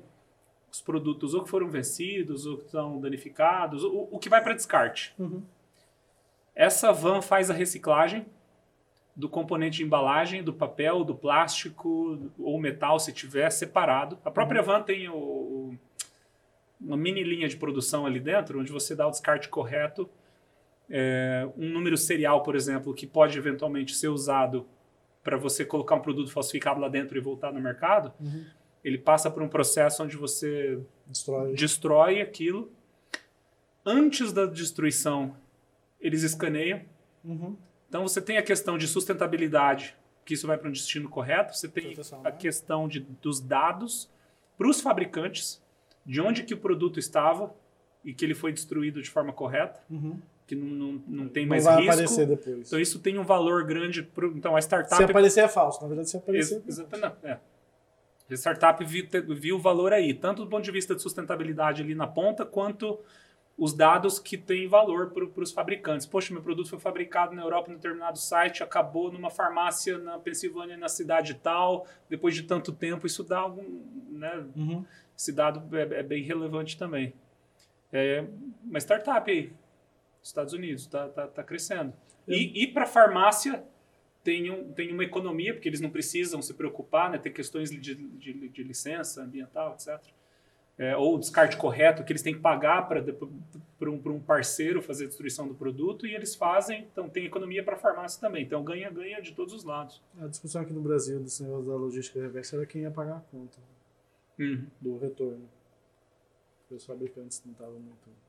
os 0.71 0.83
produtos 0.83 1.33
ou 1.33 1.43
que 1.43 1.49
foram 1.49 1.71
vencidos, 1.71 2.45
ou 2.45 2.59
que 2.59 2.67
estão 2.67 3.01
danificados, 3.01 3.83
o, 3.83 4.07
o 4.11 4.19
que 4.19 4.29
vai 4.29 4.43
para 4.43 4.53
descarte. 4.53 5.15
Uhum. 5.19 5.43
Essa 6.55 6.93
van 6.93 7.23
faz 7.23 7.51
a 7.51 7.55
reciclagem 7.55 8.27
do 9.15 9.31
componente 9.31 9.79
de 9.79 9.83
embalagem, 9.83 10.43
do 10.43 10.53
papel, 10.53 11.03
do 11.03 11.15
plástico 11.15 12.31
ou 12.39 12.61
metal, 12.61 13.01
se 13.01 13.15
tiver 13.15 13.49
separado. 13.49 14.19
A 14.23 14.31
própria 14.31 14.61
uhum. 14.61 14.67
van 14.67 14.83
tem 14.83 15.09
o, 15.09 15.17
o, 15.17 15.56
uma 16.81 16.97
mini 16.97 17.23
linha 17.23 17.49
de 17.49 17.57
produção 17.57 18.07
ali 18.07 18.21
dentro, 18.21 18.61
onde 18.61 18.73
você 18.73 18.95
dá 18.95 19.07
o 19.07 19.11
descarte 19.11 19.49
correto. 19.49 20.09
É, 20.89 21.49
um 21.57 21.69
número 21.69 21.97
serial, 21.97 22.43
por 22.43 22.55
exemplo, 22.55 22.95
que 22.95 23.07
pode 23.07 23.37
eventualmente 23.37 23.95
ser 23.95 24.09
usado 24.09 24.67
para 25.23 25.37
você 25.37 25.65
colocar 25.65 25.97
um 25.97 26.01
produto 26.01 26.31
falsificado 26.31 26.81
lá 26.81 26.89
dentro 26.89 27.17
e 27.19 27.21
voltar 27.21 27.53
no 27.53 27.61
mercado. 27.61 28.13
Uhum 28.21 28.45
ele 28.87 28.99
passa 28.99 29.29
por 29.29 29.43
um 29.43 29.49
processo 29.49 30.05
onde 30.05 30.17
você 30.17 30.79
destrói, 31.09 31.55
destrói 31.55 32.21
aquilo. 32.21 32.71
Antes 33.85 34.33
da 34.33 34.47
destruição, 34.47 35.37
eles 36.01 36.23
escaneiam. 36.23 36.83
Uhum. 37.25 37.57
Então 37.89 38.07
você 38.07 38.23
tem 38.23 38.39
a 38.39 38.43
questão 38.45 38.79
de 38.79 38.87
sustentabilidade, 38.87 39.97
que 40.25 40.35
isso 40.35 40.47
vai 40.47 40.57
para 40.57 40.69
um 40.69 40.73
destino 40.73 41.09
correto. 41.09 41.57
Você 41.57 41.67
tem 41.67 41.97
a 42.13 42.17
né? 42.19 42.31
questão 42.31 42.87
de, 42.87 43.01
dos 43.01 43.41
dados 43.41 44.09
para 44.57 44.69
os 44.69 44.81
fabricantes, 44.81 45.61
de 46.07 46.21
onde 46.21 46.45
que 46.45 46.55
o 46.55 46.59
produto 46.59 46.99
estava 46.99 47.55
e 48.05 48.15
que 48.15 48.25
ele 48.25 48.35
foi 48.35 48.53
destruído 48.53 49.03
de 49.03 49.11
forma 49.11 49.33
correta. 49.33 49.81
Uhum 49.91 50.19
que 50.47 50.55
não, 50.55 50.69
não, 50.69 51.03
não 51.07 51.29
tem 51.29 51.45
mais 51.45 51.65
não 51.65 51.73
vai 51.73 51.83
risco. 51.83 51.93
aparecer 51.93 52.27
depois. 52.27 52.69
Então 52.69 52.79
isso 52.79 53.01
tem 53.01 53.19
um 53.19 53.25
valor 53.25 53.65
grande. 53.65 54.03
Pro, 54.03 54.33
então 54.37 54.55
a 54.55 54.61
startup. 54.61 54.97
Se 54.97 55.03
aparecer 55.03 55.41
é 55.41 55.49
falso, 55.49 55.83
na 55.83 55.89
verdade 55.89 56.09
se 56.09 56.17
aparecer. 56.17 56.59
Ex 56.59 56.69
exatamente. 56.69 57.17
É. 57.25 57.41
A 58.31 58.35
startup 58.35 58.85
viu, 58.85 59.07
viu 59.37 59.57
o 59.57 59.59
valor 59.59 59.93
aí, 59.93 60.13
tanto 60.15 60.45
do 60.45 60.49
ponto 60.49 60.65
de 60.65 60.71
vista 60.71 60.95
de 60.95 61.03
sustentabilidade 61.03 61.83
ali 61.83 61.95
na 61.95 62.07
ponta, 62.07 62.45
quanto 62.45 62.99
os 63.57 63.73
dados 63.73 64.19
que 64.19 64.37
têm 64.37 64.69
valor 64.69 65.11
para 65.11 65.43
os 65.43 65.53
fabricantes. 65.53 66.07
Poxa, 66.07 66.33
meu 66.33 66.43
produto 66.43 66.69
foi 66.69 66.79
fabricado 66.79 67.35
na 67.35 67.43
Europa 67.43 67.71
em 67.71 67.75
determinado 67.75 68.19
site, 68.19 68.63
acabou 68.63 69.11
numa 69.11 69.31
farmácia 69.31 69.97
na 69.97 70.19
Pensilvânia, 70.19 70.77
na 70.77 70.89
cidade 70.89 71.35
tal, 71.35 71.87
depois 72.09 72.35
de 72.35 72.43
tanto 72.43 72.73
tempo, 72.73 73.07
isso 73.07 73.25
dá 73.25 73.39
algum. 73.39 73.65
Né? 74.11 74.45
Uhum. 74.57 74.85
Esse 75.17 75.33
dado 75.33 75.75
é, 75.77 75.83
é, 76.01 76.03
bem 76.03 76.23
relevante 76.23 76.77
também. 76.77 77.15
É 77.93 78.25
uma 78.63 78.79
startup 78.79 79.31
aí, 79.31 79.53
Estados 80.23 80.53
Unidos, 80.53 80.83
está 80.83 81.09
tá, 81.09 81.27
tá 81.27 81.43
crescendo. 81.43 81.93
E, 82.29 82.65
e 82.65 82.67
para 82.67 82.85
farmácia, 82.85 83.65
tem, 84.23 84.51
um, 84.51 84.73
tem 84.73 84.93
uma 84.93 85.05
economia, 85.05 85.55
porque 85.55 85.69
eles 85.69 85.81
não 85.81 85.89
precisam 85.89 86.43
se 86.43 86.53
preocupar, 86.53 87.11
né? 87.11 87.17
tem 87.17 87.33
questões 87.33 87.71
de, 87.71 87.79
de, 87.79 88.49
de 88.49 88.63
licença 88.63 89.23
ambiental, 89.23 89.75
etc. 89.75 90.05
É, 90.77 90.95
ou 90.95 91.17
descarte 91.19 91.57
correto, 91.57 92.05
que 92.05 92.13
eles 92.13 92.21
têm 92.21 92.35
que 92.35 92.41
pagar 92.41 92.87
para 92.87 93.91
um, 93.91 94.03
um 94.05 94.21
parceiro 94.21 94.83
fazer 94.83 95.05
a 95.05 95.07
destruição 95.07 95.49
do 95.49 95.55
produto, 95.55 96.07
e 96.07 96.15
eles 96.15 96.35
fazem, 96.35 96.87
então 96.93 97.09
tem 97.09 97.25
economia 97.25 97.63
para 97.63 97.77
a 97.77 97.79
farmácia 97.79 98.21
também. 98.21 98.43
Então 98.43 98.63
ganha-ganha 98.63 99.23
de 99.23 99.33
todos 99.33 99.55
os 99.55 99.65
lados. 99.65 100.03
A 100.21 100.27
discussão 100.27 100.61
aqui 100.61 100.75
no 100.75 100.83
Brasil 100.83 101.21
desse 101.21 101.43
negócio 101.43 101.65
da 101.65 101.77
logística 101.77 102.21
reversa 102.21 102.57
era 102.57 102.67
quem 102.67 102.83
ia 102.83 102.91
pagar 102.91 103.19
a 103.19 103.21
conta 103.21 103.59
uhum. 104.39 104.67
do 104.81 104.99
retorno. 104.99 105.49
Os 106.71 106.85
fabricantes 106.85 107.43
não 107.45 107.53
estavam 107.53 107.79
muito 107.79 108.27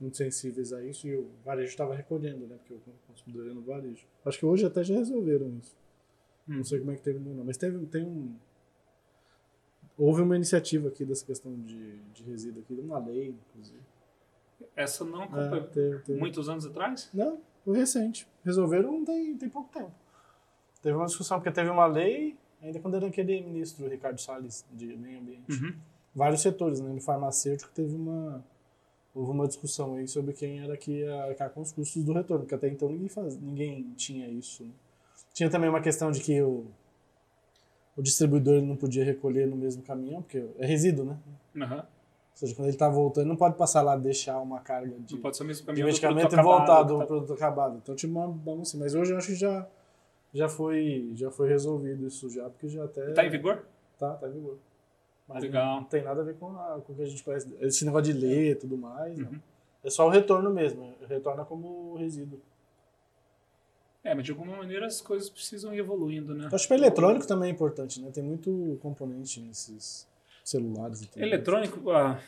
muito 0.00 0.16
sensíveis 0.16 0.72
a 0.72 0.84
isso 0.84 1.08
e 1.08 1.16
o 1.16 1.28
varejo 1.44 1.70
estava 1.70 1.92
recolhendo, 1.92 2.46
né? 2.46 2.56
Porque 2.56 2.74
o 2.74 2.80
consumidor 3.08 3.46
ia 3.46 3.54
no 3.54 3.62
varejo. 3.62 4.06
Acho 4.24 4.38
que 4.38 4.46
hoje 4.46 4.64
até 4.64 4.84
já 4.84 4.94
resolveram 4.94 5.50
isso. 5.58 5.76
Hum. 6.48 6.58
Não 6.58 6.64
sei 6.64 6.78
como 6.78 6.92
é 6.92 6.94
que 6.94 7.02
teve 7.02 7.18
não, 7.18 7.44
mas 7.44 7.56
teve 7.56 7.84
tem 7.86 8.04
um 8.04 8.36
houve 9.98 10.22
uma 10.22 10.36
iniciativa 10.36 10.88
aqui 10.88 11.04
dessa 11.04 11.26
questão 11.26 11.52
de, 11.60 11.98
de 12.14 12.22
resíduo 12.22 12.62
aqui, 12.62 12.74
uma 12.74 12.98
lei, 12.98 13.34
inclusive. 13.50 13.80
Essa 14.76 15.04
não 15.04 15.24
é, 15.24 15.60
teve, 15.62 15.98
teve. 15.98 16.18
muitos 16.18 16.48
anos 16.48 16.64
atrás? 16.64 17.10
Não, 17.12 17.40
foi 17.64 17.78
recente. 17.78 18.28
Resolveram 18.44 19.04
tem, 19.04 19.36
tem 19.36 19.48
pouco 19.48 19.72
tempo. 19.72 19.92
Teve 20.80 20.96
uma 20.96 21.06
discussão, 21.06 21.38
porque 21.38 21.50
teve 21.50 21.68
uma 21.68 21.86
lei, 21.86 22.36
ainda 22.62 22.80
quando 22.80 22.96
era 22.96 23.06
aquele 23.06 23.40
ministro 23.42 23.88
Ricardo 23.88 24.20
Salles, 24.20 24.64
de 24.72 24.96
meio 24.96 25.20
ambiente. 25.20 25.50
Uhum. 25.52 25.74
Vários 26.14 26.42
setores, 26.42 26.80
né? 26.80 26.92
No 26.92 27.00
farmacêutico 27.00 27.70
teve 27.74 27.94
uma 27.94 28.44
houve 29.14 29.32
uma 29.32 29.48
discussão 29.48 29.96
aí 29.96 30.06
sobre 30.06 30.32
quem 30.32 30.60
era 30.60 30.76
que 30.76 31.00
ia 31.00 31.24
arcar 31.24 31.50
com 31.50 31.60
os 31.60 31.72
custos 31.72 32.04
do 32.04 32.12
retorno, 32.12 32.44
porque 32.44 32.54
até 32.54 32.68
então 32.68 32.88
ninguém, 32.88 33.08
faz, 33.08 33.36
ninguém 33.36 33.92
tinha 33.96 34.28
isso. 34.28 34.62
Né? 34.62 34.70
Tinha 35.34 35.50
também 35.50 35.68
uma 35.68 35.80
questão 35.80 36.10
de 36.10 36.20
que 36.20 36.40
o, 36.40 36.66
o 37.96 38.02
distribuidor 38.02 38.62
não 38.62 38.76
podia 38.76 39.04
recolher 39.04 39.46
no 39.46 39.56
mesmo 39.56 39.82
caminhão, 39.82 40.22
porque 40.22 40.44
é 40.58 40.66
resíduo, 40.66 41.04
né? 41.04 41.18
Uhum. 41.54 41.78
Ou 41.78 41.84
seja, 42.34 42.54
quando 42.54 42.66
ele 42.66 42.76
está 42.76 42.88
voltando, 42.88 43.26
não 43.26 43.34
pode 43.34 43.56
passar 43.56 43.82
lá 43.82 43.96
deixar 43.96 44.38
uma 44.38 44.60
carga 44.60 44.96
de, 45.00 45.14
não 45.14 45.20
pode 45.20 45.36
ser 45.36 45.42
mesmo 45.42 45.74
de 45.74 45.82
medicamento 45.82 46.32
e 46.32 46.42
voltar 46.42 46.84
do 46.84 46.98
tá... 46.98 47.06
produto 47.06 47.32
acabado. 47.32 47.78
Então, 47.82 47.96
tipo, 47.96 48.14
vamos 48.14 48.68
assim. 48.68 48.78
Mas 48.78 48.94
hoje 48.94 49.12
eu 49.12 49.18
acho 49.18 49.26
que 49.26 49.34
já, 49.34 49.66
já, 50.32 50.48
foi, 50.48 51.10
já 51.14 51.30
foi 51.30 51.48
resolvido 51.48 52.06
isso 52.06 52.28
já, 52.30 52.48
porque 52.48 52.68
já 52.68 52.84
até... 52.84 53.10
Está 53.10 53.24
em 53.24 53.30
vigor? 53.30 53.64
Tá, 53.98 54.14
tá 54.14 54.28
em 54.28 54.32
vigor. 54.32 54.58
Mas 55.28 55.42
Legal. 55.42 55.76
Não, 55.76 55.84
tem 55.84 56.02
nada 56.02 56.22
a 56.22 56.24
ver 56.24 56.34
com, 56.36 56.58
a, 56.58 56.80
com 56.80 56.92
o 56.92 56.96
que 56.96 57.02
a 57.02 57.06
gente 57.06 57.22
conhece. 57.22 57.54
Esse 57.60 57.84
negócio 57.84 58.12
de 58.12 58.18
ler 58.18 58.52
e 58.52 58.54
tudo 58.54 58.78
mais. 58.78 59.18
Uhum. 59.18 59.38
É 59.84 59.90
só 59.90 60.06
o 60.06 60.10
retorno 60.10 60.50
mesmo. 60.50 60.94
Retorna 61.06 61.44
como 61.44 61.94
resíduo. 61.96 62.40
É, 64.02 64.14
mas 64.14 64.24
de 64.24 64.30
alguma 64.30 64.56
maneira 64.56 64.86
as 64.86 65.00
coisas 65.00 65.28
precisam 65.28 65.74
ir 65.74 65.78
evoluindo, 65.78 66.34
né? 66.34 66.48
Acho 66.50 66.66
que 66.66 66.72
o 66.72 66.76
eletrônico 66.76 67.26
também 67.26 67.50
é 67.50 67.52
importante, 67.52 68.00
né? 68.00 68.10
Tem 68.10 68.24
muito 68.24 68.78
componente 68.80 69.40
nesses 69.40 70.08
celulares. 70.42 71.02
E 71.02 71.20
eletrônico, 71.20 71.90
ah, 71.90 72.18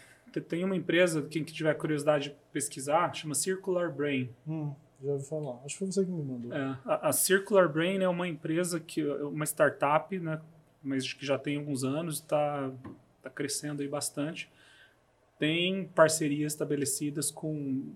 tem 0.48 0.62
uma 0.62 0.76
empresa, 0.76 1.22
quem 1.22 1.42
tiver 1.42 1.72
curiosidade 1.74 2.30
de 2.30 2.36
pesquisar, 2.52 3.14
chama 3.14 3.34
Circular 3.34 3.90
Brain. 3.90 4.28
Hum, 4.46 4.72
já 5.02 5.12
ouvi 5.12 5.24
falar. 5.26 5.60
Acho 5.64 5.74
que 5.74 5.78
foi 5.78 5.86
você 5.86 6.04
que 6.04 6.10
me 6.10 6.22
mandou. 6.22 6.52
É, 6.52 6.78
a, 6.84 7.12
Circular 7.12 7.68
Brain 7.68 7.98
é 8.00 8.08
uma 8.08 8.28
empresa, 8.28 8.78
que 8.78 9.04
uma 9.04 9.44
startup, 9.44 10.18
né? 10.18 10.40
mas 10.82 11.12
que 11.12 11.24
já 11.24 11.38
tem 11.38 11.56
alguns 11.56 11.84
anos, 11.84 12.16
está 12.16 12.70
tá 13.22 13.30
crescendo 13.30 13.82
aí 13.82 13.88
bastante. 13.88 14.50
Tem 15.38 15.84
parcerias 15.88 16.52
estabelecidas 16.52 17.30
com 17.30 17.92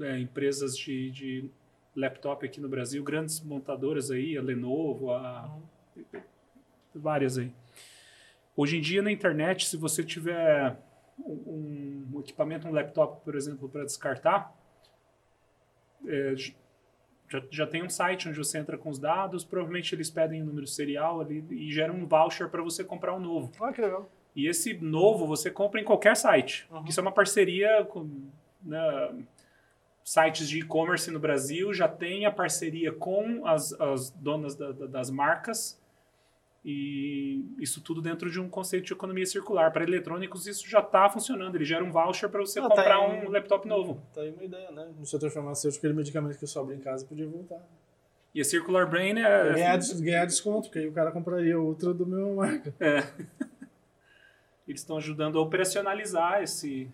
é, 0.00 0.18
empresas 0.18 0.76
de, 0.76 1.10
de, 1.10 1.50
laptop 1.94 2.44
aqui 2.44 2.60
no 2.60 2.68
Brasil, 2.68 3.02
grandes 3.02 3.40
montadoras 3.40 4.10
aí, 4.10 4.36
a 4.36 4.42
Lenovo, 4.42 5.12
a, 5.12 5.58
várias 6.94 7.38
aí. 7.38 7.50
Hoje 8.54 8.76
em 8.76 8.80
dia 8.80 9.02
na 9.02 9.10
internet, 9.10 9.66
se 9.66 9.76
você 9.76 10.04
tiver 10.04 10.78
um, 11.18 12.06
um 12.12 12.20
equipamento, 12.20 12.68
um 12.68 12.72
laptop, 12.72 13.24
por 13.24 13.34
exemplo, 13.34 13.68
para 13.68 13.84
descartar, 13.84 14.54
é, 16.06 16.34
já, 17.28 17.42
já 17.50 17.66
tem 17.66 17.82
um 17.82 17.88
site 17.88 18.28
onde 18.28 18.38
você 18.38 18.58
entra 18.58 18.78
com 18.78 18.88
os 18.90 18.98
dados, 18.98 19.44
provavelmente 19.44 19.94
eles 19.94 20.10
pedem 20.10 20.40
o 20.40 20.44
um 20.44 20.46
número 20.46 20.66
serial 20.66 21.20
ali 21.20 21.44
e 21.50 21.72
geram 21.72 21.94
um 21.94 22.06
voucher 22.06 22.48
para 22.48 22.62
você 22.62 22.84
comprar 22.84 23.14
um 23.14 23.20
novo. 23.20 23.50
Ah, 23.60 23.72
que 23.72 23.80
legal. 23.80 24.10
E 24.34 24.46
esse 24.46 24.74
novo 24.74 25.26
você 25.26 25.50
compra 25.50 25.80
em 25.80 25.84
qualquer 25.84 26.16
site. 26.16 26.68
Uhum. 26.70 26.84
Isso 26.84 27.00
é 27.00 27.02
uma 27.02 27.12
parceria 27.12 27.84
com 27.84 28.08
né, 28.62 29.24
sites 30.04 30.48
de 30.48 30.60
e-commerce 30.60 31.10
no 31.10 31.18
Brasil, 31.18 31.72
já 31.72 31.88
tem 31.88 32.26
a 32.26 32.30
parceria 32.30 32.92
com 32.92 33.46
as, 33.46 33.72
as 33.80 34.10
donas 34.10 34.54
da, 34.54 34.72
da, 34.72 34.86
das 34.86 35.10
marcas 35.10 35.80
E 36.68 37.54
isso 37.60 37.80
tudo 37.80 38.02
dentro 38.02 38.28
de 38.28 38.40
um 38.40 38.48
conceito 38.48 38.86
de 38.86 38.92
economia 38.92 39.24
circular. 39.24 39.70
Para 39.70 39.84
eletrônicos, 39.84 40.48
isso 40.48 40.68
já 40.68 40.80
está 40.80 41.08
funcionando. 41.08 41.54
Ele 41.54 41.64
gera 41.64 41.84
um 41.84 41.92
voucher 41.92 42.28
para 42.28 42.40
você 42.40 42.58
ah, 42.58 42.62
tá 42.62 42.68
comprar 42.70 42.98
tá 42.98 43.06
aí, 43.06 43.24
um 43.24 43.30
laptop 43.30 43.68
novo. 43.68 44.02
Tá 44.12 44.22
aí 44.22 44.32
uma 44.32 44.42
ideia, 44.42 44.72
né? 44.72 44.92
No 44.98 45.06
setor 45.06 45.30
farmacêutico, 45.30 45.78
aquele 45.78 45.96
medicamento 45.96 46.36
que 46.36 46.44
sobra 46.44 46.74
em 46.74 46.80
casa 46.80 47.06
podia 47.06 47.28
voltar. 47.28 47.64
E 48.34 48.40
a 48.40 48.44
Circular 48.44 48.90
Brain 48.90 49.16
é. 49.16 49.52
Ganhar, 49.52 49.78
ganhar 50.00 50.24
desconto, 50.26 50.62
porque 50.62 50.80
aí 50.80 50.88
o 50.88 50.92
cara 50.92 51.12
compraria 51.12 51.56
outra 51.56 51.94
do 51.94 52.04
meu 52.04 52.34
marca. 52.34 52.74
É. 52.80 52.98
Eles 54.66 54.80
estão 54.80 54.96
ajudando 54.96 55.38
a 55.38 55.42
operacionalizar 55.42 56.42
esse, 56.42 56.90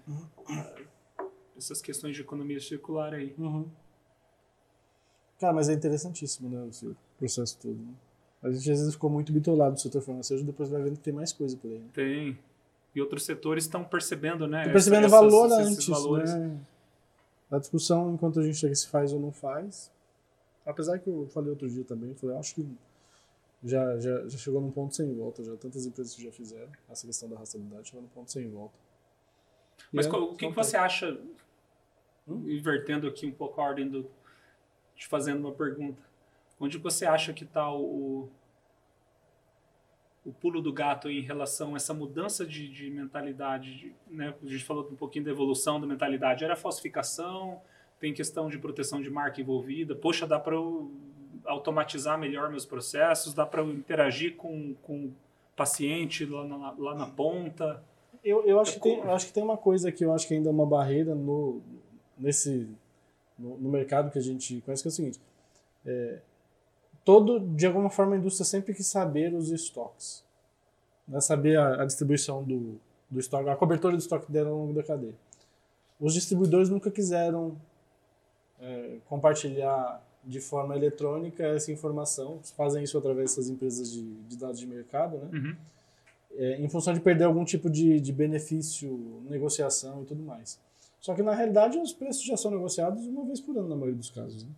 essas 1.57 1.81
questões 1.81 2.15
de 2.15 2.21
economia 2.21 2.61
circular 2.61 3.15
aí. 3.15 3.35
Uhum. 3.39 3.67
Cara, 5.41 5.55
mas 5.55 5.71
é 5.71 5.73
interessantíssimo, 5.73 6.51
né? 6.51 6.71
O 6.83 6.95
processo 7.17 7.59
todo. 7.59 7.75
Né? 7.75 7.95
A 8.43 8.51
gente 8.51 8.71
às 8.71 8.79
vezes 8.79 8.95
ficou 8.95 9.09
muito 9.09 9.33
bitolado 9.33 9.73
no 9.73 9.79
setor 9.79 10.03
farmacêutico, 10.03 10.51
depois 10.51 10.69
vai 10.69 10.83
vendo 10.83 10.97
que 10.97 11.03
tem 11.03 11.13
mais 11.13 11.33
coisa 11.33 11.57
por 11.57 11.71
aí. 11.71 11.79
Né? 11.79 11.89
Tem. 11.93 12.39
E 12.95 13.01
outros 13.01 13.25
setores 13.25 13.65
estão 13.65 13.85
percebendo, 13.85 14.47
né? 14.47 14.61
Estão 14.61 14.73
percebendo 14.73 15.07
essas, 15.07 15.21
valor 15.21 15.53
antes, 15.53 15.87
valores. 15.87 16.35
né? 16.35 16.59
A 17.51 17.59
discussão, 17.59 18.13
enquanto 18.15 18.41
a 18.41 18.43
gente 18.43 18.57
chega 18.57 18.75
se 18.75 18.89
faz 18.89 19.13
ou 19.13 19.21
não 19.21 19.31
faz. 19.31 19.91
Apesar 20.67 20.99
que 20.99 21.09
eu 21.09 21.27
falei 21.33 21.51
outro 21.51 21.69
dia 21.69 21.85
também, 21.85 22.15
falei, 22.15 22.37
acho 22.37 22.55
que 22.55 22.67
já, 23.65 23.99
já, 23.99 24.29
já 24.29 24.39
chegou 24.39 24.61
num 24.61 24.71
ponto 24.71 24.95
sem 24.95 25.13
volta, 25.15 25.43
já 25.43 25.57
tantas 25.57 25.87
empresas 25.87 26.15
que 26.15 26.25
já 26.25 26.33
fizeram 26.33 26.71
essa 26.91 27.07
questão 27.07 27.29
da 27.29 27.39
rastreabilidade 27.39 27.89
chegou 27.89 28.03
num 28.03 28.09
ponto 28.09 28.31
sem 28.31 28.49
volta. 28.49 28.75
Mas 29.93 30.07
é, 30.07 30.11
o 30.11 30.35
que, 30.35 30.49
que 30.49 30.55
você 30.55 30.77
acha, 30.77 31.19
hum? 32.27 32.49
invertendo 32.49 33.07
aqui 33.07 33.27
um 33.27 33.33
pouco 33.33 33.61
a 33.61 33.65
ordem 33.65 33.89
do, 33.89 34.11
te 34.97 35.07
fazendo 35.07 35.41
uma 35.41 35.53
pergunta, 35.53 36.03
Onde 36.63 36.79
você 36.79 37.05
acha 37.05 37.33
que 37.33 37.43
está 37.43 37.75
o, 37.75 38.29
o 40.25 40.33
pulo 40.33 40.63
do 40.63 40.73
gato 40.73 41.11
em 41.11 41.21
relação 41.21 41.75
a 41.75 41.77
essa 41.77 41.93
mudança 41.93 42.47
de, 42.47 42.69
de 42.69 42.89
mentalidade? 42.89 43.75
De, 43.75 43.95
né? 44.09 44.33
A 44.41 44.47
gente 44.47 44.63
falou 44.63 44.89
um 44.89 44.95
pouquinho 44.95 45.25
da 45.25 45.33
evolução 45.33 45.81
da 45.81 45.89
mentalidade. 45.89 46.45
Era 46.45 46.55
falsificação, 46.55 47.61
tem 47.99 48.15
questão 48.15 48.49
de 48.49 48.61
proteção 48.61 49.03
de 49.03 49.11
marca 49.11 49.41
envolvida. 49.41 49.97
Poxa, 49.97 50.25
dá 50.25 50.39
para 50.39 50.55
automatizar 51.47 52.17
melhor 52.17 52.49
meus 52.49 52.65
processos, 52.65 53.35
dá 53.35 53.45
para 53.45 53.65
interagir 53.65 54.37
com, 54.37 54.73
com 54.83 55.07
o 55.07 55.15
paciente 55.57 56.25
lá 56.25 56.47
na, 56.47 56.75
lá 56.79 56.95
na 56.95 57.07
ponta. 57.07 57.83
Eu, 58.23 58.47
eu, 58.47 58.61
acho 58.61 58.71
é 58.71 58.75
que 58.75 58.81
tem, 58.81 58.99
eu 58.99 59.11
acho 59.11 59.27
que 59.27 59.33
tem 59.33 59.43
uma 59.43 59.57
coisa 59.57 59.91
que 59.91 60.05
eu 60.05 60.13
acho 60.15 60.29
que 60.29 60.35
ainda 60.35 60.49
é 60.49 60.53
uma 60.53 60.65
barreira 60.65 61.13
no, 61.13 61.61
nesse, 62.17 62.69
no, 63.37 63.59
no 63.59 63.69
mercado 63.69 64.13
que 64.13 64.19
a 64.19 64.23
gente 64.23 64.61
conhece, 64.61 64.81
que 64.81 64.89
é 64.89 64.91
o 64.91 64.93
seguinte. 64.93 65.21
É, 65.85 66.21
todo, 67.05 67.41
de 67.41 67.67
alguma 67.67 67.91
forma, 67.91 68.15
a 68.15 68.19
indústria 68.19 68.45
sempre 68.45 68.75
quis 68.75 68.87
saber 68.87 69.35
os 69.35 69.51
estoques. 69.51 70.25
Né? 71.07 71.21
Saber 71.21 71.59
a, 71.59 71.83
a, 71.83 71.85
distribuição 71.85 72.43
do, 72.43 72.81
do 73.11 73.21
estoque, 73.21 73.49
a 73.49 73.57
cobertura 73.57 73.97
do 73.97 74.01
estoque 74.01 74.31
dela 74.31 74.51
ao 74.51 74.57
longo 74.57 74.73
da 74.73 74.83
cadeia. 74.83 75.15
Os 76.01 76.15
distribuidores 76.15 76.69
nunca 76.69 76.91
quiseram 76.91 77.57
é, 78.61 78.97
compartilhar 79.09 80.03
de 80.25 80.41
forma 80.41 80.77
eletrônica 80.77 81.45
essa 81.45 81.73
informação, 81.73 82.39
fazem 82.57 82.85
isso 82.85 82.97
através 82.97 83.31
dessas 83.31 83.49
empresas 83.49 83.91
de, 83.91 84.03
de 84.03 84.37
dados 84.37 84.59
de 84.59 84.67
mercado, 84.67 85.19
né? 85.19 85.29
Uhum. 85.33 85.57
É, 86.35 86.61
em 86.63 86.69
função 86.69 86.95
de 86.95 87.01
perder 87.01 87.25
algum 87.25 87.45
tipo 87.45 87.69
de, 87.69 88.01
de 88.01 88.13
benefício, 88.13 88.89
negociação 89.29 90.03
e 90.03 90.07
tudo 90.07 90.23
mais. 90.23 90.59
Só 90.99 91.15
que 91.15 91.23
na 91.23 91.35
realidade 91.35 91.77
os 91.79 91.93
preços 91.93 92.25
já 92.25 92.37
são 92.37 92.51
negociados 92.51 93.05
uma 93.07 93.25
vez 93.25 93.41
por 93.41 93.57
ano 93.57 93.69
na 93.69 93.75
maioria 93.75 93.97
dos 93.97 94.09
casos. 94.09 94.45
Né? 94.45 94.51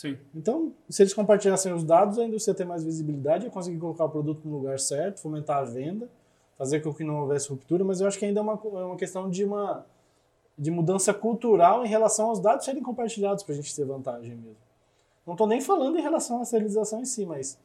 Sim. 0.00 0.16
Então, 0.34 0.72
se 0.88 1.02
eles 1.02 1.12
compartilhassem 1.12 1.74
os 1.74 1.84
dados, 1.84 2.18
a 2.18 2.24
indústria 2.24 2.54
ter 2.54 2.64
mais 2.64 2.82
visibilidade, 2.82 3.44
ia 3.44 3.50
conseguir 3.50 3.78
colocar 3.78 4.06
o 4.06 4.08
produto 4.08 4.48
no 4.48 4.56
lugar 4.56 4.78
certo, 4.78 5.20
fomentar 5.20 5.58
a 5.58 5.64
venda, 5.64 6.08
fazer 6.56 6.80
com 6.80 6.94
que 6.94 7.04
não 7.04 7.20
houvesse 7.20 7.50
ruptura, 7.50 7.84
mas 7.84 8.00
eu 8.00 8.06
acho 8.06 8.18
que 8.18 8.24
ainda 8.24 8.40
é 8.40 8.42
uma, 8.42 8.58
é 8.64 8.84
uma 8.84 8.96
questão 8.96 9.28
de 9.28 9.44
uma 9.44 9.84
de 10.56 10.70
mudança 10.70 11.12
cultural 11.12 11.84
em 11.84 11.88
relação 11.88 12.30
aos 12.30 12.40
dados 12.40 12.64
serem 12.64 12.82
compartilhados 12.82 13.44
para 13.44 13.52
a 13.52 13.56
gente 13.56 13.76
ter 13.76 13.84
vantagem 13.84 14.36
mesmo. 14.36 14.56
Não 15.26 15.34
estou 15.34 15.46
nem 15.46 15.60
falando 15.60 15.98
em 15.98 16.02
relação 16.02 16.40
à 16.40 16.46
serialização 16.46 17.02
em 17.02 17.04
si, 17.04 17.26
mas 17.26 17.58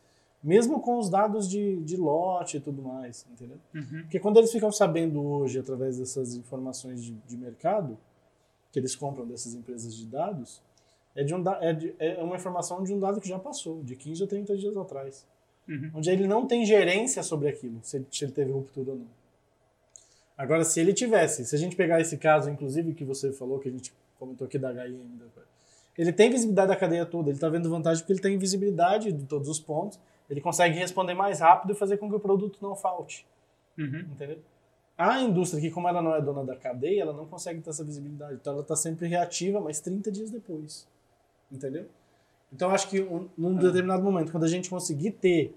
mesmo 0.44 0.82
com 0.82 0.98
os 1.00 1.10
dados 1.10 1.50
de, 1.50 1.78
de 1.84 1.96
lote 1.96 2.58
e 2.58 2.60
tudo 2.60 2.82
mais, 2.82 3.26
entendeu? 3.32 3.58
Uhum. 3.74 4.02
Porque 4.02 4.20
quando 4.20 4.38
eles 4.38 4.52
ficam 4.52 4.74
sabendo 4.74 5.24
hoje, 5.26 5.58
através 5.58 5.98
dessas 5.98 6.36
informações 6.36 7.02
de, 7.02 7.14
de 7.14 7.38
mercado, 7.38 7.98
que 8.74 8.80
eles 8.80 8.94
compram 8.94 9.26
dessas 9.26 9.54
empresas 9.54 9.96
de 9.96 10.06
dados, 10.06 10.62
é, 11.16 11.24
de 11.24 11.34
um, 11.34 11.44
é, 11.62 11.74
de, 11.74 11.96
é 11.98 12.22
uma 12.22 12.36
informação 12.36 12.84
de 12.84 12.94
um 12.94 13.00
dado 13.00 13.22
que 13.22 13.30
já 13.30 13.40
passou, 13.40 13.82
de 13.84 13.96
15 13.96 14.22
ou 14.22 14.28
30 14.28 14.58
dias 14.58 14.78
atrás. 14.78 15.26
Uhum. 15.68 15.92
Onde 15.96 16.10
ele 16.10 16.28
não 16.28 16.46
tem 16.46 16.66
gerência 16.66 17.24
sobre 17.24 17.50
aquilo, 17.50 17.80
se 17.82 17.98
ele, 17.98 18.08
se 18.12 18.26
ele 18.26 18.32
teve 18.32 18.52
ruptura 18.52 18.92
ou 18.92 18.98
não. 18.98 19.08
Agora, 20.38 20.64
se 20.64 20.80
ele 20.80 20.94
tivesse, 20.94 21.46
se 21.46 21.56
a 21.56 21.58
gente 21.58 21.76
pegar 21.76 22.02
esse 22.02 22.18
caso, 22.18 22.50
inclusive, 22.50 22.94
que 22.94 23.06
você 23.06 23.32
falou, 23.32 23.58
que 23.58 23.70
a 23.70 23.72
gente 23.72 23.94
comentou 24.20 24.46
aqui 24.46 24.60
da 24.60 24.72
HM, 24.72 25.00
ele 25.98 26.12
tem 26.12 26.30
visibilidade 26.30 26.68
da 26.68 26.76
cadeia 26.76 27.06
toda, 27.06 27.30
ele 27.30 27.38
está 27.38 27.48
vendo 27.48 27.70
vantagem 27.70 28.02
porque 28.02 28.14
ele 28.14 28.22
tem 28.22 28.38
visibilidade 28.38 29.14
de 29.14 29.26
todos 29.26 29.48
os 29.48 29.60
pontos, 29.60 29.98
ele 30.30 30.42
consegue 30.42 30.78
responder 30.78 31.14
mais 31.14 31.40
rápido 31.40 31.72
e 31.72 31.76
fazer 31.76 31.98
com 31.98 32.10
que 32.10 32.16
o 32.16 32.20
produto 32.20 32.60
não 32.62 32.76
falte. 32.76 33.26
Uhum. 33.78 34.00
Entendeu? 34.12 34.40
A 34.98 35.22
indústria, 35.22 35.62
que 35.62 35.72
como 35.72 35.88
ela 35.88 36.02
não 36.02 36.16
é 36.16 36.22
dona 36.22 36.44
da 36.44 36.56
cadeia, 36.56 37.02
ela 37.02 37.14
não 37.14 37.26
consegue 37.26 37.62
ter 37.62 37.70
essa 37.70 37.84
visibilidade. 37.84 38.36
Então 38.36 38.54
ela 38.54 38.62
está 38.62 38.76
sempre 38.76 39.08
reativa, 39.08 39.60
mas 39.60 39.80
30 39.80 40.12
dias 40.12 40.32
depois. 40.32 40.88
Entendeu? 41.52 41.88
Então 42.52 42.70
acho 42.72 42.90
que 42.90 43.02
um, 43.02 43.30
num 43.38 43.56
determinado 43.56 44.04
momento, 44.04 44.32
quando 44.32 44.44
a 44.44 44.48
gente 44.48 44.70
conseguir 44.70 45.12
ter 45.12 45.56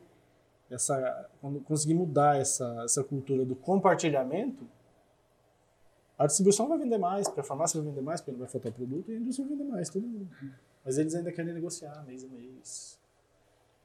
essa. 0.71 1.29
Quando 1.41 1.61
conseguir 1.61 1.95
mudar 1.95 2.39
essa, 2.39 2.83
essa 2.85 3.03
cultura 3.03 3.45
do 3.45 3.55
compartilhamento, 3.55 4.67
a 6.19 6.27
distribuição 6.27 6.69
vai 6.69 6.79
vender 6.79 6.99
mais, 6.99 7.27
a 7.29 7.43
farmácia 7.43 7.81
vai 7.81 7.91
vender 7.91 8.03
mais, 8.03 8.21
porque 8.21 8.33
não 8.33 8.41
vai 8.41 8.49
faltar 8.49 8.73
produto, 8.73 9.11
e 9.11 9.15
a 9.15 9.19
indústria 9.19 9.47
vai 9.47 9.57
vender 9.57 9.71
mais, 9.71 9.89
todo 9.89 10.07
mundo. 10.07 10.29
Mas 10.85 10.99
eles 10.99 11.15
ainda 11.15 11.31
querem 11.31 11.55
negociar 11.55 12.05
mês 12.05 12.25
a 12.25 12.29
mês. 12.29 12.99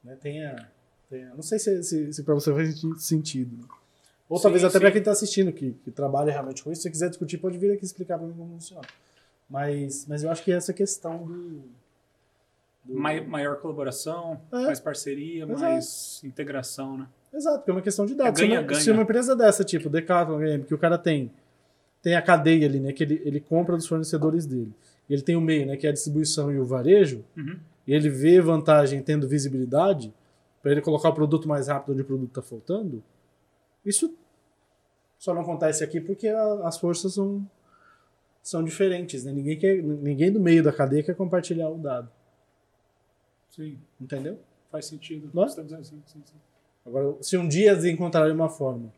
Né? 0.02 0.16
Tem 0.16 0.44
a, 0.44 0.68
tem 1.08 1.24
a, 1.24 1.34
não 1.34 1.42
sei 1.42 1.58
se, 1.58 1.82
se, 1.82 2.12
se 2.12 2.22
para 2.22 2.34
você 2.34 2.52
faz 2.52 2.82
sentido. 2.98 3.56
Né? 3.56 3.68
Ou 4.28 4.38
sim, 4.38 4.42
talvez 4.42 4.64
até 4.64 4.80
para 4.80 4.90
quem 4.90 4.98
está 4.98 5.12
assistindo, 5.12 5.52
que, 5.52 5.72
que 5.84 5.90
trabalha 5.90 6.32
realmente 6.32 6.64
com 6.64 6.72
isso, 6.72 6.82
se 6.82 6.88
você 6.88 6.90
quiser 6.90 7.08
discutir, 7.08 7.38
pode 7.38 7.56
vir 7.56 7.72
aqui 7.72 7.84
explicar 7.84 8.18
para 8.18 8.26
mim 8.26 8.34
como 8.34 8.54
funciona. 8.54 8.86
Mas, 9.48 10.06
mas 10.06 10.24
eu 10.24 10.30
acho 10.30 10.42
que 10.42 10.50
essa 10.50 10.72
questão 10.72 11.24
do, 11.24 11.62
do... 12.84 12.94
Maior 12.94 13.56
colaboração, 13.56 14.40
é. 14.52 14.66
mais 14.66 14.80
parceria, 14.80 15.44
Exato. 15.44 15.60
mais 15.60 16.20
integração, 16.24 16.98
né? 16.98 17.06
Exato, 17.32 17.58
porque 17.58 17.70
é 17.70 17.74
uma 17.74 17.82
questão 17.82 18.06
de 18.06 18.14
dados. 18.14 18.40
É 18.40 18.46
ganha, 18.46 18.58
se, 18.58 18.62
uma, 18.62 18.68
ganha. 18.68 18.80
se 18.80 18.90
uma 18.90 19.02
empresa 19.02 19.34
dessa, 19.34 19.64
tipo 19.64 19.88
Decathlon, 19.88 20.62
que 20.62 20.74
o 20.74 20.78
cara 20.78 20.96
tem 20.96 21.30
tem 22.04 22.14
a 22.14 22.20
cadeia 22.20 22.66
ali, 22.66 22.78
né, 22.78 22.92
que 22.92 23.02
ele, 23.02 23.22
ele 23.24 23.40
compra 23.40 23.74
dos 23.76 23.86
fornecedores 23.86 24.44
dele. 24.44 24.70
E 25.08 25.14
ele 25.14 25.22
tem 25.22 25.36
o 25.36 25.40
meio, 25.40 25.66
né, 25.66 25.74
que 25.74 25.86
é 25.86 25.90
a 25.90 25.92
distribuição 25.92 26.52
e 26.52 26.58
o 26.58 26.64
varejo, 26.64 27.24
uhum. 27.34 27.58
e 27.86 27.94
ele 27.94 28.10
vê 28.10 28.42
vantagem 28.42 29.02
tendo 29.02 29.26
visibilidade 29.26 30.12
para 30.62 30.72
ele 30.72 30.82
colocar 30.82 31.08
o 31.08 31.14
produto 31.14 31.48
mais 31.48 31.68
rápido 31.68 31.92
onde 31.92 32.02
o 32.02 32.04
produto 32.04 32.28
está 32.28 32.42
faltando. 32.42 33.02
Isso 33.86 34.14
só 35.18 35.32
não 35.32 35.40
acontece 35.40 35.82
aqui 35.82 35.98
porque 35.98 36.28
a, 36.28 36.68
as 36.68 36.78
forças 36.78 37.14
são, 37.14 37.42
são 38.42 38.62
diferentes, 38.62 39.24
né? 39.24 39.32
Ninguém, 39.32 39.58
quer, 39.58 39.82
ninguém 39.82 40.30
do 40.30 40.40
meio 40.40 40.62
da 40.62 40.72
cadeia 40.72 41.02
quer 41.02 41.14
compartilhar 41.14 41.70
o 41.70 41.78
dado. 41.78 42.10
Sim. 43.54 43.78
Entendeu? 44.00 44.38
Faz 44.70 44.86
sentido. 44.86 45.30
Não? 45.32 45.48
Sim, 45.48 45.66
sim, 45.82 46.02
sim. 46.06 46.22
Agora, 46.84 47.16
se 47.22 47.36
um 47.36 47.46
dia 47.46 47.70
eles 47.70 47.84
encontrarem 47.84 48.34
uma 48.34 48.48
forma 48.48 48.92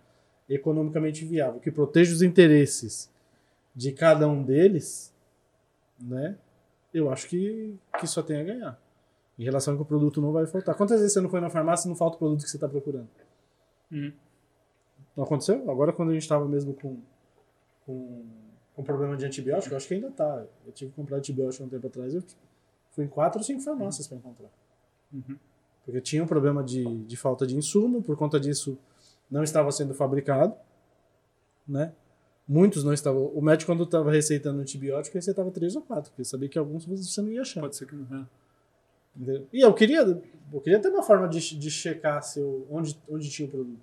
economicamente 0.49 1.25
viável 1.25 1.61
que 1.61 1.71
proteja 1.71 2.13
os 2.13 2.23
interesses 2.23 3.11
de 3.75 3.93
cada 3.93 4.27
um 4.27 4.43
deles, 4.43 5.13
né? 6.01 6.39
Eu 6.95 7.11
acho 7.11 7.29
que, 7.29 7.75
que 8.01 8.07
só 8.07 8.23
tem 8.23 8.41
a 8.41 8.45
ganhar. 8.45 8.81
Em 9.39 9.45
relação 9.45 9.75
ao 9.75 9.79
que 9.79 9.83
o 9.83 9.87
produto 9.87 10.21
não 10.21 10.33
vai 10.33 10.47
faltar. 10.47 10.75
Quantas 10.75 10.99
vezes 10.99 11.13
você 11.13 11.21
não 11.21 11.29
foi 11.29 11.41
na 11.41 11.51
farmácia 11.51 11.87
e 11.87 11.91
não 11.91 11.97
falta 11.97 12.17
o 12.17 12.19
produto 12.19 12.43
que 12.43 12.49
você 12.49 12.57
está 12.57 12.67
procurando? 12.67 13.09
Uhum. 13.93 14.13
Não 15.15 15.25
aconteceu? 15.25 15.71
Agora, 15.71 15.93
quando 15.93 16.11
a 16.11 16.13
gente 16.15 16.23
estava 16.23 16.47
mesmo 16.49 16.73
com, 16.73 16.97
com, 17.85 18.25
com 18.75 18.83
problema 18.83 19.15
de 19.17 19.27
antibiótico, 19.27 19.75
eu 19.75 19.77
acho 19.77 19.87
que 19.87 19.95
ainda 19.95 20.11
tá. 20.11 20.45
Eu 20.65 20.73
tive 20.73 20.91
que 20.91 20.97
comprar 20.97 21.19
antibiótico 21.19 21.65
um 21.65 21.69
tempo 21.69 21.87
atrás. 21.87 22.15
Eu 22.15 22.23
Fui 22.97 23.05
em 23.05 23.09
quatro 23.09 23.39
ou 23.39 23.45
cinco 23.45 23.61
farmácias 23.61 24.09
para 24.09 24.17
encontrar. 24.17 24.49
Uhum. 25.13 25.37
Porque 25.85 26.01
tinha 26.01 26.25
um 26.25 26.27
problema 26.27 26.65
de, 26.65 27.05
de 27.05 27.17
falta 27.17 27.47
de 27.47 27.57
insumo, 27.57 28.03
por 28.03 28.17
conta 28.17 28.41
disso 28.41 28.77
não 29.31 29.45
estava 29.45 29.71
sendo 29.71 29.95
fabricado, 29.95 30.55
né? 31.69 31.93
Muitos 32.49 32.83
não 32.83 32.93
estavam. 32.93 33.27
O 33.27 33.43
médico, 33.43 33.71
quando 33.71 33.85
estava 33.85 34.11
receitando 34.11 34.61
antibiótico, 34.61 35.17
receitava 35.17 35.51
três 35.51 35.77
ou 35.77 35.83
quatro, 35.83 36.11
porque 36.11 36.25
sabia 36.25 36.49
que 36.49 36.59
alguns 36.59 36.87
você 36.87 37.21
não 37.21 37.31
ia 37.31 37.43
achar. 37.43 37.61
Pode 37.61 37.77
ser 37.77 37.87
que 37.87 37.95
não. 37.95 38.21
É. 38.21 39.43
E 39.53 39.61
eu 39.61 39.75
queria, 39.75 40.01
eu 40.01 40.61
queria 40.61 40.79
ter 40.79 40.89
uma 40.89 41.03
forma 41.03 41.29
de, 41.29 41.41
de 41.59 41.71
checar 41.71 42.23
se 42.23 42.39
eu, 42.39 42.67
onde, 42.71 42.99
onde 43.09 43.29
tinha 43.31 43.49
o 43.49 43.51
produto. 43.51 43.81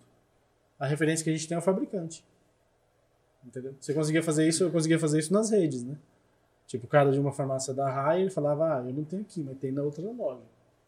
A 0.80 0.88
referência 0.88 1.24
que 1.24 1.30
a 1.30 1.34
gente 1.34 1.48
tem 1.48 1.56
é 1.56 1.60
o 1.60 1.62
fabricante. 1.62 2.24
Entendeu? 3.46 3.76
Você 3.80 3.94
conseguia 3.94 4.24
fazer 4.24 4.48
isso, 4.48 4.64
eu 4.64 4.72
conseguia 4.72 4.98
fazer 4.98 5.20
isso 5.20 5.34
nas 5.34 5.50
redes, 5.50 5.84
né? 5.84 5.98
Tipo, 6.74 6.88
o 6.88 6.90
cara 6.90 7.12
de 7.12 7.20
uma 7.20 7.32
farmácia 7.32 7.72
da 7.72 7.88
Rai, 7.88 8.22
ele 8.22 8.32
falava, 8.32 8.80
ah, 8.80 8.84
eu 8.84 8.92
não 8.92 9.04
tenho 9.04 9.22
aqui, 9.22 9.44
mas 9.44 9.60
tem 9.60 9.72
na 9.72 9.84
outra 9.84 10.04
loja. 10.10 10.42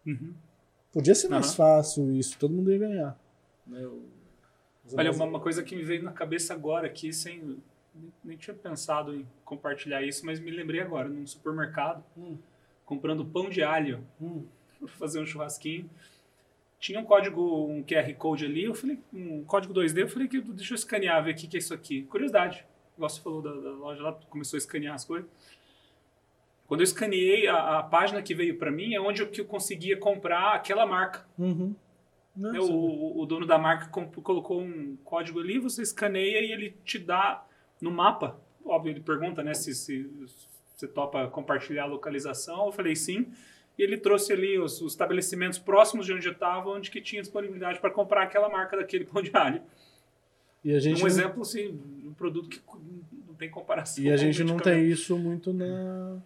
Uhum. 0.03 0.33
Podia 0.91 1.13
ser 1.13 1.27
mais 1.27 1.49
uhum. 1.49 1.55
fácil 1.57 2.11
isso, 2.11 2.39
todo 2.39 2.55
mundo 2.55 2.71
ia 2.71 2.79
ganhar. 2.79 3.19
Né? 3.67 3.88
Olha, 4.97 5.11
uma, 5.11 5.25
uma, 5.25 5.39
coisa 5.39 5.61
que 5.61 5.75
me 5.75 5.83
veio 5.83 6.01
na 6.01 6.11
cabeça 6.11 6.55
agora 6.55 6.88
aqui, 6.88 7.13
sem 7.13 7.59
nem 8.23 8.36
tinha 8.36 8.55
pensado 8.55 9.13
em 9.13 9.27
compartilhar 9.43 10.01
isso, 10.01 10.25
mas 10.25 10.39
me 10.39 10.49
lembrei 10.49 10.81
agora, 10.81 11.07
num 11.07 11.27
supermercado, 11.27 12.03
hum. 12.17 12.36
comprando 12.83 13.23
pão 13.23 13.47
de 13.47 13.61
alho 13.61 14.03
hum. 14.19 14.43
para 14.79 14.88
fazer 14.88 15.21
um 15.21 15.25
churrasquinho. 15.27 15.88
Tinha 16.79 16.99
um 16.99 17.05
código, 17.05 17.67
um 17.67 17.83
QR 17.83 18.11
Code 18.15 18.43
ali, 18.43 18.63
eu 18.63 18.73
falei, 18.73 18.97
um 19.13 19.43
código 19.43 19.71
2D, 19.71 19.99
eu 19.99 20.09
falei 20.09 20.27
que 20.27 20.41
deixa 20.41 20.73
eu 20.73 20.75
escanear, 20.75 21.23
ver 21.23 21.36
o 21.36 21.36
que, 21.36 21.45
que 21.45 21.57
é 21.57 21.59
isso 21.59 21.75
aqui. 21.75 22.01
Curiosidade. 22.05 22.65
Igual 22.97 23.07
você 23.07 23.21
falou 23.21 23.43
da, 23.43 23.53
da 23.53 23.69
loja 23.69 24.01
lá, 24.01 24.13
começou 24.31 24.57
a 24.57 24.59
escanear 24.59 24.95
as 24.95 25.05
coisas. 25.05 25.29
Quando 26.68 26.82
eu 26.82 26.86
escaneei, 26.86 27.47
a, 27.47 27.80
a 27.80 27.84
página 27.84 28.22
que 28.22 28.34
veio 28.34 28.57
para 28.57 28.72
mim 28.72 28.93
é 28.93 28.99
onde 28.99 29.22
eu, 29.22 29.28
que 29.28 29.41
eu 29.41 29.45
conseguia 29.45 29.97
comprar 29.97 30.53
aquela 30.53 30.86
marca. 30.86 31.26
Uhum. 31.38 31.76
Nossa, 32.36 32.72
o, 32.72 33.22
o, 33.22 33.26
dono 33.26 33.45
da 33.45 33.57
marca 33.57 33.88
colocou 33.88 34.59
um 34.61 34.97
código 35.05 35.39
ali, 35.39 35.57
você 35.57 35.82
escaneia 35.82 36.41
e 36.41 36.51
ele 36.51 36.76
te 36.84 36.99
dá 36.99 37.45
no 37.80 37.91
mapa. 37.91 38.38
Óbvio, 38.66 38.91
ele 38.91 38.99
pergunta 38.99 39.41
né, 39.41 39.53
se, 39.53 39.74
se 39.74 40.09
você 40.76 40.88
topa 40.88 41.28
compartilhar 41.28 41.84
a 41.84 41.88
localização. 41.88 42.66
Eu 42.66 42.72
falei 42.72 42.95
sim. 42.95 43.28
E 43.78 43.84
ele 43.84 43.97
trouxe 43.97 44.34
ali 44.34 44.57
os, 44.57 44.82
os 44.82 44.93
estabelecimentos 44.93 45.59
próximos 45.59 46.05
de 46.05 46.13
onde 46.13 46.28
eu 46.28 46.34
estava, 46.34 46.70
onde 46.70 46.89
que 46.89 46.99
tinha 47.01 47.22
disponibilidade 47.22 47.80
para 47.80 47.89
comprar 47.89 48.24
aquela 48.24 48.49
marca 48.49 48.76
daquele 48.76 49.05
pão 49.05 49.22
de 49.22 49.32
alho. 49.34 49.61
E 50.63 50.74
a 50.74 50.80
gente 50.80 50.97
um 50.97 51.01
não... 51.01 51.07
exemplo, 51.07 51.41
assim, 51.41 51.80
um 52.03 52.13
produto 52.13 52.49
que 52.49 52.59
não 53.28 53.36
tem 53.36 53.49
comparação. 53.49 54.03
E 54.03 54.11
a 54.11 54.18
gente 54.18 54.43
não 54.43 54.57
tem 54.57 54.88
isso 54.88 55.18
muito 55.18 55.53
na, 55.53 56.18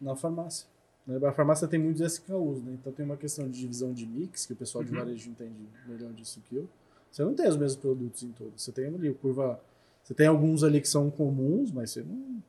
na 0.00 0.16
farmácia. 0.16 0.66
Né? 1.06 1.18
A 1.26 1.32
farmácia 1.32 1.68
tem 1.68 1.78
muitos 1.78 2.02
SKUs, 2.02 2.62
né? 2.62 2.72
Então 2.74 2.92
tem 2.92 3.04
uma 3.04 3.16
questão 3.16 3.48
de 3.48 3.58
divisão 3.58 3.92
de 3.92 4.06
mix, 4.06 4.46
que 4.46 4.52
o 4.52 4.56
pessoal 4.56 4.82
de 4.82 4.92
uhum. 4.92 4.98
varejo 4.98 5.30
entende 5.30 5.68
melhor 5.86 6.12
disso 6.12 6.40
que 6.48 6.56
eu. 6.56 6.68
Você 7.10 7.22
não 7.22 7.34
tem 7.34 7.48
os 7.48 7.56
mesmos 7.56 7.80
produtos 7.80 8.22
em 8.22 8.32
todos. 8.32 8.62
Você 8.62 8.72
tem 8.72 8.86
ali 8.86 9.12
curva. 9.14 9.60
Você 10.02 10.14
tem 10.14 10.26
alguns 10.26 10.64
ali 10.64 10.80
que 10.80 10.88
são 10.88 11.10
comuns, 11.10 11.70
mas 11.70 11.90
você 11.90 12.02
não, 12.02 12.42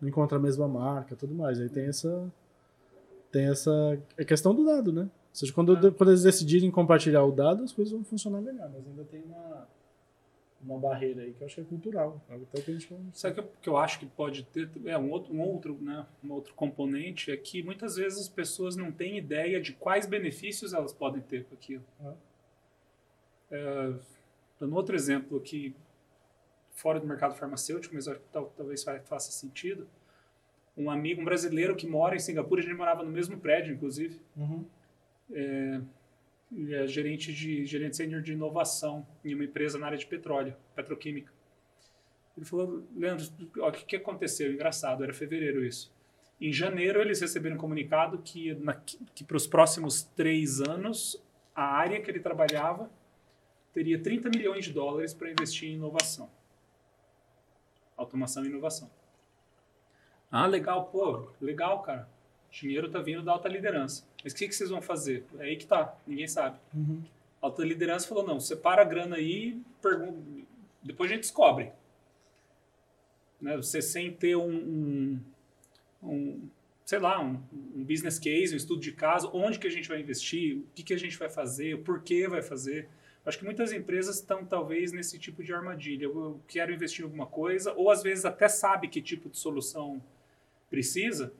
não 0.00 0.08
encontra 0.08 0.38
a 0.38 0.40
mesma 0.40 0.66
marca 0.66 1.14
tudo 1.14 1.34
mais. 1.34 1.60
Aí 1.60 1.68
tem 1.68 1.86
essa. 1.86 2.32
Tem 3.30 3.44
essa. 3.48 3.98
É 4.16 4.24
questão 4.24 4.54
do 4.54 4.64
dado, 4.64 4.92
né? 4.92 5.02
Ou 5.02 5.10
seja, 5.34 5.52
quando, 5.52 5.74
ah. 5.74 5.90
quando 5.92 6.10
eles 6.10 6.22
decidirem 6.22 6.70
compartilhar 6.70 7.24
o 7.24 7.32
dado, 7.32 7.64
as 7.64 7.72
coisas 7.72 7.92
vão 7.92 8.02
funcionar 8.02 8.40
melhor. 8.40 8.70
Mas 8.72 8.86
ainda 8.86 9.04
tem 9.04 9.22
uma 9.24 9.68
uma 10.62 10.78
barreira 10.78 11.22
aí 11.22 11.32
que 11.32 11.42
eu 11.42 11.46
acho 11.46 11.56
que 11.56 11.60
é 11.60 11.64
cultural. 11.64 12.20
Até 12.28 12.60
que 12.60 12.70
a 12.70 12.74
gente 12.74 12.88
Sabe 13.12 13.40
o 13.40 13.48
que 13.60 13.68
eu 13.68 13.76
acho 13.76 13.98
que 13.98 14.06
pode 14.06 14.44
ter 14.44 14.70
é 14.84 14.96
um 14.96 15.10
outro, 15.10 15.34
um 15.34 15.40
outro, 15.40 15.76
né, 15.80 16.06
um 16.22 16.32
outro 16.32 16.54
componente 16.54 17.30
é 17.30 17.36
que 17.36 17.62
muitas 17.62 17.96
vezes 17.96 18.20
as 18.20 18.28
pessoas 18.28 18.76
não 18.76 18.92
têm 18.92 19.18
ideia 19.18 19.60
de 19.60 19.72
quais 19.72 20.06
benefícios 20.06 20.72
elas 20.72 20.92
podem 20.92 21.20
ter 21.20 21.44
com 21.44 21.54
aquilo. 21.54 21.84
Ah. 22.00 22.14
É, 23.50 23.92
dando 24.60 24.76
outro 24.76 24.94
exemplo 24.94 25.38
aqui 25.38 25.74
fora 26.70 26.98
do 26.98 27.06
mercado 27.06 27.34
farmacêutico, 27.34 27.94
mas 27.94 28.08
talvez 28.32 28.84
faça 29.04 29.30
sentido. 29.30 29.86
Um 30.76 30.90
amigo, 30.90 31.20
um 31.20 31.24
brasileiro 31.24 31.76
que 31.76 31.86
mora 31.86 32.16
em 32.16 32.18
Singapura, 32.18 32.60
a 32.60 32.64
gente 32.64 32.74
morava 32.74 33.02
no 33.02 33.10
mesmo 33.10 33.36
prédio, 33.36 33.74
inclusive. 33.74 34.18
Uhum. 34.36 34.64
É, 35.32 35.80
ele 36.54 36.74
é 36.74 36.86
gerente 36.86 37.32
de 37.32 37.64
gerente 37.64 37.96
sênior 37.96 38.20
de 38.22 38.32
inovação 38.32 39.06
em 39.24 39.34
uma 39.34 39.44
empresa 39.44 39.78
na 39.78 39.86
área 39.86 39.98
de 39.98 40.06
petróleo, 40.06 40.54
petroquímica. 40.74 41.32
Ele 42.36 42.46
falou, 42.46 42.86
Leandro, 42.96 43.26
o 43.56 43.72
que, 43.72 43.84
que 43.84 43.96
aconteceu? 43.96 44.52
Engraçado, 44.52 45.02
era 45.02 45.12
fevereiro 45.12 45.64
isso. 45.64 45.92
Em 46.40 46.52
janeiro 46.52 47.00
eles 47.00 47.20
receberam 47.20 47.56
um 47.56 47.58
comunicado 47.58 48.18
que, 48.18 48.54
na, 48.54 48.74
que 48.74 49.24
para 49.24 49.36
os 49.36 49.46
próximos 49.46 50.02
três 50.02 50.60
anos 50.60 51.22
a 51.54 51.62
área 51.62 52.00
que 52.00 52.10
ele 52.10 52.20
trabalhava 52.20 52.90
teria 53.72 53.98
30 53.98 54.28
milhões 54.30 54.64
de 54.64 54.72
dólares 54.72 55.14
para 55.14 55.30
investir 55.30 55.70
em 55.70 55.74
inovação, 55.74 56.30
automação 57.96 58.44
e 58.44 58.48
inovação. 58.48 58.90
Ah, 60.30 60.46
legal, 60.46 60.86
pô, 60.86 61.30
legal, 61.40 61.82
cara. 61.82 62.08
Dinheiro 62.52 62.86
está 62.86 63.00
vindo 63.00 63.22
da 63.22 63.32
alta 63.32 63.48
liderança. 63.48 64.04
Mas 64.22 64.34
o 64.34 64.36
que, 64.36 64.46
que 64.46 64.54
vocês 64.54 64.68
vão 64.68 64.82
fazer? 64.82 65.24
É 65.38 65.44
aí 65.44 65.56
que 65.56 65.66
tá, 65.66 65.96
ninguém 66.06 66.28
sabe. 66.28 66.58
Uhum. 66.74 67.02
A 67.40 67.46
alta 67.46 67.64
liderança 67.64 68.06
falou, 68.06 68.24
não, 68.26 68.38
separa 68.38 68.82
a 68.82 68.84
grana 68.84 69.16
aí, 69.16 69.58
pergunta, 69.80 70.22
depois 70.82 71.10
a 71.10 71.14
gente 71.14 71.22
descobre. 71.22 71.72
Né? 73.40 73.56
Você 73.56 73.80
sem 73.80 74.12
ter 74.12 74.36
um, 74.36 74.52
um, 74.52 75.20
um 76.02 76.48
sei 76.84 76.98
lá, 76.98 77.18
um, 77.20 77.42
um, 77.74 77.82
business 77.82 78.18
case, 78.18 78.52
um 78.52 78.56
estudo 78.58 78.82
de 78.82 78.92
caso, 78.92 79.30
onde 79.32 79.58
que 79.58 79.66
a 79.66 79.70
gente 79.70 79.88
vai 79.88 79.98
investir, 79.98 80.58
o 80.58 80.66
que, 80.74 80.82
que 80.82 80.92
a 80.92 80.98
gente 80.98 81.18
vai 81.18 81.30
fazer, 81.30 81.74
o 81.74 81.82
porquê 81.82 82.28
vai 82.28 82.42
fazer. 82.42 82.86
Acho 83.24 83.38
que 83.38 83.44
muitas 83.46 83.72
empresas 83.72 84.16
estão 84.16 84.44
talvez 84.44 84.92
nesse 84.92 85.18
tipo 85.18 85.42
de 85.42 85.54
armadilha. 85.54 86.04
Eu 86.04 86.38
quero 86.46 86.70
investir 86.70 87.00
em 87.00 87.04
alguma 87.04 87.26
coisa, 87.26 87.72
ou 87.72 87.90
às 87.90 88.02
vezes 88.02 88.26
até 88.26 88.46
sabe 88.46 88.88
que 88.88 89.00
tipo 89.00 89.30
de 89.30 89.38
solução 89.38 90.02
precisa, 90.68 91.32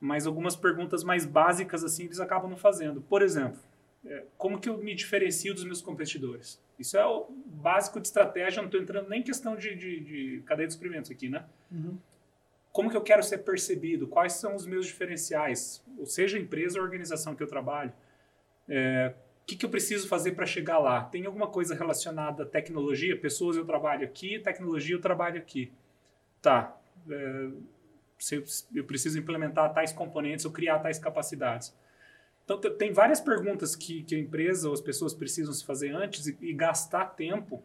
mas 0.00 0.26
algumas 0.26 0.54
perguntas 0.54 1.02
mais 1.02 1.24
básicas 1.24 1.82
assim 1.84 2.04
eles 2.04 2.20
acabam 2.20 2.50
não 2.50 2.56
fazendo. 2.56 3.00
Por 3.00 3.22
exemplo, 3.22 3.60
é, 4.04 4.24
como 4.36 4.60
que 4.60 4.68
eu 4.68 4.78
me 4.78 4.94
diferencio 4.94 5.54
dos 5.54 5.64
meus 5.64 5.82
competidores? 5.82 6.60
Isso 6.78 6.96
é 6.96 7.04
o 7.04 7.26
básico 7.46 8.00
de 8.00 8.06
estratégia, 8.06 8.62
não 8.62 8.68
estou 8.68 8.80
entrando 8.80 9.08
nem 9.08 9.20
em 9.20 9.24
questão 9.24 9.56
de, 9.56 9.74
de, 9.74 10.00
de, 10.00 10.42
cadeia 10.46 10.68
de 10.68 10.72
suprimentos 10.72 11.10
aqui, 11.10 11.28
né? 11.28 11.44
Uhum. 11.70 11.98
Como 12.70 12.90
que 12.90 12.96
eu 12.96 13.02
quero 13.02 13.22
ser 13.22 13.38
percebido? 13.38 14.06
Quais 14.06 14.34
são 14.34 14.54
os 14.54 14.64
meus 14.64 14.86
diferenciais? 14.86 15.82
Ou 15.98 16.06
seja, 16.06 16.38
a 16.38 16.40
empresa 16.40 16.78
ou 16.78 16.84
organização 16.84 17.34
que 17.34 17.42
eu 17.42 17.48
trabalho. 17.48 17.92
É, 18.68 19.14
o 19.42 19.46
que, 19.46 19.56
que 19.56 19.66
eu 19.66 19.70
preciso 19.70 20.06
fazer 20.06 20.32
para 20.32 20.46
chegar 20.46 20.78
lá? 20.78 21.02
Tem 21.04 21.26
alguma 21.26 21.48
coisa 21.48 21.74
relacionada 21.74 22.44
à 22.44 22.46
tecnologia? 22.46 23.18
Pessoas 23.18 23.56
eu 23.56 23.64
trabalho 23.64 24.04
aqui, 24.04 24.38
tecnologia 24.38 24.94
eu 24.94 25.00
trabalho 25.00 25.38
aqui. 25.38 25.72
Tá. 26.40 26.78
É, 27.10 27.48
eu 28.74 28.84
preciso 28.84 29.18
implementar 29.18 29.72
tais 29.72 29.92
componentes 29.92 30.44
ou 30.44 30.50
criar 30.50 30.78
tais 30.80 30.98
capacidades. 30.98 31.74
Então, 32.44 32.58
tem 32.58 32.92
várias 32.92 33.20
perguntas 33.20 33.76
que, 33.76 34.02
que 34.02 34.14
a 34.14 34.18
empresa 34.18 34.68
ou 34.68 34.74
as 34.74 34.80
pessoas 34.80 35.12
precisam 35.12 35.52
se 35.52 35.64
fazer 35.64 35.90
antes 35.90 36.26
e, 36.26 36.36
e 36.40 36.52
gastar 36.54 37.04
tempo 37.14 37.62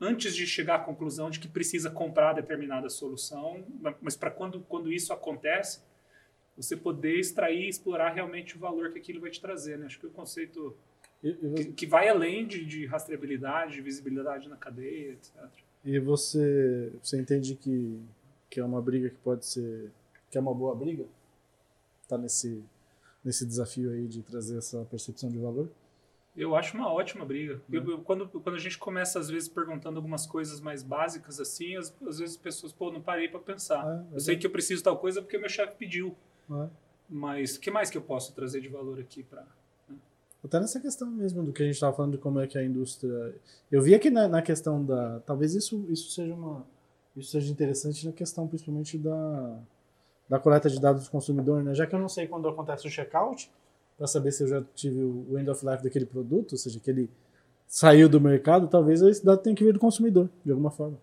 antes 0.00 0.34
de 0.34 0.46
chegar 0.46 0.76
à 0.76 0.78
conclusão 0.78 1.28
de 1.28 1.40
que 1.40 1.48
precisa 1.48 1.90
comprar 1.90 2.32
determinada 2.32 2.88
solução, 2.88 3.64
mas 4.00 4.16
para 4.16 4.30
quando, 4.30 4.60
quando 4.60 4.92
isso 4.92 5.12
acontece, 5.12 5.80
você 6.56 6.76
poder 6.76 7.18
extrair 7.18 7.64
e 7.64 7.68
explorar 7.68 8.10
realmente 8.10 8.56
o 8.56 8.60
valor 8.60 8.92
que 8.92 8.98
aquilo 8.98 9.20
vai 9.20 9.30
te 9.30 9.40
trazer. 9.40 9.78
Né? 9.78 9.86
Acho 9.86 9.98
que 9.98 10.06
o 10.06 10.10
conceito 10.10 10.76
que, 11.20 11.72
que, 11.72 11.86
vai 11.86 12.08
além 12.08 12.46
de, 12.46 12.64
de 12.64 12.86
rastreabilidade, 12.86 13.72
de 13.74 13.80
visibilidade 13.80 14.48
na 14.48 14.56
cadeia, 14.56 15.12
etc. 15.12 15.34
E 15.84 15.98
você, 15.98 16.92
você 17.02 17.20
entende 17.20 17.54
que 17.54 18.00
que 18.50 18.60
é 18.60 18.64
uma 18.64 18.80
briga 18.80 19.10
que 19.10 19.16
pode 19.16 19.46
ser 19.46 19.90
que 20.30 20.36
é 20.36 20.40
uma 20.40 20.54
boa 20.54 20.74
briga 20.74 21.04
tá 22.08 22.16
nesse 22.18 22.64
nesse 23.24 23.44
desafio 23.44 23.90
aí 23.90 24.06
de 24.06 24.22
trazer 24.22 24.56
essa 24.58 24.84
percepção 24.84 25.30
de 25.30 25.38
valor? 25.38 25.68
Eu 26.36 26.54
acho 26.54 26.76
uma 26.76 26.90
ótima 26.92 27.24
briga. 27.24 27.60
Eu, 27.70 27.90
eu, 27.90 27.98
quando 28.00 28.28
quando 28.28 28.54
a 28.54 28.60
gente 28.60 28.78
começa 28.78 29.18
às 29.18 29.28
vezes 29.28 29.48
perguntando 29.48 29.96
algumas 29.96 30.24
coisas 30.24 30.60
mais 30.60 30.82
básicas 30.82 31.40
assim 31.40 31.76
às, 31.76 31.94
às 32.06 32.18
vezes 32.18 32.36
as 32.36 32.40
pessoas 32.40 32.72
pô 32.72 32.90
não 32.90 33.02
parei 33.02 33.28
para 33.28 33.40
pensar. 33.40 34.06
É, 34.12 34.16
eu 34.16 34.20
sei 34.20 34.36
que 34.36 34.46
eu 34.46 34.50
preciso 34.50 34.82
tal 34.82 34.96
coisa 34.98 35.20
porque 35.20 35.36
meu 35.36 35.48
chefe 35.48 35.76
pediu. 35.76 36.16
É. 36.50 36.68
mas 37.10 37.56
o 37.56 37.60
que 37.60 37.70
mais 37.70 37.90
que 37.90 37.98
eu 37.98 38.02
posso 38.02 38.34
trazer 38.34 38.62
de 38.62 38.68
valor 38.68 38.98
aqui 38.98 39.22
para 39.22 39.44
né? 39.86 39.96
até 40.42 40.58
nessa 40.58 40.80
questão 40.80 41.10
mesmo 41.10 41.42
do 41.42 41.52
que 41.52 41.62
a 41.62 41.66
gente 41.66 41.74
estava 41.74 41.94
falando 41.94 42.12
de 42.12 42.18
como 42.18 42.40
é 42.40 42.46
que 42.46 42.56
a 42.56 42.64
indústria 42.64 43.34
eu 43.70 43.82
vi 43.82 43.94
aqui 43.94 44.08
na, 44.08 44.26
na 44.28 44.40
questão 44.40 44.82
da 44.82 45.20
talvez 45.20 45.54
isso 45.54 45.84
isso 45.90 46.10
seja 46.10 46.32
uma 46.32 46.64
isso 47.18 47.30
seja 47.30 47.50
interessante 47.50 48.06
na 48.06 48.12
questão 48.12 48.46
principalmente 48.46 48.98
da, 48.98 49.58
da 50.28 50.38
coleta 50.38 50.68
de 50.68 50.80
dados 50.80 51.04
do 51.04 51.10
consumidor, 51.10 51.62
né? 51.62 51.74
Já 51.74 51.86
que 51.86 51.94
eu 51.94 51.98
não 51.98 52.08
sei 52.08 52.26
quando 52.26 52.48
acontece 52.48 52.86
o 52.86 52.90
checkout, 52.90 53.50
para 53.96 54.06
saber 54.06 54.30
se 54.30 54.44
eu 54.44 54.48
já 54.48 54.62
tive 54.74 55.02
o 55.02 55.38
end 55.38 55.50
of 55.50 55.64
life 55.66 55.82
daquele 55.82 56.06
produto, 56.06 56.52
ou 56.52 56.58
seja, 56.58 56.78
que 56.78 56.90
ele 56.90 57.10
saiu 57.66 58.08
do 58.08 58.20
mercado, 58.20 58.68
talvez 58.68 59.02
esse 59.02 59.24
dado 59.24 59.42
tenha 59.42 59.54
que 59.54 59.64
vir 59.64 59.72
do 59.72 59.80
consumidor, 59.80 60.30
de 60.44 60.52
alguma 60.52 60.70
forma. 60.70 60.96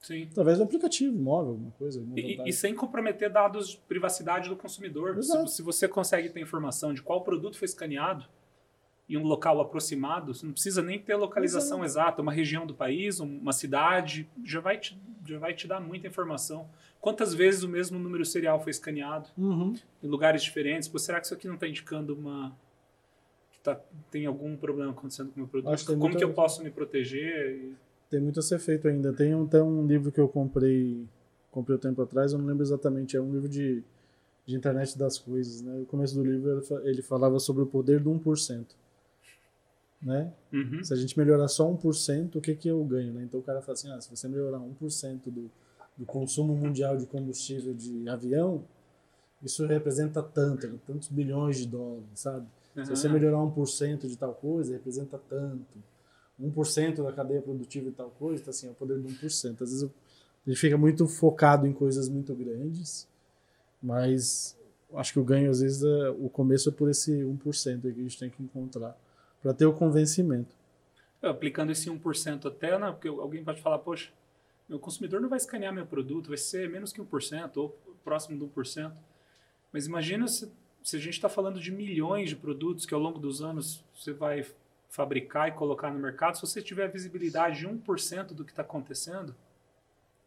Sim. 0.00 0.28
Talvez 0.34 0.58
um 0.58 0.64
aplicativo 0.64 1.16
móvel, 1.16 1.52
alguma 1.52 1.70
coisa. 1.72 2.00
Alguma 2.00 2.18
e, 2.18 2.42
e, 2.44 2.52
sem 2.52 2.74
comprometer 2.74 3.30
dados 3.30 3.68
de 3.68 3.76
privacidade 3.76 4.48
do 4.48 4.56
consumidor. 4.56 5.22
Se, 5.22 5.46
se, 5.46 5.62
você 5.62 5.86
consegue 5.86 6.28
ter 6.28 6.40
informação 6.40 6.92
de 6.92 7.00
qual 7.00 7.22
produto 7.22 7.56
foi 7.56 7.66
escaneado, 7.66 8.24
em 9.08 9.16
um 9.16 9.24
local 9.24 9.60
aproximado, 9.60 10.32
você 10.32 10.46
não 10.46 10.52
precisa 10.52 10.82
nem 10.82 10.98
ter 10.98 11.12
a 11.12 11.16
localização 11.16 11.84
Exato. 11.84 12.06
exata, 12.08 12.22
uma 12.22 12.32
região 12.32 12.66
do 12.66 12.74
país, 12.74 13.20
uma 13.20 13.52
cidade, 13.52 14.28
já 14.44 14.60
vai 14.60 14.78
te, 14.78 14.98
já 15.26 15.38
vai 15.38 15.54
te 15.54 15.66
dar 15.66 15.80
muita 15.80 16.06
informação. 16.06 16.68
Quantas 17.00 17.34
vezes 17.34 17.62
o 17.62 17.68
mesmo 17.68 17.98
número 17.98 18.24
serial 18.24 18.60
foi 18.60 18.70
escaneado 18.70 19.28
uhum. 19.36 19.74
em 20.02 20.08
lugares 20.08 20.42
diferentes? 20.42 20.88
Pô, 20.88 20.98
será 20.98 21.20
que 21.20 21.26
isso 21.26 21.34
aqui 21.34 21.46
não 21.46 21.54
está 21.54 21.66
indicando 21.66 22.14
uma 22.14 22.56
que 23.50 23.58
tá, 23.58 23.78
tem 24.10 24.24
algum 24.24 24.56
problema 24.56 24.92
acontecendo 24.92 25.28
com 25.30 25.34
o 25.34 25.38
meu 25.40 25.48
produto? 25.48 25.84
Como 25.84 25.98
muita... 25.98 26.18
que 26.18 26.24
eu 26.24 26.32
posso 26.32 26.62
me 26.62 26.70
proteger? 26.70 27.72
Tem 28.08 28.20
muito 28.20 28.38
a 28.38 28.42
ser 28.42 28.60
feito 28.60 28.88
ainda. 28.88 29.12
Tem 29.12 29.34
um, 29.34 29.46
tem 29.46 29.60
um 29.60 29.86
livro 29.86 30.12
que 30.12 30.20
eu 30.20 30.28
comprei 30.28 31.06
comprei 31.52 31.76
um 31.76 31.80
tempo 31.80 32.00
atrás, 32.02 32.32
eu 32.32 32.38
não 32.38 32.46
lembro 32.46 32.64
exatamente, 32.64 33.14
é 33.14 33.20
um 33.20 33.30
livro 33.30 33.48
de, 33.48 33.84
de 34.46 34.56
internet 34.56 34.98
das 34.98 35.18
coisas, 35.18 35.60
né? 35.60 35.74
No 35.74 35.84
começo 35.84 36.14
do 36.14 36.24
livro 36.24 36.62
ele 36.82 37.02
falava 37.02 37.38
sobre 37.38 37.62
o 37.62 37.66
poder 37.66 38.00
do 38.00 38.10
1%. 38.10 38.66
Né? 40.02 40.32
Uhum. 40.52 40.82
Se 40.82 40.92
a 40.92 40.96
gente 40.96 41.16
melhorar 41.16 41.46
só 41.48 41.70
1%, 41.70 42.36
o 42.36 42.40
que, 42.40 42.54
que 42.54 42.68
eu 42.68 42.82
ganho? 42.84 43.12
Né? 43.12 43.22
Então 43.22 43.38
o 43.38 43.42
cara 43.42 43.60
fala 43.62 43.74
assim, 43.74 43.90
ah, 43.90 44.00
se 44.00 44.10
você 44.10 44.28
melhorar 44.28 44.58
1% 44.58 45.20
do, 45.26 45.50
do 45.96 46.04
consumo 46.04 46.56
mundial 46.56 46.96
de 46.96 47.06
combustível 47.06 47.72
de 47.72 48.08
avião, 48.08 48.64
isso 49.42 49.64
representa 49.66 50.22
tanto, 50.22 50.66
né? 50.66 50.78
tantos 50.86 51.08
bilhões 51.08 51.58
de 51.58 51.66
dólares, 51.66 52.04
sabe? 52.14 52.46
Uhum. 52.76 52.84
Se 52.84 52.90
você 52.90 53.08
melhorar 53.08 53.38
1% 53.38 54.06
de 54.08 54.16
tal 54.16 54.34
coisa, 54.34 54.72
representa 54.72 55.18
tanto. 55.28 55.82
1% 56.40 57.02
da 57.02 57.12
cadeia 57.12 57.40
produtiva 57.40 57.90
de 57.90 57.96
tal 57.96 58.10
coisa, 58.10 58.40
então, 58.40 58.50
assim, 58.50 58.66
é 58.66 58.70
o 58.70 58.74
poder 58.74 59.00
de 59.00 59.06
1%. 59.06 59.62
Às 59.62 59.70
vezes 59.70 59.84
a 59.84 60.50
gente 60.50 60.58
fica 60.58 60.76
muito 60.76 61.06
focado 61.06 61.66
em 61.66 61.72
coisas 61.72 62.08
muito 62.08 62.34
grandes, 62.34 63.06
mas 63.80 64.56
acho 64.94 65.12
que 65.12 65.20
o 65.20 65.24
ganho, 65.24 65.50
às 65.50 65.60
vezes, 65.60 65.82
é, 65.84 66.10
o 66.10 66.28
começo 66.28 66.68
é 66.68 66.72
por 66.72 66.90
esse 66.90 67.12
1% 67.12 67.80
que 67.80 67.88
a 67.88 67.92
gente 67.92 68.18
tem 68.18 68.30
que 68.30 68.42
encontrar 68.42 68.96
para 69.42 69.52
ter 69.52 69.66
o 69.66 69.72
convencimento. 69.72 70.54
Aplicando 71.20 71.72
esse 71.72 71.90
1% 71.90 72.46
até, 72.46 72.78
né, 72.78 72.90
porque 72.90 73.08
alguém 73.08 73.44
pode 73.44 73.60
falar, 73.60 73.78
poxa, 73.78 74.10
meu 74.68 74.78
consumidor 74.78 75.20
não 75.20 75.28
vai 75.28 75.36
escanear 75.36 75.72
meu 75.72 75.86
produto, 75.86 76.28
vai 76.28 76.38
ser 76.38 76.70
menos 76.70 76.92
que 76.92 77.00
1% 77.00 77.56
ou 77.56 77.76
próximo 78.04 78.38
de 78.38 78.44
1%. 78.44 78.92
Mas 79.72 79.86
imagina 79.86 80.26
se, 80.28 80.50
se 80.82 80.96
a 80.96 80.98
gente 80.98 81.14
está 81.14 81.28
falando 81.28 81.60
de 81.60 81.70
milhões 81.70 82.28
de 82.30 82.36
produtos 82.36 82.86
que 82.86 82.94
ao 82.94 83.00
longo 83.00 83.18
dos 83.18 83.42
anos 83.42 83.84
você 83.94 84.12
vai 84.12 84.46
fabricar 84.88 85.48
e 85.48 85.52
colocar 85.52 85.90
no 85.90 85.98
mercado, 85.98 86.36
se 86.36 86.42
você 86.42 86.60
tiver 86.60 86.88
visibilidade 86.88 87.60
de 87.60 87.68
1% 87.68 88.28
do 88.28 88.44
que 88.44 88.52
está 88.52 88.62
acontecendo, 88.62 89.34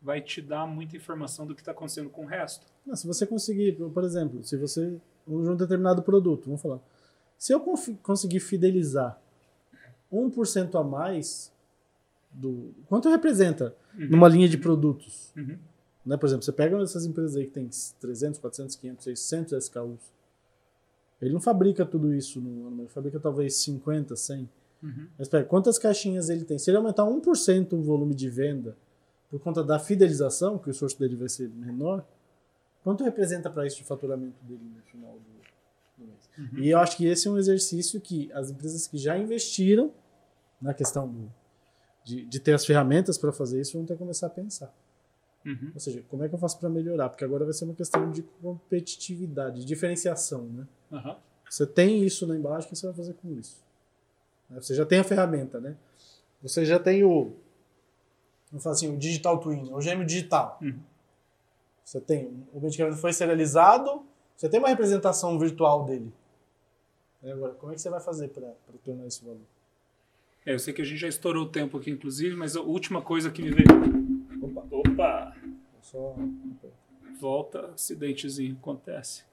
vai 0.02 0.22
te 0.22 0.42
dar 0.42 0.66
muita 0.68 0.96
informação 0.96 1.46
do 1.46 1.56
que 1.56 1.62
está 1.62 1.72
acontecendo 1.72 2.10
com 2.10 2.24
o 2.24 2.28
resto. 2.28 2.66
Não, 2.86 2.96
se 2.96 3.08
você 3.08 3.26
conseguir, 3.26 3.74
por 3.74 4.04
exemplo, 4.04 4.44
se 4.44 4.58
você 4.58 4.96
um 5.28 5.56
determinado 5.56 6.04
produto, 6.04 6.46
vamos 6.46 6.62
falar, 6.62 6.80
se 7.38 7.54
eu 7.54 7.60
conseguir 8.02 8.40
fidelizar 8.40 9.20
1% 10.12 10.80
a 10.80 10.84
mais 10.84 11.52
do 12.32 12.74
quanto 12.88 13.10
representa 13.10 13.76
uhum. 13.98 14.10
numa 14.10 14.28
linha 14.28 14.48
de 14.48 14.58
produtos, 14.58 15.32
uhum. 15.36 15.58
né? 16.06 16.18
Por 16.18 16.26
exemplo, 16.26 16.44
você 16.44 16.52
pega 16.52 16.78
essas 16.82 17.06
empresas 17.06 17.36
aí 17.36 17.46
que 17.46 17.52
tem 17.52 17.70
300, 18.00 18.40
400, 18.40 18.76
500, 18.76 19.04
600 19.04 19.64
SKUs, 19.66 20.14
ele 21.22 21.34
não 21.34 21.42
fabrica 21.42 21.86
tudo 21.86 22.14
isso 22.14 22.42
no 22.42 22.68
ano, 22.68 22.82
ele 22.82 22.90
fabrica 22.90 23.20
talvez 23.20 23.56
50, 23.58 24.16
100. 24.16 24.50
Uhum. 24.84 25.08
Mas 25.18 25.28
pera, 25.28 25.44
quantas 25.44 25.78
caixinhas 25.78 26.30
ele 26.30 26.44
tem? 26.44 26.60
Se 26.60 26.70
ele 26.70 26.78
aumentar 26.78 27.04
1% 27.04 27.74
o 27.74 27.82
volume 27.82 28.14
de 28.14 28.30
venda 28.30 28.76
por 29.30 29.40
conta 29.40 29.64
da 29.64 29.80
fidelização, 29.80 30.58
que 30.58 30.68
o 30.68 30.72
esforço 30.72 31.00
dele 31.00 31.16
vai 31.16 31.30
ser 31.30 31.50
menor, 31.50 32.06
quanto 32.84 33.04
representa 33.04 33.50
para 33.50 33.66
isso 33.66 33.78
de 33.78 33.84
faturamento 33.84 34.36
dele 34.44 34.62
no 34.76 34.82
final 34.84 35.14
do? 35.14 35.35
Uhum. 36.38 36.60
E 36.60 36.70
eu 36.70 36.80
acho 36.80 36.98
que 36.98 37.06
esse 37.06 37.28
é 37.28 37.32
um 37.32 37.38
exercício 37.38 38.00
que 38.02 38.32
as 38.34 38.50
empresas 38.50 38.88
que 38.88 38.98
já 38.98 39.18
investiram 39.18 39.92
na 40.62 40.74
questão 40.74 41.08
do, 41.08 41.32
de, 42.04 42.26
de 42.26 42.40
ter 42.40 42.54
as 42.54 42.66
ferramentas 42.66 43.18
para 43.18 43.32
fazer 43.32 43.62
isso 43.62 43.78
vão 43.78 43.86
ter 43.86 43.94
que 43.94 44.00
começar 44.00 44.28
a 44.28 44.30
pensar. 44.30 44.74
Uhum. 45.46 45.72
Ou 45.74 45.80
seja, 45.80 46.04
como 46.10 46.24
é 46.24 46.30
que 46.30 46.36
eu 46.36 46.40
faço 46.40 46.60
para 46.60 46.70
melhorar? 46.70 47.10
Porque 47.10 47.24
agora 47.24 47.46
vai 47.46 47.54
ser 47.54 47.66
uma 47.66 47.76
questão 47.76 48.10
de 48.12 48.24
competitividade, 48.42 49.60
de 49.60 49.66
diferenciação, 49.66 50.44
né? 50.44 50.68
Uhum. 50.92 51.16
Você 51.50 51.66
tem 51.68 52.04
isso 52.04 52.26
na 52.26 52.36
embalagem, 52.36 52.68
o 52.68 52.70
que 52.70 52.76
você 52.76 52.88
vai 52.88 52.96
fazer 52.96 53.14
com 53.14 53.32
isso? 53.32 53.64
Né? 54.50 54.60
Você 54.60 54.74
já 54.74 54.86
tem 54.86 55.00
a 55.00 55.04
ferramenta, 55.04 55.60
né? 55.60 55.76
Você 56.42 56.66
já 56.66 56.80
tem 56.80 57.04
o, 57.04 57.34
vamos 58.52 58.64
falar 58.64 58.76
assim, 58.76 58.94
o 58.94 58.98
digital 58.98 59.40
twin, 59.40 59.72
o 59.72 59.80
gêmeo 59.82 60.06
digital. 60.06 60.58
Uhum. 60.62 60.80
Você 61.84 62.02
tem, 62.02 62.44
o 62.52 62.60
medicamento 62.60 62.98
foi 62.98 63.14
serializado, 63.14 64.04
você 64.36 64.50
tem 64.50 64.60
uma 64.60 64.70
representação 64.70 65.38
virtual 65.38 65.86
dele. 65.86 66.12
Agora, 67.32 67.54
como 67.54 67.72
é 67.72 67.76
que 67.76 67.82
você 67.82 67.90
vai 67.90 68.00
fazer 68.00 68.30
para 68.30 68.54
tornar 68.84 69.08
esse 69.08 69.24
valor? 69.24 69.42
É, 70.46 70.54
eu 70.54 70.60
sei 70.60 70.74
que 70.74 70.82
a 70.82 70.86
gente 70.86 71.00
já 71.00 71.08
estourou 71.08 71.46
o 71.46 71.50
tempo 71.50 71.78
aqui, 71.78 71.90
inclusive, 71.90 72.36
mas 72.36 72.56
a 72.56 72.62
última 72.62 73.02
coisa 73.02 73.32
que 73.32 73.42
me 73.42 73.50
veio 73.50 73.68
Opa! 74.42 74.68
Opa. 74.70 75.36
Só... 75.82 76.16
Volta, 77.20 77.72
acidentezinho 77.74 78.58
acontece. 78.62 79.24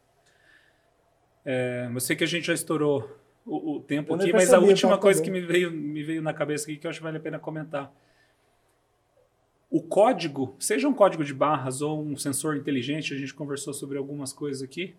É, 1.44 1.90
eu 1.92 2.00
sei 2.00 2.16
que 2.16 2.24
a 2.24 2.26
gente 2.26 2.46
já 2.46 2.54
estourou 2.54 3.18
o, 3.44 3.76
o 3.76 3.80
tempo 3.80 4.14
aqui, 4.14 4.32
mas 4.32 4.52
a 4.52 4.58
última 4.58 4.96
coisa 4.96 5.22
que 5.22 5.30
me 5.30 5.40
veio, 5.40 5.70
me 5.70 6.02
veio 6.02 6.22
na 6.22 6.32
cabeça 6.32 6.64
aqui 6.64 6.76
que 6.76 6.86
eu 6.86 6.90
acho 6.90 7.00
que 7.00 7.04
vale 7.04 7.18
a 7.18 7.20
pena 7.20 7.38
comentar. 7.38 7.92
O 9.68 9.82
código, 9.82 10.54
seja 10.58 10.86
um 10.86 10.94
código 10.94 11.24
de 11.24 11.34
barras 11.34 11.82
ou 11.82 12.00
um 12.00 12.16
sensor 12.16 12.56
inteligente, 12.56 13.12
a 13.14 13.18
gente 13.18 13.34
conversou 13.34 13.74
sobre 13.74 13.98
algumas 13.98 14.32
coisas 14.32 14.62
aqui. 14.62 14.94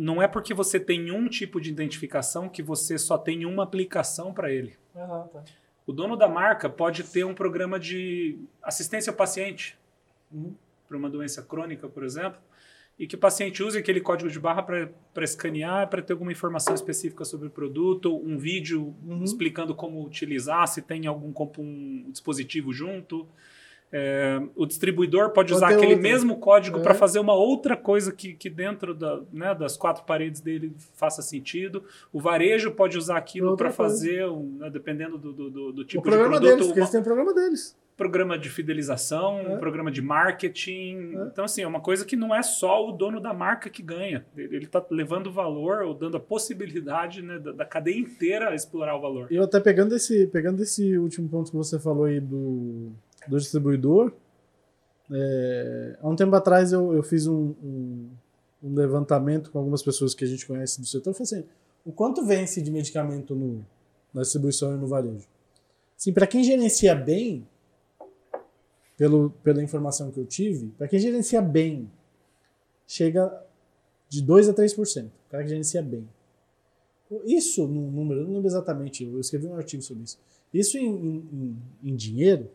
Não 0.00 0.22
é 0.22 0.26
porque 0.26 0.54
você 0.54 0.80
tem 0.80 1.10
um 1.10 1.28
tipo 1.28 1.60
de 1.60 1.68
identificação 1.68 2.48
que 2.48 2.62
você 2.62 2.96
só 2.96 3.18
tem 3.18 3.44
uma 3.44 3.64
aplicação 3.64 4.32
para 4.32 4.50
ele. 4.50 4.74
Uhum, 4.94 5.28
tá. 5.28 5.44
O 5.86 5.92
dono 5.92 6.16
da 6.16 6.26
marca 6.26 6.70
pode 6.70 7.04
ter 7.04 7.22
um 7.22 7.34
programa 7.34 7.78
de 7.78 8.38
assistência 8.62 9.10
ao 9.10 9.16
paciente 9.16 9.76
uhum. 10.32 10.54
para 10.88 10.96
uma 10.96 11.10
doença 11.10 11.42
crônica, 11.42 11.86
por 11.86 12.02
exemplo, 12.02 12.40
e 12.98 13.06
que 13.06 13.14
o 13.14 13.18
paciente 13.18 13.62
use 13.62 13.76
aquele 13.76 14.00
código 14.00 14.30
de 14.30 14.40
barra 14.40 14.62
para 14.62 15.22
escanear, 15.22 15.90
para 15.90 16.00
ter 16.00 16.14
alguma 16.14 16.32
informação 16.32 16.74
específica 16.74 17.22
sobre 17.22 17.48
o 17.48 17.50
produto, 17.50 18.16
um 18.24 18.38
vídeo 18.38 18.94
uhum. 19.06 19.22
explicando 19.22 19.74
como 19.74 20.02
utilizar, 20.02 20.66
se 20.66 20.80
tem 20.80 21.06
algum 21.06 21.30
um 21.58 22.10
dispositivo 22.10 22.72
junto. 22.72 23.28
É, 23.92 24.40
o 24.54 24.66
distribuidor 24.66 25.30
pode, 25.30 25.52
usar 25.52 25.70
aquele 25.70 25.94
outra. 25.94 26.02
mesmo 26.02 26.36
código 26.38 26.78
é. 26.78 26.82
para 26.82 26.94
fazer 26.94 27.18
uma 27.18 27.34
outra 27.34 27.76
coisa 27.76 28.12
que, 28.12 28.34
que 28.34 28.48
dentro 28.48 28.94
da, 28.94 29.20
né, 29.32 29.52
das 29.52 29.76
quatro 29.76 30.04
paredes 30.04 30.40
dele 30.40 30.72
faça 30.94 31.22
sentido. 31.22 31.82
O 32.12 32.20
varejo 32.20 32.70
pode 32.70 32.96
usar 32.96 33.16
aquilo 33.16 33.56
para 33.56 33.70
fazer, 33.72 34.26
um, 34.26 34.58
né, 34.58 34.70
dependendo 34.70 35.18
do, 35.18 35.32
do, 35.32 35.72
do 35.72 35.84
tipo 35.84 36.00
o 36.00 36.10
de 36.10 36.16
produto. 36.16 36.40
Deles, 36.40 36.66
uma, 36.66 36.76
eles 36.76 36.90
têm 36.90 37.00
o 37.00 37.04
programa 37.04 37.34
deles. 37.34 37.76
Programa 37.96 38.38
de 38.38 38.48
fidelização, 38.48 39.40
é. 39.40 39.48
um 39.48 39.58
programa 39.58 39.90
de 39.90 40.00
marketing. 40.00 41.16
É. 41.16 41.22
Então, 41.26 41.44
assim, 41.44 41.62
é 41.62 41.66
uma 41.66 41.80
coisa 41.80 42.04
que 42.04 42.14
não 42.14 42.32
é 42.32 42.44
só 42.44 42.88
o 42.88 42.92
dono 42.92 43.20
da 43.20 43.34
marca 43.34 43.68
que 43.68 43.82
ganha. 43.82 44.24
Ele 44.36 44.66
está 44.66 44.82
levando 44.88 45.32
valor 45.32 45.82
ou 45.82 45.94
dando 45.94 46.16
a 46.16 46.20
possibilidade 46.20 47.22
né, 47.22 47.40
da, 47.40 47.50
da, 47.50 47.64
cadeia 47.64 47.98
inteira 47.98 48.50
a 48.50 48.54
explorar 48.54 48.96
o 48.96 49.00
valor. 49.00 49.26
E 49.32 49.34
eu 49.34 49.42
até 49.42 49.58
pegando 49.58 49.96
esse, 49.96 50.28
pegando 50.28 50.62
esse 50.62 50.96
último 50.96 51.28
ponto 51.28 51.50
que 51.50 51.56
você 51.56 51.76
falou 51.78 52.04
aí 52.04 52.20
do 52.20 52.92
do 53.28 53.38
distribuidor. 53.38 54.12
É, 55.12 55.98
há 56.00 56.08
um 56.08 56.14
tempo 56.14 56.34
atrás 56.36 56.72
eu, 56.72 56.94
eu 56.94 57.02
fiz 57.02 57.26
um, 57.26 57.54
um, 57.62 58.10
um, 58.62 58.74
levantamento 58.74 59.50
com 59.50 59.58
algumas 59.58 59.82
pessoas 59.82 60.14
que 60.14 60.24
a 60.24 60.28
gente 60.28 60.46
conhece 60.46 60.80
do 60.80 60.86
setor. 60.86 61.10
Eu 61.10 61.14
falei 61.14 61.40
assim, 61.40 61.48
o 61.84 61.92
quanto 61.92 62.24
vence 62.24 62.62
de 62.62 62.70
medicamento 62.70 63.34
no, 63.34 63.64
na 64.14 64.22
distribuição 64.22 64.74
e 64.74 64.76
no 64.76 64.86
varejo? 64.86 65.26
Assim, 65.98 66.12
para 66.12 66.26
quem 66.26 66.44
gerencia 66.44 66.94
bem, 66.94 67.46
pelo, 68.96 69.30
pela 69.42 69.62
informação 69.62 70.10
que 70.10 70.18
eu 70.18 70.26
tive, 70.26 70.68
para 70.78 70.86
quem 70.86 70.98
gerencia 70.98 71.42
bem, 71.42 71.90
chega 72.86 73.44
de 74.08 74.22
2 74.22 74.48
a 74.48 74.54
3%. 74.54 75.06
O 75.06 75.10
cara 75.30 75.42
que 75.42 75.48
gerencia 75.48 75.82
bem. 75.82 76.08
Isso, 77.24 77.66
no 77.66 77.90
número, 77.90 78.20
eu 78.20 78.24
não 78.24 78.34
lembro 78.34 78.48
exatamente, 78.48 79.04
eu 79.04 79.18
escrevi 79.18 79.46
um 79.46 79.56
artigo 79.56 79.82
sobre 79.82 80.04
isso. 80.04 80.18
Isso 80.52 80.78
em, 80.78 80.86
em, 80.86 81.56
em 81.82 81.96
dinheiro 81.96 82.48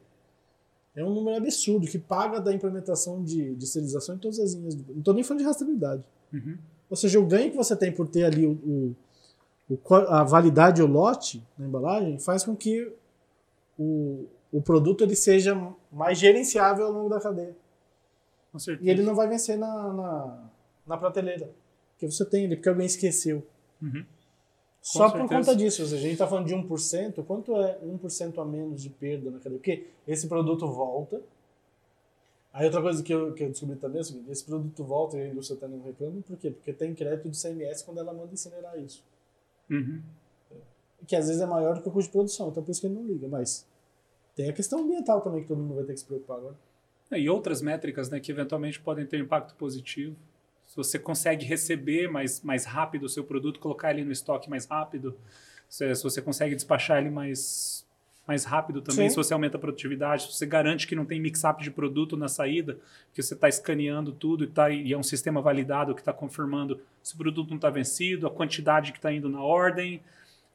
é 0.96 1.04
um 1.04 1.14
número 1.14 1.38
absurdo 1.38 1.88
que 1.88 2.00
paga 2.00 2.40
da 2.40 2.54
implementação 2.54 3.24
de, 3.24 3.54
de 3.56 3.68
serialização 3.68 4.16
em 4.16 4.18
todas 4.18 4.40
as 4.40 4.54
linhas. 4.54 4.76
Não 4.76 5.00
estou 5.00 5.14
nem 5.14 5.24
falando 5.24 5.40
de 5.40 5.46
rastreabilidade. 5.46 6.04
Uhum. 6.32 6.58
Ou 6.90 6.96
seja, 6.96 7.20
o 7.20 7.26
ganho 7.26 7.52
que 7.52 7.58
você 7.58 7.76
tem 7.76 7.92
por 7.92 8.08
ter 8.08 8.24
ali 8.24 8.46
o, 8.46 8.52
o, 8.52 8.96
o 9.70 9.96
a 10.10 10.24
validade 10.24 10.82
ou 10.82 10.88
lote 10.88 11.44
na 11.58 11.66
embalagem 11.66 12.18
faz 12.20 12.44
com 12.44 12.56
que 12.56 12.92
o, 13.78 14.26
o 14.52 14.62
produto 14.62 15.04
ele 15.04 15.16
seja 15.16 15.56
mais 15.92 16.18
gerenciável 16.18 16.86
ao 16.86 16.92
longo 16.94 17.10
da 17.10 17.20
cadeia. 17.20 17.56
E 18.82 18.90
ele 18.90 19.04
não 19.04 19.14
vai 19.14 19.28
vencer 19.28 19.58
na, 19.58 19.94
na, 19.94 20.50
na 20.88 20.98
prateleira. 20.98 21.50
Porque 21.92 22.10
você 22.10 22.24
tem 22.24 22.46
ele, 22.46 22.56
porque 22.56 22.70
alguém 22.70 22.86
esqueceu. 22.86 23.46
Uhum. 23.82 24.06
Só 24.86 25.10
por 25.10 25.28
conta 25.28 25.56
disso, 25.56 25.78
seja, 25.78 25.96
a 25.96 26.00
gente 26.00 26.12
está 26.12 26.28
falando 26.28 26.46
de 26.46 26.54
1%, 26.54 27.26
quanto 27.26 27.60
é 27.60 27.80
1% 27.80 28.40
a 28.40 28.46
menos 28.46 28.84
de 28.84 28.92
perda 28.92 29.32
na 29.32 29.40
cadeia? 29.40 29.58
Porque 29.58 29.88
esse 30.08 30.28
produto 30.28 30.68
volta. 30.68 31.20
Aí 32.54 32.68
outra 32.68 32.84
coisa 32.84 33.02
que 33.02 33.12
eu, 33.12 33.34
que 33.34 33.44
eu 33.44 33.50
descobri 33.50 33.78
também 33.78 33.98
é 33.98 34.02
o 34.02 34.04
seguinte, 34.04 34.30
esse 34.30 34.44
produto 34.44 34.84
volta 34.84 35.18
e 35.18 35.24
a 35.24 35.28
indústria 35.28 35.56
está 35.56 35.68
não 35.68 35.82
reclamando, 35.82 36.22
por 36.22 36.38
quê? 36.38 36.52
Porque 36.52 36.72
tem 36.72 36.94
crédito 36.94 37.28
de 37.28 37.42
CMS 37.42 37.82
quando 37.82 38.00
ela 38.00 38.14
manda 38.14 38.32
incinerar 38.32 38.78
isso. 38.80 39.04
Uhum. 39.72 40.04
Que 41.08 41.16
às 41.16 41.26
vezes 41.26 41.42
é 41.42 41.48
maior 41.48 41.74
do 41.74 41.82
que 41.82 41.90
o 41.90 41.92
custo 41.92 42.10
de 42.10 42.14
produção, 42.14 42.50
então 42.50 42.62
por 42.64 42.70
isso 42.70 42.80
que 42.80 42.86
ele 42.86 42.94
não 42.94 43.08
liga, 43.08 43.28
mas 43.28 43.66
tem 44.36 44.50
a 44.52 44.54
questão 44.54 44.82
ambiental 44.82 45.20
também 45.20 45.42
que 45.42 45.48
todo 45.48 45.58
mundo 45.58 45.74
vai 45.74 45.84
ter 45.84 45.94
que 45.94 46.00
se 46.00 46.06
preocupar 46.06 46.38
agora. 46.38 46.56
É, 47.10 47.20
e 47.20 47.28
outras 47.28 47.60
métricas 47.60 48.08
né, 48.12 48.20
que 48.20 48.32
eventualmente 48.32 48.80
podem 48.80 49.06
ter 49.08 49.20
impacto 49.20 49.56
positivo 49.56 50.16
se 50.76 50.90
você 50.90 51.00
consegue 51.00 51.46
receber 51.46 52.10
mais, 52.10 52.42
mais 52.42 52.66
rápido 52.66 53.04
o 53.04 53.10
seu 53.10 53.24
produto, 53.24 53.60
colocar 53.62 53.92
ele 53.92 54.04
no 54.04 54.12
estoque 54.12 54.50
mais 54.50 54.66
rápido, 54.66 55.18
se, 55.70 55.96
se 55.96 56.04
você 56.04 56.22
consegue 56.22 56.54
despachar 56.54 56.98
ele 56.98 57.10
mais, 57.10 57.88
mais 58.28 58.44
rápido 58.44 58.82
também, 58.82 59.08
Sim. 59.08 59.12
se 59.12 59.16
você 59.16 59.34
aumenta 59.34 59.56
a 59.56 59.60
produtividade, 59.60 60.24
se 60.24 60.34
você 60.34 60.46
garante 60.46 60.86
que 60.86 60.94
não 60.94 61.06
tem 61.06 61.20
mix-up 61.20 61.64
de 61.64 61.72
produto 61.72 62.18
na 62.18 62.28
saída, 62.28 62.78
que 63.14 63.24
você 63.24 63.34
está 63.34 63.48
escaneando 63.48 64.12
tudo 64.12 64.44
e, 64.44 64.48
tá, 64.48 64.70
e 64.70 64.92
é 64.92 64.98
um 64.98 65.04
sistema 65.04 65.42
validado 65.42 65.96
que 65.96 66.02
está 66.02 66.12
confirmando 66.12 66.82
se 67.02 67.16
o 67.16 67.18
produto 67.18 67.50
não 67.50 67.56
está 67.56 67.70
vencido, 67.70 68.28
a 68.28 68.32
quantidade 68.32 68.92
que 68.92 68.98
está 68.98 69.14
indo 69.14 69.30
na 69.30 69.42
ordem, 69.42 70.02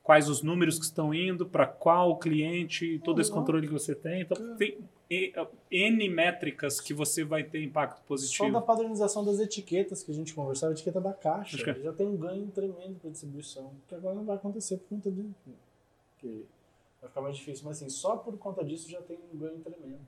quais 0.03 0.29
os 0.29 0.43
números 0.43 0.79
que 0.79 0.85
estão 0.85 1.13
indo, 1.15 1.47
para 1.47 1.67
qual 1.67 2.19
cliente, 2.19 3.01
todo 3.05 3.21
esse 3.21 3.31
controle 3.31 3.67
que 3.67 3.73
você 3.73 3.95
tem. 3.95 4.23
Então, 4.23 4.57
tem 4.57 4.79
N 5.71 6.09
métricas 6.09 6.81
que 6.81 6.95
você 6.95 7.25
vai 7.25 7.45
ter 7.45 7.63
impacto 7.63 8.03
positivo. 8.05 8.47
Só 8.47 8.51
da 8.51 8.61
padronização 8.61 9.25
das 9.25 9.39
etiquetas 9.41 10.03
que 10.03 10.11
a 10.11 10.15
gente 10.15 10.35
conversava, 10.35 10.73
a 10.73 10.75
etiqueta 10.75 11.01
da 11.01 11.13
caixa, 11.13 11.57
que... 11.57 11.83
já 11.83 11.93
tem 11.93 12.07
um 12.07 12.17
ganho 12.17 12.49
tremendo 12.49 12.99
para 13.01 13.11
distribuição, 13.11 13.73
que 13.89 13.95
agora 13.95 14.15
não 14.15 14.25
vai 14.25 14.37
acontecer 14.37 14.77
por 14.79 14.89
conta 14.89 15.11
de... 15.11 15.29
Que 16.19 16.47
vai 17.01 17.09
ficar 17.09 17.21
mais 17.21 17.37
difícil, 17.37 17.65
mas 17.67 17.79
assim, 17.79 17.89
só 17.89 18.17
por 18.17 18.37
conta 18.39 18.65
disso 18.65 18.91
já 18.91 19.01
tem 19.03 19.19
um 19.33 19.39
ganho 19.39 19.59
tremendo. 19.61 20.01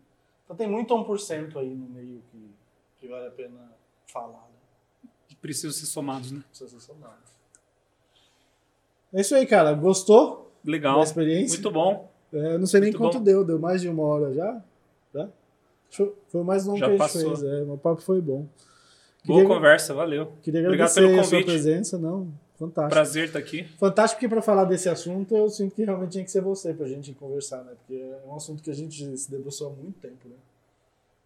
Então 0.44 0.56
tem 0.56 0.68
muito 0.68 0.94
1% 0.94 1.56
aí 1.56 1.74
no 1.74 1.88
meio 1.88 2.22
que, 2.30 2.50
que 3.00 3.08
vale 3.08 3.26
a 3.26 3.30
pena 3.30 3.72
falar. 4.06 4.48
Né? 4.48 5.10
Precisam 5.40 5.72
ser 5.72 5.86
somados, 5.86 6.30
né? 6.30 6.44
Precisam 6.48 6.78
ser 6.78 6.86
somados. 6.86 7.31
É 9.12 9.20
isso 9.20 9.34
aí, 9.34 9.46
cara. 9.46 9.72
Gostou? 9.74 10.52
Legal. 10.64 10.96
Da 10.98 11.02
experiência? 11.04 11.56
Muito 11.56 11.70
bom. 11.70 12.10
É, 12.32 12.56
não 12.56 12.66
sei 12.66 12.80
nem 12.80 12.90
Muito 12.90 12.98
quanto 12.98 13.18
bom. 13.18 13.24
deu. 13.24 13.44
Deu 13.44 13.58
mais 13.58 13.80
de 13.82 13.88
uma 13.88 14.02
hora 14.04 14.32
já? 14.32 14.62
Já? 15.14 15.28
Foi 16.28 16.42
mais 16.42 16.64
longo 16.64 16.78
já 16.78 16.86
que 16.86 16.92
a 16.92 16.96
gente 16.96 16.98
passou. 16.98 17.36
fez. 17.36 17.42
É, 17.42 17.62
o 17.62 17.76
papo 17.76 18.00
foi 18.00 18.20
bom. 18.20 18.46
Boa 19.24 19.44
conversa, 19.46 19.92
valeu. 19.94 20.32
Queria 20.42 20.60
agradecer 20.60 21.00
Obrigado 21.00 21.18
pelo 21.18 21.22
convite. 21.22 21.36
a 21.36 21.38
sua 21.38 21.44
presença. 21.44 21.98
Não, 21.98 22.32
fantástico. 22.58 22.90
Prazer 22.94 23.26
estar 23.26 23.38
aqui. 23.38 23.64
Fantástico 23.78 24.18
porque 24.18 24.28
para 24.28 24.42
falar 24.42 24.64
desse 24.64 24.88
assunto 24.88 25.36
eu 25.36 25.48
sinto 25.48 25.74
que 25.76 25.84
realmente 25.84 26.12
tinha 26.12 26.24
que 26.24 26.30
ser 26.30 26.40
você 26.40 26.72
para 26.72 26.86
a 26.86 26.88
gente 26.88 27.12
conversar, 27.12 27.62
né? 27.64 27.72
Porque 27.76 28.00
é 28.00 28.20
um 28.26 28.34
assunto 28.34 28.62
que 28.62 28.70
a 28.70 28.74
gente 28.74 29.16
se 29.16 29.30
debruçou 29.30 29.68
há 29.68 29.70
muito 29.70 30.00
tempo, 30.00 30.28
né? 30.28 30.34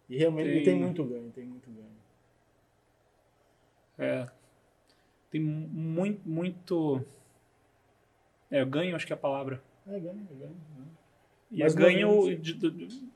E 0.09 0.17
realmente 0.17 0.51
tem, 0.51 0.63
tem 0.63 0.79
muito 0.79 1.03
ganho, 1.05 1.31
tem 1.33 1.45
muito 1.45 1.69
ganho. 1.71 1.87
É. 3.97 4.27
Tem 5.31 5.41
muito, 5.41 6.21
muito 6.29 7.01
é, 8.49 8.63
ganho, 8.63 8.95
acho 8.95 9.05
que 9.05 9.13
é 9.13 9.15
a 9.15 9.19
palavra. 9.19 9.61
É, 9.85 9.99
ganho, 9.99 10.27
ganho. 10.39 10.55
Né? 10.77 10.85
E 11.51 11.63
é 11.63 11.69
ganho 11.69 12.37
de, 12.39 12.53
de, 12.53 13.09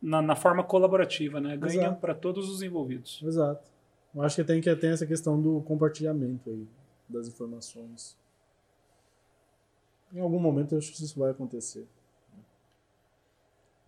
na, 0.00 0.22
na, 0.22 0.36
forma 0.36 0.62
colaborativa, 0.64 1.40
né? 1.40 1.56
Ganho 1.56 1.96
para 1.96 2.14
todos 2.14 2.48
os 2.48 2.62
envolvidos. 2.62 3.20
Exato. 3.22 3.68
Eu 4.14 4.22
acho 4.22 4.36
que 4.36 4.44
tem 4.44 4.60
que 4.60 4.74
ter 4.76 4.92
essa 4.92 5.06
questão 5.06 5.40
do 5.40 5.60
compartilhamento 5.62 6.50
aí 6.50 6.66
das 7.08 7.28
informações. 7.28 8.16
Em 10.12 10.20
algum 10.20 10.38
momento 10.38 10.72
eu 10.72 10.78
acho 10.78 10.92
que 10.92 11.02
isso 11.02 11.18
vai 11.18 11.30
acontecer. 11.30 11.86
Né? 12.34 12.42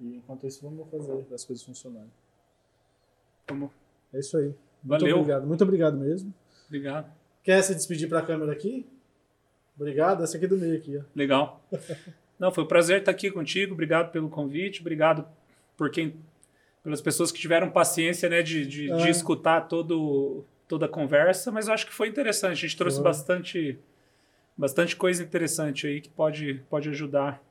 E 0.00 0.16
enquanto 0.16 0.46
isso, 0.46 0.62
vamos 0.62 0.88
fazer 0.90 1.34
as 1.34 1.44
coisas 1.44 1.64
funcionarem. 1.64 2.10
Vamos. 3.48 3.70
É 4.12 4.18
isso 4.18 4.36
aí. 4.36 4.54
Valeu. 4.82 5.06
Muito 5.06 5.20
obrigado. 5.20 5.46
Muito 5.46 5.64
obrigado 5.64 5.96
mesmo. 5.96 6.34
Obrigado. 6.66 7.12
Quer 7.42 7.62
se 7.62 7.74
despedir 7.74 8.08
para 8.08 8.20
a 8.20 8.26
câmera 8.26 8.52
aqui? 8.52 8.86
Obrigado, 9.80 10.22
essa 10.22 10.36
aqui 10.36 10.44
é 10.44 10.48
do 10.48 10.58
meio 10.58 10.76
aqui. 10.76 10.98
Ó. 10.98 11.02
Legal. 11.16 11.64
Não, 12.38 12.52
foi 12.52 12.64
um 12.64 12.66
prazer 12.66 12.98
estar 12.98 13.10
aqui 13.10 13.30
contigo. 13.30 13.72
Obrigado 13.72 14.12
pelo 14.12 14.28
convite. 14.28 14.82
Obrigado 14.82 15.26
por 15.74 15.90
quem, 15.90 16.16
pelas 16.84 17.00
pessoas 17.00 17.32
que 17.32 17.40
tiveram 17.40 17.70
paciência, 17.70 18.28
né, 18.28 18.42
de, 18.42 18.66
de, 18.66 18.92
é. 18.92 18.96
de 18.96 19.08
escutar 19.08 19.62
todo, 19.62 20.44
toda 20.68 20.84
a 20.84 20.88
conversa. 20.88 21.50
Mas 21.50 21.66
eu 21.66 21.72
acho 21.72 21.86
que 21.86 21.94
foi 21.94 22.08
interessante. 22.08 22.52
A 22.52 22.68
gente 22.68 22.76
trouxe 22.76 23.00
bastante, 23.00 23.78
bastante 24.54 24.94
coisa 24.94 25.22
interessante 25.22 25.86
aí 25.86 26.02
que 26.02 26.10
pode, 26.10 26.62
pode 26.68 26.90
ajudar 26.90 27.42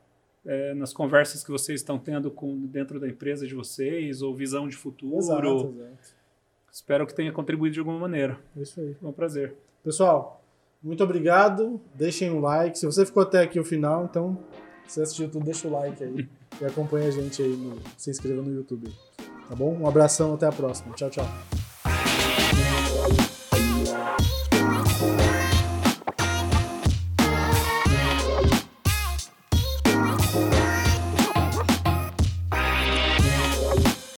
é, 0.46 0.76
nas 0.76 0.94
conversas 0.94 1.44
que 1.44 1.50
vocês 1.50 1.82
estão 1.82 1.98
tendo 1.98 2.30
com 2.30 2.66
dentro 2.68 3.00
da 3.00 3.08
empresa 3.08 3.48
de 3.48 3.56
vocês 3.56 4.22
ou 4.22 4.36
visão 4.36 4.68
de 4.68 4.76
futuro. 4.76 5.18
Exato, 5.18 5.48
exato. 5.48 6.14
Espero 6.72 7.08
que 7.08 7.16
tenha 7.16 7.32
contribuído 7.32 7.74
de 7.74 7.80
alguma 7.80 7.98
maneira. 7.98 8.40
Isso 8.56 8.80
aí. 8.80 8.94
Foi 8.94 9.10
um 9.10 9.14
prazer. 9.14 9.56
Pessoal, 9.84 10.39
muito 10.82 11.04
obrigado. 11.04 11.82
Deixem 11.94 12.32
um 12.32 12.40
like. 12.40 12.78
Se 12.78 12.86
você 12.86 13.06
ficou 13.06 13.24
até 13.24 13.42
aqui 13.42 13.60
o 13.60 13.66
final, 13.66 14.06
então, 14.06 14.38
se 14.88 15.02
assistiu 15.02 15.30
tudo, 15.30 15.46
deixa 15.46 15.68
o 15.68 15.72
like 15.72 16.04
aí. 16.04 16.30
e 16.62 16.66
acompanha 16.66 17.08
a 17.08 17.12
gente 17.12 17.42
aí, 17.42 17.56
no, 17.56 17.78
se 17.98 18.10
inscreva 18.10 18.42
no 18.42 18.54
YouTube. 18.54 18.94
Tá 19.48 19.56
bom? 19.56 19.76
Um 19.80 19.88
abração, 19.88 20.34
até 20.34 20.46
a 20.46 20.52
próxima. 20.52 20.94
Tchau, 20.96 21.10
tchau. 21.10 21.59